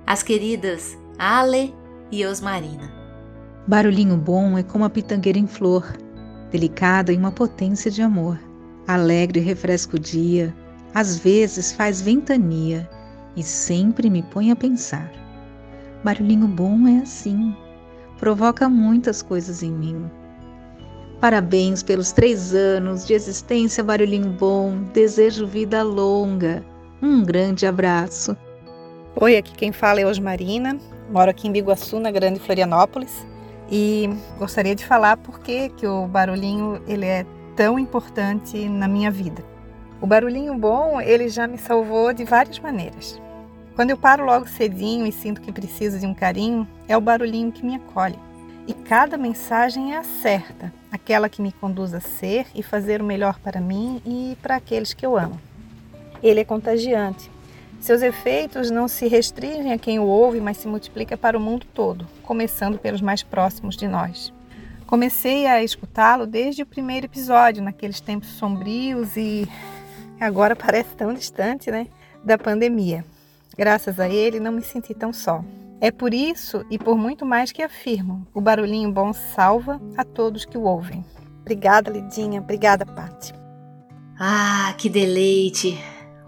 as 0.06 0.22
queridas 0.22 0.96
Ale 1.18 1.74
e 2.10 2.24
Osmarina. 2.24 2.92
Barulhinho 3.66 4.16
bom 4.16 4.56
é 4.56 4.62
como 4.62 4.84
a 4.84 4.90
pitangueira 4.90 5.38
em 5.38 5.46
flor, 5.46 5.84
delicada 6.50 7.12
em 7.12 7.18
uma 7.18 7.32
potência 7.32 7.90
de 7.90 8.00
amor. 8.00 8.38
Alegre 8.86 9.40
refresca 9.40 9.96
o 9.96 9.98
dia, 9.98 10.54
às 10.94 11.18
vezes 11.18 11.72
faz 11.72 12.00
ventania 12.00 12.88
e 13.36 13.42
sempre 13.42 14.08
me 14.08 14.22
põe 14.22 14.50
a 14.50 14.56
pensar. 14.56 15.12
Barulhinho 16.02 16.46
bom 16.46 16.86
é 16.86 17.00
assim, 17.02 17.54
provoca 18.18 18.68
muitas 18.68 19.22
coisas 19.22 19.62
em 19.62 19.70
mim. 19.70 20.10
Parabéns 21.20 21.82
pelos 21.82 22.12
três 22.12 22.54
anos 22.54 23.06
de 23.06 23.12
existência, 23.12 23.82
Barulhinho 23.82 24.30
Bom. 24.30 24.82
Desejo 24.92 25.46
vida 25.46 25.82
longa. 25.82 26.64
Um 27.02 27.24
grande 27.24 27.66
abraço. 27.66 28.36
Oi, 29.20 29.36
aqui 29.36 29.52
quem 29.52 29.72
fala 29.72 30.00
é 30.00 30.06
Osmarina. 30.06 30.78
Moro 31.10 31.30
aqui 31.30 31.48
em 31.48 31.52
Biguaçu, 31.52 31.98
na 31.98 32.10
Grande 32.10 32.38
Florianópolis. 32.38 33.26
E 33.70 34.08
gostaria 34.38 34.74
de 34.74 34.86
falar 34.86 35.16
por 35.16 35.40
que 35.40 35.72
o 35.84 36.06
barulhinho 36.06 36.80
ele 36.86 37.04
é 37.04 37.26
tão 37.56 37.78
importante 37.78 38.68
na 38.68 38.86
minha 38.86 39.10
vida. 39.10 39.42
O 40.00 40.06
barulhinho 40.06 40.54
bom, 40.54 41.00
ele 41.00 41.28
já 41.28 41.48
me 41.48 41.58
salvou 41.58 42.12
de 42.12 42.24
várias 42.24 42.60
maneiras. 42.60 43.20
Quando 43.78 43.90
eu 43.90 43.96
paro 43.96 44.24
logo 44.24 44.48
cedinho 44.48 45.06
e 45.06 45.12
sinto 45.12 45.40
que 45.40 45.52
preciso 45.52 46.00
de 46.00 46.04
um 46.04 46.12
carinho, 46.12 46.66
é 46.88 46.96
o 46.96 47.00
barulhinho 47.00 47.52
que 47.52 47.64
me 47.64 47.76
acolhe. 47.76 48.18
E 48.66 48.74
cada 48.74 49.16
mensagem 49.16 49.94
é 49.94 49.98
a 49.98 50.02
certa, 50.02 50.72
aquela 50.90 51.28
que 51.28 51.40
me 51.40 51.52
conduz 51.52 51.94
a 51.94 52.00
ser 52.00 52.48
e 52.56 52.60
fazer 52.60 53.00
o 53.00 53.04
melhor 53.04 53.38
para 53.38 53.60
mim 53.60 54.02
e 54.04 54.36
para 54.42 54.56
aqueles 54.56 54.92
que 54.92 55.06
eu 55.06 55.16
amo. 55.16 55.40
Ele 56.20 56.40
é 56.40 56.44
contagiante, 56.44 57.30
seus 57.78 58.02
efeitos 58.02 58.68
não 58.68 58.88
se 58.88 59.06
restringem 59.06 59.72
a 59.72 59.78
quem 59.78 60.00
o 60.00 60.06
ouve, 60.06 60.40
mas 60.40 60.56
se 60.56 60.66
multiplica 60.66 61.16
para 61.16 61.38
o 61.38 61.40
mundo 61.40 61.64
todo, 61.72 62.04
começando 62.24 62.80
pelos 62.80 63.00
mais 63.00 63.22
próximos 63.22 63.76
de 63.76 63.86
nós. 63.86 64.32
Comecei 64.88 65.46
a 65.46 65.62
escutá-lo 65.62 66.26
desde 66.26 66.64
o 66.64 66.66
primeiro 66.66 67.06
episódio, 67.06 67.62
naqueles 67.62 68.00
tempos 68.00 68.30
sombrios 68.30 69.16
e 69.16 69.48
agora 70.18 70.56
parece 70.56 70.96
tão 70.96 71.14
distante, 71.14 71.70
né, 71.70 71.86
da 72.24 72.36
pandemia. 72.36 73.04
Graças 73.58 73.98
a 73.98 74.08
ele 74.08 74.38
não 74.38 74.52
me 74.52 74.62
senti 74.62 74.94
tão 74.94 75.12
só. 75.12 75.44
É 75.80 75.90
por 75.90 76.14
isso 76.14 76.64
e 76.70 76.78
por 76.78 76.96
muito 76.96 77.26
mais 77.26 77.52
que 77.52 77.62
afirmo, 77.62 78.26
o 78.32 78.40
barulhinho 78.40 78.92
bom 78.92 79.12
salva 79.12 79.80
a 79.96 80.04
todos 80.04 80.44
que 80.44 80.56
o 80.56 80.62
ouvem. 80.62 81.04
Obrigada, 81.40 81.90
Lidinha. 81.90 82.40
Obrigada, 82.40 82.86
Pati. 82.86 83.34
Ah, 84.18 84.74
que 84.78 84.88
deleite! 84.88 85.78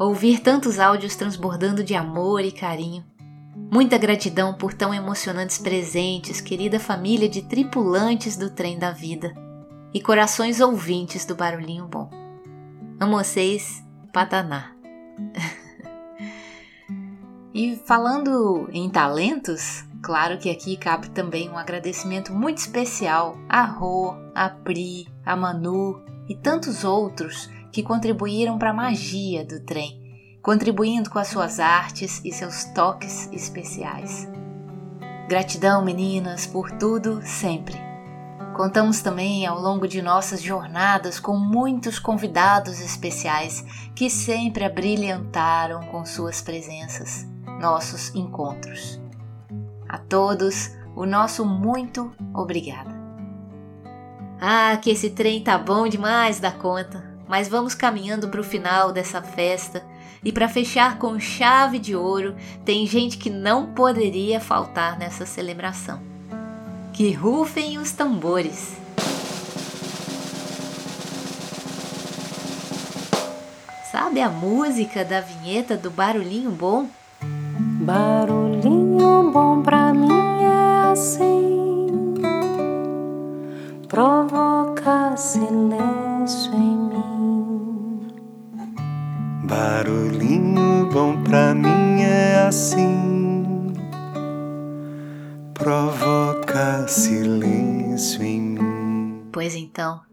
ouvir 0.00 0.40
tantos 0.40 0.78
áudios 0.78 1.14
transbordando 1.14 1.84
de 1.84 1.94
amor 1.94 2.42
e 2.42 2.50
carinho. 2.50 3.04
Muita 3.70 3.98
gratidão 3.98 4.54
por 4.54 4.72
tão 4.72 4.94
emocionantes 4.94 5.58
presentes, 5.58 6.40
querida 6.40 6.80
família 6.80 7.28
de 7.28 7.42
tripulantes 7.42 8.34
do 8.34 8.48
trem 8.48 8.78
da 8.78 8.92
vida 8.92 9.34
e 9.92 10.00
corações 10.00 10.58
ouvintes 10.58 11.26
do 11.26 11.34
barulhinho 11.34 11.86
bom. 11.86 12.08
Amo 12.98 13.18
vocês, 13.18 13.84
Pataná. 14.10 14.72
e 17.52 17.76
falando 17.84 18.68
em 18.72 18.88
talentos, 18.88 19.84
claro 20.02 20.38
que 20.38 20.48
aqui 20.48 20.76
cabe 20.76 21.10
também 21.10 21.50
um 21.50 21.58
agradecimento 21.58 22.32
muito 22.32 22.58
especial 22.58 23.36
a 23.48 23.64
Rô, 23.64 24.14
a 24.34 24.48
Pri, 24.48 25.08
a 25.24 25.34
Manu 25.34 26.00
e 26.28 26.34
tantos 26.34 26.84
outros 26.84 27.50
que 27.72 27.82
contribuíram 27.82 28.58
para 28.58 28.70
a 28.70 28.74
magia 28.74 29.44
do 29.44 29.60
trem, 29.60 30.00
contribuindo 30.42 31.10
com 31.10 31.18
as 31.18 31.28
suas 31.28 31.58
artes 31.58 32.20
e 32.24 32.32
seus 32.32 32.64
toques 32.66 33.28
especiais. 33.32 34.28
Gratidão, 35.28 35.84
meninas, 35.84 36.46
por 36.46 36.70
tudo 36.72 37.20
sempre. 37.24 37.76
Contamos 38.56 39.00
também 39.00 39.46
ao 39.46 39.60
longo 39.60 39.86
de 39.86 40.02
nossas 40.02 40.42
jornadas 40.42 41.20
com 41.20 41.36
muitos 41.36 41.98
convidados 41.98 42.80
especiais 42.80 43.64
que 43.94 44.10
sempre 44.10 44.64
abrilhantaram 44.64 45.86
com 45.86 46.04
suas 46.04 46.42
presenças, 46.42 47.29
nossos 47.60 48.12
encontros. 48.14 49.00
A 49.88 49.98
todos, 49.98 50.72
o 50.96 51.06
nosso 51.06 51.46
muito 51.46 52.12
obrigada. 52.34 52.98
Ah, 54.40 54.76
que 54.78 54.90
esse 54.90 55.10
trem 55.10 55.44
tá 55.44 55.56
bom 55.56 55.86
demais 55.86 56.40
da 56.40 56.50
conta! 56.50 57.10
mas 57.30 57.46
vamos 57.46 57.76
caminhando 57.76 58.28
para 58.28 58.40
o 58.40 58.44
final 58.44 58.90
dessa 58.90 59.22
festa 59.22 59.84
e 60.24 60.32
para 60.32 60.48
fechar 60.48 60.98
com 60.98 61.20
chave 61.20 61.78
de 61.78 61.94
ouro, 61.94 62.34
tem 62.64 62.84
gente 62.88 63.16
que 63.16 63.30
não 63.30 63.72
poderia 63.72 64.40
faltar 64.40 64.98
nessa 64.98 65.24
celebração. 65.24 66.02
Que 66.92 67.12
rufem 67.12 67.78
os 67.78 67.92
tambores! 67.92 68.76
Sabe 73.92 74.20
a 74.20 74.28
música 74.28 75.04
da 75.04 75.20
vinheta 75.20 75.76
do 75.76 75.88
Barulhinho 75.88 76.50
Bom? 76.50 76.88
Barulhinho 77.90 79.32
bom 79.32 79.62
pra 79.62 79.92
mim 79.92 80.44
é 80.44 80.92
assim, 80.92 82.14
provoca 83.88 85.16
silêncio 85.16 86.54
em 86.54 86.76
mim. 86.76 88.12
Barulhinho 89.42 90.88
bom 90.92 91.20
pra 91.24 91.52
mim 91.52 92.02
é 92.02 92.46
assim, 92.46 93.72
provoca 95.52 96.86
silêncio 96.86 98.22
em 98.22 98.40
mim. 98.40 99.28
Pois 99.32 99.56
então. 99.56 100.09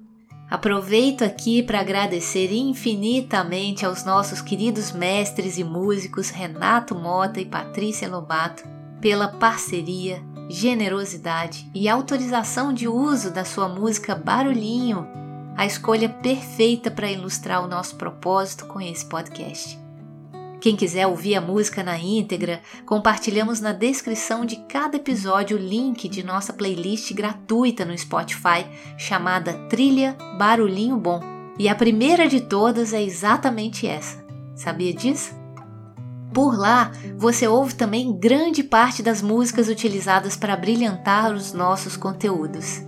Aproveito 0.50 1.24
aqui 1.24 1.62
para 1.62 1.82
agradecer 1.82 2.54
infinitamente 2.54 3.86
aos 3.86 4.06
nossos 4.06 4.42
queridos 4.42 4.94
mestres 4.94 5.58
e 5.58 5.64
músicos 5.64 6.30
Renato 6.30 6.96
Mota 6.96 7.42
e 7.42 7.46
Patrícia 7.46 8.08
Lobato 8.10 8.64
pela 9.02 9.28
parceria, 9.28 10.24
generosidade 10.50 11.70
e 11.76 11.90
autorização 11.90 12.74
de 12.74 12.88
uso 12.88 13.30
da 13.30 13.44
sua 13.44 13.68
música 13.68 14.16
Barulhinho, 14.16 15.06
a 15.56 15.66
escolha 15.66 16.08
perfeita 16.08 16.90
para 16.90 17.12
ilustrar 17.12 17.62
o 17.64 17.68
nosso 17.68 17.98
propósito 17.98 18.68
com 18.68 18.80
esse 18.80 19.06
podcast. 19.06 19.87
Quem 20.60 20.76
quiser 20.76 21.06
ouvir 21.06 21.36
a 21.36 21.42
música 21.42 21.84
na 21.84 22.00
íntegra, 22.00 22.62
compartilhamos 22.86 23.62
na 23.62 23.72
descrição 23.72 24.44
de 24.44 24.56
cada 24.68 24.98
episódio 24.98 25.56
o 25.56 25.60
link 25.60 26.10
de 26.10 26.24
nossa 26.24 26.52
playlist 26.52 27.14
gratuita 27.14 27.86
no 27.86 27.96
Spotify 27.96 28.66
chamada 28.98 29.54
Trilha 29.70 30.18
Barulhinho 30.38 30.98
Bom. 30.98 31.22
E 31.60 31.70
a 31.70 31.76
primeira 31.76 32.28
de 32.28 32.42
todas 32.42 32.92
é 32.92 33.02
exatamente 33.02 33.88
essa. 33.88 34.26
Sabia 34.56 34.94
disso? 34.94 35.36
Por 36.34 36.58
lá, 36.58 36.92
você 37.18 37.48
ouve 37.48 37.76
também 37.76 38.18
grande 38.18 38.64
parte 38.64 39.02
das 39.02 39.22
músicas 39.22 39.70
utilizadas 39.70 40.36
para 40.36 40.58
brilhantar 40.58 41.34
os 41.34 41.54
nossos 41.54 41.96
conteúdos. 41.96 42.82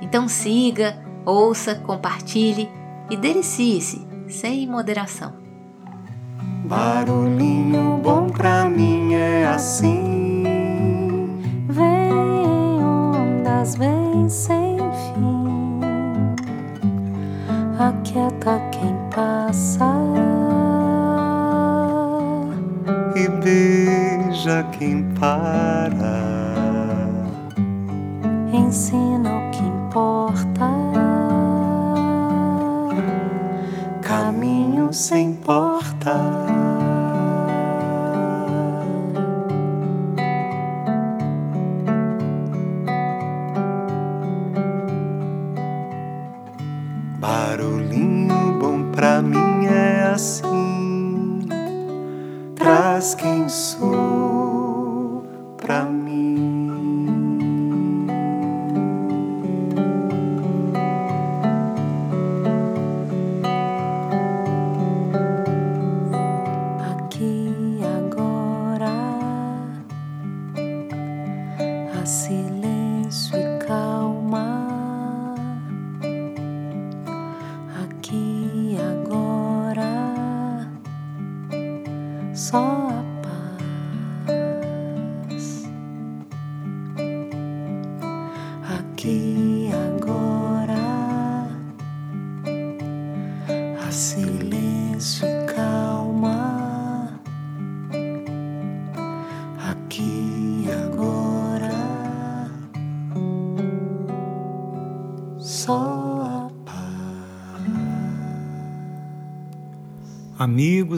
Então 0.00 0.28
siga, 0.28 0.98
ouça, 1.24 1.74
compartilhe 1.74 2.68
e 3.10 3.16
delicie-se, 3.16 4.06
sem 4.28 4.66
moderação. 4.66 5.43
Barulhinho 6.64 8.00
bom 8.02 8.30
pra 8.30 8.64
mim 8.64 9.12
é 9.12 9.46
assim. 9.46 10.44
Vem 11.68 12.12
ondas, 12.82 13.76
vem 13.76 14.26
sem 14.30 14.78
fim. 14.78 15.80
Aquieta 17.78 18.58
quem 18.72 18.96
passa. 19.14 19.94
E 23.14 23.28
beija 23.28 24.64
quem 24.72 25.04
para. 25.20 26.24
Ensina 28.50 29.30
o 29.36 29.50
que 29.50 29.62
importa. 29.62 31.03
Caminho 34.14 34.92
sem 34.92 35.32
porta. 35.32 36.14
Barulhinho 47.18 48.56
bom 48.60 48.92
pra 48.92 49.20
mim 49.20 49.66
é 49.66 50.12
assim. 50.14 51.40
Traz 52.54 53.16
quem 53.16 53.48
sou 53.48 54.03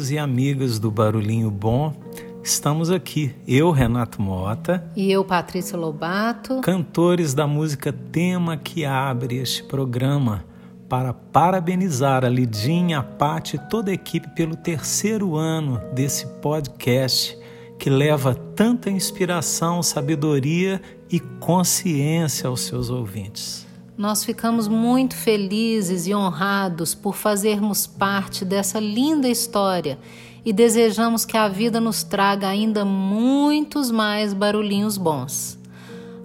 Amigos 0.07 0.11
e 0.11 0.19
amigas 0.19 0.79
do 0.79 0.91
Barulhinho 0.91 1.51
Bom, 1.51 1.93
estamos 2.43 2.91
aqui, 2.91 3.35
eu, 3.47 3.71
Renato 3.71 4.21
Mota, 4.23 4.89
E 4.95 5.11
eu, 5.11 5.25
Patrícia 5.25 5.77
Lobato. 5.77 6.61
cantores 6.61 7.35
da 7.35 7.47
música 7.47 7.93
tema 7.93 8.57
que 8.57 8.85
abre 8.85 9.37
este 9.37 9.65
programa, 9.65 10.45
para 10.89 11.13
parabenizar 11.13 12.25
a 12.25 12.29
Lidinha, 12.29 12.99
a 12.99 13.03
Paty 13.03 13.57
e 13.57 13.71
toda 13.71 13.91
a 13.91 13.95
equipe 13.95 14.29
pelo 14.35 14.55
terceiro 14.55 15.37
ano 15.37 15.81
desse 15.93 16.27
podcast 16.41 17.37
que 17.79 17.91
leva 17.91 18.35
tanta 18.55 18.91
inspiração, 18.91 19.83
sabedoria 19.83 20.81
e 21.11 21.19
consciência 21.19 22.49
aos 22.49 22.61
seus 22.61 22.91
ouvintes. 22.91 23.66
Nós 23.97 24.23
ficamos 24.23 24.69
muito 24.69 25.17
felizes 25.17 26.07
e 26.07 26.15
honrados 26.15 26.95
por 26.95 27.17
fazermos 27.17 27.87
parte 27.87 28.45
dessa 28.45 28.79
linda 28.79 29.27
história 29.27 29.99
e 30.45 30.53
desejamos 30.53 31.25
que 31.25 31.35
a 31.35 31.49
vida 31.49 31.81
nos 31.81 32.03
traga 32.03 32.47
ainda 32.47 32.85
muitos 32.85 33.91
mais 33.91 34.35
barulhinhos 34.35 34.99
bons. 34.99 35.59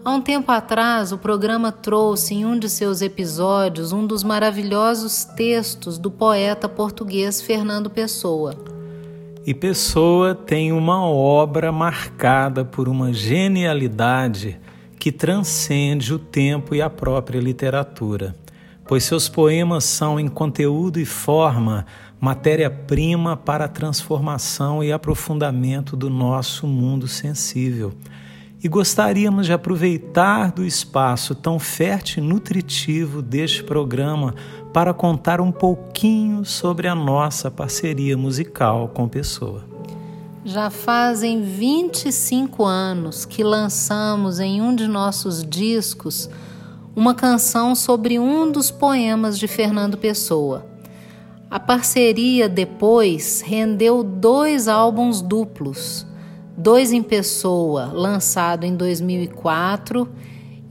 Há 0.03 0.11
um 0.11 0.19
tempo 0.19 0.51
atrás, 0.51 1.13
o 1.13 1.17
programa 1.17 1.71
trouxe 1.71 2.33
em 2.33 2.45
um 2.45 2.59
de 2.59 2.69
seus 2.69 3.01
episódios 3.01 3.93
um 3.93 4.05
dos 4.05 4.21
maravilhosos 4.21 5.23
textos 5.23 5.97
do 5.97 6.11
poeta 6.11 6.67
português 6.67 7.41
Fernando 7.41 7.89
Pessoa. 7.89 8.53
E 9.45 9.53
Pessoa 9.53 10.35
tem 10.35 10.73
uma 10.73 11.01
obra 11.03 11.71
marcada 11.71 12.65
por 12.65 12.89
uma 12.89 13.13
genialidade 13.13 14.59
que 15.01 15.11
transcende 15.11 16.13
o 16.13 16.19
tempo 16.19 16.75
e 16.75 16.81
a 16.81 16.87
própria 16.87 17.39
literatura, 17.39 18.35
pois 18.85 19.03
seus 19.03 19.27
poemas 19.27 19.83
são, 19.83 20.19
em 20.19 20.27
conteúdo 20.27 20.99
e 20.99 21.05
forma, 21.05 21.87
matéria-prima 22.19 23.35
para 23.35 23.65
a 23.65 23.67
transformação 23.67 24.83
e 24.83 24.91
aprofundamento 24.91 25.97
do 25.97 26.07
nosso 26.07 26.67
mundo 26.67 27.07
sensível. 27.07 27.93
E 28.63 28.67
gostaríamos 28.67 29.47
de 29.47 29.53
aproveitar 29.53 30.51
do 30.51 30.63
espaço 30.63 31.33
tão 31.33 31.57
fértil 31.57 32.23
e 32.23 32.27
nutritivo 32.27 33.23
deste 33.23 33.63
programa 33.63 34.35
para 34.71 34.93
contar 34.93 35.41
um 35.41 35.51
pouquinho 35.51 36.45
sobre 36.45 36.87
a 36.87 36.93
nossa 36.93 37.49
parceria 37.49 38.15
musical 38.15 38.87
com 38.89 39.09
Pessoa. 39.09 39.70
Já 40.43 40.71
fazem 40.71 41.43
25 41.43 42.63
anos 42.63 43.25
que 43.25 43.43
lançamos 43.43 44.39
em 44.39 44.59
um 44.59 44.75
de 44.75 44.87
nossos 44.87 45.43
discos 45.43 46.27
uma 46.95 47.13
canção 47.13 47.75
sobre 47.75 48.17
um 48.17 48.51
dos 48.51 48.71
poemas 48.71 49.37
de 49.37 49.47
Fernando 49.47 49.99
Pessoa. 49.99 50.65
A 51.47 51.59
parceria 51.59 52.49
depois 52.49 53.41
rendeu 53.41 54.01
dois 54.01 54.67
álbuns 54.67 55.21
duplos, 55.21 56.07
dois 56.57 56.91
em 56.91 57.03
Pessoa, 57.03 57.91
lançado 57.93 58.63
em 58.63 58.75
2004, 58.75 60.09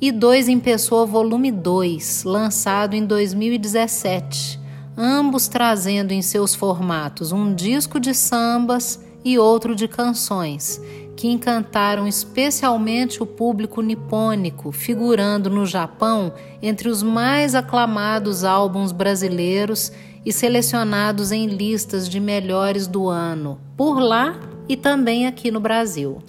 e 0.01 0.11
dois 0.11 0.49
em 0.49 0.59
Pessoa 0.59 1.07
Volume 1.07 1.53
2, 1.53 2.25
lançado 2.25 2.95
em 2.95 3.07
2017, 3.07 4.59
ambos 4.97 5.47
trazendo 5.47 6.11
em 6.11 6.23
seus 6.23 6.57
formatos 6.57 7.31
um 7.31 7.55
disco 7.55 8.01
de 8.01 8.13
sambas 8.15 8.99
e 9.25 9.39
outro 9.39 9.75
de 9.75 9.87
canções, 9.87 10.81
que 11.17 11.29
encantaram 11.29 12.07
especialmente 12.07 13.23
o 13.23 13.27
público 13.27 13.83
nipônico, 13.83 14.73
figurando 14.73 15.51
no 15.51 15.67
Japão 15.67 16.33
entre 16.63 16.89
os 16.89 17.03
mais 17.03 17.55
aclamados 17.55 18.45
álbuns 18.45 18.93
brasileiros 18.93 19.93
e 20.25 20.33
selecionados 20.33 21.33
em 21.33 21.47
listas 21.47 22.09
de 22.09 22.21
melhores 22.21 22.87
do 22.87 23.09
ano, 23.09 23.59
por 23.77 23.99
lá 23.99 24.39
e 24.69 24.77
também 24.77 25.27
aqui 25.27 25.51
no 25.51 25.61
Brasil. 25.61 26.23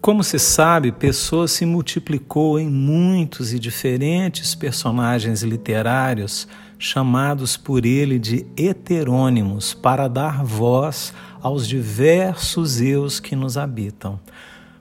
Como 0.00 0.24
se 0.24 0.38
sabe, 0.38 0.90
Pessoa 0.90 1.46
se 1.46 1.64
multiplicou 1.64 2.58
em 2.58 2.68
muitos 2.68 3.52
e 3.52 3.58
diferentes 3.58 4.52
personagens 4.52 5.42
literários 5.42 6.48
chamados 6.82 7.56
por 7.56 7.86
ele 7.86 8.18
de 8.18 8.44
heterônimos 8.56 9.72
para 9.72 10.08
dar 10.08 10.42
voz 10.42 11.14
aos 11.40 11.68
diversos 11.68 12.80
eus 12.80 13.20
que 13.20 13.36
nos 13.36 13.56
habitam. 13.56 14.18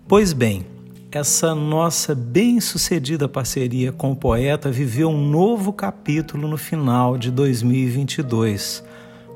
Pois 0.07 0.33
bem, 0.33 0.65
essa 1.11 1.53
nossa 1.53 2.15
bem-sucedida 2.15 3.29
parceria 3.29 3.91
com 3.91 4.13
o 4.13 4.15
poeta 4.15 4.71
viveu 4.71 5.09
um 5.09 5.29
novo 5.29 5.71
capítulo 5.71 6.47
no 6.47 6.57
final 6.57 7.19
de 7.19 7.29
2022, 7.29 8.83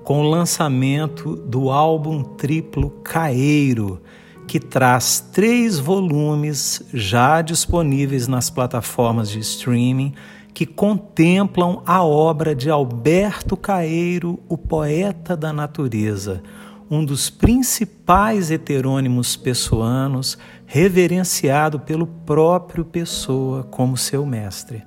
com 0.03 0.21
o 0.21 0.29
lançamento 0.29 1.35
do 1.35 1.69
álbum 1.69 2.23
triplo 2.23 2.89
Caeiro, 3.03 4.01
que 4.47 4.59
traz 4.59 5.19
três 5.31 5.77
volumes 5.77 6.81
já 6.91 7.43
disponíveis 7.43 8.27
nas 8.27 8.49
plataformas 8.49 9.29
de 9.29 9.37
streaming 9.37 10.15
que 10.55 10.65
contemplam 10.65 11.83
a 11.85 12.01
obra 12.01 12.55
de 12.55 12.69
Alberto 12.69 13.57
Caeiro, 13.57 14.39
o 14.47 14.57
poeta 14.57 15.35
da 15.35 15.51
natureza, 15.51 16.41
um 16.89 17.03
dos 17.03 17.29
principais 17.29 18.49
heterônimos 18.49 19.35
pessoanos, 19.35 20.37
reverenciado 20.65 21.81
pelo 21.81 22.07
próprio 22.07 22.85
Pessoa 22.85 23.63
como 23.63 23.97
seu 23.97 24.25
mestre. 24.25 24.81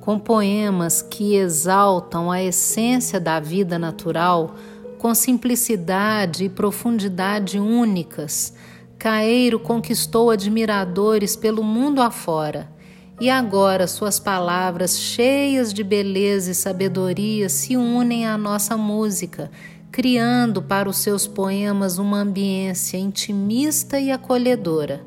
Com 0.00 0.20
poemas 0.20 1.02
que 1.02 1.34
exaltam 1.34 2.30
a 2.30 2.40
essência 2.40 3.18
da 3.18 3.40
vida 3.40 3.80
natural, 3.80 4.54
com 4.98 5.12
simplicidade 5.16 6.44
e 6.44 6.48
profundidade 6.48 7.58
únicas, 7.58 8.54
Caeiro 8.96 9.58
conquistou 9.58 10.30
admiradores 10.30 11.34
pelo 11.34 11.64
mundo 11.64 12.00
afora 12.00 12.75
e 13.18 13.30
agora 13.30 13.86
suas 13.86 14.20
palavras, 14.20 14.98
cheias 14.98 15.72
de 15.72 15.82
beleza 15.82 16.50
e 16.50 16.54
sabedoria, 16.54 17.48
se 17.48 17.76
unem 17.76 18.26
à 18.26 18.36
nossa 18.36 18.76
música, 18.76 19.50
criando 19.90 20.60
para 20.60 20.88
os 20.88 20.98
seus 20.98 21.26
poemas 21.26 21.98
uma 21.98 22.18
ambiência 22.18 22.98
intimista 22.98 23.98
e 23.98 24.10
acolhedora. 24.10 25.02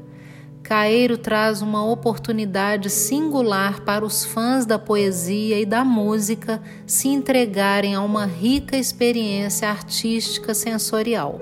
Caeiro 0.63 1.17
traz 1.17 1.61
uma 1.61 1.83
oportunidade 1.83 2.89
singular 2.89 3.81
para 3.81 4.05
os 4.05 4.25
fãs 4.25 4.65
da 4.65 4.77
poesia 4.77 5.59
e 5.59 5.65
da 5.65 5.83
música 5.83 6.61
se 6.85 7.07
entregarem 7.07 7.95
a 7.95 8.01
uma 8.01 8.25
rica 8.25 8.77
experiência 8.77 9.69
artística 9.69 10.53
sensorial. 10.53 11.39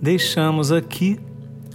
Deixamos 0.00 0.72
aqui, 0.72 1.18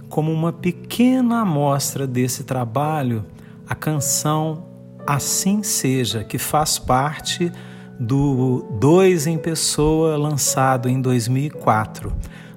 como 0.08 0.32
uma 0.32 0.52
pequena 0.52 1.42
amostra 1.42 2.06
desse 2.06 2.42
trabalho, 2.42 3.24
a 3.68 3.74
canção 3.74 4.64
Assim 5.06 5.62
Seja, 5.62 6.24
que 6.24 6.36
faz 6.36 6.78
parte 6.78 7.52
do 7.98 8.66
Dois 8.80 9.26
em 9.26 9.38
Pessoa, 9.38 10.16
lançado 10.16 10.88
em 10.88 11.00
2004, 11.00 12.12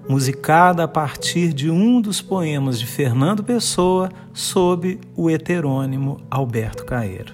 musicada 0.07 0.84
a 0.84 0.88
partir 0.88 1.53
de 1.53 1.69
um 1.69 2.02
dos 2.02 2.22
poemas 2.22 2.80
de 2.80 2.88
Fernando 2.88 3.44
Pessoa 3.44 4.10
sob 4.34 4.99
o 5.15 5.30
heterônimo 5.30 6.19
Alberto 6.30 6.84
Caeiro. 6.86 7.34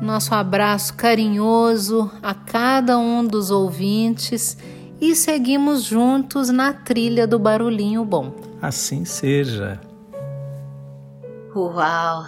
Nosso 0.00 0.34
abraço 0.34 0.94
carinhoso 0.94 2.10
a 2.22 2.34
cada 2.34 2.98
um 2.98 3.26
dos 3.26 3.50
ouvintes 3.50 4.56
e 5.00 5.14
seguimos 5.16 5.84
juntos 5.84 6.50
na 6.50 6.72
trilha 6.72 7.26
do 7.26 7.38
barulhinho 7.38 8.04
bom. 8.04 8.34
Assim 8.60 9.04
seja. 9.04 9.80
Uau! 11.56 12.26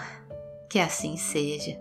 Que 0.71 0.79
assim 0.79 1.17
seja. 1.17 1.77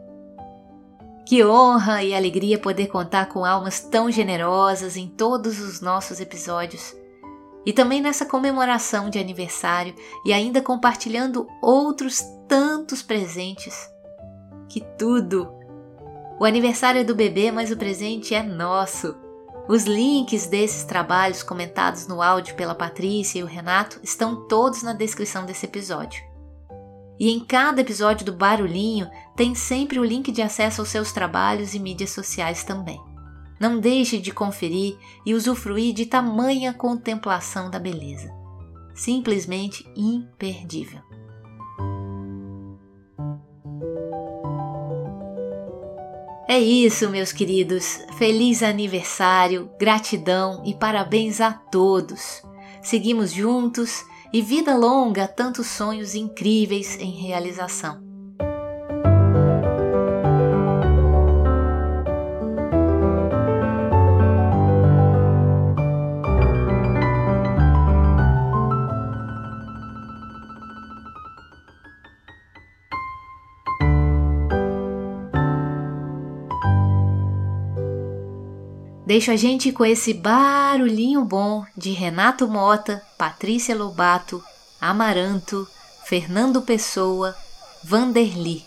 Que 1.23 1.45
honra 1.45 2.03
e 2.03 2.15
alegria 2.15 2.57
poder 2.57 2.87
contar 2.87 3.27
com 3.27 3.45
almas 3.45 3.79
tão 3.79 4.09
generosas 4.09 4.97
em 4.97 5.07
todos 5.07 5.59
os 5.59 5.79
nossos 5.79 6.19
episódios. 6.19 6.95
E 7.63 7.71
também 7.71 8.01
nessa 8.01 8.25
comemoração 8.25 9.07
de 9.11 9.19
aniversário 9.19 9.93
e 10.25 10.33
ainda 10.33 10.59
compartilhando 10.59 11.47
outros 11.61 12.19
tantos 12.47 13.03
presentes. 13.03 13.77
Que 14.67 14.81
tudo! 14.97 15.53
O 16.39 16.45
aniversário 16.45 17.01
é 17.01 17.03
do 17.03 17.13
bebê, 17.13 17.51
mas 17.51 17.69
o 17.69 17.77
presente 17.77 18.33
é 18.33 18.41
nosso. 18.41 19.15
Os 19.67 19.83
links 19.83 20.47
desses 20.47 20.83
trabalhos 20.83 21.43
comentados 21.43 22.07
no 22.07 22.23
áudio 22.23 22.55
pela 22.55 22.73
Patrícia 22.73 23.37
e 23.37 23.43
o 23.43 23.45
Renato 23.45 23.99
estão 24.01 24.47
todos 24.47 24.81
na 24.81 24.93
descrição 24.93 25.45
desse 25.45 25.67
episódio. 25.67 26.28
E 27.19 27.29
em 27.29 27.39
cada 27.41 27.81
episódio 27.81 28.25
do 28.25 28.31
Barulhinho 28.31 29.09
tem 29.35 29.53
sempre 29.53 29.99
o 29.99 30.05
link 30.05 30.31
de 30.31 30.41
acesso 30.41 30.81
aos 30.81 30.89
seus 30.89 31.11
trabalhos 31.11 31.73
e 31.73 31.79
mídias 31.79 32.11
sociais 32.11 32.63
também. 32.63 32.99
Não 33.59 33.77
deixe 33.77 34.17
de 34.19 34.31
conferir 34.31 34.95
e 35.25 35.33
usufruir 35.33 35.93
de 35.93 36.05
tamanha 36.05 36.73
contemplação 36.73 37.69
da 37.69 37.77
beleza. 37.77 38.33
Simplesmente 38.95 39.85
imperdível. 39.97 41.01
É 46.47 46.57
isso, 46.57 47.09
meus 47.09 47.31
queridos. 47.31 47.99
Feliz 48.17 48.63
aniversário, 48.63 49.69
gratidão 49.77 50.63
e 50.65 50.73
parabéns 50.73 51.39
a 51.41 51.51
todos. 51.51 52.41
Seguimos 52.81 53.31
juntos 53.31 54.03
e 54.31 54.41
vida 54.41 54.75
longa 54.75 55.27
tantos 55.27 55.67
sonhos 55.67 56.15
incríveis 56.15 56.97
em 56.99 57.11
realização. 57.11 58.08
Deixo 79.09 79.31
a 79.31 79.35
gente 79.35 79.71
com 79.71 79.83
esse 79.83 80.13
barulhinho 80.13 81.25
bom 81.25 81.65
de 81.75 81.89
Renato 81.93 82.47
Mota, 82.47 83.01
Patrícia 83.17 83.75
Lobato, 83.75 84.39
Amaranto, 84.79 85.67
Fernando 86.05 86.61
Pessoa, 86.61 87.35
Vanderly. 87.83 88.63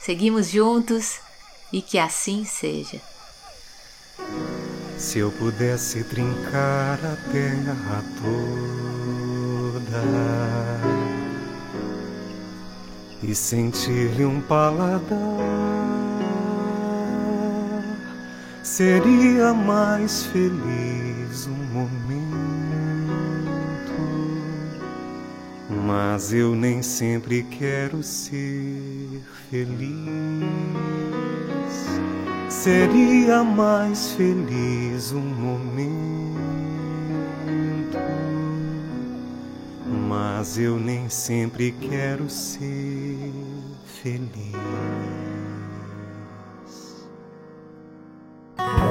Seguimos 0.00 0.48
juntos 0.48 1.18
e 1.70 1.82
que 1.82 1.98
assim 1.98 2.46
seja. 2.46 2.98
Se 4.96 5.18
eu 5.18 5.30
pudesse 5.32 6.02
trincar 6.04 6.98
a 7.04 7.16
terra 7.30 8.02
toda 8.22 10.00
e 13.22 13.34
sentir-lhe 13.34 14.24
um 14.24 14.40
paladar 14.40 15.59
seria 18.62 19.52
mais 19.54 20.24
feliz 20.24 21.46
um 21.46 21.64
momento. 21.72 22.40
Mas 25.86 26.32
eu 26.32 26.54
nem 26.54 26.82
sempre 26.82 27.42
quero 27.44 28.02
ser 28.02 29.22
feliz. 29.50 29.80
Seria 32.48 33.42
mais 33.42 34.12
feliz 34.12 35.12
um 35.12 35.20
momento. 35.20 36.10
Mas 40.08 40.58
eu 40.58 40.78
nem 40.78 41.08
sempre 41.08 41.72
quero 41.72 42.28
ser 42.28 43.32
feliz. 43.84 45.29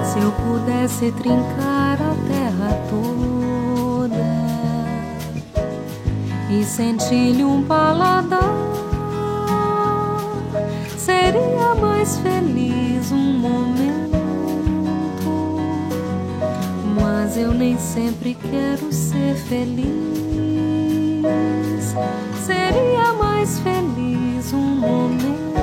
Se 0.04 0.20
eu 0.20 0.32
pudesse 0.32 1.12
trincar 1.12 2.02
a 2.02 2.16
terra 2.28 2.82
toda 2.90 4.16
e 6.50 6.64
sentir-lhe 6.64 7.44
um 7.44 7.64
paladar, 7.64 8.56
seria 10.98 11.76
mais 11.76 12.18
feliz 12.18 13.12
um 13.12 13.34
momento. 13.40 14.18
Mas 17.00 17.38
eu 17.38 17.54
nem 17.54 17.78
sempre 17.78 18.36
quero 18.36 18.92
ser 18.92 19.36
feliz. 19.36 19.90
Seria 22.46 23.14
mais 23.14 23.60
feliz 23.60 24.54
um 24.54 24.76
momento. 24.76 25.59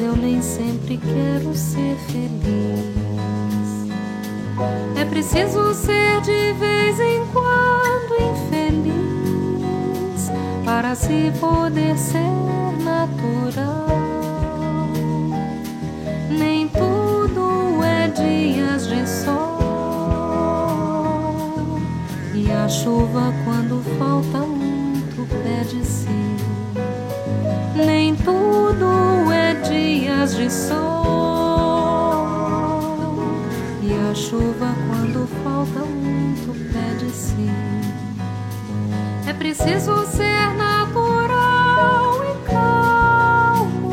Eu 0.00 0.16
nem 0.16 0.40
sempre 0.40 0.98
quero 0.98 1.54
ser 1.54 1.96
feliz. 2.06 2.98
É 4.96 5.04
preciso 5.04 5.74
ser 5.74 6.20
de 6.20 6.52
vez 6.54 7.00
em 7.00 7.24
quando 7.26 8.14
infeliz 8.30 8.98
para 10.64 10.94
se 10.94 11.32
poder 11.40 11.96
ser 11.96 12.30
natural. 12.82 13.86
Nem 16.30 16.68
tudo 16.68 17.82
é 17.82 18.08
dias 18.08 18.86
de 18.86 19.06
sol 19.08 19.58
e 22.34 22.50
a 22.52 22.68
chuva 22.68 23.32
quando 23.44 23.82
falta 23.98 24.38
muito 24.38 25.26
pede-se. 25.42 26.08
Nem 27.74 28.14
tudo 28.16 29.07
de 30.34 30.50
sol. 30.50 30.76
E 33.82 33.92
a 34.10 34.14
chuva 34.14 34.74
quando 34.88 35.26
falta 35.42 35.80
muito 35.80 36.52
pede-se. 36.72 37.50
É 39.26 39.32
preciso 39.32 40.06
ser 40.06 40.54
natural 40.56 42.24
e 42.24 42.34
calmo 42.50 43.90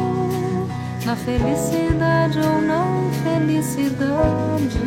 na 1.06 1.16
felicidade 1.16 2.40
ou 2.40 2.62
na 2.62 2.86
infelicidade. 3.10 4.80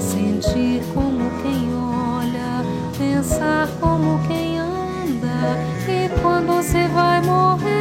Sentir 0.00 0.82
como 0.94 1.30
quem 1.42 1.74
olha, 1.74 2.64
pensar 2.98 3.68
como 3.80 4.20
quem 4.26 4.58
anda. 4.58 5.58
E 5.88 6.08
quando 6.20 6.54
você 6.54 6.88
vai 6.88 7.20
morrer, 7.22 7.79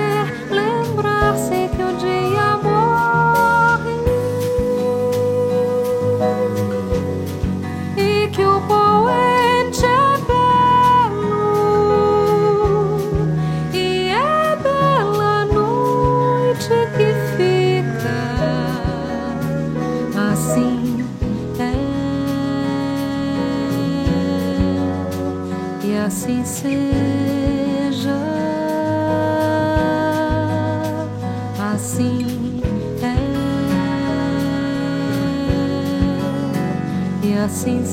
assim 37.50 37.84